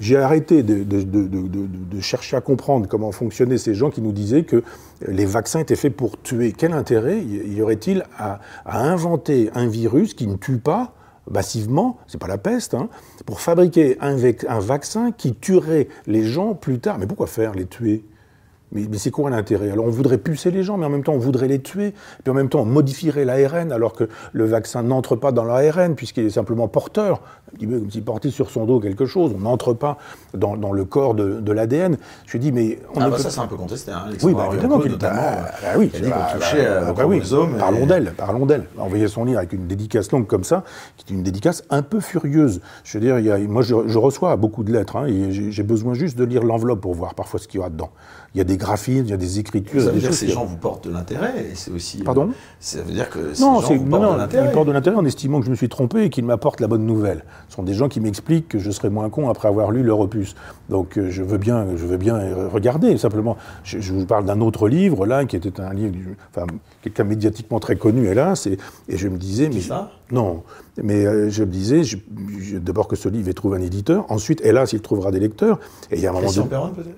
J'ai 0.00 0.16
arrêté 0.16 0.62
de, 0.62 2.00
chercher 2.00 2.36
à 2.36 2.40
comprendre 2.40 2.88
comment 2.88 3.12
fonctionnaient 3.12 3.58
ces 3.58 3.74
gens 3.74 3.90
qui 3.90 4.00
nous 4.00 4.12
disaient 4.12 4.44
que 4.44 4.64
les 5.06 5.26
vaccins 5.26 5.60
étaient 5.60 5.76
faits 5.76 5.94
pour 5.94 6.20
tuer. 6.20 6.52
Quel 6.56 6.72
intérêt 6.72 7.22
y 7.22 7.60
aurait-il 7.60 8.04
à, 8.18 8.40
inventer 8.64 9.50
un 9.54 9.68
virus 9.68 10.14
qui 10.14 10.26
ne 10.26 10.36
tue 10.36 10.58
pas 10.58 10.94
massivement, 11.30 11.98
c'est 12.06 12.18
pas 12.18 12.26
la 12.26 12.38
peste, 12.38 12.74
hein, 12.74 12.88
pour 13.26 13.40
fabriquer 13.40 13.98
un, 14.00 14.16
vaccin 14.58 15.12
qui 15.12 15.34
tuerait 15.34 15.88
les 16.06 16.24
gens 16.24 16.54
plus 16.54 16.80
tard. 16.80 16.98
Mais 16.98 17.06
pourquoi 17.06 17.26
faire 17.26 17.54
les 17.54 17.66
tuer? 17.66 18.02
Mais, 18.72 18.86
c'est 18.98 19.10
quoi 19.10 19.30
l'intérêt? 19.30 19.70
Alors 19.70 19.86
on 19.86 19.90
voudrait 19.90 20.18
pucer 20.18 20.50
les 20.50 20.62
gens, 20.62 20.76
mais 20.76 20.86
en 20.86 20.90
même 20.90 21.02
temps 21.02 21.12
on 21.12 21.18
voudrait 21.18 21.48
les 21.48 21.60
tuer, 21.60 21.92
puis 22.22 22.30
en 22.30 22.34
même 22.34 22.48
temps 22.48 22.60
on 22.60 22.66
modifierait 22.66 23.24
l'ARN 23.24 23.72
alors 23.72 23.92
que 23.92 24.08
le 24.32 24.44
vaccin 24.44 24.82
n'entre 24.82 25.16
pas 25.16 25.32
dans 25.32 25.44
l'ARN 25.44 25.94
puisqu'il 25.94 26.26
est 26.26 26.30
simplement 26.30 26.68
porteur, 26.68 27.20
un 27.52 27.56
petit 27.56 27.66
peu 27.66 27.78
comme 27.78 27.90
s'il 27.90 28.04
portait 28.04 28.30
sur 28.30 28.50
son 28.50 28.66
dos 28.66 28.80
quelque 28.80 29.06
chose, 29.06 29.32
on 29.34 29.40
n'entre 29.40 29.74
pas 29.74 29.98
dans, 30.34 30.56
dans, 30.56 30.72
le 30.72 30.84
corps 30.84 31.14
de, 31.14 31.40
de 31.40 31.52
l'ADN. 31.52 31.96
Je 32.26 32.38
dis 32.38 32.52
mais... 32.52 32.78
On 32.94 33.00
ah 33.00 33.10
bah 33.10 33.18
ça 33.18 33.30
c'est 33.30 33.40
un 33.40 33.46
peu 33.46 33.56
contesté, 33.56 33.92
hein, 33.92 34.04
Oui, 34.22 34.34
bah, 34.34 34.48
évidemment 34.52 34.78
qu'il 34.80 34.96
bah, 34.96 35.12
bah, 35.62 35.68
oui, 35.76 35.90
dit 35.92 36.08
bah, 36.08 36.28
touchait 36.34 36.68
bah, 36.94 37.06
oui, 37.06 37.22
Parlons 37.58 37.86
d'elle, 37.86 38.12
parlons 38.16 38.46
d'elle. 38.46 38.66
Envoyer 38.78 39.08
son 39.08 39.24
livre 39.24 39.38
avec 39.38 39.52
une 39.52 39.66
dédicace 39.66 40.10
longue 40.12 40.26
comme 40.26 40.44
ça, 40.44 40.64
qui 40.96 41.12
est 41.12 41.16
une 41.16 41.22
dédicace 41.22 41.64
un 41.70 41.82
peu 41.82 42.00
furieuse. 42.00 42.60
Je 42.84 42.98
veux 42.98 43.04
dire, 43.04 43.18
il 43.18 43.26
y 43.26 43.30
a, 43.30 43.38
moi 43.38 43.62
je, 43.62 43.74
je, 43.86 43.98
reçois 43.98 44.36
beaucoup 44.36 44.64
de 44.64 44.72
lettres, 44.72 44.96
hein, 44.96 45.06
et 45.06 45.30
j'ai 45.30 45.62
besoin 45.62 45.94
juste 45.94 46.16
de 46.16 46.24
lire 46.24 46.42
l'enveloppe 46.42 46.80
pour 46.80 46.94
voir 46.94 47.14
parfois 47.14 47.40
ce 47.40 47.48
qu'il 47.48 47.58
y 47.58 47.60
aura 47.60 47.70
dedans 47.70 47.90
il 48.34 48.38
y 48.38 48.40
a 48.40 48.44
des 48.44 48.56
graphismes, 48.56 49.06
il 49.06 49.10
y 49.10 49.14
a 49.14 49.16
des 49.16 49.40
écritures. 49.40 49.82
Ça 49.82 49.90
veut 49.90 49.98
dire 49.98 50.10
que 50.10 50.14
ces 50.14 50.28
gens 50.28 50.44
vous 50.44 50.56
portent 50.56 50.86
de 50.86 50.92
l'intérêt, 50.92 51.46
et 51.50 51.54
c'est 51.54 51.72
aussi. 51.72 51.98
Pardon? 51.98 52.30
Ça 52.60 52.80
veut 52.80 52.92
dire 52.92 53.10
que 53.10 53.34
ces 53.34 53.42
non, 53.42 53.60
gens 53.60 53.74
vous 53.74 53.84
portent 53.86 54.14
de 54.14 54.18
l'intérêt. 54.18 54.48
Ils 54.48 54.52
portent 54.52 54.68
de 54.68 54.72
l'intérêt 54.72 54.96
en 54.96 55.04
estimant 55.04 55.40
que 55.40 55.46
je 55.46 55.50
me 55.50 55.56
suis 55.56 55.68
trompé 55.68 56.04
et 56.04 56.10
qu'ils 56.10 56.24
m'apportent 56.24 56.60
la 56.60 56.68
bonne 56.68 56.86
nouvelle. 56.86 57.24
Ce 57.50 57.56
sont 57.56 57.62
des 57.64 57.74
gens 57.74 57.88
qui 57.88 58.00
m'expliquent 58.00 58.48
que 58.48 58.58
je 58.58 58.70
serai 58.70 58.88
moins 58.88 59.10
con 59.10 59.28
après 59.28 59.48
avoir 59.48 59.72
lu 59.72 59.82
leur 59.82 59.98
opus. 60.00 60.36
Donc 60.68 60.96
euh, 60.96 61.10
je 61.10 61.22
veux 61.22 61.36
bien, 61.36 61.66
je 61.76 61.84
veux 61.84 61.96
bien 61.96 62.18
regarder. 62.52 62.96
Simplement, 62.96 63.36
je, 63.64 63.80
je 63.80 63.92
vous 63.92 64.06
parle 64.06 64.24
d'un 64.24 64.40
autre 64.40 64.68
livre 64.68 65.04
là, 65.04 65.24
qui 65.24 65.36
était 65.36 65.60
un 65.60 65.74
livre, 65.74 65.94
enfin 66.30 66.46
quelqu'un 66.82 67.04
médiatiquement 67.04 67.58
très 67.58 67.76
connu, 67.76 68.06
hélas, 68.06 68.46
et, 68.46 68.56
et 68.88 68.96
je 68.96 69.08
me 69.08 69.18
disais, 69.18 69.50
mais 69.52 69.60
ça? 69.60 69.90
non, 70.12 70.42
mais 70.82 71.06
euh, 71.06 71.30
je 71.30 71.44
me 71.44 71.50
disais, 71.50 71.82
d'abord 72.60 72.88
que 72.88 72.96
ce 72.96 73.08
livre 73.08 73.28
ait 73.28 73.34
trouvé 73.34 73.58
un 73.58 73.62
éditeur, 73.62 74.06
ensuite, 74.08 74.40
hélas, 74.44 74.72
il 74.72 74.80
trouvera 74.80 75.10
des 75.10 75.20
lecteurs. 75.20 75.58
Et 75.90 75.96
il 75.96 76.00
y 76.00 76.06
a 76.06 76.10
un 76.10 76.12
moment 76.12 76.30
donné. 76.30 76.48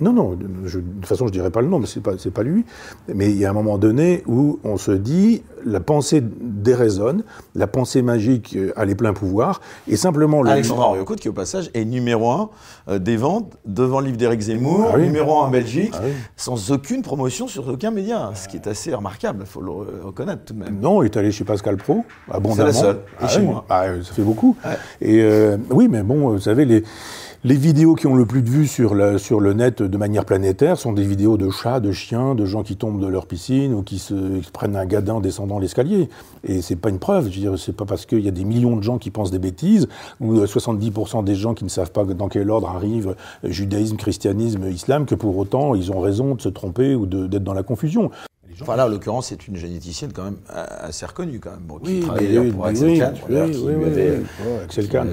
Non, 0.00 0.12
non, 0.12 0.30
de 0.32 0.46
toute 0.46 1.06
façon, 1.06 1.26
je 1.26 1.32
dirais 1.32 1.50
pas 1.50 1.60
le 1.60 1.68
nom, 1.68 1.78
mais 1.78 1.86
c'est 1.86 2.00
pas, 2.00 2.12
pas 2.32 2.42
lui. 2.42 2.64
Mais 3.12 3.30
il 3.30 3.36
y 3.36 3.44
a 3.44 3.50
un 3.50 3.54
moment 3.54 3.78
donné 3.78 4.22
où 4.26 4.58
on 4.64 4.76
se 4.76 4.92
dit, 4.92 5.42
la 5.64 5.80
pensée 5.80 6.22
déraisonne, 6.22 7.24
la 7.54 7.66
pensée 7.66 8.02
magique 8.02 8.56
euh, 8.56 8.72
a 8.76 8.84
les 8.84 8.94
pleins 8.94 9.12
pouvoirs, 9.12 9.60
et 9.88 9.96
simplement... 9.96 10.42
Le... 10.42 10.50
Alexandre 10.50 10.86
Henri 10.86 11.02
qui 11.16 11.28
au 11.28 11.32
passage 11.32 11.70
est 11.74 11.84
numéro 11.84 12.30
un 12.30 12.50
euh, 12.88 12.98
des 12.98 13.16
ventes 13.16 13.56
devant 13.66 14.00
le 14.00 14.06
livre 14.06 14.18
d'Éric 14.18 14.40
Zemmour, 14.40 14.90
ah 14.94 14.98
numéro 14.98 15.40
un 15.40 15.46
en 15.46 15.50
Belgique, 15.50 15.92
ah 15.94 16.02
sans 16.36 16.70
aucune 16.70 17.02
promotion 17.02 17.48
sur 17.48 17.68
aucun 17.68 17.90
média, 17.90 18.30
ce 18.34 18.48
qui 18.48 18.56
est 18.56 18.66
assez 18.66 18.94
remarquable, 18.94 19.40
il 19.42 19.46
faut 19.46 19.60
le 19.60 19.70
reconnaître 20.04 20.44
tout 20.44 20.54
de 20.54 20.58
même. 20.58 20.78
Non, 20.80 21.02
il 21.02 21.06
est 21.06 21.16
allé 21.16 21.32
chez 21.32 21.44
Pascal 21.44 21.76
Pro, 21.76 22.04
abondamment. 22.30 22.54
C'est 22.56 22.64
la 22.64 22.72
seule, 22.72 22.96
et 22.96 23.24
ah 23.24 23.28
chez 23.28 23.40
moi. 23.42 23.61
Ah, 23.68 23.86
ça 24.02 24.12
fait 24.12 24.22
beaucoup. 24.22 24.56
Et 25.00 25.20
euh, 25.20 25.56
oui, 25.70 25.88
mais 25.88 26.02
bon, 26.02 26.30
vous 26.30 26.40
savez, 26.40 26.64
les... 26.64 26.84
Les 27.44 27.56
vidéos 27.56 27.96
qui 27.96 28.06
ont 28.06 28.14
le 28.14 28.24
plus 28.24 28.42
de 28.42 28.48
vues 28.48 28.68
sur, 28.68 28.94
sur 29.18 29.40
le 29.40 29.52
net 29.52 29.82
de 29.82 29.96
manière 29.96 30.24
planétaire 30.24 30.78
sont 30.78 30.92
des 30.92 31.02
vidéos 31.02 31.36
de 31.36 31.50
chats, 31.50 31.80
de 31.80 31.90
chiens, 31.90 32.36
de 32.36 32.44
gens 32.44 32.62
qui 32.62 32.76
tombent 32.76 33.00
de 33.00 33.08
leur 33.08 33.26
piscine 33.26 33.74
ou 33.74 33.82
qui 33.82 33.98
se 33.98 34.14
prennent 34.52 34.76
un 34.76 34.86
gadin 34.86 35.14
en 35.14 35.20
descendant 35.20 35.58
l'escalier. 35.58 36.08
Et 36.44 36.62
c'est 36.62 36.76
pas 36.76 36.88
une 36.88 37.00
preuve. 37.00 37.28
Je 37.30 37.34
veux 37.34 37.40
dire, 37.40 37.58
c'est 37.58 37.74
pas 37.74 37.84
parce 37.84 38.06
qu'il 38.06 38.20
y 38.20 38.28
a 38.28 38.30
des 38.30 38.44
millions 38.44 38.76
de 38.76 38.82
gens 38.84 38.96
qui 38.96 39.10
pensent 39.10 39.32
des 39.32 39.40
bêtises 39.40 39.88
ou 40.20 40.36
70% 40.36 41.18
euh, 41.18 41.22
des 41.22 41.34
gens 41.34 41.54
qui 41.54 41.64
ne 41.64 41.68
savent 41.68 41.90
pas 41.90 42.04
dans 42.04 42.28
quel 42.28 42.48
ordre 42.48 42.68
arrive 42.68 43.16
judaïsme, 43.42 43.96
christianisme, 43.96 44.70
islam 44.70 45.04
que 45.04 45.16
pour 45.16 45.36
autant 45.36 45.74
ils 45.74 45.90
ont 45.90 45.98
raison 45.98 46.36
de 46.36 46.40
se 46.40 46.48
tromper 46.48 46.94
ou 46.94 47.06
d'être 47.06 47.42
dans 47.42 47.54
la 47.54 47.64
confusion. 47.64 48.12
Enfin 48.60 48.76
là, 48.76 48.86
en 48.86 48.88
l'occurrence, 48.88 49.28
c'est 49.28 49.48
une 49.48 49.56
généticienne 49.56 50.12
quand 50.12 50.24
même 50.24 50.36
assez 50.48 51.06
reconnue 51.06 51.40
quand 51.40 51.50
même. 51.50 51.80
qui 51.82 51.94
oui, 51.94 52.00
travaillait 52.00 52.38
oui, 52.38 52.50
pour 52.50 52.66
Axel 52.66 52.98
Kahn. 52.98 53.14
Oui, 53.28 53.36
Axel 54.64 54.88
Kahn, 54.88 55.08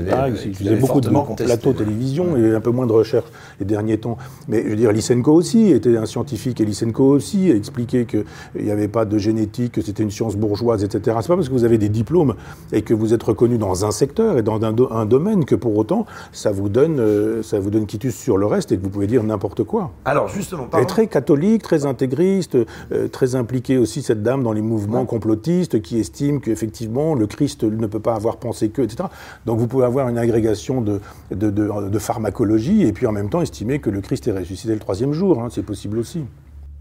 il 0.45 0.55
faisait 0.55 0.75
beaucoup 0.75 1.01
de 1.01 1.09
plateaux 1.43 1.73
télévision 1.73 2.37
et 2.37 2.55
un 2.55 2.61
peu 2.61 2.71
moins 2.71 2.87
de 2.87 2.91
recherche 2.91 3.27
les 3.59 3.65
derniers 3.65 3.97
temps. 3.97 4.17
Mais 4.47 4.63
je 4.63 4.69
veux 4.69 4.75
dire, 4.75 4.91
Lysenko 4.91 5.31
aussi 5.31 5.71
était 5.71 5.97
un 5.97 6.05
scientifique 6.05 6.61
et 6.61 6.65
Lysenko 6.65 7.03
aussi 7.03 7.51
a 7.51 7.55
expliqué 7.55 8.05
qu'il 8.05 8.25
n'y 8.55 8.71
avait 8.71 8.87
pas 8.87 9.05
de 9.05 9.17
génétique, 9.17 9.73
que 9.73 9.81
c'était 9.81 10.03
une 10.03 10.11
science 10.11 10.35
bourgeoise, 10.35 10.83
etc. 10.83 11.17
C'est 11.21 11.27
pas 11.27 11.35
parce 11.35 11.47
que 11.47 11.53
vous 11.53 11.63
avez 11.63 11.77
des 11.77 11.89
diplômes 11.89 12.35
et 12.71 12.81
que 12.81 12.93
vous 12.93 13.13
êtes 13.13 13.23
reconnu 13.23 13.57
dans 13.57 13.85
un 13.85 13.91
secteur 13.91 14.37
et 14.37 14.43
dans 14.43 14.59
un, 14.63 15.05
domaine 15.05 15.45
que 15.45 15.55
pour 15.55 15.77
autant 15.77 16.05
ça 16.31 16.51
vous 16.51 16.69
donne 16.69 16.99
euh, 16.99 17.41
ça 17.41 17.59
vous 17.59 17.69
donne 17.69 17.85
quitus 17.85 18.15
sur 18.15 18.37
le 18.37 18.45
reste 18.45 18.71
et 18.71 18.77
que 18.77 18.83
vous 18.83 18.89
pouvez 18.89 19.07
dire 19.07 19.23
n'importe 19.23 19.63
quoi. 19.63 19.91
Alors 20.05 20.27
justement, 20.27 20.67
Elle 20.73 20.81
est 20.81 20.85
très 20.85 21.07
catholique, 21.07 21.63
très 21.63 21.85
intégriste, 21.85 22.57
euh, 22.91 23.07
très 23.07 23.28
impliquée 23.35 23.77
aussi 23.77 24.01
cette 24.01 24.23
dame 24.23 24.43
dans 24.43 24.51
les 24.51 24.61
mouvements 24.61 25.05
complotistes 25.05 25.81
qui 25.81 25.99
estiment 25.99 26.39
qu'effectivement 26.39 27.15
le 27.15 27.27
Christ 27.27 27.63
ne 27.63 27.87
peut 27.87 27.99
pas 27.99 28.15
avoir 28.15 28.37
pensé 28.37 28.69
que, 28.69 28.81
etc. 28.81 29.09
Donc 29.45 29.59
vous 29.59 29.67
pouvez 29.67 29.85
avoir 29.85 30.09
une 30.09 30.17
agrégation 30.17 30.81
de, 30.81 31.01
de, 31.31 31.49
de, 31.49 31.99
pharmacologie 31.99 32.83
et 32.83 32.93
puis 32.93 33.07
en 33.07 33.11
même 33.11 33.29
temps 33.29 33.41
estimer 33.41 33.79
que 33.79 33.89
le 33.89 34.01
Christ 34.01 34.27
est 34.27 34.31
ressuscité 34.31 34.73
le 34.73 34.79
troisième 34.79 35.13
jour. 35.13 35.41
Hein, 35.41 35.49
c'est 35.51 35.63
possible 35.63 35.97
aussi. 35.97 36.25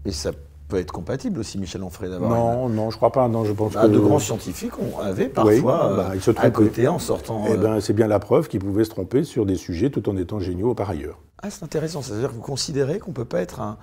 Et 0.05 0.11
ça 0.11 0.31
peut 0.69 0.77
être 0.77 0.91
compatible 0.91 1.39
aussi, 1.39 1.57
Michel 1.57 1.83
Onfray, 1.83 2.09
d'avoir. 2.09 2.31
Non, 2.31 2.69
non, 2.69 2.89
je 2.91 2.97
crois 2.97 3.11
pas. 3.11 3.27
Non, 3.27 3.43
je 3.43 3.51
pense 3.51 3.73
bah, 3.73 3.83
que... 3.83 3.87
De 3.87 3.99
grands 3.99 4.19
scientifiques 4.19 4.73
on 4.79 4.99
avait 4.99 5.27
parfois 5.27 5.93
bah, 5.95 6.11
se 6.19 6.31
à 6.37 6.49
côté 6.51 6.87
en 6.87 6.99
sortant. 6.99 7.45
Eh 7.51 7.57
ben, 7.57 7.81
c'est 7.81 7.93
bien 7.93 8.07
la 8.07 8.19
preuve 8.19 8.47
qu'ils 8.47 8.61
pouvaient 8.61 8.83
se 8.83 8.91
tromper 8.91 9.23
sur 9.23 9.45
des 9.45 9.55
sujets 9.55 9.89
tout 9.89 10.07
en 10.07 10.15
étant 10.15 10.39
géniaux 10.39 10.75
par 10.75 10.89
ailleurs. 10.89 11.19
Ah, 11.41 11.49
c'est 11.49 11.63
intéressant. 11.63 12.01
C'est-à-dire 12.01 12.29
que 12.29 12.35
vous 12.35 12.41
considérez 12.41 12.99
qu'on 12.99 13.11
ne 13.11 13.15
peut 13.15 13.25
pas 13.25 13.41
être 13.41 13.61
un, 13.61 13.77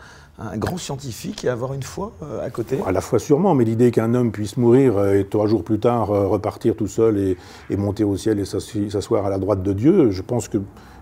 grand 0.56 0.76
scientifique 0.76 1.44
et 1.44 1.48
avoir 1.48 1.72
une 1.72 1.82
foi 1.82 2.12
euh, 2.22 2.44
à 2.44 2.50
côté? 2.50 2.78
À 2.86 2.92
la 2.92 3.00
fois 3.00 3.18
sûrement, 3.18 3.54
mais 3.54 3.64
l'idée 3.64 3.90
qu'un 3.90 4.14
homme 4.14 4.32
puisse 4.32 4.56
mourir 4.56 4.98
euh, 4.98 5.14
et 5.14 5.24
trois 5.26 5.46
jours 5.46 5.64
plus 5.64 5.78
tard 5.78 6.10
euh, 6.10 6.26
repartir 6.26 6.76
tout 6.76 6.88
seul 6.88 7.36
et 7.70 7.76
monter 7.76 8.04
au 8.04 8.16
ciel 8.16 8.38
et 8.38 8.44
s'asseoir 8.44 9.26
à 9.26 9.30
la 9.30 9.38
droite 9.38 9.62
de 9.62 9.72
Dieu, 9.72 10.10
je 10.10 10.22
pense 10.22 10.48
que 10.48 10.58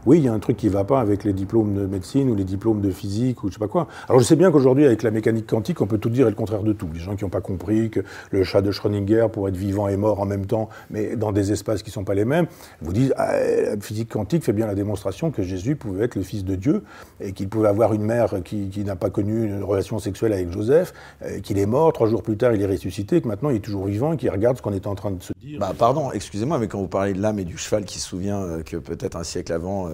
oui, 0.07 0.19
il 0.19 0.25
y 0.25 0.29
a 0.29 0.33
un 0.33 0.39
truc 0.39 0.57
qui 0.57 0.67
ne 0.67 0.73
va 0.73 0.85
pas 0.85 1.01
avec 1.01 1.25
les 1.25 1.33
diplômes 1.33 1.75
de 1.75 1.87
médecine 1.87 2.31
ou 2.31 2.35
les 2.35 2.45
diplômes 2.45 2.81
de 2.81 2.91
physique 2.91 3.43
ou 3.43 3.49
je 3.49 3.55
sais 3.55 3.59
pas 3.59 3.69
quoi. 3.69 3.89
Alors 4.09 4.21
je 4.21 4.25
sais 4.25 4.37
bien 4.37 4.51
qu'aujourd'hui, 4.51 4.85
avec 4.85 5.03
la 5.03 5.11
mécanique 5.11 5.47
quantique, 5.47 5.81
on 5.81 5.87
peut 5.87 5.99
tout 5.99 6.11
dire 6.11 6.27
et 6.27 6.31
le 6.31 6.37
contraire 6.37 6.63
de 6.63 6.73
tout. 6.73 6.89
Les 6.93 7.01
gens 7.01 7.17
qui 7.17 7.25
n'ont 7.25 7.31
pas 7.31 7.41
compris 7.41 7.91
que 7.91 8.01
le 8.31 8.45
chat 8.45 8.63
de 8.63 8.71
Schrödinger 8.71 9.27
pourrait 9.33 9.51
être 9.51 9.57
vivant 9.57 9.89
et 9.89 9.97
mort 9.97 10.21
en 10.21 10.27
même 10.27 10.47
temps, 10.47 10.69
mais 10.91 11.17
dans 11.17 11.33
des 11.33 11.53
espaces 11.53 11.83
qui 11.83 11.91
ne 11.91 11.95
sont 11.95 12.05
pas 12.05 12.15
les 12.15 12.25
mêmes, 12.25 12.47
vous 12.83 12.93
disent 12.93 13.15
ah, 13.17 13.33
la 13.37 13.77
physique 13.81 14.11
quantique 14.11 14.45
fait 14.45 14.53
bien 14.53 14.67
la 14.67 14.75
démonstration 14.75 15.31
que 15.31 15.43
Jésus 15.43 15.77
pouvait 15.77 16.05
être 16.05 16.17
le 16.17 16.23
fils 16.23 16.45
de 16.45 16.55
Dieu 16.55 16.83
et 17.21 17.33
qu'il 17.33 17.49
pouvait 17.49 17.69
avoir 17.69 17.93
une 17.93 18.03
mère 18.03 18.43
qui, 18.45 18.71
n'a 18.85 18.97
pas 18.97 19.09
connu 19.09 19.47
une 19.47 19.63
relation 19.63 19.99
sexuelle 19.99 20.33
avec 20.35 20.51
Joseph, 20.51 20.93
euh, 21.23 21.41
qu'il 21.41 21.59
est 21.59 21.67
mort, 21.67 21.93
trois 21.95 22.09
jours 22.09 22.23
plus 22.23 22.37
tard 22.37 22.53
il 22.53 22.61
est 22.61 22.67
ressuscité, 22.67 23.21
que 23.23 23.29
maintenant 23.29 23.49
il 23.51 23.57
est 23.57 23.61
toujours 23.61 23.87
vivant 23.87 24.13
et 24.13 24.17
qu'il 24.17 24.29
regarde 24.31 24.59
ce 24.59 24.63
qu'on 24.63 24.75
est 24.75 24.87
en 24.87 24.95
train 24.95 25.11
de 25.11 25.23
se 25.23 25.33
dire. 25.41 25.59
Bah, 25.59 25.73
pardon, 25.77 26.11
excusez-moi, 26.13 26.59
mais 26.59 26.69
quand 26.69 26.79
vous 26.79 26.89
parlez 26.89 27.15
de 27.15 27.23
l'âme 27.23 27.39
et 27.39 27.45
du 27.45 27.57
cheval 27.57 27.85
qui 27.85 27.99
se 27.99 28.09
souvient 28.09 28.43
euh, 28.43 28.63
que 28.63 28.77
peut-être 28.77 29.17
un 29.17 29.25
siècle 29.25 29.53
avant, 29.53 29.89
euh, 29.89 29.94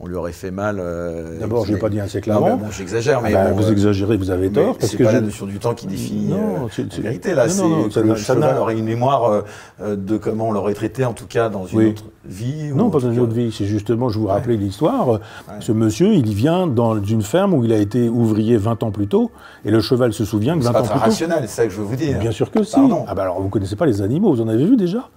on 0.00 0.06
lui 0.06 0.14
aurait 0.14 0.32
fait 0.32 0.50
mal. 0.50 0.78
Euh, 0.78 1.38
D'abord, 1.40 1.64
je 1.64 1.72
n'ai 1.72 1.78
pas 1.78 1.88
dit 1.88 1.98
siècle 2.06 2.30
avant. 2.30 2.56
bon, 2.56 2.70
j'exagère, 2.70 3.20
mais 3.22 3.32
bah, 3.32 3.52
vous 3.52 3.70
exagérez, 3.70 4.16
vous 4.16 4.30
avez 4.30 4.50
tort. 4.50 4.76
C'est 4.80 4.96
pas 4.96 5.12
la 5.12 5.20
notion 5.20 5.46
du 5.46 5.58
temps 5.58 5.74
qui 5.74 5.86
définit 5.86 6.28
non, 6.28 6.68
la 6.78 7.00
vérité 7.02 7.34
là. 7.34 7.46
Non, 7.56 7.68
non, 7.68 7.88
que 7.88 8.00
le 8.00 8.14
cheval 8.14 8.58
aurait 8.58 8.76
une 8.76 8.84
mémoire 8.84 9.44
de 9.80 10.16
comment 10.16 10.48
on 10.48 10.52
l'aurait 10.52 10.74
traité, 10.74 11.04
en 11.04 11.12
tout 11.12 11.26
cas 11.26 11.48
dans 11.48 11.66
une 11.66 11.88
autre 11.90 12.04
vie. 12.24 12.72
Non, 12.74 12.90
pas 12.90 13.00
dans 13.00 13.12
une 13.12 13.20
autre 13.20 13.32
vie. 13.32 13.52
C'est 13.56 13.66
justement, 13.66 14.08
je 14.08 14.18
vous 14.18 14.26
rappelais 14.26 14.56
l'histoire. 14.56 15.20
Ce 15.60 15.72
monsieur, 15.72 16.14
il 16.14 16.34
vient 16.34 16.66
dans 16.66 17.02
une 17.02 17.22
ferme 17.22 17.54
où 17.54 17.64
il 17.64 17.72
a 17.72 17.78
été 17.78 18.08
ouvrier 18.08 18.56
20 18.56 18.82
ans 18.82 18.90
plus 18.90 19.08
tôt, 19.08 19.30
et 19.64 19.70
le 19.70 19.80
cheval 19.80 20.12
se 20.12 20.24
souvient 20.24 20.58
que 20.58 20.64
20 20.64 20.70
ans 20.70 20.72
plus 20.82 20.88
tôt. 20.88 20.94
C'est 20.94 21.04
rationnel, 21.04 21.40
c'est 21.42 21.56
ça 21.56 21.64
que 21.64 21.70
je 21.70 21.78
veux 21.78 21.84
vous 21.84 21.96
dire. 21.96 22.18
Bien 22.18 22.32
sûr 22.32 22.50
que 22.50 22.62
si. 22.62 22.76
Ah 23.06 23.14
bah 23.14 23.22
alors, 23.22 23.40
vous 23.40 23.48
connaissez 23.48 23.76
pas 23.76 23.86
les 23.86 24.02
animaux, 24.02 24.32
vous 24.32 24.40
en 24.40 24.48
avez 24.48 24.64
vu 24.64 24.76
déjà? 24.76 25.08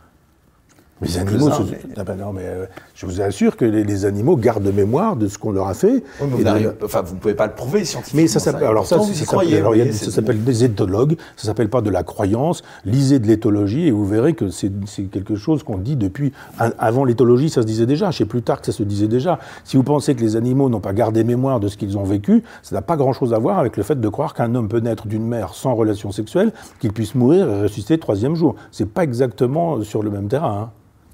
Les 1.02 1.18
animaux, 1.18 1.49
ah 1.97 2.04
ben 2.04 2.16
non, 2.16 2.32
mais 2.32 2.43
euh, 2.45 2.66
je 2.93 3.08
vous 3.08 3.22
assure 3.22 3.58
que 3.58 3.66
les, 3.66 4.06
animaux 4.06 4.38
gardent 4.38 4.72
mémoire 4.74 5.16
de 5.16 5.28
ce 5.28 5.38
qu'on 5.38 5.52
leur 5.52 5.68
a 5.68 5.74
fait. 5.74 6.04
vous, 6.20 6.43
enfin, 6.84 7.02
vous 7.02 7.16
ne 7.16 7.20
pouvez 7.20 7.34
pas 7.34 7.47
le 7.47 7.54
prouver 7.54 7.86
scientifiquement. 7.86 8.22
Mais 8.22 8.28
ça 8.28 8.39
s'appelle, 8.39 8.68
alors 8.68 8.86
ça, 8.86 8.99
ça 8.99 10.12
s'appelle 10.12 10.43
des 10.43 10.64
éthologues, 10.64 11.18
ça 11.38 11.47
s'appelle 11.47 11.70
pas 11.70 11.82
de 11.82 11.89
la 11.89 12.04
croyance. 12.04 12.62
Lisez 12.86 13.20
de 13.20 13.28
l'éthologie 13.28 13.88
et 13.88 13.91
vous 13.91 14.06
verrez 14.06 14.34
que 14.34 14.49
c'est 14.49 14.72
quelque 15.12 15.36
chose 15.36 15.64
qu'on 15.64 15.78
dit 15.78 15.95
depuis. 15.95 16.34
Avant 16.58 17.04
l'éthologie, 17.04 17.49
ça 17.49 17.62
se 17.62 17.68
disait 17.68 17.88
déjà. 17.88 18.12
Chez 18.12 18.26
Plutarque, 18.26 18.66
ça 18.66 18.72
se 18.72 18.84
disait 18.84 19.08
déjà. 19.08 19.39
Si 19.64 19.78
vous 19.78 19.84
pensez 19.84 20.14
que 20.14 20.22
les 20.22 20.36
animaux 20.36 20.70
n'ont 20.70 20.80
pas 20.80 20.93
gardé 20.93 21.24
mémoire 21.24 21.60
de 21.60 21.68
ce 21.68 21.78
qu'ils 21.78 21.97
ont 21.97 22.04
vécu, 22.04 22.43
ça 22.62 22.76
n'a 22.76 22.82
pas 22.82 22.95
grand-chose 22.95 23.34
à 23.34 23.39
voir 23.39 23.58
avec 23.58 23.76
le 23.76 23.84
fait 23.84 23.99
de 23.99 24.10
croire 24.10 24.36
qu'un 24.36 24.54
homme 24.54 24.68
peut 24.68 24.80
naître 24.80 25.08
d'une 25.08 25.28
mère 25.28 25.56
sans 25.56 25.74
relation 25.74 26.12
sexuelle, 26.12 26.52
qu'il 26.80 26.93
puisse 26.93 27.16
mourir 27.16 27.49
et 27.49 27.62
ressusciter 27.64 27.95
le 27.95 27.99
troisième 27.99 28.36
jour. 28.36 28.56
C'est 28.72 28.88
pas 28.88 29.04
exactement 29.04 29.82
sur 29.82 30.04
le 30.04 30.12
même 30.12 30.28
terrain. 30.28 30.70
Hein. 30.70 30.72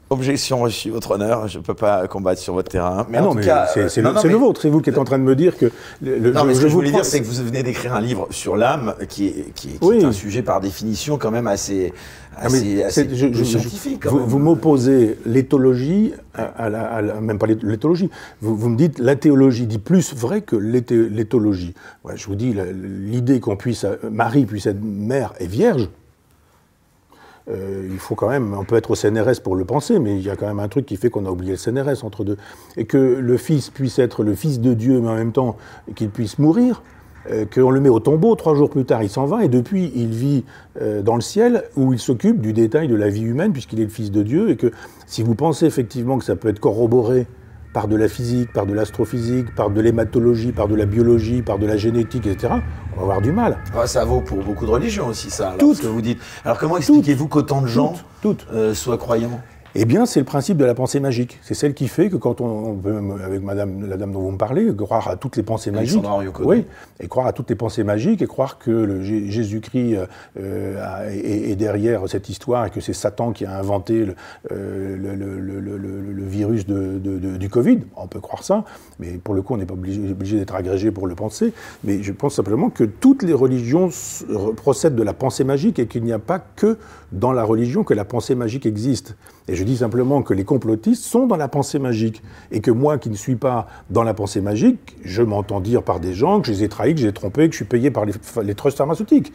Objection 0.10 0.60
reçue, 0.60 0.90
votre 0.90 1.12
honneur. 1.12 1.48
Je 1.48 1.58
ne 1.58 1.64
peux 1.64 1.74
pas 1.74 2.08
combattre 2.08 2.40
sur 2.40 2.54
votre 2.54 2.70
terrain. 2.70 3.06
Mais 3.10 3.20
en 3.20 3.36
tout 3.36 3.42
cas, 3.42 3.68
c'est 3.68 4.02
le, 4.02 4.36
vôtre. 4.36 4.62
C'est 4.62 4.70
vous 4.70 4.82
qui 4.82 4.90
êtes 4.90 4.98
en 4.98 5.04
train 5.04 5.20
de 5.20 5.24
me 5.24 5.36
dire 5.36 5.58
que. 5.58 5.70
Le, 6.02 6.32
non, 6.32 6.46
mais 6.46 6.54
ce 6.54 6.62
que 6.62 6.70
je 6.70 6.74
voulais 6.74 6.92
dire, 6.92 7.04
c'est 7.04 7.20
que 7.20 7.26
vous 7.26 7.44
venez 7.44 7.62
d'écrire 7.62 7.94
un 7.94 8.00
livre 8.00 8.28
sur 8.32 8.56
l'âme, 8.56 8.96
qui 9.10 9.28
est, 9.28 9.54
qui, 9.54 9.70
est, 9.70 10.04
un 10.04 10.12
sujet 10.14 10.44
par 10.44 10.62
définition 10.62 11.18
quand 11.18 11.32
même 11.32 11.48
assez, 11.48 11.94
assez, 12.38 12.90
scientifique. 12.90 14.06
vous, 14.06 14.40
m'opposez 14.40 15.18
l'éthologie 15.26 16.14
à, 16.34 16.70
la, 16.70 17.02
même 17.20 17.38
pas 17.38 17.48
l'éthologie. 17.48 18.10
Vous, 18.42 18.56
vous, 18.56 18.70
me 18.70 18.78
dites 18.78 19.00
la 19.00 19.18
théologie 19.18 19.68
dit 19.68 19.80
plus 19.80 20.14
vrai 20.16 20.42
que 20.42 20.56
l'éthologie. 20.56 21.74
Ouais, 22.06 22.14
je 22.16 22.26
vous 22.28 22.36
dis 22.36 22.56
l'idée 22.56 23.42
qu'on 23.42 23.58
puisse 23.58 23.86
Marie 24.10 24.46
puisse 24.46 24.68
être 24.68 24.82
mère 24.82 25.34
et 25.40 25.48
vierge. 25.48 25.90
Euh, 27.50 27.88
il 27.90 27.98
faut 27.98 28.16
quand 28.16 28.30
même, 28.30 28.54
on 28.54 28.66
peut 28.66 28.76
être 28.76 28.92
au 28.92 28.96
CNRS 28.96 29.42
pour 29.42 29.56
le 29.56 29.64
penser, 29.64 30.00
mais 30.00 30.16
il 30.16 30.22
y 30.22 30.30
a 30.30 30.36
quand 30.36 30.48
même 30.48 30.60
un 30.60 30.68
truc 30.68 30.86
qui 30.86 30.98
fait 30.98 31.10
qu'on 31.10 31.26
a 31.26 31.30
oublié 31.30 31.52
le 31.52 31.58
CNRS 31.58 32.04
entre 32.04 32.24
deux. 32.24 32.38
Et 32.76 32.86
que 32.86 32.98
le 32.98 33.38
Fils 33.38 33.70
puisse 33.70 34.00
être 34.00 34.24
le 34.24 34.36
Fils 34.36 34.60
de 34.60 34.74
Dieu, 34.74 35.00
mais 35.00 35.10
en 35.10 35.16
même 35.16 35.32
temps 35.32 35.58
qu'il 35.96 36.10
puisse 36.10 36.40
mourir, 36.40 36.82
euh, 37.32 37.46
qu'on 37.46 37.72
le 37.72 37.80
met 37.80 37.90
au 37.90 38.00
tombeau, 38.00 38.36
trois 38.36 38.56
jours 38.56 38.70
plus 38.70 38.86
tard 38.86 39.04
il 39.04 39.10
s'en 39.10 39.26
va, 39.26 39.44
et 39.44 39.50
depuis 39.50 39.92
il 39.96 40.10
vit 40.10 40.44
euh, 40.82 41.02
dans 41.02 41.16
le 41.16 41.22
ciel, 41.22 41.64
où 41.76 41.94
il 41.94 42.00
s'occupe 42.00 42.42
du 42.42 42.54
détail 42.54 42.88
de 42.88 42.96
la 42.96 43.10
vie 43.10 43.24
humaine, 43.24 43.54
puisqu'il 43.54 43.80
est 43.80 43.86
le 43.86 43.90
Fils 43.90 44.12
de 44.12 44.24
Dieu, 44.24 44.50
et 44.50 44.58
que 44.58 44.72
si 45.06 45.24
vous 45.24 45.36
pensez 45.36 45.66
effectivement 45.66 46.18
que 46.18 46.26
ça 46.26 46.36
peut 46.36 46.50
être 46.50 46.60
corroboré 46.60 47.28
par 47.74 47.88
de 47.88 47.96
la 47.96 48.08
physique, 48.08 48.52
par 48.54 48.66
de 48.66 48.74
l'astrophysique, 48.74 49.54
par 49.56 49.70
de 49.70 49.82
l'hématologie, 49.82 50.52
par 50.52 50.68
de 50.68 50.76
la 50.76 50.86
biologie, 50.86 51.42
par 51.42 51.60
de 51.60 51.66
la 51.66 51.78
génétique, 51.78 52.26
etc., 52.28 52.54
on 52.94 52.98
va 52.98 53.04
avoir 53.04 53.22
du 53.22 53.32
mal. 53.32 53.58
Ah, 53.76 53.86
ça 53.86 54.04
vaut 54.06 54.22
pour 54.22 54.44
beaucoup 54.44 54.66
de 54.66 54.72
religions 54.72 55.08
aussi, 55.08 55.30
ça. 55.30 55.56
Tout 55.60 55.76
ce 55.76 55.84
que 55.84 55.88
vous 55.88 56.02
dites. 56.02 56.20
Alors 56.44 56.58
comment 56.58 56.78
expliquez-vous 56.78 57.28
qu'autant 57.28 57.62
de 57.62 57.68
gens 57.68 57.94
euh, 58.52 58.74
soient 58.74 58.98
croyants? 58.98 59.40
Eh 59.76 59.86
bien, 59.86 60.06
c'est 60.06 60.20
le 60.20 60.26
principe 60.26 60.58
de 60.58 60.66
la 60.66 60.74
pensée 60.74 61.00
magique. 61.00 61.40
C'est 61.42 61.54
celle 61.54 61.74
qui 61.74 61.88
fait 61.88 62.10
que 62.10 62.16
quand 62.16 62.42
on, 62.42 62.76
peut, 62.76 63.00
avec 63.24 63.42
Madame, 63.44 63.88
la 63.88 63.98
dame 63.98 64.12
dont 64.12 64.22
vous 64.22 64.32
me 64.32 64.38
parlez, 64.38 64.74
croire 64.76 65.08
à 65.08 65.16
toutes 65.16 65.38
les 65.38 65.44
pensées 65.44 65.72
magiques. 65.72 66.04
Oui, 66.40 66.66
et 67.00 67.08
croire 67.08 67.28
à 67.28 67.34
toutes 67.34 67.50
les 67.50 67.56
pensées 67.56 67.84
magiques 67.84 68.22
et 68.22 68.28
croire 68.28 68.58
que 68.58 69.02
Jésus-Christ 69.02 69.98
euh, 70.40 71.10
est, 71.12 71.56
derrière 71.56 72.08
cette 72.08 72.30
histoire 72.30 72.66
et 72.66 72.70
que 72.70 72.82
c'est 72.82 72.94
Satan 72.94 73.32
qui 73.32 73.46
a 73.46 73.58
inventé 73.58 74.06
le, 74.06 74.16
euh, 74.52 74.96
virus 76.20 76.66
du 76.66 77.50
Covid. 77.50 77.80
On 77.96 78.08
peut 78.08 78.20
croire 78.20 78.44
ça, 78.44 78.64
mais 79.00 79.14
pour 79.24 79.34
le 79.34 79.42
coup, 79.42 79.54
on 79.54 79.58
n'est 79.58 79.66
pas 79.66 79.74
obligé, 79.74 80.12
obligé 80.12 80.38
d'être 80.38 80.56
agrégé 80.56 80.92
pour 80.92 81.08
le 81.08 81.16
penser. 81.16 81.54
Mais 81.84 82.02
je 82.02 82.12
pense 82.12 82.36
simplement 82.36 82.70
que 82.70 82.84
toutes 82.84 83.24
les 83.24 83.34
religions 83.34 83.90
procèdent 84.56 84.96
de 84.96 85.04
la 85.04 85.14
pensée 85.14 85.44
magique 85.44 85.80
et 85.80 85.88
qu'il 85.88 86.04
n'y 86.04 86.14
a 86.14 86.20
pas 86.20 86.40
que 86.40 86.78
dans 87.12 87.32
la 87.32 87.44
religion 87.44 87.84
que 87.84 87.94
la 87.94 88.06
pensée 88.06 88.36
magique 88.36 88.66
existe. 88.66 89.16
Et 89.48 89.56
je 89.56 89.64
dis 89.64 89.78
simplement 89.78 90.22
que 90.22 90.34
les 90.34 90.44
complotistes 90.44 91.04
sont 91.04 91.26
dans 91.26 91.38
la 91.38 91.48
pensée 91.48 91.80
magique. 91.80 92.22
Et 92.52 92.60
que 92.60 92.72
moi, 92.72 92.98
qui 92.98 93.10
ne 93.10 93.16
suis 93.16 93.36
pas 93.36 93.68
dans 93.90 94.04
la 94.04 94.14
pensée 94.14 94.42
magique, 94.42 94.98
je 95.04 95.22
m'entends 95.22 95.62
dire 95.62 95.84
par 95.84 96.00
des 96.00 96.14
gens 96.14 96.42
que 96.42 96.48
je 96.48 96.52
les 96.52 96.64
ai 96.64 96.70
trahis, 96.70 96.96
que 96.96 97.02
j'ai 97.02 97.14
trompés, 97.14 97.48
que 97.48 97.54
je 97.54 97.58
suis 97.58 97.66
payé 97.66 97.90
par 97.92 98.06
les, 98.06 98.56
trusts 98.56 98.78
pharmaceutiques. 98.78 99.32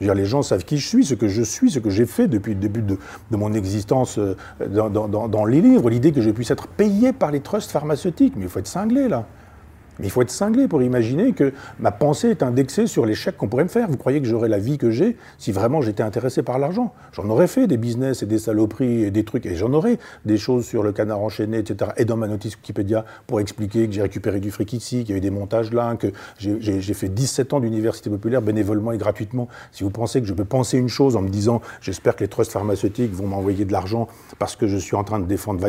les 0.00 0.24
gens 0.26 0.42
savent 0.42 0.64
qui 0.64 0.76
je 0.76 0.86
suis, 0.86 1.04
ce 1.04 1.14
que 1.14 1.28
je 1.28 1.42
suis, 1.42 1.70
ce 1.70 1.78
que 1.78 1.90
j'ai 1.90 2.06
fait 2.06 2.28
depuis 2.28 2.52
le 2.54 2.60
début 2.60 2.82
de, 2.82 2.98
mon 3.30 3.52
existence 3.54 4.18
euh, 4.18 4.36
dans, 4.68 5.08
dans 5.08 5.44
les 5.46 5.62
livres. 5.62 5.88
L'idée 5.88 6.12
que 6.12 6.20
je 6.20 6.30
puisse 6.30 6.50
être 6.50 6.66
payé 6.66 7.12
par 7.12 7.30
les 7.30 7.40
trusts 7.40 7.70
pharmaceutiques. 7.70 8.34
Mais 8.36 8.44
il 8.44 8.48
faut 8.48 8.58
être 8.58 8.66
cinglé, 8.66 9.08
là. 9.08 9.26
Mais 9.98 10.06
il 10.06 10.10
faut 10.10 10.22
être 10.22 10.30
cinglé 10.30 10.68
pour 10.68 10.82
imaginer 10.82 11.32
que 11.32 11.52
ma 11.78 11.92
pensée 11.92 12.30
est 12.30 12.42
indexée 12.42 12.86
sur 12.86 13.06
chèques 13.14 13.36
qu'on 13.36 13.48
pourrait 13.48 13.64
me 13.64 13.68
faire. 13.68 13.88
Vous 13.88 13.96
croyez 13.96 14.20
que 14.20 14.26
j'aurais 14.26 14.48
la 14.48 14.58
vie 14.58 14.78
que 14.78 14.90
j'ai 14.90 15.16
si 15.38 15.52
vraiment 15.52 15.80
j'étais 15.80 16.02
intéressé 16.02 16.42
par 16.42 16.58
l'argent? 16.58 16.92
J'en 17.12 17.28
aurais 17.28 17.46
fait 17.46 17.66
des 17.66 17.76
business 17.76 18.22
et 18.22 18.26
des 18.26 18.38
saloperies 18.38 19.04
et 19.04 19.10
des 19.10 19.24
trucs, 19.24 19.46
et 19.46 19.54
j'en 19.54 19.72
aurais 19.72 19.98
des 20.24 20.36
choses 20.36 20.66
sur 20.66 20.82
le 20.82 20.92
canard 20.92 21.20
enchaîné, 21.20 21.58
etc. 21.58 21.92
Et 21.96 22.04
dans 22.04 22.16
ma 22.16 22.26
notice 22.26 22.56
Wikipédia 22.56 23.04
pour 23.26 23.40
expliquer 23.40 23.86
que 23.86 23.92
j'ai 23.92 24.02
récupéré 24.02 24.40
du 24.40 24.50
fric 24.50 24.72
ici, 24.72 25.04
qu'il 25.04 25.10
y 25.10 25.12
a 25.14 25.18
eu 25.18 25.20
des 25.20 25.30
montages 25.30 25.72
là, 25.72 25.96
que 25.96 26.08
j'ai 26.38 26.94
fait 26.94 27.08
17 27.08 27.52
ans 27.52 27.60
d'université 27.60 28.10
populaire 28.10 28.42
bénévolement 28.42 28.92
et 28.92 28.98
gratuitement. 28.98 29.48
Si 29.72 29.84
vous 29.84 29.90
pensez 29.90 30.20
que 30.20 30.26
je 30.26 30.34
peux 30.34 30.44
penser 30.44 30.78
une 30.78 30.88
chose 30.88 31.16
en 31.16 31.22
me 31.22 31.28
disant 31.28 31.60
j'espère 31.80 32.16
que 32.16 32.24
les 32.24 32.28
trusts 32.28 32.52
pharmaceutiques 32.52 33.12
vont 33.12 33.26
m'envoyer 33.26 33.64
de 33.64 33.72
l'argent 33.72 34.08
parce 34.38 34.56
que 34.56 34.66
je 34.66 34.76
suis 34.76 34.96
en 34.96 35.04
train 35.04 35.20
de 35.20 35.26
défendre 35.26 35.64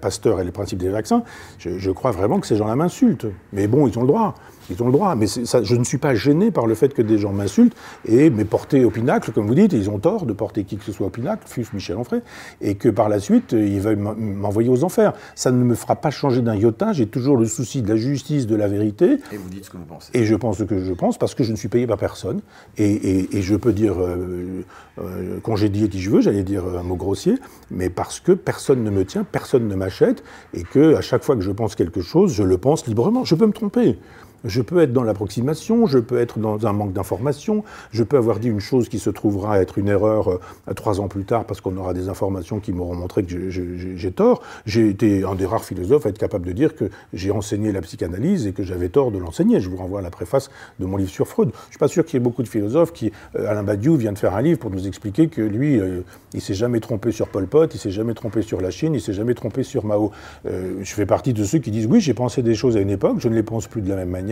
Pasteur 0.00 0.40
et 0.40 0.44
les 0.44 0.52
principes 0.52 0.78
des 0.78 0.88
vaccins, 0.88 1.22
je 1.58 1.90
crois 1.90 2.10
vraiment 2.10 2.40
que 2.40 2.46
ces 2.46 2.56
gens-là 2.56 2.76
m'insultent. 2.76 3.26
Mais 3.52 3.66
bon, 3.66 3.86
ils 3.86 3.98
ont 3.98 4.02
le 4.02 4.08
droit. 4.08 4.34
Ils 4.70 4.82
ont 4.82 4.86
le 4.86 4.92
droit. 4.92 5.14
Mais 5.14 5.26
ça, 5.26 5.62
je 5.62 5.76
ne 5.76 5.84
suis 5.84 5.98
pas 5.98 6.14
gêné 6.14 6.50
par 6.50 6.66
le 6.66 6.74
fait 6.74 6.94
que 6.94 7.02
des 7.02 7.18
gens 7.18 7.32
m'insultent 7.32 7.76
et 8.06 8.30
me 8.30 8.44
porter 8.44 8.84
au 8.84 8.90
pinacle, 8.90 9.32
comme 9.32 9.46
vous 9.46 9.54
dites, 9.54 9.72
ils 9.72 9.90
ont 9.90 9.98
tort 9.98 10.26
de 10.26 10.32
porter 10.32 10.64
qui 10.64 10.76
que 10.76 10.84
ce 10.84 10.92
soit 10.92 11.06
au 11.06 11.10
pinacle, 11.10 11.42
fût 11.46 11.66
Michel 11.72 11.96
Onfray, 11.96 12.22
et 12.60 12.74
que 12.74 12.88
par 12.88 13.08
la 13.08 13.20
suite, 13.20 13.52
ils 13.52 13.80
veulent 13.80 13.98
m'envoyer 13.98 14.68
aux 14.68 14.84
enfers. 14.84 15.12
Ça 15.34 15.50
ne 15.50 15.62
me 15.62 15.74
fera 15.74 15.96
pas 15.96 16.10
changer 16.10 16.42
d'un 16.42 16.54
iota. 16.54 16.92
J'ai 16.92 17.06
toujours 17.06 17.36
le 17.36 17.46
souci 17.46 17.82
de 17.82 17.88
la 17.88 17.96
justice, 17.96 18.46
de 18.46 18.56
la 18.56 18.68
vérité. 18.68 19.18
Et 19.32 19.36
vous 19.36 19.48
dites 19.48 19.64
ce 19.64 19.70
que 19.70 19.76
vous 19.76 19.84
pensez. 19.84 20.10
Et 20.14 20.24
je 20.24 20.34
pense 20.34 20.58
ce 20.58 20.64
que 20.64 20.78
je 20.78 20.92
pense 20.92 21.18
parce 21.18 21.34
que 21.34 21.44
je 21.44 21.52
ne 21.52 21.56
suis 21.56 21.68
payé 21.68 21.86
par 21.86 21.98
personne. 21.98 22.40
Et, 22.76 23.28
je 23.40 23.56
peux 23.56 23.72
dire 23.72 23.94
euh, 23.98 24.62
euh, 24.98 25.40
congédier 25.40 25.88
qui 25.88 26.00
je 26.00 26.10
veux, 26.10 26.20
j'allais 26.20 26.42
dire 26.42 26.64
un 26.64 26.82
mot 26.82 26.96
grossier, 26.96 27.36
mais 27.70 27.88
parce 27.90 28.20
que 28.20 28.32
personne 28.32 28.84
ne 28.84 28.90
me 28.90 29.04
tient, 29.04 29.24
personne 29.24 29.66
ne 29.66 29.74
m'achète, 29.74 30.22
et 30.54 30.62
que 30.62 30.94
à 30.94 31.00
chaque 31.00 31.24
fois 31.24 31.36
que 31.36 31.42
je 31.42 31.50
pense 31.50 31.74
quelque 31.74 32.02
chose, 32.02 32.32
je 32.32 32.42
le 32.42 32.58
pense 32.58 32.86
librement. 32.86 33.24
Je 33.24 33.34
peux 33.34 33.46
me 33.46 33.52
tromper. 33.52 33.98
Je 34.44 34.62
peux 34.62 34.80
être 34.80 34.92
dans 34.92 35.02
l'approximation, 35.02 35.86
je 35.86 35.98
peux 35.98 36.18
être 36.18 36.38
dans 36.38 36.66
un 36.66 36.72
manque 36.72 36.94
d'information, 36.94 37.62
je 37.92 38.02
peux 38.02 38.16
avoir 38.16 38.38
dit 38.38 38.48
une 38.48 38.60
chose 38.60 38.88
qui 38.88 38.98
se 38.98 39.10
trouvera 39.10 39.60
être 39.60 39.76
une 39.76 39.88
erreur 39.88 40.30
euh, 40.30 40.74
trois 40.74 41.00
ans 41.00 41.08
plus 41.08 41.24
tard 41.24 41.44
parce 41.44 41.60
qu'on 41.60 41.76
aura 41.76 41.92
des 41.92 42.08
informations 42.08 42.58
qui 42.58 42.72
m'auront 42.72 42.94
montré 42.94 43.22
que 43.22 43.50
j'ai 43.50 44.12
tort. 44.12 44.42
J'ai 44.64 44.88
été 44.88 45.24
un 45.24 45.34
des 45.34 45.44
rares 45.44 45.64
philosophes 45.64 46.06
à 46.06 46.08
être 46.08 46.18
capable 46.18 46.46
de 46.46 46.52
dire 46.52 46.74
que 46.74 46.86
j'ai 47.12 47.30
enseigné 47.30 47.70
la 47.70 47.82
psychanalyse 47.82 48.46
et 48.46 48.52
que 48.52 48.62
j'avais 48.62 48.88
tort 48.88 49.10
de 49.10 49.18
l'enseigner. 49.18 49.60
Je 49.60 49.68
vous 49.68 49.76
renvoie 49.76 50.00
à 50.00 50.02
la 50.02 50.10
préface 50.10 50.50
de 50.78 50.86
mon 50.86 50.96
livre 50.96 51.10
sur 51.10 51.28
Freud. 51.28 51.50
Je 51.66 51.72
suis 51.72 51.78
pas 51.78 51.88
sûr 51.88 52.06
qu'il 52.06 52.14
y 52.14 52.16
ait 52.16 52.24
beaucoup 52.24 52.42
de 52.42 52.48
philosophes 52.48 52.92
qui, 52.92 53.12
euh, 53.36 53.50
Alain 53.50 53.62
Badiou 53.62 53.96
vient 53.96 54.12
de 54.12 54.18
faire 54.18 54.34
un 54.34 54.42
livre 54.42 54.58
pour 54.58 54.70
nous 54.70 54.86
expliquer 54.86 55.28
que 55.28 55.42
lui, 55.42 55.78
euh, 55.78 56.00
il 56.32 56.40
s'est 56.40 56.54
jamais 56.54 56.80
trompé 56.80 57.12
sur 57.12 57.28
Pol 57.28 57.46
Pot, 57.46 57.74
il 57.74 57.78
s'est 57.78 57.90
jamais 57.90 58.14
trompé 58.14 58.40
sur 58.40 58.62
la 58.62 58.70
Chine, 58.70 58.94
il 58.94 59.00
s'est 59.02 59.12
jamais 59.12 59.34
trompé 59.34 59.64
sur 59.64 59.84
Mao. 59.84 60.12
je 60.44 60.94
fais 60.94 61.06
partie 61.06 61.34
de 61.34 61.44
ceux 61.44 61.58
qui 61.58 61.70
disent 61.70 61.86
oui, 61.86 62.00
j'ai 62.00 62.14
pensé 62.14 62.42
des 62.42 62.54
choses 62.54 62.76
à 62.76 62.80
une 62.80 62.90
époque, 62.90 63.16
je 63.18 63.28
ne 63.28 63.34
les 63.34 63.42
pense 63.42 63.66
plus 63.66 63.82
de 63.82 63.88
la 63.88 63.96
même 63.96 64.08
manière 64.08 64.29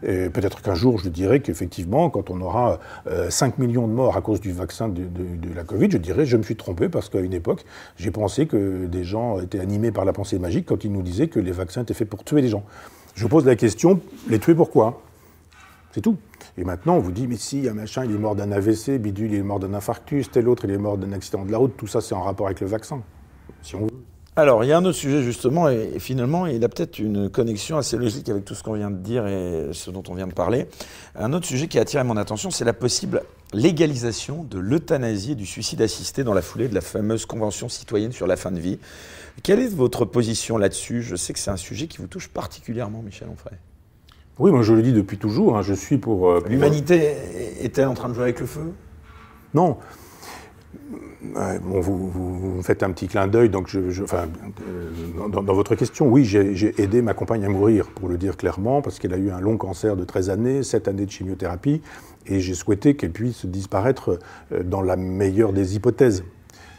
Peut-être 0.00 0.62
qu'un 0.62 0.74
jour, 0.74 0.98
je 0.98 1.08
dirais 1.08 1.40
qu'effectivement, 1.40 2.10
quand 2.10 2.30
on 2.30 2.40
aura 2.40 2.78
5 3.28 3.54
euh, 3.58 3.62
millions 3.62 3.86
de 3.86 3.92
morts 3.92 4.16
à 4.16 4.22
cause 4.22 4.40
du 4.40 4.52
vaccin 4.52 4.88
de, 4.88 5.02
la 5.54 5.64
Covid, 5.64 5.90
je 5.90 5.98
dirais 5.98 6.24
je 6.24 6.36
me 6.36 6.42
suis 6.42 6.56
trompé 6.56 6.88
parce 6.88 7.08
qu'à 7.08 7.20
une 7.20 7.34
époque, 7.34 7.64
j'ai 7.96 8.10
pensé 8.10 8.46
que 8.46 8.86
des 8.86 9.04
gens 9.04 9.40
étaient 9.40 9.60
animés 9.60 9.92
par 9.92 10.04
la 10.04 10.12
pensée 10.12 10.38
magique 10.38 10.66
quand 10.66 10.84
ils 10.84 10.92
nous 10.92 11.02
disaient 11.02 11.28
que 11.28 11.40
les 11.40 11.52
vaccins 11.52 11.82
étaient 11.82 11.94
faits 11.94 12.08
pour 12.08 12.24
tuer 12.24 12.40
les 12.40 12.48
gens. 12.48 12.64
Je 13.14 13.26
pose 13.26 13.44
la 13.44 13.56
question, 13.56 14.00
les 14.28 14.38
tuer 14.38 14.54
pourquoi? 14.54 15.02
C'est 15.92 16.00
tout. 16.00 16.16
Et 16.56 16.64
maintenant, 16.64 16.96
on 16.96 17.00
vous 17.00 17.12
dit, 17.12 17.26
mais 17.26 17.36
si, 17.36 17.68
un 17.68 17.74
machin, 17.74 18.04
il 18.04 18.12
est 18.12 18.18
mort 18.18 18.36
d'un 18.36 18.52
AVC, 18.52 18.98
bidule, 18.98 19.32
il 19.32 19.38
est 19.38 19.42
mort 19.42 19.58
d'un 19.58 19.74
infarctus, 19.74 20.30
tel 20.30 20.48
autre, 20.48 20.64
il 20.64 20.70
est 20.70 20.78
mort 20.78 20.96
d'un 20.96 21.12
accident 21.12 21.44
de 21.44 21.50
la 21.50 21.58
route, 21.58 21.76
tout 21.76 21.86
ça, 21.86 22.00
c'est 22.00 22.14
en 22.14 22.22
rapport 22.22 22.46
avec 22.46 22.60
le 22.60 22.66
vaccin, 22.66 23.02
si 23.62 23.74
on 23.74 23.80
veut. 23.80 24.09
Alors, 24.36 24.62
il 24.62 24.68
y 24.68 24.72
a 24.72 24.78
un 24.78 24.84
autre 24.84 24.96
sujet 24.96 25.22
justement, 25.22 25.68
et, 25.68 25.98
finalement, 25.98 26.46
il 26.46 26.62
a 26.64 26.68
peut-être 26.68 26.98
une 26.98 27.28
connexion 27.28 27.76
assez 27.78 27.96
logique 27.96 28.28
avec 28.28 28.44
tout 28.44 28.54
ce 28.54 28.62
qu'on 28.62 28.74
vient 28.74 28.90
de 28.90 28.96
dire 28.96 29.26
et 29.26 29.70
ce 29.72 29.90
dont 29.90 30.04
on 30.08 30.14
vient 30.14 30.28
de 30.28 30.32
parler. 30.32 30.68
Un 31.16 31.32
autre 31.32 31.46
sujet 31.46 31.66
qui 31.66 31.78
a 31.78 31.82
attiré 31.82 32.04
mon 32.04 32.16
attention, 32.16 32.50
c'est 32.50 32.64
la 32.64 32.72
possible 32.72 33.22
légalisation 33.52 34.44
de 34.44 34.58
l'euthanasie 34.60 35.32
et 35.32 35.34
du 35.34 35.46
suicide 35.46 35.82
assisté 35.82 36.22
dans 36.22 36.32
la 36.32 36.42
foulée 36.42 36.68
de 36.68 36.74
la 36.74 36.80
fameuse 36.80 37.26
Convention 37.26 37.68
citoyenne 37.68 38.12
sur 38.12 38.28
la 38.28 38.36
fin 38.36 38.52
de 38.52 38.60
vie. 38.60 38.78
Quelle 39.42 39.58
est 39.58 39.74
votre 39.74 40.04
position 40.04 40.56
là-dessus? 40.56 41.02
Je 41.02 41.16
sais 41.16 41.32
que 41.32 41.38
c'est 41.40 41.50
un 41.50 41.56
sujet 41.56 41.88
qui 41.88 41.98
vous 41.98 42.06
touche 42.06 42.28
particulièrement, 42.28 43.02
Michel 43.02 43.28
Onfray. 43.28 43.54
Oui, 44.38 44.52
moi 44.52 44.62
je 44.62 44.72
le 44.72 44.82
dis 44.82 44.92
depuis 44.92 45.18
toujours, 45.18 45.58
hein, 45.58 45.62
je 45.62 45.74
suis 45.74 45.98
pour... 45.98 46.30
Euh, 46.30 46.44
L'humanité 46.48 47.16
est-elle 47.60 47.88
en 47.88 47.94
train 47.94 48.08
de 48.08 48.14
jouer 48.14 48.22
avec 48.22 48.40
le 48.40 48.46
feu? 48.46 48.72
Non 49.54 49.76
vous, 51.22 51.82
vous, 51.82 52.62
faites 52.62 52.82
un 52.82 52.90
petit 52.92 53.08
clin 53.08 53.26
d'œil, 53.26 53.50
donc 53.50 53.74
euh, 53.74 53.92
dans, 55.28 55.54
votre 55.54 55.74
question, 55.74 56.08
oui, 56.08 56.24
j'ai 56.24 56.80
aidé 56.80 57.02
ma 57.02 57.14
compagne 57.14 57.44
à 57.44 57.48
mourir, 57.48 57.88
pour 57.88 58.08
le 58.08 58.16
dire 58.16 58.36
clairement, 58.36 58.82
parce 58.82 58.98
qu'elle 58.98 59.14
a 59.14 59.18
eu 59.18 59.30
un 59.30 59.40
long 59.40 59.56
cancer 59.56 59.96
de 59.96 60.04
13 60.04 60.30
années, 60.30 60.62
7 60.62 60.88
années 60.88 61.06
de 61.06 61.10
chimiothérapie, 61.10 61.82
et 62.26 62.40
j'ai 62.40 62.54
souhaité 62.54 62.96
qu'elle 62.96 63.12
puisse 63.12 63.46
disparaître 63.46 64.18
euh, 64.52 64.62
dans 64.62 64.82
la 64.82 64.96
meilleure 64.96 65.52
des 65.52 65.76
hypothèses, 65.76 66.24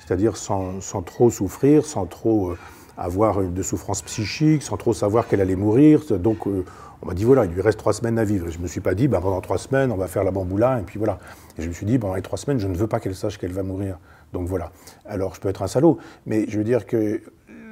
c'est-à-dire 0.05 0.37
sans, 0.37 0.79
trop 1.05 1.29
souffrir, 1.29 1.85
sans 1.85 2.05
trop 2.05 2.51
euh, 2.51 2.57
avoir 2.97 3.41
de 3.41 3.63
souffrance 3.63 4.01
psychique, 4.01 4.63
sans 4.63 4.77
trop 4.77 4.93
savoir 4.93 5.27
qu'elle 5.27 5.41
allait 5.41 5.55
mourir. 5.55 6.01
Donc, 6.17 6.45
on 6.45 7.07
m'a 7.07 7.13
dit 7.13 7.23
voilà, 7.23 7.45
il 7.45 7.51
lui 7.51 7.61
reste 7.61 7.79
trois 7.79 7.93
semaines 7.93 8.19
à 8.19 8.23
vivre. 8.23 8.49
Je 8.49 8.57
ne 8.57 8.63
me 8.63 8.67
suis 8.67 8.81
pas 8.81 8.93
dit 8.93 9.07
ben, 9.07 9.21
pendant 9.21 9.41
trois 9.41 9.57
semaines, 9.57 9.91
on 9.91 9.97
va 9.97 10.07
faire 10.07 10.23
la 10.23 10.31
bamboula, 10.31 10.79
et 10.79 10.83
puis 10.83 10.99
voilà. 10.99 11.19
Je 11.57 11.67
me 11.67 11.73
suis 11.73 11.85
dit 11.85 11.97
pendant 11.97 12.15
les 12.15 12.21
trois 12.21 12.37
semaines, 12.37 12.59
je 12.59 12.67
ne 12.67 12.75
veux 12.75 12.87
pas 12.87 12.99
qu'elle 12.99 13.15
sache 13.15 13.37
qu'elle 13.37 13.53
va 13.53 13.63
mourir. 13.63 13.97
Donc 14.33 14.47
voilà. 14.47 14.71
Alors 15.05 15.35
je 15.35 15.39
peux 15.39 15.49
être 15.49 15.61
un 15.61 15.67
salaud, 15.67 15.97
mais 16.25 16.45
je 16.47 16.57
veux 16.57 16.63
dire 16.63 16.85
que 16.85 17.21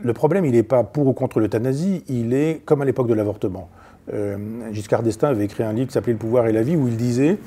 le 0.01 0.13
problème, 0.13 0.45
il 0.45 0.53
n'est 0.53 0.63
pas 0.63 0.83
pour 0.83 1.07
ou 1.07 1.13
contre 1.13 1.39
l'euthanasie, 1.39 2.03
il 2.07 2.33
est 2.33 2.61
comme 2.65 2.81
à 2.81 2.85
l'époque 2.85 3.07
de 3.07 3.13
l'avortement. 3.13 3.69
Euh, 4.13 4.37
Giscard 4.71 5.03
d'Estaing 5.03 5.29
avait 5.29 5.45
écrit 5.45 5.63
un 5.63 5.73
livre 5.73 5.87
qui 5.87 5.93
s'appelait 5.93 6.13
Le 6.13 6.19
pouvoir 6.19 6.47
et 6.47 6.51
la 6.51 6.63
vie, 6.63 6.75
où 6.75 6.87
il 6.87 6.97
disait 6.97 7.37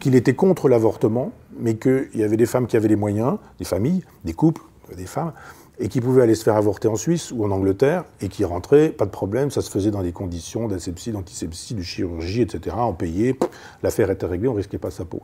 qu'il 0.00 0.14
était 0.14 0.34
contre 0.34 0.68
l'avortement, 0.68 1.32
mais 1.58 1.74
qu'il 1.76 2.08
y 2.14 2.22
avait 2.22 2.36
des 2.36 2.46
femmes 2.46 2.66
qui 2.66 2.76
avaient 2.76 2.88
les 2.88 2.96
moyens, 2.96 3.38
des 3.58 3.64
familles, 3.64 4.04
des 4.24 4.32
couples, 4.32 4.62
des 4.96 5.06
femmes, 5.06 5.32
et 5.78 5.88
qui 5.88 6.00
pouvaient 6.00 6.22
aller 6.22 6.36
se 6.36 6.44
faire 6.44 6.56
avorter 6.56 6.86
en 6.86 6.96
Suisse 6.96 7.32
ou 7.32 7.44
en 7.44 7.50
Angleterre, 7.50 8.04
et 8.20 8.28
qui 8.28 8.44
rentraient, 8.44 8.90
pas 8.90 9.06
de 9.06 9.10
problème, 9.10 9.50
ça 9.50 9.60
se 9.60 9.70
faisait 9.70 9.90
dans 9.90 10.02
des 10.02 10.12
conditions 10.12 10.68
d'asepsie, 10.68 11.10
d'antisepsie, 11.10 11.74
de 11.74 11.82
chirurgie, 11.82 12.42
etc. 12.42 12.76
On 12.78 12.92
payait, 12.92 13.36
l'affaire 13.82 14.10
était 14.10 14.26
réglée, 14.26 14.48
on 14.48 14.54
risquait 14.54 14.78
pas 14.78 14.90
sa 14.90 15.04
peau. 15.04 15.22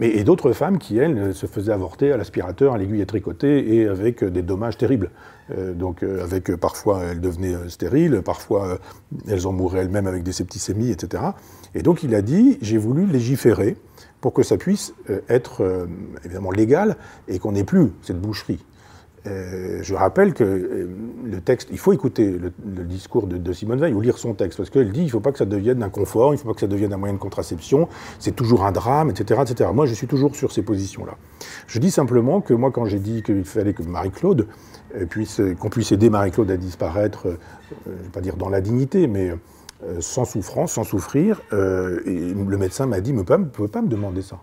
Mais, 0.00 0.08
et 0.08 0.24
d'autres 0.24 0.52
femmes 0.52 0.78
qui, 0.78 0.96
elles, 0.96 1.34
se 1.34 1.46
faisaient 1.46 1.72
avorter 1.72 2.10
à 2.10 2.16
l'aspirateur, 2.16 2.72
à 2.72 2.78
l'aiguille 2.78 3.02
à 3.02 3.06
tricoter, 3.06 3.76
et 3.76 3.86
avec 3.86 4.24
des 4.24 4.42
dommages 4.42 4.78
terribles. 4.78 5.10
Euh, 5.56 5.74
donc, 5.74 6.02
euh, 6.02 6.22
avec 6.22 6.54
parfois 6.56 7.02
elles 7.04 7.20
devenaient 7.20 7.54
euh, 7.54 7.68
stériles, 7.68 8.22
parfois 8.24 8.78
elles 9.28 9.46
en 9.46 9.52
mouraient 9.52 9.80
elles-mêmes 9.80 10.06
avec 10.06 10.22
des 10.22 10.32
septicémies, 10.32 10.90
etc. 10.90 11.22
Et 11.74 11.82
donc 11.82 12.02
il 12.02 12.14
a 12.14 12.22
dit 12.22 12.58
j'ai 12.62 12.78
voulu 12.78 13.06
légiférer 13.06 13.76
pour 14.20 14.32
que 14.32 14.42
ça 14.42 14.56
puisse 14.56 14.92
être 15.28 15.88
évidemment 16.24 16.50
légal 16.50 16.96
et 17.26 17.38
qu'on 17.38 17.52
n'ait 17.52 17.64
plus 17.64 17.90
cette 18.02 18.20
boucherie. 18.20 18.62
Euh, 19.26 19.80
je 19.82 19.94
rappelle 19.94 20.32
que 20.32 20.44
euh, 20.44 20.88
le 21.24 21.40
texte, 21.42 21.68
il 21.70 21.78
faut 21.78 21.92
écouter 21.92 22.38
le, 22.38 22.84
discours 22.84 23.26
de, 23.26 23.52
Simone 23.52 23.78
Veil 23.78 23.92
ou 23.92 24.00
lire 24.00 24.16
son 24.16 24.32
texte, 24.32 24.56
parce 24.56 24.70
qu'elle 24.70 24.92
dit 24.92 25.00
il 25.00 25.06
ne 25.06 25.10
faut 25.10 25.20
pas 25.20 25.32
que 25.32 25.38
ça 25.38 25.44
devienne 25.44 25.82
un 25.82 25.90
confort, 25.90 26.32
il 26.32 26.36
ne 26.36 26.40
faut 26.40 26.48
pas 26.48 26.54
que 26.54 26.60
ça 26.60 26.66
devienne 26.66 26.92
un 26.94 26.96
moyen 26.96 27.14
de 27.14 27.18
contraception, 27.18 27.88
c'est 28.18 28.34
toujours 28.34 28.64
un 28.64 28.72
drame, 28.72 29.10
etc., 29.10 29.42
etc. 29.42 29.70
Moi, 29.74 29.84
je 29.84 29.92
suis 29.92 30.06
toujours 30.06 30.34
sur 30.34 30.52
ces 30.52 30.62
positions-là. 30.62 31.16
Je 31.66 31.78
dis 31.78 31.90
simplement 31.90 32.40
que 32.40 32.54
moi, 32.54 32.70
quand 32.70 32.86
j'ai 32.86 32.98
dit 32.98 33.22
qu'il 33.22 33.44
fallait 33.44 33.74
que 33.74 33.82
Marie-Claude 33.82 34.46
euh, 34.96 35.04
puisse, 35.04 35.42
qu'on 35.58 35.68
puisse 35.68 35.92
aider 35.92 36.08
Marie-Claude 36.08 36.50
à 36.50 36.56
disparaître, 36.56 37.26
je 37.86 37.90
ne 37.90 37.96
vais 37.96 38.08
pas 38.08 38.22
dire 38.22 38.36
dans 38.36 38.48
la 38.48 38.62
dignité, 38.62 39.06
mais 39.06 39.32
sans 40.00 40.26
souffrance, 40.26 40.72
sans 40.72 40.84
souffrir, 40.84 41.40
et 41.52 42.34
le 42.34 42.56
médecin 42.58 42.84
m'a 42.84 43.00
dit, 43.00 43.14
ne 43.14 43.22
peut 43.22 43.68
pas 43.68 43.82
me 43.82 43.88
demander 43.88 44.20
ça. 44.20 44.40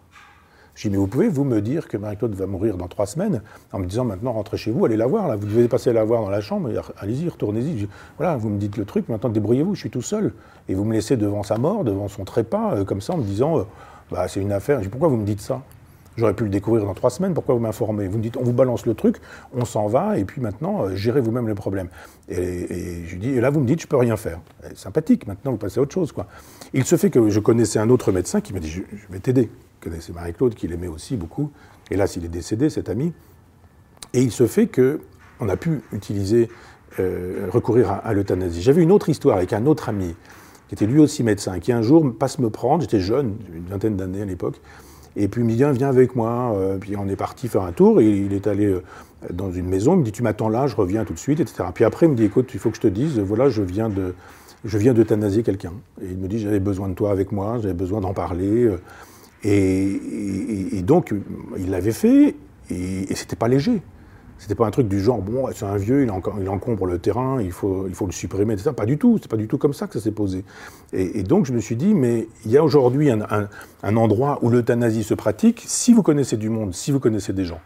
Je 0.78 0.88
dis, 0.88 0.92
mais 0.92 0.98
vous 0.98 1.08
pouvez, 1.08 1.28
vous, 1.28 1.44
me 1.44 1.60
dire 1.60 1.88
que 1.88 1.98
Marie-Claude 1.98 2.36
va 2.36 2.46
mourir 2.46 2.78
dans 2.78 2.88
trois 2.88 3.08
semaines, 3.08 3.42
en 3.74 3.80
me 3.80 3.88
disant 3.88 4.06
maintenant, 4.06 4.34
rentrez 4.34 4.58
chez 4.58 4.70
vous, 4.70 4.86
allez 4.86 4.96
la 4.96 5.08
voir, 5.08 5.28
là, 5.28 5.36
vous 5.36 5.48
devez 5.48 5.68
passer 5.68 5.92
la 5.92 6.04
voir 6.04 6.22
dans 6.22 6.30
la 6.30 6.40
chambre, 6.40 6.70
allez-y, 7.00 7.28
retournez-y. 7.28 7.88
Voilà, 8.18 8.38
vous 8.38 8.50
me 8.50 8.60
dites 8.60 8.78
le 8.78 8.86
truc, 8.86 9.10
maintenant 9.10 9.30
débrouillez-vous, 9.30 9.74
je 9.74 9.80
suis 9.80 9.90
tout 9.90 10.04
seul. 10.04 10.34
Et 10.70 10.76
vous 10.76 10.86
me 10.86 10.94
laissez 10.94 11.18
devant 11.18 11.42
sa 11.42 11.58
mort, 11.58 11.84
devant 11.84 12.08
son 12.08 12.26
trépas, 12.26 12.76
euh, 12.76 12.86
comme 12.86 13.02
ça, 13.02 13.14
en 13.14 13.18
me 13.18 13.24
disant, 13.24 13.58
euh, 13.58 13.64
bah, 14.12 14.28
c'est 14.28 14.40
une 14.40 14.52
affaire. 14.52 14.78
Je 14.78 14.84
dis, 14.84 14.90
pourquoi 14.90 15.10
vous 15.10 15.18
me 15.18 15.26
dites 15.26 15.42
ça? 15.42 15.64
J'aurais 16.16 16.36
pu 16.36 16.44
le 16.44 16.52
découvrir 16.52 16.86
dans 16.86 16.94
trois 16.94 17.10
semaines, 17.10 17.34
pourquoi 17.34 17.56
vous 17.56 17.62
m'informez? 17.62 18.08
Vous 18.08 18.20
me 18.20 18.24
dites, 18.24 18.38
on 18.38 18.44
vous 18.44 18.54
balance 18.54 18.86
le 18.86 18.94
truc, 18.94 19.18
on 19.56 19.66
s'en 19.66 19.88
va, 19.88 20.20
et 20.20 20.26
puis 20.26 20.42
maintenant, 20.42 20.84
euh, 20.84 20.96
gérez 20.96 21.22
vous-même 21.22 21.48
le 21.48 21.56
problème. 21.56 21.88
Et, 22.30 23.04
je 23.08 23.16
dis, 23.16 23.30
et 23.30 23.42
là, 23.42 23.50
vous 23.50 23.62
me 23.62 23.66
dites, 23.66 23.82
je 23.82 23.88
peux 23.88 23.98
rien 23.98 24.16
faire. 24.16 24.40
sympathique, 24.76 25.26
maintenant, 25.26 25.50
vous 25.54 25.58
passez 25.58 25.80
à 25.80 25.82
autre 25.82 25.94
chose. 25.94 26.12
Quoi. 26.12 26.28
Il 26.74 26.86
se 26.86 26.98
fait 26.98 27.10
que 27.10 27.30
je 27.30 27.40
connaissais 27.40 27.80
un 27.80 27.90
autre 27.90 28.12
médecin 28.12 28.42
qui 28.42 28.54
m'a 28.54 28.60
dit, 28.60 28.70
je 28.70 28.84
vais 29.10 29.20
t'aider 29.20 29.50
connaissait 29.90 30.14
Marie-Claude, 30.14 30.56
qu'il 30.56 30.74
aimait 30.74 30.88
aussi 30.88 31.16
beaucoup. 31.16 31.52
Hélas, 31.90 32.16
il 32.16 32.26
est 32.26 32.30
décédé, 32.30 32.70
cet 32.70 32.90
ami. 32.90 33.14
Et 34.14 34.22
il 34.22 34.32
se 34.32 34.48
fait 34.48 34.68
qu'on 34.68 35.50
a 35.50 35.58
pu 35.58 35.82
utiliser, 35.94 36.50
euh, 37.00 37.48
recourir 37.52 38.02
à, 38.04 38.14
l'euthanasie. 38.14 38.62
J'avais 38.62 38.84
une 38.84 38.92
autre 38.92 39.10
histoire 39.10 39.38
avec 39.38 39.54
un 39.54 39.66
autre 39.66 39.90
ami, 39.90 40.16
qui 40.68 40.76
était 40.76 40.86
lui 40.86 41.00
aussi 41.00 41.24
médecin, 41.24 41.60
qui 41.60 41.72
un 41.72 41.82
jour 41.82 42.06
passe 42.18 42.40
me 42.40 42.50
prendre, 42.50 42.82
j'étais 42.82 43.00
jeune, 43.00 43.36
une 43.54 43.66
vingtaine 43.66 43.96
d'années 43.96 44.22
à 44.22 44.26
l'époque, 44.26 44.60
et 45.16 45.28
puis 45.28 45.42
il 45.42 45.46
me 45.46 45.52
dit, 45.52 45.78
viens 45.78 45.90
avec 45.90 46.16
moi. 46.16 46.54
Euh, 46.56 46.78
puis 46.78 46.96
on 46.96 47.08
est 47.08 47.16
parti 47.16 47.48
faire 47.48 47.64
un 47.64 47.72
tour, 47.72 48.02
et 48.02 48.10
il 48.10 48.34
est 48.34 48.48
allé 48.48 48.66
euh, 48.66 48.84
dans 49.32 49.52
une 49.52 49.68
maison, 49.68 49.94
il 49.94 50.00
me 50.00 50.04
dit, 50.04 50.12
tu 50.12 50.24
m'attends 50.24 50.50
là, 50.50 50.68
je 50.68 50.76
reviens 50.76 51.06
tout 51.06 51.14
de 51.14 51.20
suite, 51.20 51.40
etc. 51.40 51.64
Puis 51.74 51.84
après, 51.84 52.06
il 52.06 52.10
me 52.10 52.16
dit, 52.16 52.26
écoute, 52.26 52.52
il 52.54 52.60
faut 52.60 52.70
que 52.70 52.76
je 52.76 52.82
te 52.82 52.88
dise, 52.88 53.20
voilà, 53.20 53.50
je 53.50 53.62
viens 53.62 53.90
de... 53.90 54.14
Je 54.66 54.80
viens 54.80 54.96
d'euthanasier 54.96 55.44
quelqu'un. 55.44 55.72
Et 56.02 56.08
il 56.10 56.18
me 56.18 56.28
dit, 56.28 56.40
j'avais 56.40 56.60
besoin 56.60 56.90
de 56.90 56.96
toi 56.96 57.12
avec 57.12 57.32
moi, 57.32 57.60
j'avais 57.62 57.76
besoin 57.76 58.02
d'en 58.02 58.14
parler. 58.14 58.68
Et, 59.50 60.82
donc, 60.82 61.14
il 61.58 61.70
l'avait 61.70 61.92
fait, 61.92 62.36
et, 62.70 63.12
et 63.12 63.16
c'était 63.16 63.36
pas 63.36 63.48
léger. 63.48 63.82
C'était 64.40 64.56
pas 64.56 64.68
un 64.68 64.72
truc 64.72 64.88
du 64.88 65.00
genre, 65.02 65.22
bon, 65.22 65.48
c'est 65.54 65.66
un 65.66 65.78
vieux, 65.78 66.04
il, 66.04 66.12
encombre 66.50 66.86
le 66.86 67.00
terrain, 67.00 67.42
il 67.42 67.52
faut, 67.52 67.86
il 67.88 67.96
faut 67.96 68.06
le 68.06 68.12
supprimer, 68.12 68.54
etc. 68.54 68.72
Pas 68.76 68.86
du 68.86 68.98
tout, 68.98 69.18
c'est 69.20 69.30
pas 69.30 69.38
du 69.38 69.48
tout 69.48 69.58
comme 69.58 69.74
ça 69.74 69.88
que 69.88 69.94
ça 69.94 70.00
s'est 70.00 70.12
posé. 70.12 70.44
Et, 70.94 71.24
donc, 71.24 71.46
je 71.46 71.54
me 71.54 71.60
suis 71.60 71.76
dit, 71.76 71.94
mais 71.94 72.28
il 72.46 72.52
y 72.52 72.58
a 72.58 72.64
aujourd'hui 72.64 73.10
un, 73.10 73.96
endroit 73.96 74.40
où 74.44 74.50
l'euthanasie 74.50 75.04
se 75.04 75.16
pratique, 75.16 75.64
si 75.66 75.92
vous 75.92 76.04
connaissez 76.04 76.38
du 76.38 76.50
monde, 76.50 76.74
si 76.76 76.92
vous 76.92 77.00
connaissez 77.00 77.34
des 77.34 77.46
gens. 77.46 77.60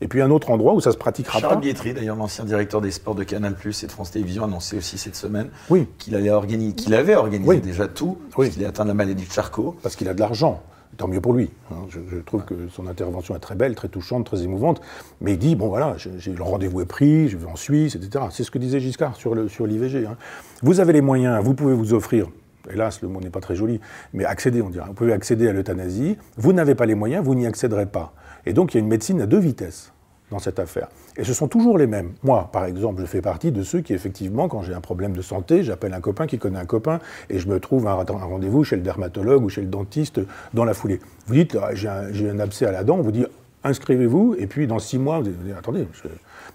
Et 0.00 0.08
puis 0.08 0.20
un 0.20 0.32
autre 0.32 0.50
endroit 0.50 0.74
où 0.74 0.80
ça 0.80 0.90
se 0.90 0.96
pratiquera 0.96 1.38
Charles 1.38 1.54
pas. 1.54 1.60
Bietri, 1.60 1.94
d'ailleurs 1.94 2.16
l'ancien 2.16 2.44
directeur 2.44 2.80
des 2.80 2.90
sports 2.90 3.14
de 3.14 3.22
Canal+ 3.22 3.54
et 3.64 3.86
de 3.86 3.92
France 3.92 4.10
Télévisions, 4.10 4.42
annonçait 4.42 4.76
aussi 4.76 4.98
cette 4.98 5.14
semaine 5.14 5.48
Oui. 5.70 5.86
qu'il 5.98 6.16
allait 6.16 6.30
organiser, 6.30 6.74
qu'il 6.74 6.92
avait 6.94 7.14
organisé 7.14 7.48
Oui. 7.48 7.60
déjà 7.60 7.86
tout, 7.86 8.18
Oui. 8.36 8.50
qu'il 8.50 8.62
est 8.62 8.66
atteint 8.66 8.82
de 8.82 8.88
la 8.88 8.94
maladie 8.94 9.24
de 9.24 9.30
Charcot. 9.30 9.76
parce 9.80 9.94
qu'il 9.94 10.08
a 10.08 10.14
de 10.14 10.18
l'argent. 10.18 10.60
Tant 10.98 11.08
mieux 11.08 11.20
pour 11.20 11.32
lui. 11.32 11.50
hein. 11.70 11.76
Je, 11.88 12.00
je 12.10 12.18
trouve 12.18 12.44
que 12.44 12.68
son 12.68 12.86
intervention 12.86 13.34
est 13.34 13.38
très 13.40 13.54
belle, 13.54 13.74
très 13.74 13.88
touchante, 13.88 14.26
très 14.26 14.42
émouvante. 14.42 14.80
Mais 15.20 15.32
il 15.32 15.38
dit 15.38 15.56
bon 15.56 15.68
voilà, 15.68 15.96
le 16.26 16.42
rendez-vous 16.42 16.80
est 16.82 16.86
pris, 16.86 17.28
je 17.28 17.36
vais 17.38 17.46
en 17.46 17.56
Suisse, 17.56 17.94
etc. 17.94 18.26
C'est 18.30 18.44
ce 18.44 18.50
que 18.50 18.58
disait 18.58 18.78
Giscard 18.80 19.16
sur 19.16 19.34
le 19.34 19.48
sur 19.48 19.66
l'IVG. 19.66 20.06
hein. 20.06 20.16
Vous 20.62 20.80
avez 20.80 20.92
les 20.92 21.00
moyens, 21.00 21.42
vous 21.42 21.54
pouvez 21.54 21.74
vous 21.74 21.94
offrir. 21.94 22.28
Hélas, 22.70 23.02
le 23.02 23.08
mot 23.08 23.20
n'est 23.20 23.30
pas 23.30 23.40
très 23.40 23.56
joli, 23.56 23.80
mais 24.12 24.24
accéder, 24.24 24.62
on 24.62 24.70
dirait. 24.70 24.86
Vous 24.86 24.92
pouvez 24.94 25.12
accéder 25.12 25.48
à 25.48 25.52
l'euthanasie. 25.52 26.16
Vous 26.36 26.52
n'avez 26.52 26.76
pas 26.76 26.86
les 26.86 26.94
moyens, 26.94 27.24
vous 27.24 27.34
n'y 27.34 27.44
accéderez 27.46 27.86
pas. 27.86 28.12
Et 28.46 28.52
donc, 28.52 28.72
il 28.72 28.76
y 28.76 28.80
a 28.80 28.82
une 28.84 28.88
médecine 28.88 29.20
à 29.20 29.26
deux 29.26 29.40
vitesses 29.40 29.92
dans 30.32 30.40
cette 30.40 30.58
affaire. 30.58 30.88
Et 31.16 31.24
ce 31.24 31.32
sont 31.32 31.46
toujours 31.46 31.78
les 31.78 31.86
mêmes. 31.86 32.12
Moi, 32.22 32.48
par 32.52 32.64
exemple, 32.64 33.00
je 33.02 33.06
fais 33.06 33.20
partie 33.20 33.52
de 33.52 33.62
ceux 33.62 33.80
qui, 33.80 33.92
effectivement, 33.92 34.48
quand 34.48 34.62
j'ai 34.62 34.74
un 34.74 34.80
problème 34.80 35.14
de 35.14 35.22
santé, 35.22 35.62
j'appelle 35.62 35.94
un 35.94 36.00
copain 36.00 36.26
qui 36.26 36.38
connaît 36.38 36.58
un 36.58 36.66
copain 36.66 36.98
et 37.30 37.38
je 37.38 37.48
me 37.48 37.60
trouve 37.60 37.86
un, 37.86 37.92
un 37.92 38.24
rendez-vous 38.24 38.64
chez 38.64 38.76
le 38.76 38.82
dermatologue 38.82 39.44
ou 39.44 39.48
chez 39.48 39.60
le 39.60 39.68
dentiste 39.68 40.20
dans 40.54 40.64
la 40.64 40.74
foulée. 40.74 41.00
Vous 41.26 41.34
dites, 41.34 41.56
ah, 41.62 41.74
j'ai 41.74 41.88
un, 41.88 42.38
abcès 42.40 42.66
à 42.66 42.72
la 42.72 42.82
dent, 42.82 42.96
on 42.96 43.02
vous 43.02 43.12
dit, 43.12 43.26
inscrivez-vous, 43.62 44.34
et 44.38 44.46
puis 44.46 44.66
dans 44.66 44.80
six 44.80 44.98
mois, 44.98 45.20
vous 45.20 45.30
dire, 45.30 45.56
attendez. 45.56 45.86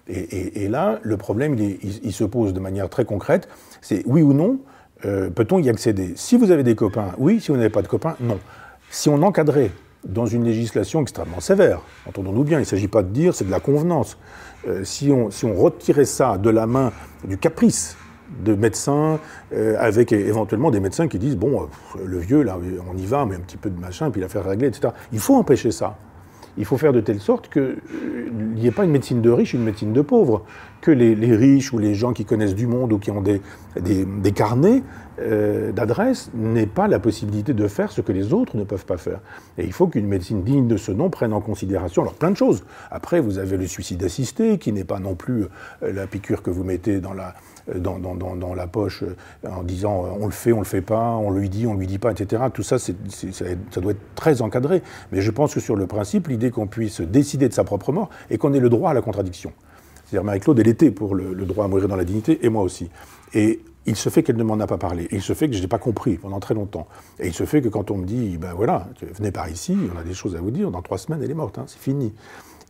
Et, 0.10 0.68
là, 0.68 1.00
le 1.04 1.16
problème, 1.16 1.56
il 1.58 2.14
se 2.14 2.24
pose 2.24 2.54
de 2.54 2.60
manière 2.60 2.90
très 2.90 3.06
concrète, 3.06 3.48
c'est 3.82 4.04
oui 4.06 4.22
ou 4.22 4.34
non, 4.34 4.60
euh, 5.06 5.30
peut-on 5.30 5.60
y 5.60 5.70
accéder? 5.70 6.14
Si 6.16 6.36
vous 6.36 6.52
avez 6.52 6.64
des 6.64 6.76
copains, 6.76 7.12
oui, 7.18 7.40
si 7.40 7.52
vous 7.52 7.58
n'avez 7.58 7.70
pas 7.70 7.84
de 7.84 7.88
copains, 7.88 8.16
non. 8.20 8.40
Si 8.90 9.10
on 9.10 9.22
encadrait 9.22 9.72
dans 10.08 10.26
une 10.26 10.44
législation 10.46 11.02
extrêmement 11.02 11.40
sévère, 11.40 11.82
entendons-nous 12.08 12.44
bien, 12.44 12.58
il 12.58 12.62
ne 12.62 12.66
s'agit 12.66 12.88
pas 12.88 13.04
de 13.04 13.10
dire 13.10 13.36
c'est 13.36 13.46
de 13.46 13.52
la 13.52 13.60
convenance, 13.60 14.18
Euh, 14.68 14.84
si, 14.84 15.12
on, 15.12 15.30
si 15.30 15.46
on 15.46 15.54
retirait 15.54 16.06
ça 16.06 16.38
de 16.38 16.50
la 16.50 16.66
main 16.66 16.92
du 17.24 17.38
caprice 17.38 17.96
de 18.44 18.56
médecins, 18.56 19.20
euh, 19.54 19.76
avec 19.80 20.12
éventuellement 20.12 20.72
des 20.72 20.80
médecins 20.80 21.08
qui 21.08 21.20
disent, 21.20 21.38
bon, 21.38 21.62
euh, 21.62 22.06
le 22.06 22.18
vieux, 22.18 22.42
là, 22.42 22.58
on 22.92 22.98
y 22.98 23.06
va, 23.06 23.26
mais 23.26 23.36
un 23.36 23.40
petit 23.40 23.56
peu 23.56 23.70
de 23.70 23.80
machin, 23.80 24.10
puis 24.12 24.20
l'affaire 24.20 24.44
réglée, 24.44 24.68
etc. 24.68 24.94
Il 25.14 25.20
faut 25.20 25.36
empêcher 25.36 25.72
ça. 25.72 25.96
Il 26.58 26.66
faut 26.66 26.78
faire 26.78 26.94
de 26.94 27.02
telle 27.02 27.20
sorte 27.20 27.50
qu'il 27.50 27.78
n'y 28.56 28.68
ait 28.68 28.72
pas 28.72 28.86
une 28.86 28.92
médecine 28.92 29.22
de 29.22 29.30
riches, 29.30 29.54
une 29.54 29.64
médecine 29.64 29.94
de 29.94 30.02
pauvres. 30.02 30.44
Que 30.82 30.92
les, 30.92 31.36
riches 31.36 31.74
ou 31.74 31.80
les 31.80 31.96
gens 31.96 32.14
qui 32.14 32.24
connaissent 32.24 32.56
du 32.56 32.68
monde 32.68 32.94
ou 32.94 33.00
qui 33.00 33.12
ont 33.12 33.22
des, 33.22 33.42
des, 33.82 34.32
carnets 34.32 34.84
euh, 35.20 35.72
d'adresses 35.72 36.30
n'aient 36.36 36.68
pas 36.68 36.88
la 36.88 37.00
possibilité 37.00 37.54
de 37.54 37.68
faire 37.68 37.92
ce 37.92 38.02
que 38.02 38.12
les 38.12 38.32
autres 38.32 38.56
ne 38.56 38.64
peuvent 38.64 38.86
pas 38.86 38.98
faire. 38.98 39.20
Et 39.58 39.66
il 39.66 39.74
faut 39.74 39.88
qu'une 39.88 40.08
médecine 40.08 40.44
digne 40.44 40.68
de 40.68 40.78
ce 40.78 40.92
nom 40.92 41.10
prenne 41.10 41.34
en 41.34 41.42
considération 41.42 42.04
alors 42.04 42.14
plein 42.14 42.32
de 42.32 42.38
choses. 42.38 42.64
Après, 42.92 43.20
vous 43.20 43.40
avez 43.40 43.58
le 43.58 43.66
suicide 43.66 44.04
assisté, 44.04 44.60
qui 44.60 44.72
n'est 44.72 44.84
pas 44.84 45.00
non 45.00 45.16
plus 45.16 45.46
euh, 45.84 45.92
la 45.94 46.08
piqûre 46.08 46.44
que 46.44 46.52
vous 46.52 46.64
mettez 46.64 47.00
dans 47.00 47.14
la, 47.14 47.30
euh, 47.30 47.57
dans, 47.76 48.56
la 48.56 48.68
poche 48.68 49.04
euh, 49.04 49.50
en 49.50 49.64
disant 49.64 50.06
euh, 50.06 50.10
on 50.20 50.26
le 50.26 50.32
fait, 50.32 50.52
on 50.52 50.60
le 50.60 50.66
fait 50.66 50.82
pas, 50.82 51.16
on 51.16 51.32
lui 51.32 51.50
dit, 51.50 51.68
on 51.68 51.76
lui 51.76 51.88
dit 51.88 52.00
pas, 52.00 52.12
etc. 52.12 52.44
Tout 52.54 52.64
ça, 52.64 52.78
ça, 52.80 52.92
doit 53.82 53.92
être 53.92 54.16
très 54.16 54.42
encadré. 54.42 54.82
Mais 55.12 55.22
je 55.22 55.32
pense 55.32 55.54
que 55.54 55.60
sur 55.60 55.76
le 55.76 55.88
principe, 55.88 56.28
l'idée 56.28 56.52
qu'on 56.52 56.68
puisse 56.68 57.02
décider 57.02 57.48
de 57.50 57.54
sa 57.54 57.64
propre 57.64 57.92
mort 57.92 58.10
et 58.30 58.38
qu'on 58.38 58.54
ait 58.54 58.60
le 58.60 58.70
droit 58.70 58.92
à 58.92 58.94
la 58.94 59.02
contradiction. 59.02 59.52
C'est-à-dire 60.06 60.24
Marie-Claude, 60.24 60.60
elle 60.60 60.68
était 60.70 60.92
pour 60.92 61.16
le, 61.16 61.36
droit 61.46 61.66
à 61.66 61.68
mourir 61.68 61.88
dans 61.88 61.98
la 61.98 62.06
dignité, 62.06 62.46
et 62.46 62.50
moi 62.50 62.64
aussi. 62.64 62.90
Et 63.34 63.62
il 63.86 63.96
se 63.96 64.10
fait 64.10 64.24
qu'elle 64.24 64.38
ne 64.38 64.44
m'en 64.44 64.60
a 64.60 64.68
pas 64.68 64.78
parlé. 64.78 65.08
Il 65.12 65.22
se 65.22 65.34
fait 65.34 65.50
que 65.50 65.56
je 65.56 65.62
n'ai 65.62 65.68
pas 65.68 65.80
compris 65.80 66.18
pendant 66.18 66.40
très 66.40 66.54
longtemps. 66.54 66.88
Et 67.20 67.28
il 67.28 67.34
se 67.34 67.46
fait 67.46 67.62
que 67.62 67.70
quand 67.70 67.92
on 67.92 67.98
me 67.98 68.06
dit, 68.06 68.38
ben 68.38 68.54
voilà, 68.54 68.88
venez 69.16 69.32
par 69.32 69.50
ici, 69.50 69.78
on 69.94 70.00
a 70.00 70.04
des 70.04 70.14
choses 70.14 70.36
à 70.36 70.40
vous 70.40 70.52
dire, 70.52 70.72
dans 70.72 70.82
trois 70.82 70.98
semaines, 70.98 71.22
elle 71.24 71.32
est 71.32 71.36
morte, 71.36 71.58
hein, 71.58 71.66
c'est 71.68 71.80
fini. 71.80 72.14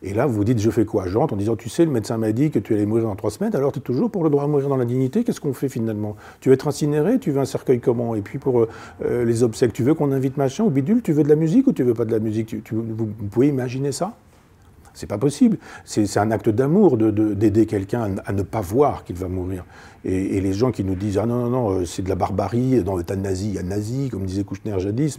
Et 0.02 0.14
là, 0.14 0.26
vous 0.26 0.44
dites, 0.44 0.60
je 0.60 0.70
fais 0.70 0.84
quoi? 0.84 1.08
Je 1.08 1.18
rentre 1.18 1.34
en 1.34 1.36
disant, 1.36 1.56
tu 1.56 1.68
sais, 1.68 1.84
le 1.84 1.90
médecin 1.90 2.18
m'a 2.18 2.30
dit 2.30 2.52
que 2.52 2.60
tu 2.60 2.72
allais 2.72 2.86
mourir 2.86 3.04
dans 3.04 3.16
trois 3.16 3.32
semaines, 3.32 3.54
alors 3.56 3.72
tu 3.72 3.80
es 3.80 3.82
toujours 3.82 4.10
pour 4.10 4.22
le 4.22 4.30
droit 4.30 4.44
à 4.44 4.46
mourir 4.46 4.68
dans 4.68 4.76
la 4.76 4.84
dignité, 4.84 5.24
qu'est-ce 5.24 5.40
qu'on 5.40 5.52
fait 5.52 5.68
finalement? 5.68 6.14
Tu 6.40 6.50
veux 6.50 6.54
être 6.54 6.68
incinéré? 6.68 7.18
Tu 7.18 7.32
veux 7.32 7.40
un 7.40 7.44
cercueil 7.44 7.80
comment? 7.80 8.14
Et 8.14 8.20
puis 8.20 8.38
pour 8.38 8.66
euh, 9.04 9.24
les 9.24 9.42
obsèques, 9.42 9.72
tu 9.72 9.82
veux 9.82 9.94
qu'on 9.94 10.12
invite 10.12 10.36
machin 10.36 10.62
ou 10.62 10.70
bidule? 10.70 11.02
Tu 11.02 11.12
veux 11.12 11.24
de 11.24 11.28
la 11.28 11.34
musique 11.34 11.66
ou 11.66 11.72
tu 11.72 11.82
veux 11.82 11.94
pas 11.94 12.04
de 12.04 12.12
la 12.12 12.20
musique? 12.20 12.62
Tu- 12.62 12.74
vous 12.74 13.06
pouvez 13.30 13.48
imaginer 13.48 13.90
ça? 13.90 14.14
C'est 14.98 15.06
pas 15.06 15.18
possible. 15.18 15.58
C'est 15.84 16.18
un 16.18 16.30
acte 16.30 16.48
d'amour 16.48 16.96
d'aider 16.96 17.12
de, 17.12 17.34
d'aider 17.34 17.66
quelqu'un 17.66 18.16
à, 18.24 18.32
ne 18.32 18.42
pas 18.42 18.60
voir 18.60 19.04
qu'il 19.04 19.16
va 19.16 19.28
mourir. 19.28 19.64
Et, 20.04 20.40
les 20.40 20.52
gens 20.52 20.70
qui 20.70 20.84
nous 20.84 20.94
disent 20.94 21.18
ah 21.18 21.26
non 21.26 21.44
non 21.44 21.50
non 21.50 21.70
euh, 21.70 21.84
c'est 21.84 22.02
de 22.02 22.08
la 22.08 22.14
barbarie 22.14 22.82
dans 22.82 22.96
le 22.96 23.02
tas 23.02 23.16
de 23.16 23.20
nazis 23.20 23.48
il 23.48 23.54
y 23.54 23.58
a 23.58 23.64
nazi 23.64 24.08
comme 24.08 24.24
disait 24.24 24.44
Kouchner 24.44 24.78
jadis 24.78 25.18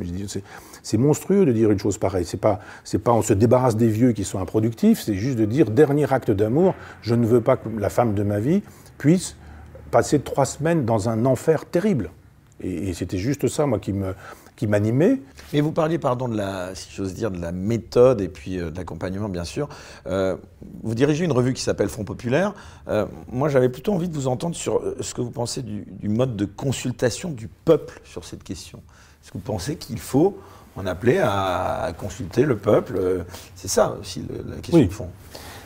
c'est 0.82 0.98
monstrueux 0.98 1.46
de 1.46 1.52
dire 1.52 1.70
une 1.70 1.80
chose 1.80 1.98
pareille 1.98 2.24
c'est 2.24 2.40
pas 2.40 2.62
pas 3.04 3.12
on 3.12 3.22
se 3.22 3.34
débarrasse 3.34 3.76
des 3.76 3.90
vieux 3.90 4.14
qui 4.14 4.24
sont 4.24 4.40
improductifs 4.40 5.02
c'est 5.02 5.16
juste 5.16 5.38
de 5.38 5.44
dire 5.44 5.70
dernier 5.70 6.12
acte 6.12 6.32
d'amour 6.32 6.76
je 7.02 7.14
ne 7.14 7.26
veux 7.26 7.42
pas 7.42 7.58
que 7.58 7.68
la 7.78 7.90
femme 7.90 8.14
de 8.14 8.24
ma 8.24 8.40
vie 8.40 8.64
puisse 8.98 9.36
passer 9.92 10.20
trois 10.20 10.46
semaines 10.46 10.86
dans 10.86 11.10
un 11.10 11.26
enfer 11.26 11.66
terrible 11.66 12.10
et 12.62 12.94
c'était 12.94 13.18
juste 13.18 13.48
ça 13.50 13.66
moi 13.66 13.80
qui 13.80 13.92
me 13.92 14.14
qui 14.60 14.68
m'animait 14.68 15.22
Mais 15.54 15.62
vous 15.62 15.72
parliez, 15.72 16.00
pardon, 16.00 16.28
de 16.28 16.36
la, 16.36 16.76
si 16.76 16.90
j'ose 16.94 17.14
dire, 17.14 17.32
de 17.32 17.40
la 17.40 17.54
méthode 17.54 18.20
et 18.20 18.28
puis 18.28 18.60
euh, 18.60 18.70
de 18.70 18.76
l'accompagnement, 18.76 19.30
bien 19.30 19.46
sûr. 19.46 19.70
Euh, 20.06 20.36
vous 20.84 20.96
dirigez 20.96 21.24
une 21.24 21.32
revue 21.32 21.54
qui 21.54 21.62
s'appelle 21.62 21.88
Front 21.88 22.04
Populaire. 22.04 22.54
Euh, 22.90 23.06
moi, 23.32 23.48
j'avais 23.48 23.70
plutôt 23.70 23.94
envie 23.94 24.10
de 24.10 24.14
vous 24.14 24.28
entendre 24.28 24.58
sur 24.58 24.82
ce 25.00 25.14
que 25.14 25.22
vous 25.22 25.32
pensez 25.32 25.62
du, 25.62 25.86
du 25.90 26.10
mode 26.10 26.36
de 26.36 26.44
consultation 26.44 27.30
du 27.30 27.48
peuple 27.48 28.02
sur 28.04 28.26
cette 28.26 28.44
question. 28.44 28.80
Est-ce 29.24 29.32
que 29.32 29.38
vous 29.38 29.44
pensez 29.46 29.78
qu'il 29.78 29.98
faut 29.98 30.38
en 30.76 30.86
appeler 30.86 31.20
à, 31.24 31.94
consulter 31.98 32.44
le 32.44 32.58
peuple? 32.58 33.24
C'est 33.56 33.70
ça 33.70 33.96
aussi 34.02 34.26
la 34.46 34.58
question 34.58 34.78
Oui. 34.78 34.88
de 34.88 34.92
fond. 34.92 35.08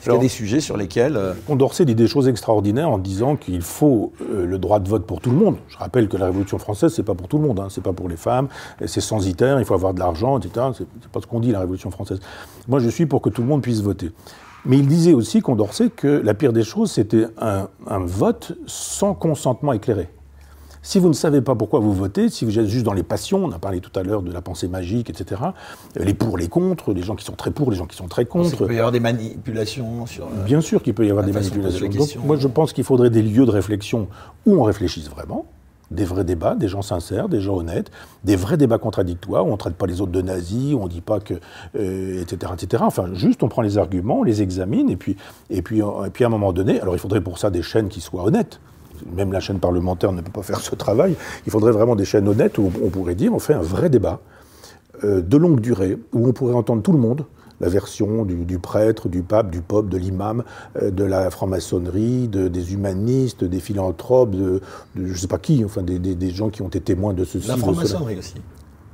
Est-ce 0.04 0.10
qu'il 0.10 0.12
y 0.12 0.16
a 0.16 0.16
Alors- 0.16 0.22
des 0.22 0.28
sujets 0.28 0.60
sur 0.60 0.76
lesquels... 0.76 1.16
euh, 1.16 1.34
Condorcet 1.48 1.86
dit 1.86 1.96
des 1.96 2.08
choses 2.08 2.28
extraordinaires 2.28 2.90
en 2.90 2.98
disant 2.98 3.38
qu'il 3.38 3.62
faut 3.62 4.12
euh, 4.22 4.46
le 4.46 4.58
droit 4.60 4.80
de 4.80 4.90
vote 4.90 5.06
pour 5.06 5.22
tout 5.22 5.32
le 5.32 5.38
monde. 5.38 5.56
Je 5.70 5.78
rappelle 5.78 6.10
que 6.10 6.18
la 6.18 6.26
Révolution 6.26 6.58
française, 6.58 6.94
c'est 6.94 7.04
pas 7.04 7.16
pour 7.16 7.30
tout 7.30 7.38
le 7.38 7.48
monde, 7.48 7.60
hein. 7.62 7.68
c'est 7.70 7.82
pas 7.84 7.94
pour 7.94 8.10
les 8.10 8.18
femmes, 8.18 8.50
c'est 8.86 9.00
censitaire, 9.00 9.60
il 9.60 9.66
faut 9.66 9.76
avoir 9.76 9.94
de 9.94 10.00
l'argent, 10.00 10.38
etc. 10.40 10.68
C'est 10.78 10.86
c'est 11.02 11.10
pas 11.10 11.22
ce 11.22 11.26
qu'on 11.28 11.40
dit 11.40 11.52
la 11.54 11.62
Révolution 11.62 11.90
française. 11.90 12.20
Moi, 12.68 12.80
je 12.80 12.90
suis 12.90 13.06
pour 13.06 13.22
que 13.22 13.30
tout 13.30 13.42
le 13.42 13.48
monde 13.48 13.62
puisse 13.62 13.80
voter. 13.82 14.12
Mais 14.66 14.78
il 14.78 14.88
disait 14.88 15.14
aussi, 15.14 15.42
Condorcet, 15.42 15.90
que 15.90 16.08
la 16.08 16.34
pire 16.34 16.52
des 16.54 16.64
choses, 16.64 16.92
c'était 16.92 17.26
un, 17.40 17.68
un 17.88 18.00
vote 18.00 18.54
sans 18.66 19.14
consentement 19.14 19.72
éclairé. 19.74 20.10
Si 20.86 21.00
vous 21.00 21.08
ne 21.08 21.14
savez 21.14 21.40
pas 21.40 21.56
pourquoi 21.56 21.80
vous 21.80 21.94
votez, 21.94 22.28
si 22.28 22.44
vous 22.44 22.60
êtes 22.60 22.68
juste 22.68 22.84
dans 22.86 22.94
les 22.94 23.04
passions, 23.04 23.46
on 23.46 23.52
a 23.54 23.58
parlé 23.58 23.80
tout 23.80 23.98
à 23.98 24.04
l'heure 24.04 24.22
de 24.22 24.34
la 24.34 24.42
pensée 24.42 24.68
magique, 24.68 25.10
etc., 25.10 25.42
euh, 25.98 26.04
les 26.04 26.14
pour, 26.14 26.38
les 26.38 26.50
contre, 26.50 26.92
les 26.94 27.02
gens 27.02 27.16
qui 27.16 27.24
sont 27.24 27.36
très 27.36 27.52
pour, 27.52 27.72
les 27.72 27.78
gens 27.78 27.86
qui 27.86 27.96
sont 27.96 28.10
très 28.10 28.24
il 28.24 28.28
contre, 28.28 28.66
peut 28.66 28.74
y 28.76 28.78
avoir 28.80 28.92
des 28.92 29.00
manipulations 29.00 30.06
sur... 30.06 30.26
euh, 30.26 30.44
Bien 30.46 30.60
sûr 30.60 30.84
qu'il 30.84 30.94
peut 30.94 31.06
y 31.06 31.10
avoir 31.10 31.26
des 31.26 31.32
de 31.32 31.38
manipulations. 31.38 31.88
la 31.90 31.96
Donc, 31.96 32.26
moi, 32.26 32.36
je 32.36 32.50
pense 32.50 32.74
qu'il 32.74 32.84
faudrait 32.84 33.10
des 33.10 33.22
lieux 33.22 33.46
de 33.46 33.52
réflexion 33.52 34.10
où 34.46 34.56
on 34.58 34.64
réfléchisse 34.64 35.10
vraiment, 35.10 35.46
des 35.90 36.04
vrais 36.04 36.26
débats, 36.26 36.56
des 36.56 36.68
gens 36.68 36.82
sincères, 36.82 37.30
des 37.30 37.40
gens 37.40 37.56
honnêtes, 37.56 37.90
des 38.26 38.36
vrais 38.36 38.58
débats 38.58 38.78
contradictoires 38.78 39.46
où 39.46 39.50
on 39.50 39.54
ne 39.54 39.58
traite 39.58 39.76
pas 39.76 39.86
les 39.88 40.02
autres 40.02 40.12
de 40.12 40.22
nazis, 40.22 40.74
où 40.74 40.80
on 40.80 40.84
ne 40.86 40.90
dit 40.90 41.00
pas 41.02 41.22
que. 41.22 41.36
euh, 41.78 42.22
etc., 42.22 42.52
etc. 42.56 42.84
Enfin, 42.86 43.06
juste, 43.14 43.42
on 43.42 43.48
prend 43.48 43.62
les 43.62 43.78
arguments, 43.78 44.20
on 44.20 44.24
les 44.24 44.42
examine, 44.42 44.90
et 44.90 44.98
puis, 44.98 45.16
et, 45.50 45.62
puis, 45.62 45.80
et 45.80 46.10
puis 46.12 46.26
à 46.26 46.28
un 46.28 46.32
moment 46.32 46.52
donné, 46.52 46.82
alors 46.82 46.94
il 46.94 47.00
faudrait 47.00 47.22
pour 47.22 47.38
ça 47.38 47.50
des 47.50 47.62
chaînes 47.62 47.88
qui 47.88 48.02
soient 48.02 48.26
honnêtes. 48.26 48.60
Même 49.16 49.32
la 49.32 49.40
chaîne 49.40 49.60
parlementaire 49.60 50.12
ne 50.12 50.22
peut 50.22 50.32
pas 50.32 50.44
faire 50.44 50.60
ce 50.60 50.76
travail. 50.76 51.16
Il 51.46 51.52
faudrait 51.52 51.72
vraiment 51.72 51.96
des 51.96 52.06
chaînes 52.06 52.28
honnêtes 52.28 52.58
où 52.58 52.72
on 52.84 52.90
pourrait 52.90 53.16
dire 53.16 53.34
on 53.34 53.40
fait 53.40 53.54
un 53.54 53.62
vrai 53.62 53.90
débat 53.90 54.20
euh, 55.04 55.22
de 55.22 55.38
longue 55.38 55.60
durée, 55.60 55.98
où 56.14 56.28
on 56.28 56.34
pourrait 56.34 56.54
entendre 56.54 56.82
tout 56.82 56.92
le 56.94 57.00
monde, 57.00 57.26
la 57.62 57.70
version 57.70 58.26
du, 58.26 58.36
du 58.46 58.60
prêtre, 58.60 59.08
du 59.10 59.22
pape, 59.24 59.50
du 59.52 59.62
pope, 59.62 59.88
de 59.90 59.98
l'imam, 59.98 60.44
euh, 60.82 60.92
de 60.92 61.04
la 61.04 61.30
franc-maçonnerie, 61.30 62.28
de- 62.28 62.48
des 62.48 62.74
humanistes, 62.74 63.44
des 63.44 63.60
philanthropes, 63.60 64.32
de, 64.32 64.62
de 64.96 65.06
je 65.06 65.12
ne 65.14 65.18
sais 65.18 65.28
pas 65.28 65.38
qui, 65.38 65.64
enfin 65.64 65.82
des, 65.82 66.00
des- 66.00 66.16
des 66.16 66.30
gens 66.32 66.50
qui 66.50 66.62
ont 66.62 66.68
été 66.68 66.82
témoins 66.82 67.14
de 67.14 67.24
ceci. 67.24 67.48
La 67.48 67.56
franc-maçonnerie 67.58 68.18
aussi. 68.20 68.36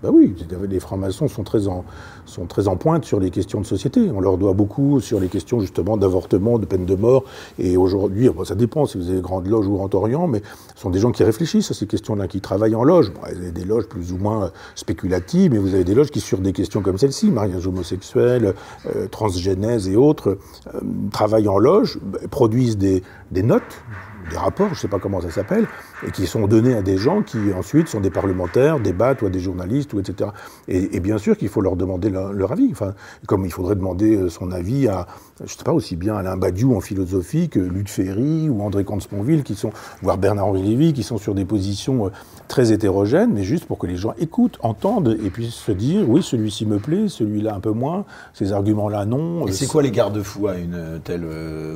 Ben 0.01 0.11
oui, 0.13 0.33
les 0.69 0.79
francs-maçons 0.79 1.27
sont 1.27 1.43
très, 1.43 1.67
en, 1.67 1.83
sont 2.25 2.45
très 2.45 2.69
en 2.69 2.77
pointe 2.77 3.03
sur 3.03 3.19
les 3.19 3.31
questions 3.31 3.59
de 3.59 3.65
société. 3.65 4.09
On 4.13 4.21
leur 4.21 4.37
doit 4.37 4.53
beaucoup 4.53 5.01
sur 5.01 5.19
les 5.19 5.27
questions 5.27 5.59
justement 5.59 5.97
d'avortement, 5.97 6.57
de 6.57 6.65
peine 6.65 6.85
de 6.85 6.95
mort. 6.95 7.25
Et 7.57 7.75
aujourd'hui, 7.75 8.29
ça 8.45 8.55
dépend 8.55 8.85
si 8.85 8.97
vous 8.97 9.09
avez 9.09 9.19
Grande 9.19 9.47
Loge 9.47 9.67
ou 9.67 9.73
Grand 9.73 9.93
Orient, 9.95 10.27
mais 10.27 10.41
ce 10.75 10.81
sont 10.81 10.89
des 10.89 10.99
gens 10.99 11.11
qui 11.11 11.23
réfléchissent 11.25 11.71
à 11.71 11.73
ces 11.73 11.85
questions-là, 11.85 12.27
qui 12.27 12.39
travaillent 12.39 12.75
en 12.75 12.85
loge. 12.85 13.11
Vous 13.11 13.25
avez 13.25 13.51
des 13.51 13.65
loges 13.65 13.87
plus 13.87 14.13
ou 14.13 14.17
moins 14.17 14.51
spéculatives, 14.75 15.51
mais 15.51 15.57
vous 15.57 15.73
avez 15.73 15.83
des 15.83 15.95
loges 15.95 16.11
qui, 16.11 16.21
sur 16.21 16.39
des 16.39 16.53
questions 16.53 16.81
comme 16.81 16.97
celle-ci, 16.97 17.29
mariage 17.29 17.67
homosexuel, 17.67 18.53
euh, 18.85 19.07
transgénèse 19.07 19.89
et 19.89 19.97
autres, 19.97 20.37
euh, 20.73 20.79
travaillent 21.11 21.49
en 21.49 21.57
loge, 21.57 21.99
bah, 22.01 22.19
produisent 22.31 22.77
des, 22.77 23.03
des 23.31 23.43
notes, 23.43 23.83
des 24.29 24.37
rapports, 24.37 24.69
je 24.69 24.73
ne 24.73 24.79
sais 24.79 24.87
pas 24.87 24.99
comment 24.99 25.21
ça 25.21 25.31
s'appelle, 25.31 25.67
et 26.07 26.11
qui 26.11 26.27
sont 26.27 26.47
donnés 26.47 26.75
à 26.75 26.81
des 26.81 26.97
gens 26.97 27.21
qui 27.21 27.37
ensuite 27.53 27.87
sont 27.87 27.99
des 27.99 28.09
parlementaires, 28.09 28.79
débattent, 28.79 29.21
ou 29.21 29.25
à 29.25 29.29
des 29.29 29.39
journalistes, 29.39 29.93
ou 29.93 29.99
etc. 29.99 30.29
Et, 30.67 30.99
bien 30.99 31.17
sûr 31.17 31.37
qu'il 31.37 31.49
faut 31.49 31.61
leur 31.61 31.75
demander 31.75 32.09
leur, 32.09 32.51
avis. 32.51 32.69
Enfin, 32.71 32.93
comme 33.25 33.45
il 33.45 33.51
faudrait 33.51 33.75
demander 33.75 34.15
euh, 34.15 34.29
son 34.29 34.51
avis 34.51 34.87
à, 34.87 35.07
je 35.39 35.43
ne 35.43 35.47
sais 35.49 35.63
pas, 35.63 35.73
aussi 35.73 35.95
bien 35.95 36.15
Alain 36.15 36.37
Badiou 36.37 36.75
en 36.75 36.81
philosophie 36.81 37.49
que 37.49 37.59
Luc 37.59 37.89
Ferry 37.89 38.49
ou 38.49 38.61
André 38.61 38.83
Comte-Sponville, 38.83 39.43
qui 39.43 39.55
sont, 39.55 39.71
voire 40.01 40.17
Bernard-Henri 40.17 40.63
Lévy, 40.63 40.93
qui 40.93 41.03
sont 41.03 41.17
sur 41.17 41.35
des 41.35 41.45
positions 41.45 42.07
euh, 42.07 42.09
très 42.47 42.71
hétérogènes, 42.71 43.31
mais 43.33 43.43
juste 43.43 43.65
pour 43.65 43.77
que 43.77 43.87
les 43.87 43.97
gens 43.97 44.13
écoutent, 44.19 44.57
entendent, 44.61 45.17
et 45.23 45.29
puissent 45.29 45.53
se 45.53 45.71
dire, 45.71 46.09
oui, 46.09 46.23
celui-ci 46.23 46.65
me 46.65 46.77
plaît, 46.77 47.07
celui-là 47.07 47.55
un 47.55 47.59
peu 47.59 47.71
moins, 47.71 48.05
ces 48.33 48.51
arguments-là 48.51 49.05
non. 49.05 49.47
Et 49.47 49.51
c'est 49.51 49.67
quoi 49.67 49.81
les 49.81 49.91
garde-fous 49.91 50.47
à 50.47 50.57
une 50.57 50.99
telle 51.03 51.27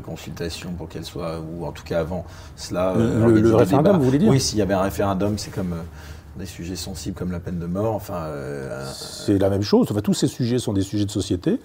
consultation 0.05 0.71
pour 0.77 0.89
qu'elle 0.89 1.05
soit, 1.05 1.39
ou 1.39 1.65
en 1.65 1.71
tout 1.71 1.83
cas 1.83 1.99
avant 1.99 2.25
cela 2.55 2.93
Le, 2.95 3.55
référendum, 3.55 3.97
vous 3.97 4.03
voulez 4.03 4.19
dire 4.19 4.29
Oui, 4.29 4.39
s'il 4.39 4.59
y 4.59 4.61
avait 4.61 4.73
un 4.73 4.81
référendum, 4.81 5.37
c'est 5.37 5.51
comme 5.51 5.75
des 6.37 6.45
sujets 6.45 6.75
sensibles 6.75 7.15
comme 7.15 7.31
la 7.31 7.39
peine 7.39 7.59
de 7.59 7.65
mort. 7.65 7.95
Enfin, 7.95 8.27
c'est 8.93 9.37
la 9.37 9.49
même 9.49 9.61
chose. 9.61 9.87
Enfin, 9.89 10.01
tous 10.01 10.13
ces 10.13 10.27
sujets 10.27 10.59
sont 10.59 10.73
des 10.73 10.81
sujets 10.81 11.05
de 11.05 11.11
société. 11.11 11.59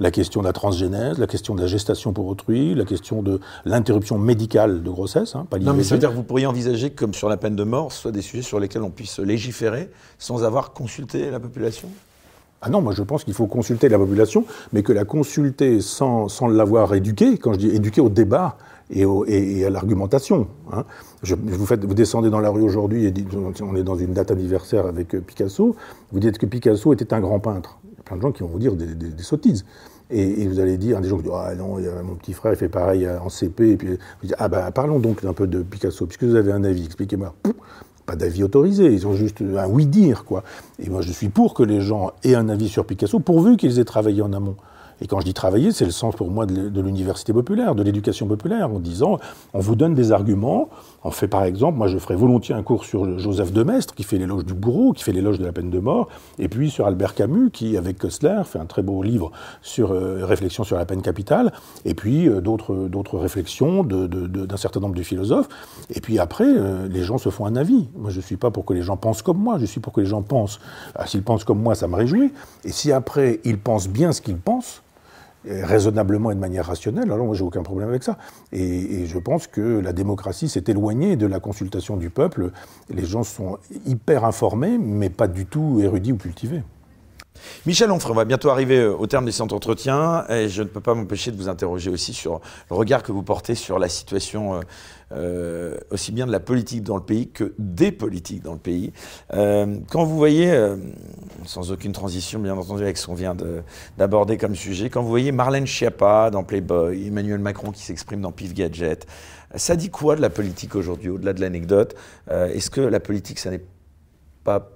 La 0.00 0.10
question 0.10 0.40
de 0.40 0.46
la 0.46 0.52
transgénèse, 0.52 1.18
la 1.18 1.28
question 1.28 1.54
de 1.54 1.60
la 1.60 1.68
gestation 1.68 2.12
pour 2.12 2.26
autrui, 2.26 2.74
la 2.74 2.84
question 2.84 3.22
de 3.22 3.40
l'interruption 3.64 4.18
médicale 4.18 4.82
de 4.82 4.90
grossesse. 4.90 5.36
Hein, 5.36 5.46
pas 5.48 5.58
non, 5.58 5.72
mais 5.72 5.84
ça 5.84 5.94
veut 5.94 6.00
dire 6.00 6.10
que 6.10 6.16
vous 6.16 6.24
pourriez 6.24 6.46
envisager, 6.46 6.90
comme 6.90 7.14
sur 7.14 7.28
la 7.28 7.36
peine 7.36 7.54
de 7.54 7.62
mort, 7.62 7.92
ce 7.92 8.02
soit 8.02 8.12
des 8.12 8.22
sujets 8.22 8.42
sur 8.42 8.58
lesquels 8.58 8.82
on 8.82 8.90
puisse 8.90 9.20
légiférer 9.20 9.90
sans 10.18 10.42
avoir 10.42 10.72
consulté 10.72 11.30
la 11.30 11.38
population? 11.38 11.88
Ah 12.60 12.70
non, 12.70 12.80
moi 12.80 12.92
je 12.92 13.02
pense 13.02 13.24
qu'il 13.24 13.34
faut 13.34 13.46
consulter 13.46 13.88
la 13.88 13.98
population, 13.98 14.46
mais 14.72 14.82
que 14.82 14.92
la 14.92 15.04
consulter 15.04 15.80
sans, 15.80 16.28
sans 16.28 16.48
l'avoir 16.48 16.94
éduquée, 16.94 17.36
quand 17.36 17.52
je 17.52 17.58
dis 17.58 17.68
éduquée 17.68 18.00
au 18.00 18.08
débat 18.08 18.56
et, 18.94 19.64
à 19.64 19.70
l'argumentation. 19.70 20.46
Hein. 20.72 20.84
vous, 21.22 21.94
descendez 21.94 22.30
dans 22.30 22.40
la 22.40 22.50
rue 22.50 22.62
aujourd'hui, 22.62 23.06
et 23.06 23.14
on 23.62 23.76
est 23.76 23.82
dans 23.82 23.96
une 23.96 24.12
date 24.12 24.30
anniversaire 24.30 24.86
avec 24.86 25.14
euh, 25.14 25.20
Picasso, 25.20 25.76
vous 26.12 26.20
dites 26.20 26.38
que 26.38 26.46
Picasso 26.46 26.92
était 26.92 27.12
un 27.12 27.20
grand 27.20 27.40
peintre. 27.40 27.78
Il 27.84 27.96
y 27.96 28.00
a 28.00 28.02
plein 28.02 28.16
de 28.16 28.22
gens 28.22 28.32
qui 28.32 28.42
vont 28.42 28.48
vous 28.48 28.58
dire 28.58 28.74
des, 28.74 29.22
sottises. 29.22 29.64
Et, 30.10 30.46
vous 30.46 30.60
allez 30.60 30.76
dire, 30.76 31.00
des 31.00 31.08
gens 31.08 31.16
qui 31.16 31.24
disent 31.24 31.32
Ah 31.34 31.54
non, 31.54 31.78
mon 32.04 32.14
petit 32.14 32.34
frère 32.34 32.52
il 32.52 32.56
fait 32.56 32.68
pareil 32.68 33.08
en 33.08 33.28
CP, 33.28 33.70
et 33.70 33.76
puis 33.76 33.88
vous 33.88 34.26
dites 34.26 34.36
Ah 34.38 34.48
ben 34.48 34.70
parlons 34.70 34.98
donc 34.98 35.24
un 35.24 35.32
peu 35.32 35.46
de 35.46 35.62
Picasso, 35.62 36.06
puisque 36.06 36.24
vous 36.24 36.36
avez 36.36 36.52
un 36.52 36.62
avis, 36.64 36.84
expliquez-moi 36.84 37.34
pas 38.06 38.16
d'avis 38.16 38.44
autorisé, 38.44 38.86
ils 38.92 39.06
ont 39.06 39.14
juste 39.14 39.40
un 39.40 39.66
oui-dire, 39.66 40.24
quoi. 40.24 40.44
Et 40.78 40.90
moi, 40.90 41.00
je 41.00 41.10
suis 41.10 41.28
pour 41.28 41.54
que 41.54 41.62
les 41.62 41.80
gens 41.80 42.12
aient 42.22 42.34
un 42.34 42.48
avis 42.48 42.68
sur 42.68 42.84
Picasso, 42.84 43.18
pourvu 43.18 43.56
qu'ils 43.56 43.78
aient 43.78 43.84
travaillé 43.84 44.22
en 44.22 44.32
amont. 44.32 44.56
Et 45.00 45.06
quand 45.06 45.20
je 45.20 45.24
dis 45.24 45.34
travailler, 45.34 45.72
c'est 45.72 45.84
le 45.84 45.90
sens 45.90 46.14
pour 46.14 46.30
moi 46.30 46.46
de 46.46 46.80
l'université 46.80 47.32
populaire, 47.32 47.74
de 47.74 47.82
l'éducation 47.82 48.26
populaire, 48.26 48.70
en 48.70 48.78
disant, 48.78 49.18
on 49.52 49.60
vous 49.60 49.74
donne 49.74 49.94
des 49.94 50.12
arguments, 50.12 50.68
on 51.02 51.10
fait 51.10 51.28
par 51.28 51.44
exemple, 51.44 51.76
moi 51.76 51.86
je 51.86 51.98
ferai 51.98 52.16
volontiers 52.16 52.54
un 52.54 52.62
cours 52.62 52.84
sur 52.84 53.18
Joseph 53.18 53.52
de 53.52 53.64
qui 53.96 54.04
fait 54.04 54.18
l'éloge 54.18 54.44
du 54.44 54.54
bourreau, 54.54 54.92
qui 54.92 55.02
fait 55.02 55.12
l'éloge 55.12 55.38
de 55.38 55.44
la 55.44 55.52
peine 55.52 55.70
de 55.70 55.78
mort, 55.78 56.08
et 56.38 56.48
puis 56.48 56.70
sur 56.70 56.86
Albert 56.86 57.14
Camus, 57.14 57.50
qui, 57.50 57.76
avec 57.76 57.98
Kessler, 57.98 58.42
fait 58.44 58.58
un 58.58 58.66
très 58.66 58.82
beau 58.82 59.02
livre 59.02 59.32
sur 59.62 59.92
euh, 59.92 60.24
réflexion 60.24 60.64
sur 60.64 60.76
la 60.76 60.84
peine 60.84 61.02
capitale, 61.02 61.52
et 61.84 61.94
puis 61.94 62.28
euh, 62.28 62.40
d'autres 62.40 63.18
réflexions 63.18 63.84
d'un 63.84 64.56
certain 64.56 64.80
nombre 64.80 64.94
de 64.94 65.02
philosophes. 65.02 65.48
Et 65.90 66.00
puis 66.00 66.18
après, 66.18 66.46
euh, 66.46 66.88
les 66.88 67.02
gens 67.02 67.18
se 67.18 67.30
font 67.30 67.46
un 67.46 67.56
avis. 67.56 67.88
Moi 67.96 68.10
je 68.10 68.18
ne 68.18 68.22
suis 68.22 68.36
pas 68.36 68.50
pour 68.50 68.64
que 68.64 68.74
les 68.74 68.82
gens 68.82 68.96
pensent 68.96 69.22
comme 69.22 69.38
moi, 69.38 69.58
je 69.58 69.66
suis 69.66 69.80
pour 69.80 69.92
que 69.92 70.00
les 70.00 70.06
gens 70.06 70.22
pensent. 70.22 70.60
Ah, 70.94 71.06
s'ils 71.06 71.22
pensent 71.22 71.44
comme 71.44 71.60
moi, 71.60 71.74
ça 71.74 71.88
me 71.88 71.96
réjouit. 71.96 72.32
Et 72.64 72.70
si 72.70 72.92
après, 72.92 73.40
ils 73.44 73.58
pensent 73.58 73.88
bien 73.88 74.12
ce 74.12 74.20
qu'ils 74.20 74.36
pensent, 74.36 74.82
raisonnablement 75.46 76.30
et 76.30 76.34
de 76.34 76.40
manière 76.40 76.66
rationnelle, 76.66 77.10
alors 77.10 77.26
moi 77.26 77.34
j'ai 77.34 77.44
aucun 77.44 77.62
problème 77.62 77.88
avec 77.88 78.02
ça. 78.02 78.18
Et, 78.52 79.06
je 79.06 79.18
pense 79.18 79.46
que 79.46 79.60
la 79.60 79.92
démocratie 79.92 80.48
s'est 80.48 80.64
éloignée 80.68 81.16
de 81.16 81.26
la 81.26 81.40
consultation 81.40 81.96
du 81.96 82.10
peuple. 82.10 82.50
Les 82.88 83.04
gens 83.04 83.22
sont 83.22 83.58
hyper 83.86 84.24
informés, 84.24 84.78
mais 84.78 85.10
pas 85.10 85.28
du 85.28 85.46
tout 85.46 85.80
érudits 85.82 86.12
ou 86.12 86.16
cultivés. 86.16 86.62
Michel 87.66 87.90
Onfray, 87.90 88.12
on 88.12 88.14
va 88.14 88.24
bientôt 88.24 88.50
arriver 88.50 88.78
euh, 88.78 88.94
au 88.94 89.06
terme 89.06 89.24
de 89.26 89.30
cet 89.30 89.52
entretien 89.52 90.24
et 90.28 90.48
je 90.48 90.62
ne 90.62 90.68
peux 90.68 90.80
pas 90.80 90.94
m'empêcher 90.94 91.30
de 91.30 91.36
vous 91.36 91.48
interroger 91.48 91.90
aussi 91.90 92.14
sur 92.14 92.40
le 92.70 92.76
regard 92.76 93.02
que 93.02 93.12
vous 93.12 93.22
portez 93.22 93.54
sur 93.54 93.78
la 93.78 93.88
situation 93.88 94.60
euh, 95.12 95.76
aussi 95.90 96.12
bien 96.12 96.26
de 96.26 96.32
la 96.32 96.40
politique 96.40 96.82
dans 96.82 96.96
le 96.96 97.02
pays 97.02 97.28
que 97.28 97.52
des 97.58 97.92
politiques 97.92 98.42
dans 98.42 98.54
le 98.54 98.58
pays. 98.58 98.92
Euh, 99.34 99.76
quand 99.90 100.04
vous 100.04 100.16
voyez, 100.16 100.50
euh, 100.50 100.76
sans 101.44 101.70
aucune 101.72 101.92
transition 101.92 102.40
bien 102.40 102.56
entendu 102.56 102.82
avec 102.82 102.96
ce 102.96 103.06
qu'on 103.06 103.14
vient 103.14 103.36
d'aborder 103.98 104.38
comme 104.38 104.54
sujet, 104.54 104.88
quand 104.88 105.02
vous 105.02 105.08
voyez 105.08 105.32
Marlène 105.32 105.66
Schiappa 105.66 106.30
dans 106.30 106.42
Playboy, 106.42 107.08
Emmanuel 107.08 107.38
Macron 107.38 107.70
qui 107.70 107.82
s'exprime 107.82 108.20
dans 108.20 108.32
Pif 108.32 108.54
Gadget, 108.54 109.06
ça 109.54 109.76
dit 109.76 109.90
quoi 109.90 110.16
de 110.16 110.20
la 110.20 110.30
politique 110.30 110.74
aujourd'hui, 110.74 111.10
au-delà 111.10 111.32
de 111.32 111.40
l'anecdote? 111.40 111.94
Est-ce 112.28 112.70
que 112.70 112.80
la 112.80 112.98
politique, 112.98 113.38
ça 113.38 113.50
n'est 113.50 113.64
pas 114.42 114.70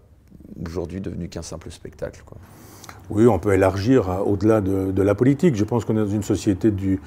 aujourd'hui 0.64 1.00
devenu 1.00 1.28
qu'un 1.28 1.42
simple 1.42 1.70
spectacle 1.70 2.22
oui, 3.10 3.26
on 3.26 3.38
peut 3.38 3.54
élargir 3.54 4.22
au-delà 4.26 4.60
de, 4.60 5.02
la 5.02 5.14
politique. 5.14 5.56
Je 5.56 5.64
pense 5.64 5.86
qu'on 5.86 5.96
est 5.96 6.04
dans 6.04 6.10
une 6.10 6.22
société 6.22 6.70
du 6.70 7.00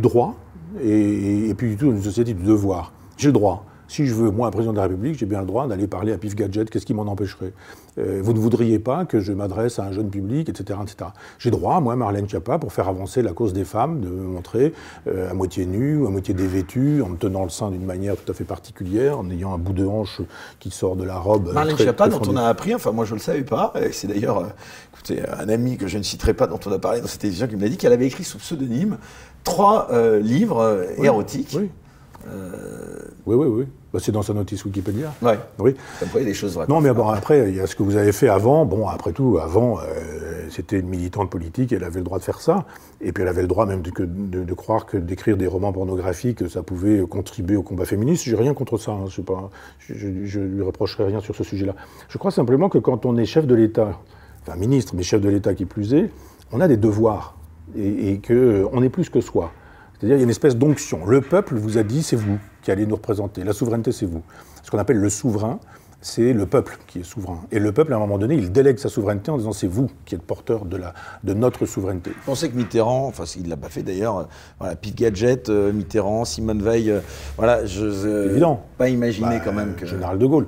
droit, 0.00 0.34
et, 0.82 1.54
puis 1.54 1.70
du 1.70 1.76
tout 1.76 1.86
une 1.86 2.02
société 2.02 2.34
du 2.34 2.42
devoir. 2.42 2.92
J'ai 3.16 3.28
le 3.28 3.32
droit. 3.32 3.64
Si 3.90 4.06
je 4.06 4.14
veux, 4.14 4.30
moi, 4.30 4.46
un 4.46 4.50
président 4.52 4.70
de 4.70 4.76
la 4.76 4.84
République, 4.84 5.18
j'ai 5.18 5.26
bien 5.26 5.40
le 5.40 5.46
droit 5.46 5.66
d'aller 5.66 5.88
parler 5.88 6.12
à 6.12 6.16
Pif 6.16 6.36
Gadget, 6.36 6.70
qu'est-ce 6.70 6.86
qui 6.86 6.94
m'en 6.94 7.08
empêcherait? 7.08 7.52
Euh, 7.98 8.20
Vous 8.22 8.32
ne 8.32 8.38
voudriez 8.38 8.78
pas 8.78 9.04
que 9.04 9.18
je 9.18 9.32
m'adresse 9.32 9.80
à 9.80 9.84
un 9.84 9.90
jeune 9.90 10.10
public, 10.10 10.48
etc. 10.48 10.78
etc. 10.80 11.10
J'ai 11.40 11.50
droit, 11.50 11.80
moi, 11.80 11.96
Marlène 11.96 12.28
Schiappa, 12.28 12.58
pour 12.58 12.72
faire 12.72 12.86
avancer 12.86 13.20
la 13.20 13.32
cause 13.32 13.52
des 13.52 13.64
femmes, 13.64 14.00
de 14.00 14.06
me 14.08 14.28
montrer 14.28 14.74
euh, 15.08 15.28
à 15.28 15.34
moitié 15.34 15.66
nue, 15.66 16.06
à 16.06 16.10
moitié 16.10 16.34
dévêtue, 16.34 17.02
en 17.02 17.08
me 17.08 17.16
tenant 17.16 17.42
le 17.42 17.48
sein 17.48 17.72
d'une 17.72 17.84
manière 17.84 18.14
tout 18.16 18.30
à 18.30 18.32
fait 18.32 18.44
particulière, 18.44 19.18
en 19.18 19.28
ayant 19.28 19.52
un 19.54 19.58
bout 19.58 19.72
de 19.72 19.84
hanche 19.84 20.20
qui 20.60 20.70
sort 20.70 20.94
de 20.94 21.02
la 21.02 21.18
robe. 21.18 21.52
Marlène 21.52 21.76
Schiappa, 21.76 22.06
dont 22.06 22.22
on 22.28 22.36
a 22.36 22.44
appris, 22.44 22.72
enfin 22.72 22.92
moi 22.92 23.04
je 23.04 23.14
ne 23.14 23.18
le 23.18 23.24
savais 23.24 23.42
pas, 23.42 23.72
c'est 23.90 24.06
d'ailleurs 24.06 24.38
euh, 24.38 24.46
écoutez, 24.92 25.20
un 25.36 25.48
ami 25.48 25.78
que 25.78 25.88
je 25.88 25.98
ne 25.98 26.04
citerai 26.04 26.34
pas, 26.34 26.46
dont 26.46 26.60
on 26.64 26.70
a 26.70 26.78
parlé 26.78 27.00
dans 27.00 27.08
cette 27.08 27.24
émission, 27.24 27.48
qui 27.48 27.56
m'a 27.56 27.68
dit 27.68 27.76
qu'elle 27.76 27.92
avait 27.92 28.06
écrit 28.06 28.22
sous 28.22 28.38
pseudonyme 28.38 28.98
trois 29.42 29.88
livres 30.20 30.86
érotiques. 31.02 31.56
Oui. 31.58 31.70
oui, 33.26 33.34
oui, 33.34 33.46
oui. 33.48 33.66
Bah, 33.92 33.98
c'est 34.00 34.12
dans 34.12 34.22
sa 34.22 34.32
notice 34.34 34.64
Wikipédia. 34.64 35.12
Ouais. 35.20 35.38
Oui. 35.58 35.74
Ça 35.98 36.06
me 36.06 36.24
des 36.24 36.34
choses 36.34 36.54
vraies. 36.54 36.66
Non, 36.68 36.80
mais 36.80 36.92
bon, 36.92 37.08
après, 37.08 37.48
il 37.48 37.56
y 37.56 37.60
a 37.60 37.66
ce 37.66 37.74
que 37.74 37.82
vous 37.82 37.96
avez 37.96 38.12
fait 38.12 38.28
avant. 38.28 38.64
Bon, 38.64 38.86
après 38.86 39.12
tout, 39.12 39.38
avant, 39.42 39.78
euh, 39.80 40.46
c'était 40.48 40.78
une 40.78 40.88
militante 40.88 41.28
politique, 41.28 41.72
elle 41.72 41.82
avait 41.82 41.98
le 41.98 42.04
droit 42.04 42.18
de 42.18 42.22
faire 42.22 42.40
ça. 42.40 42.66
Et 43.00 43.12
puis 43.12 43.22
elle 43.22 43.28
avait 43.28 43.42
le 43.42 43.48
droit 43.48 43.66
même 43.66 43.82
de, 43.82 43.90
de, 44.44 44.54
croire 44.54 44.86
que 44.86 44.96
d'écrire 44.96 45.36
des 45.36 45.46
romans 45.46 45.72
pornographiques, 45.72 46.48
ça 46.48 46.62
pouvait 46.62 47.00
contribuer 47.08 47.56
au 47.56 47.62
combat 47.62 47.84
féministe. 47.84 48.24
J'ai 48.24 48.36
rien 48.36 48.54
contre 48.54 48.78
ça. 48.78 48.92
Hein. 48.92 49.06
Je, 49.08 49.22
pas, 49.22 49.50
je, 49.78 50.24
je, 50.24 50.40
lui 50.40 50.62
reprocherai 50.62 51.04
rien 51.04 51.20
sur 51.20 51.34
ce 51.34 51.42
sujet-là. 51.42 51.74
Je 52.08 52.18
crois 52.18 52.30
simplement 52.30 52.68
que 52.68 52.78
quand 52.78 53.06
on 53.06 53.16
est 53.16 53.24
chef 53.24 53.46
de 53.46 53.54
l'État, 53.54 53.98
enfin 54.42 54.56
ministre, 54.56 54.94
mais 54.94 55.02
chef 55.02 55.20
de 55.20 55.28
l'État 55.28 55.54
qui 55.54 55.64
plus 55.64 55.94
est, 55.94 56.10
on 56.52 56.60
a 56.60 56.68
des 56.68 56.76
devoirs. 56.76 57.36
Et, 57.76 58.12
et 58.12 58.20
qu'on 58.20 58.82
est 58.82 58.88
plus 58.88 59.10
que 59.10 59.20
soi. 59.20 59.52
C'est-à-dire 60.00 60.16
il 60.16 60.20
y 60.20 60.22
a 60.22 60.24
une 60.24 60.30
espèce 60.30 60.56
d'onction. 60.56 61.04
Le 61.06 61.20
peuple 61.20 61.56
vous 61.56 61.76
a 61.76 61.82
dit 61.82 62.02
c'est 62.02 62.16
vous 62.16 62.38
qui 62.62 62.70
allez 62.70 62.86
nous 62.86 62.96
représenter. 62.96 63.44
La 63.44 63.52
souveraineté 63.52 63.92
c'est 63.92 64.06
vous. 64.06 64.22
Ce 64.62 64.70
qu'on 64.70 64.78
appelle 64.78 64.98
le 64.98 65.10
souverain, 65.10 65.60
c'est 66.00 66.32
le 66.32 66.46
peuple 66.46 66.78
qui 66.86 67.00
est 67.00 67.02
souverain. 67.02 67.40
Et 67.52 67.58
le 67.58 67.72
peuple, 67.72 67.92
à 67.92 67.96
un 67.96 67.98
moment 67.98 68.16
donné, 68.16 68.34
il 68.34 68.50
délègue 68.50 68.78
sa 68.78 68.88
souveraineté 68.88 69.30
en 69.30 69.36
disant 69.36 69.52
c'est 69.52 69.66
vous 69.66 69.90
qui 70.06 70.14
êtes 70.14 70.22
porteur 70.22 70.64
de, 70.64 70.76
la, 70.76 70.94
de 71.24 71.34
notre 71.34 71.66
souveraineté. 71.66 72.10
Vous 72.10 72.26
pensez 72.26 72.48
que 72.48 72.56
Mitterrand, 72.56 73.06
enfin 73.06 73.24
il 73.36 73.44
ne 73.44 73.50
l'a 73.50 73.56
pas 73.56 73.68
fait 73.68 73.82
d'ailleurs, 73.82 74.18
euh, 74.18 74.24
voilà, 74.58 74.76
Pete 74.76 74.96
Gadget, 74.96 75.50
euh, 75.50 75.72
Mitterrand, 75.72 76.24
Simone 76.24 76.62
Veil, 76.62 76.90
euh, 76.90 77.00
voilà, 77.36 77.66
je 77.66 78.30
Évident. 78.30 78.62
pas 78.78 78.88
imaginer 78.88 79.38
bah, 79.38 79.40
quand 79.44 79.52
même 79.52 79.74
que... 79.74 79.84
Général 79.86 80.18
de 80.18 80.26
Gaulle. 80.26 80.46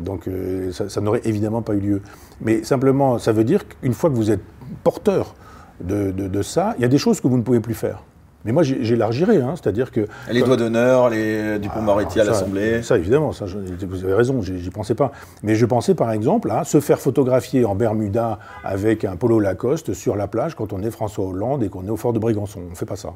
Donc 0.00 0.28
ça, 0.72 1.00
n'aurait 1.00 1.22
évidemment 1.24 1.62
pas 1.62 1.74
eu 1.74 1.80
lieu. 1.80 2.02
Mais 2.40 2.64
simplement, 2.64 3.18
ça 3.18 3.32
veut 3.32 3.44
dire 3.44 3.66
qu'une 3.66 3.94
fois 3.94 4.10
que 4.10 4.16
vous 4.16 4.30
êtes 4.30 4.42
porteur 4.84 5.34
de, 5.80 6.10
de 6.10 6.42
ça, 6.42 6.74
il 6.76 6.82
y 6.82 6.84
a 6.84 6.88
des 6.88 6.98
choses 6.98 7.20
que 7.20 7.28
vous 7.28 7.38
ne 7.38 7.42
pouvez 7.42 7.60
plus 7.60 7.74
faire. 7.74 8.02
Mais 8.44 8.52
moi, 8.52 8.62
j'élargirais, 8.62 9.38
hein, 9.38 9.54
c'est-à-dire 9.54 9.90
que... 9.90 10.06
Les 10.30 10.42
doigts 10.42 10.56
d'honneur, 10.56 11.10
les 11.10 11.58
Dupont-Moretti 11.58 12.20
à 12.20 12.24
l'Assemblée. 12.24 12.82
Ça, 12.82 12.96
évidemment, 12.96 13.32
ça, 13.32 13.44
vous 13.44 14.04
avez 14.04 14.14
raison, 14.14 14.40
j'y 14.42 14.70
pensais 14.70 14.94
pas. 14.94 15.12
Mais 15.42 15.54
je 15.54 15.66
pensais, 15.66 15.94
par 15.94 16.10
exemple, 16.12 16.50
à 16.50 16.64
se 16.64 16.80
faire 16.80 16.98
photographier 16.98 17.64
en 17.64 17.74
Bermuda 17.74 18.38
avec 18.64 19.04
un 19.04 19.16
polo 19.16 19.40
Lacoste 19.40 19.92
sur 19.92 20.16
la 20.16 20.26
plage 20.26 20.54
quand 20.54 20.72
on 20.72 20.82
est 20.82 20.90
François 20.90 21.26
Hollande 21.26 21.62
et 21.62 21.68
qu'on 21.68 21.86
est 21.86 21.90
au 21.90 21.96
fort 21.96 22.12
de 22.12 22.18
Brégançon. 22.18 22.60
On 22.66 22.70
ne 22.70 22.76
fait 22.76 22.86
pas 22.86 22.96
ça. 22.96 23.12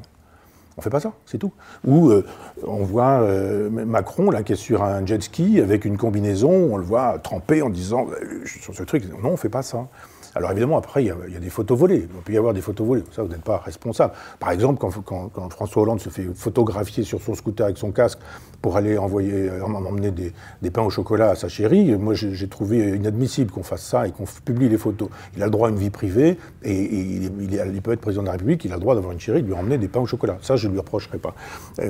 On 0.77 0.81
fait 0.81 0.89
pas 0.89 0.99
ça, 0.99 1.13
c'est 1.25 1.37
tout. 1.37 1.53
Ou 1.87 2.09
euh, 2.09 2.25
on 2.67 2.83
voit 2.83 3.21
euh, 3.21 3.69
Macron, 3.69 4.29
là, 4.29 4.43
qui 4.43 4.53
est 4.53 4.57
sur 4.57 4.83
un 4.83 5.05
jet 5.05 5.23
ski 5.23 5.61
avec 5.61 5.85
une 5.85 5.97
combinaison, 5.97 6.51
on 6.51 6.77
le 6.77 6.83
voit 6.83 7.17
tremper 7.19 7.61
en 7.61 7.69
disant, 7.69 8.07
euh, 8.09 8.41
sur 8.45 8.75
ce 8.75 8.83
truc, 8.83 9.05
non, 9.23 9.29
on 9.29 9.37
fait 9.37 9.49
pas 9.49 9.61
ça. 9.61 9.87
Alors 10.35 10.51
évidemment, 10.51 10.77
après, 10.77 11.03
il 11.03 11.07
y, 11.07 11.11
a, 11.11 11.39
des 11.39 11.49
photos 11.49 11.79
volées. 11.79 12.09
Il 12.13 12.21
peut 12.21 12.33
y 12.33 12.37
avoir 12.37 12.53
des 12.53 12.61
photos 12.61 12.85
volées. 12.85 13.03
Ça, 13.11 13.23
vous 13.23 13.29
n'êtes 13.29 13.43
pas 13.43 13.57
responsable. 13.57 14.13
Par 14.37 14.51
exemple, 14.51 14.79
quand, 14.79 15.49
François 15.49 15.81
Hollande 15.81 16.01
se 16.01 16.09
fait 16.09 16.27
photographier 16.35 17.03
sur 17.03 17.21
son 17.21 17.35
scooter 17.35 17.65
avec 17.65 17.77
son 17.77 17.91
casque 17.91 18.19
pour 18.65 18.77
aller 18.77 18.97
envoyer, 18.97 19.51
emmener 19.61 20.09
des, 20.09 20.71
pains 20.71 20.81
au 20.81 20.89
chocolat 20.89 21.29
à 21.29 21.35
sa 21.35 21.47
chérie. 21.47 21.95
Moi, 21.95 22.15
j'ai 22.15 22.47
trouvé 22.47 22.95
inadmissible 22.95 23.51
qu'on 23.51 23.61
fasse 23.61 23.83
ça 23.83 24.07
et 24.07 24.11
qu'on 24.11 24.23
publie 24.43 24.69
les 24.69 24.79
photos. 24.79 25.07
Il 25.37 25.43
a 25.43 25.45
le 25.45 25.51
droit 25.51 25.67
à 25.67 25.71
une 25.71 25.77
vie 25.77 25.91
privée 25.91 26.39
et, 26.63 26.73
il, 26.73 27.81
peut 27.83 27.91
être 27.91 28.01
président 28.01 28.23
de 28.23 28.25
la 28.25 28.31
République, 28.31 28.65
il 28.65 28.71
a 28.71 28.75
le 28.77 28.81
droit 28.81 28.95
d'avoir 28.95 29.13
une 29.13 29.19
chérie, 29.19 29.43
de 29.43 29.47
lui 29.47 29.53
emmener 29.53 29.77
des 29.77 29.87
pains 29.87 29.99
au 29.99 30.07
chocolat. 30.07 30.39
Ça, 30.41 30.55
je 30.55 30.67
ne 30.67 30.73
lui 30.73 30.79
reprocherai 30.79 31.19
pas. 31.19 31.35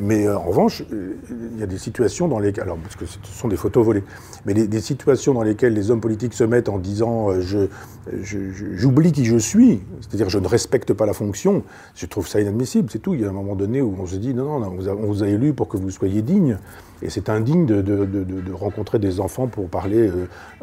Mais 0.02 0.27
en 0.27 0.41
revanche, 0.41 0.84
il 0.91 1.57
y 1.57 1.64
a 1.64 1.65
des 1.65 1.77
situations 1.77 2.27
dans 2.27 2.39
lesquelles, 2.39 2.65
alors 2.65 2.77
parce 2.77 2.97
que 2.97 3.06
ce 3.06 3.19
sont 3.23 3.47
des 3.47 3.56
photos 3.56 3.85
volées, 3.85 4.03
mais 4.45 4.53
des, 4.53 4.81
situations 4.81 5.34
dans 5.34 5.43
lesquelles 5.43 5.73
les 5.73 5.91
hommes 5.91 6.02
politiques 6.02 6.34
se 6.34 6.43
mettent 6.43 6.68
en 6.68 6.77
disant 6.77 7.39
je, 7.39 7.68
j'oublie 8.22 9.14
qui 9.14 9.23
je 9.23 9.38
suis, 9.38 9.80
c'est-à-dire 10.02 10.27
je 10.27 10.39
ne 10.39 10.47
respecte 10.47 10.91
pas 10.91 11.06
la 11.06 11.14
fonction, 11.14 11.64
je 11.95 12.06
trouve 12.06 12.27
ça 12.27 12.41
inadmissible, 12.41 12.89
c'est 12.91 12.99
tout. 12.99 13.14
Il 13.14 13.22
y 13.22 13.23
a 13.23 13.30
un 13.30 13.34
moment 13.34 13.56
donné 13.56 13.81
où 13.81 13.95
on 13.97 14.06
se 14.06 14.18
dit 14.18 14.34
non, 14.34 14.60
non, 14.60 14.77
on 14.77 15.06
vous 15.06 15.23
a 15.23 15.27
élu 15.30 15.53
pour 15.53 15.69
que 15.69 15.77
vous 15.77 15.89
soyez 15.89 16.22
digne. 16.22 16.57
Et 17.01 17.09
c'est 17.09 17.29
indigne 17.29 17.65
de, 17.65 18.53
rencontrer 18.53 18.99
des 18.99 19.19
enfants 19.19 19.47
pour 19.47 19.67
parler 19.67 20.09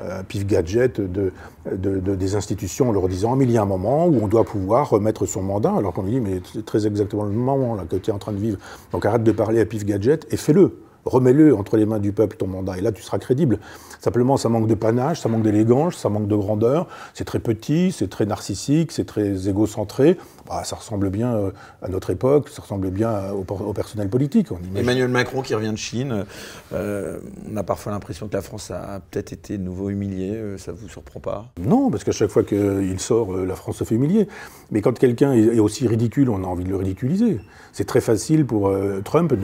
euh, 0.00 0.22
pif 0.26 0.46
gadget 0.46 1.00
de, 1.00 1.32
des 1.70 2.34
institutions 2.34 2.88
en 2.88 2.92
leur 2.92 3.08
disant 3.08 3.36
mais 3.36 3.44
il 3.44 3.50
y 3.50 3.58
a 3.58 3.62
un 3.62 3.66
moment 3.66 4.06
où 4.06 4.18
on 4.22 4.28
doit 4.28 4.44
pouvoir 4.44 4.88
remettre 4.88 5.26
son 5.26 5.42
mandat, 5.42 5.74
alors 5.76 5.92
qu'on 5.92 6.02
lui 6.02 6.12
dit 6.12 6.20
mais 6.20 6.40
c'est 6.52 6.64
très 6.64 6.86
exactement 6.86 7.24
le 7.24 7.30
moment 7.30 7.76
que 7.88 7.96
tu 7.96 8.10
es 8.10 8.12
en 8.12 8.18
train 8.18 8.32
de 8.32 8.38
vivre. 8.38 8.58
Donc 8.92 9.04
arrête 9.04 9.24
de 9.24 9.32
parler 9.32 9.60
à 9.60 9.66
pif 9.66 9.84
gadget 9.84 10.26
et 10.32 10.36
fais-le 10.36 10.78
remets-le 11.04 11.54
entre 11.54 11.76
les 11.76 11.86
mains 11.86 11.98
du 11.98 12.12
peuple 12.12 12.36
ton 12.36 12.46
mandat, 12.46 12.78
et 12.78 12.80
là 12.80 12.92
tu 12.92 13.02
seras 13.02 13.18
crédible. 13.18 13.58
Simplement, 14.00 14.36
ça 14.36 14.48
manque 14.48 14.66
de 14.66 14.74
panache, 14.74 15.20
ça 15.20 15.28
manque 15.28 15.42
d'élégance, 15.42 15.96
ça 15.96 16.08
manque 16.08 16.26
de 16.26 16.34
grandeur, 16.34 16.88
c'est 17.14 17.24
très 17.24 17.38
petit, 17.38 17.92
c'est 17.92 18.10
très 18.10 18.26
narcissique, 18.26 18.90
c'est 18.92 19.04
très 19.04 19.48
égocentré. 19.48 20.16
Bah, 20.48 20.64
ça 20.64 20.76
ressemble 20.76 21.08
bien 21.08 21.34
euh, 21.34 21.50
à 21.82 21.88
notre 21.88 22.10
époque, 22.10 22.48
ça 22.48 22.62
ressemble 22.62 22.90
bien 22.90 23.30
au, 23.30 23.72
personnel 23.72 24.08
politique. 24.08 24.48
Emmanuel 24.74 25.08
Macron 25.08 25.40
qui 25.42 25.54
revient 25.54 25.70
de 25.70 25.76
Chine, 25.76 26.24
euh, 26.72 27.20
on 27.50 27.56
a 27.56 27.62
parfois 27.62 27.92
l'impression 27.92 28.26
que 28.26 28.34
la 28.34 28.42
France 28.42 28.70
a 28.70 29.00
peut-être 29.10 29.32
été 29.32 29.56
de 29.56 29.62
nouveau 29.62 29.88
humiliée, 29.88 30.34
euh, 30.34 30.58
ça 30.58 30.72
vous 30.72 30.88
surprend 30.88 31.20
pas? 31.20 31.46
Non, 31.64 31.90
parce 31.90 32.02
qu'à 32.02 32.12
chaque 32.12 32.30
fois 32.30 32.42
qu'il 32.42 32.98
sort, 32.98 33.32
la 33.36 33.54
France 33.54 33.76
se 33.76 33.84
fait 33.84 33.94
humilier. 33.94 34.26
Mais 34.72 34.80
quand 34.80 34.98
quelqu'un 34.98 35.32
est 35.32 35.60
aussi 35.60 35.86
ridicule, 35.86 36.28
on 36.28 36.42
a 36.42 36.46
envie 36.46 36.64
de 36.64 36.70
le 36.70 36.76
ridiculiser. 36.76 37.40
C'est 37.72 37.86
très 37.86 38.00
facile 38.00 38.44
pour 38.44 38.72
Trump 39.04 39.34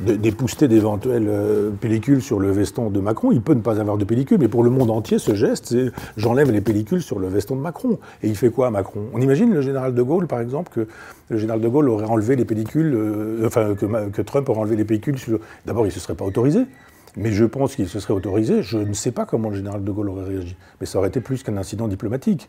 d'épouster 0.00 0.68
de, 0.68 0.74
d'éventuels 0.74 1.01
euh, 1.06 1.70
pellicule 1.80 2.22
sur 2.22 2.38
le 2.38 2.50
veston 2.50 2.90
de 2.90 3.00
Macron. 3.00 3.32
Il 3.32 3.40
peut 3.40 3.54
ne 3.54 3.60
pas 3.60 3.80
avoir 3.80 3.98
de 3.98 4.04
pellicule, 4.04 4.38
mais 4.40 4.48
pour 4.48 4.62
le 4.62 4.70
monde 4.70 4.90
entier, 4.90 5.18
ce 5.18 5.34
geste, 5.34 5.66
c'est 5.68 5.92
j'enlève 6.16 6.50
les 6.50 6.60
pellicules 6.60 7.02
sur 7.02 7.18
le 7.18 7.28
veston 7.28 7.56
de 7.56 7.60
Macron. 7.60 7.98
Et 8.22 8.28
il 8.28 8.36
fait 8.36 8.50
quoi, 8.50 8.70
Macron? 8.70 9.00
On 9.12 9.20
imagine 9.20 9.52
le 9.52 9.60
général 9.60 9.94
de 9.94 10.02
Gaulle, 10.02 10.26
par 10.26 10.40
exemple, 10.40 10.70
que 10.72 10.86
le 11.28 11.38
général 11.38 11.60
de 11.60 11.68
Gaulle 11.68 11.88
aurait 11.88 12.06
enlevé 12.06 12.36
les 12.36 12.44
pellicules, 12.44 12.94
euh, 12.94 13.46
enfin, 13.46 13.74
que, 13.74 14.22
Trump 14.22 14.48
aurait 14.48 14.60
enlevé 14.60 14.76
les 14.76 14.84
pellicules 14.84 15.18
sur. 15.18 15.38
D'abord, 15.66 15.84
il 15.84 15.88
ne 15.88 15.94
se 15.94 16.00
serait 16.00 16.14
pas 16.14 16.24
autorisé. 16.24 16.66
Mais 17.16 17.30
je 17.30 17.44
pense 17.44 17.76
qu'il 17.76 17.88
se 17.88 18.00
serait 18.00 18.14
autorisé. 18.14 18.62
Je 18.62 18.78
ne 18.78 18.94
sais 18.94 19.12
pas 19.12 19.26
comment 19.26 19.50
le 19.50 19.56
général 19.56 19.84
de 19.84 19.92
Gaulle 19.92 20.08
aurait 20.08 20.24
réagi. 20.24 20.56
Mais 20.80 20.86
ça 20.86 20.98
aurait 20.98 21.08
été 21.08 21.20
plus 21.20 21.42
qu'un 21.42 21.58
incident 21.58 21.86
diplomatique. 21.86 22.48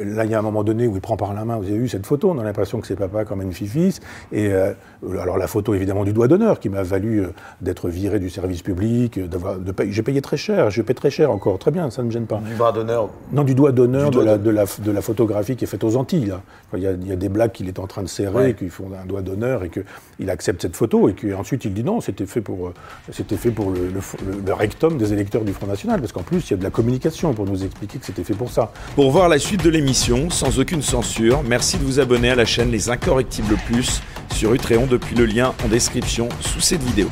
Là, 0.00 0.24
il 0.24 0.30
y 0.30 0.34
a 0.34 0.38
un 0.38 0.42
moment 0.42 0.64
donné 0.64 0.86
où 0.86 0.94
il 0.94 1.00
prend 1.00 1.16
par 1.16 1.34
la 1.34 1.44
main, 1.44 1.58
vous 1.58 1.64
avez 1.64 1.78
vu 1.78 1.88
cette 1.88 2.06
photo, 2.06 2.30
on 2.30 2.38
a 2.38 2.44
l'impression 2.44 2.80
que 2.80 2.86
c'est 2.86 2.96
papa 2.96 3.24
comme 3.24 3.42
une 3.42 3.52
fils. 3.52 4.00
Et 4.32 4.48
euh, 4.52 4.72
alors 5.20 5.36
la 5.36 5.46
photo 5.46 5.74
évidemment 5.74 6.04
du 6.04 6.12
doigt 6.12 6.28
d'honneur 6.28 6.58
qui 6.58 6.68
m'a 6.68 6.82
valu 6.82 7.20
euh, 7.20 7.32
d'être 7.60 7.88
viré 7.88 8.18
du 8.18 8.30
service 8.30 8.62
public, 8.62 9.18
euh, 9.18 9.26
d'avoir, 9.26 9.58
de 9.58 9.74
j'ai 9.90 10.02
payé 10.02 10.22
très 10.22 10.36
cher, 10.36 10.70
je 10.70 10.80
paye 10.82 10.94
très 10.94 11.10
cher 11.10 11.30
encore, 11.30 11.58
très 11.58 11.70
bien, 11.70 11.90
ça 11.90 12.02
ne 12.02 12.06
me 12.06 12.12
gêne 12.12 12.26
pas. 12.26 12.38
Du 12.38 12.54
doigt 12.54 12.72
d'honneur 12.72 13.10
Non, 13.32 13.44
du 13.44 13.54
doigt 13.54 13.72
d'honneur 13.72 14.10
de, 14.10 14.20
la, 14.20 14.38
de, 14.38 14.50
la, 14.50 14.64
de 14.64 14.90
la 14.90 15.02
photographie 15.02 15.56
qui 15.56 15.64
est 15.64 15.68
faite 15.68 15.84
aux 15.84 15.96
Antilles. 15.96 16.26
Là. 16.26 16.40
Il, 16.74 16.80
y 16.80 16.86
a, 16.86 16.92
il 16.92 17.06
y 17.06 17.12
a 17.12 17.16
des 17.16 17.28
blagues 17.28 17.52
qu'il 17.52 17.68
est 17.68 17.78
en 17.78 17.86
train 17.86 18.02
de 18.02 18.08
serrer, 18.08 18.54
qui 18.54 18.68
font 18.68 18.88
un 19.00 19.06
doigt 19.06 19.22
d'honneur 19.22 19.64
et 19.64 19.70
qu'il 19.70 20.30
accepte 20.30 20.62
cette 20.62 20.76
photo 20.76 21.08
et 21.08 21.14
qu'ensuite 21.14 21.64
il 21.64 21.74
dit 21.74 21.84
non, 21.84 22.00
c'était 22.00 22.26
fait 22.26 22.40
pour, 22.40 22.72
c'était 23.12 23.36
fait 23.36 23.50
pour 23.50 23.70
le, 23.70 23.90
le 24.46 24.52
rectum 24.52 24.96
des 24.96 25.12
électeurs 25.12 25.44
du 25.44 25.52
Front 25.52 25.66
National, 25.66 26.00
parce 26.00 26.12
qu'en 26.12 26.22
plus 26.22 26.48
il 26.48 26.50
y 26.52 26.54
a 26.54 26.56
de 26.56 26.64
la 26.64 26.70
communication 26.70 27.34
pour 27.34 27.46
nous 27.46 27.64
expliquer 27.64 27.98
que 27.98 28.06
c'était 28.06 28.24
fait 28.24 28.34
pour 28.34 28.50
ça. 28.50 28.72
Pour 28.94 29.10
voir 29.10 29.28
la 29.28 29.38
suite 29.38 29.62
de 29.64 29.70
l'émission, 29.70 29.89
sans 29.92 30.60
aucune 30.60 30.82
censure. 30.82 31.42
Merci 31.42 31.76
de 31.76 31.82
vous 31.82 31.98
abonner 31.98 32.30
à 32.30 32.36
la 32.36 32.44
chaîne 32.44 32.70
Les 32.70 32.90
Incorrectibles 32.90 33.56
Plus 33.66 34.02
sur 34.32 34.54
Utréon 34.54 34.86
depuis 34.86 35.16
le 35.16 35.26
lien 35.26 35.52
en 35.64 35.68
description 35.68 36.28
sous 36.40 36.60
cette 36.60 36.82
vidéo. 36.82 37.08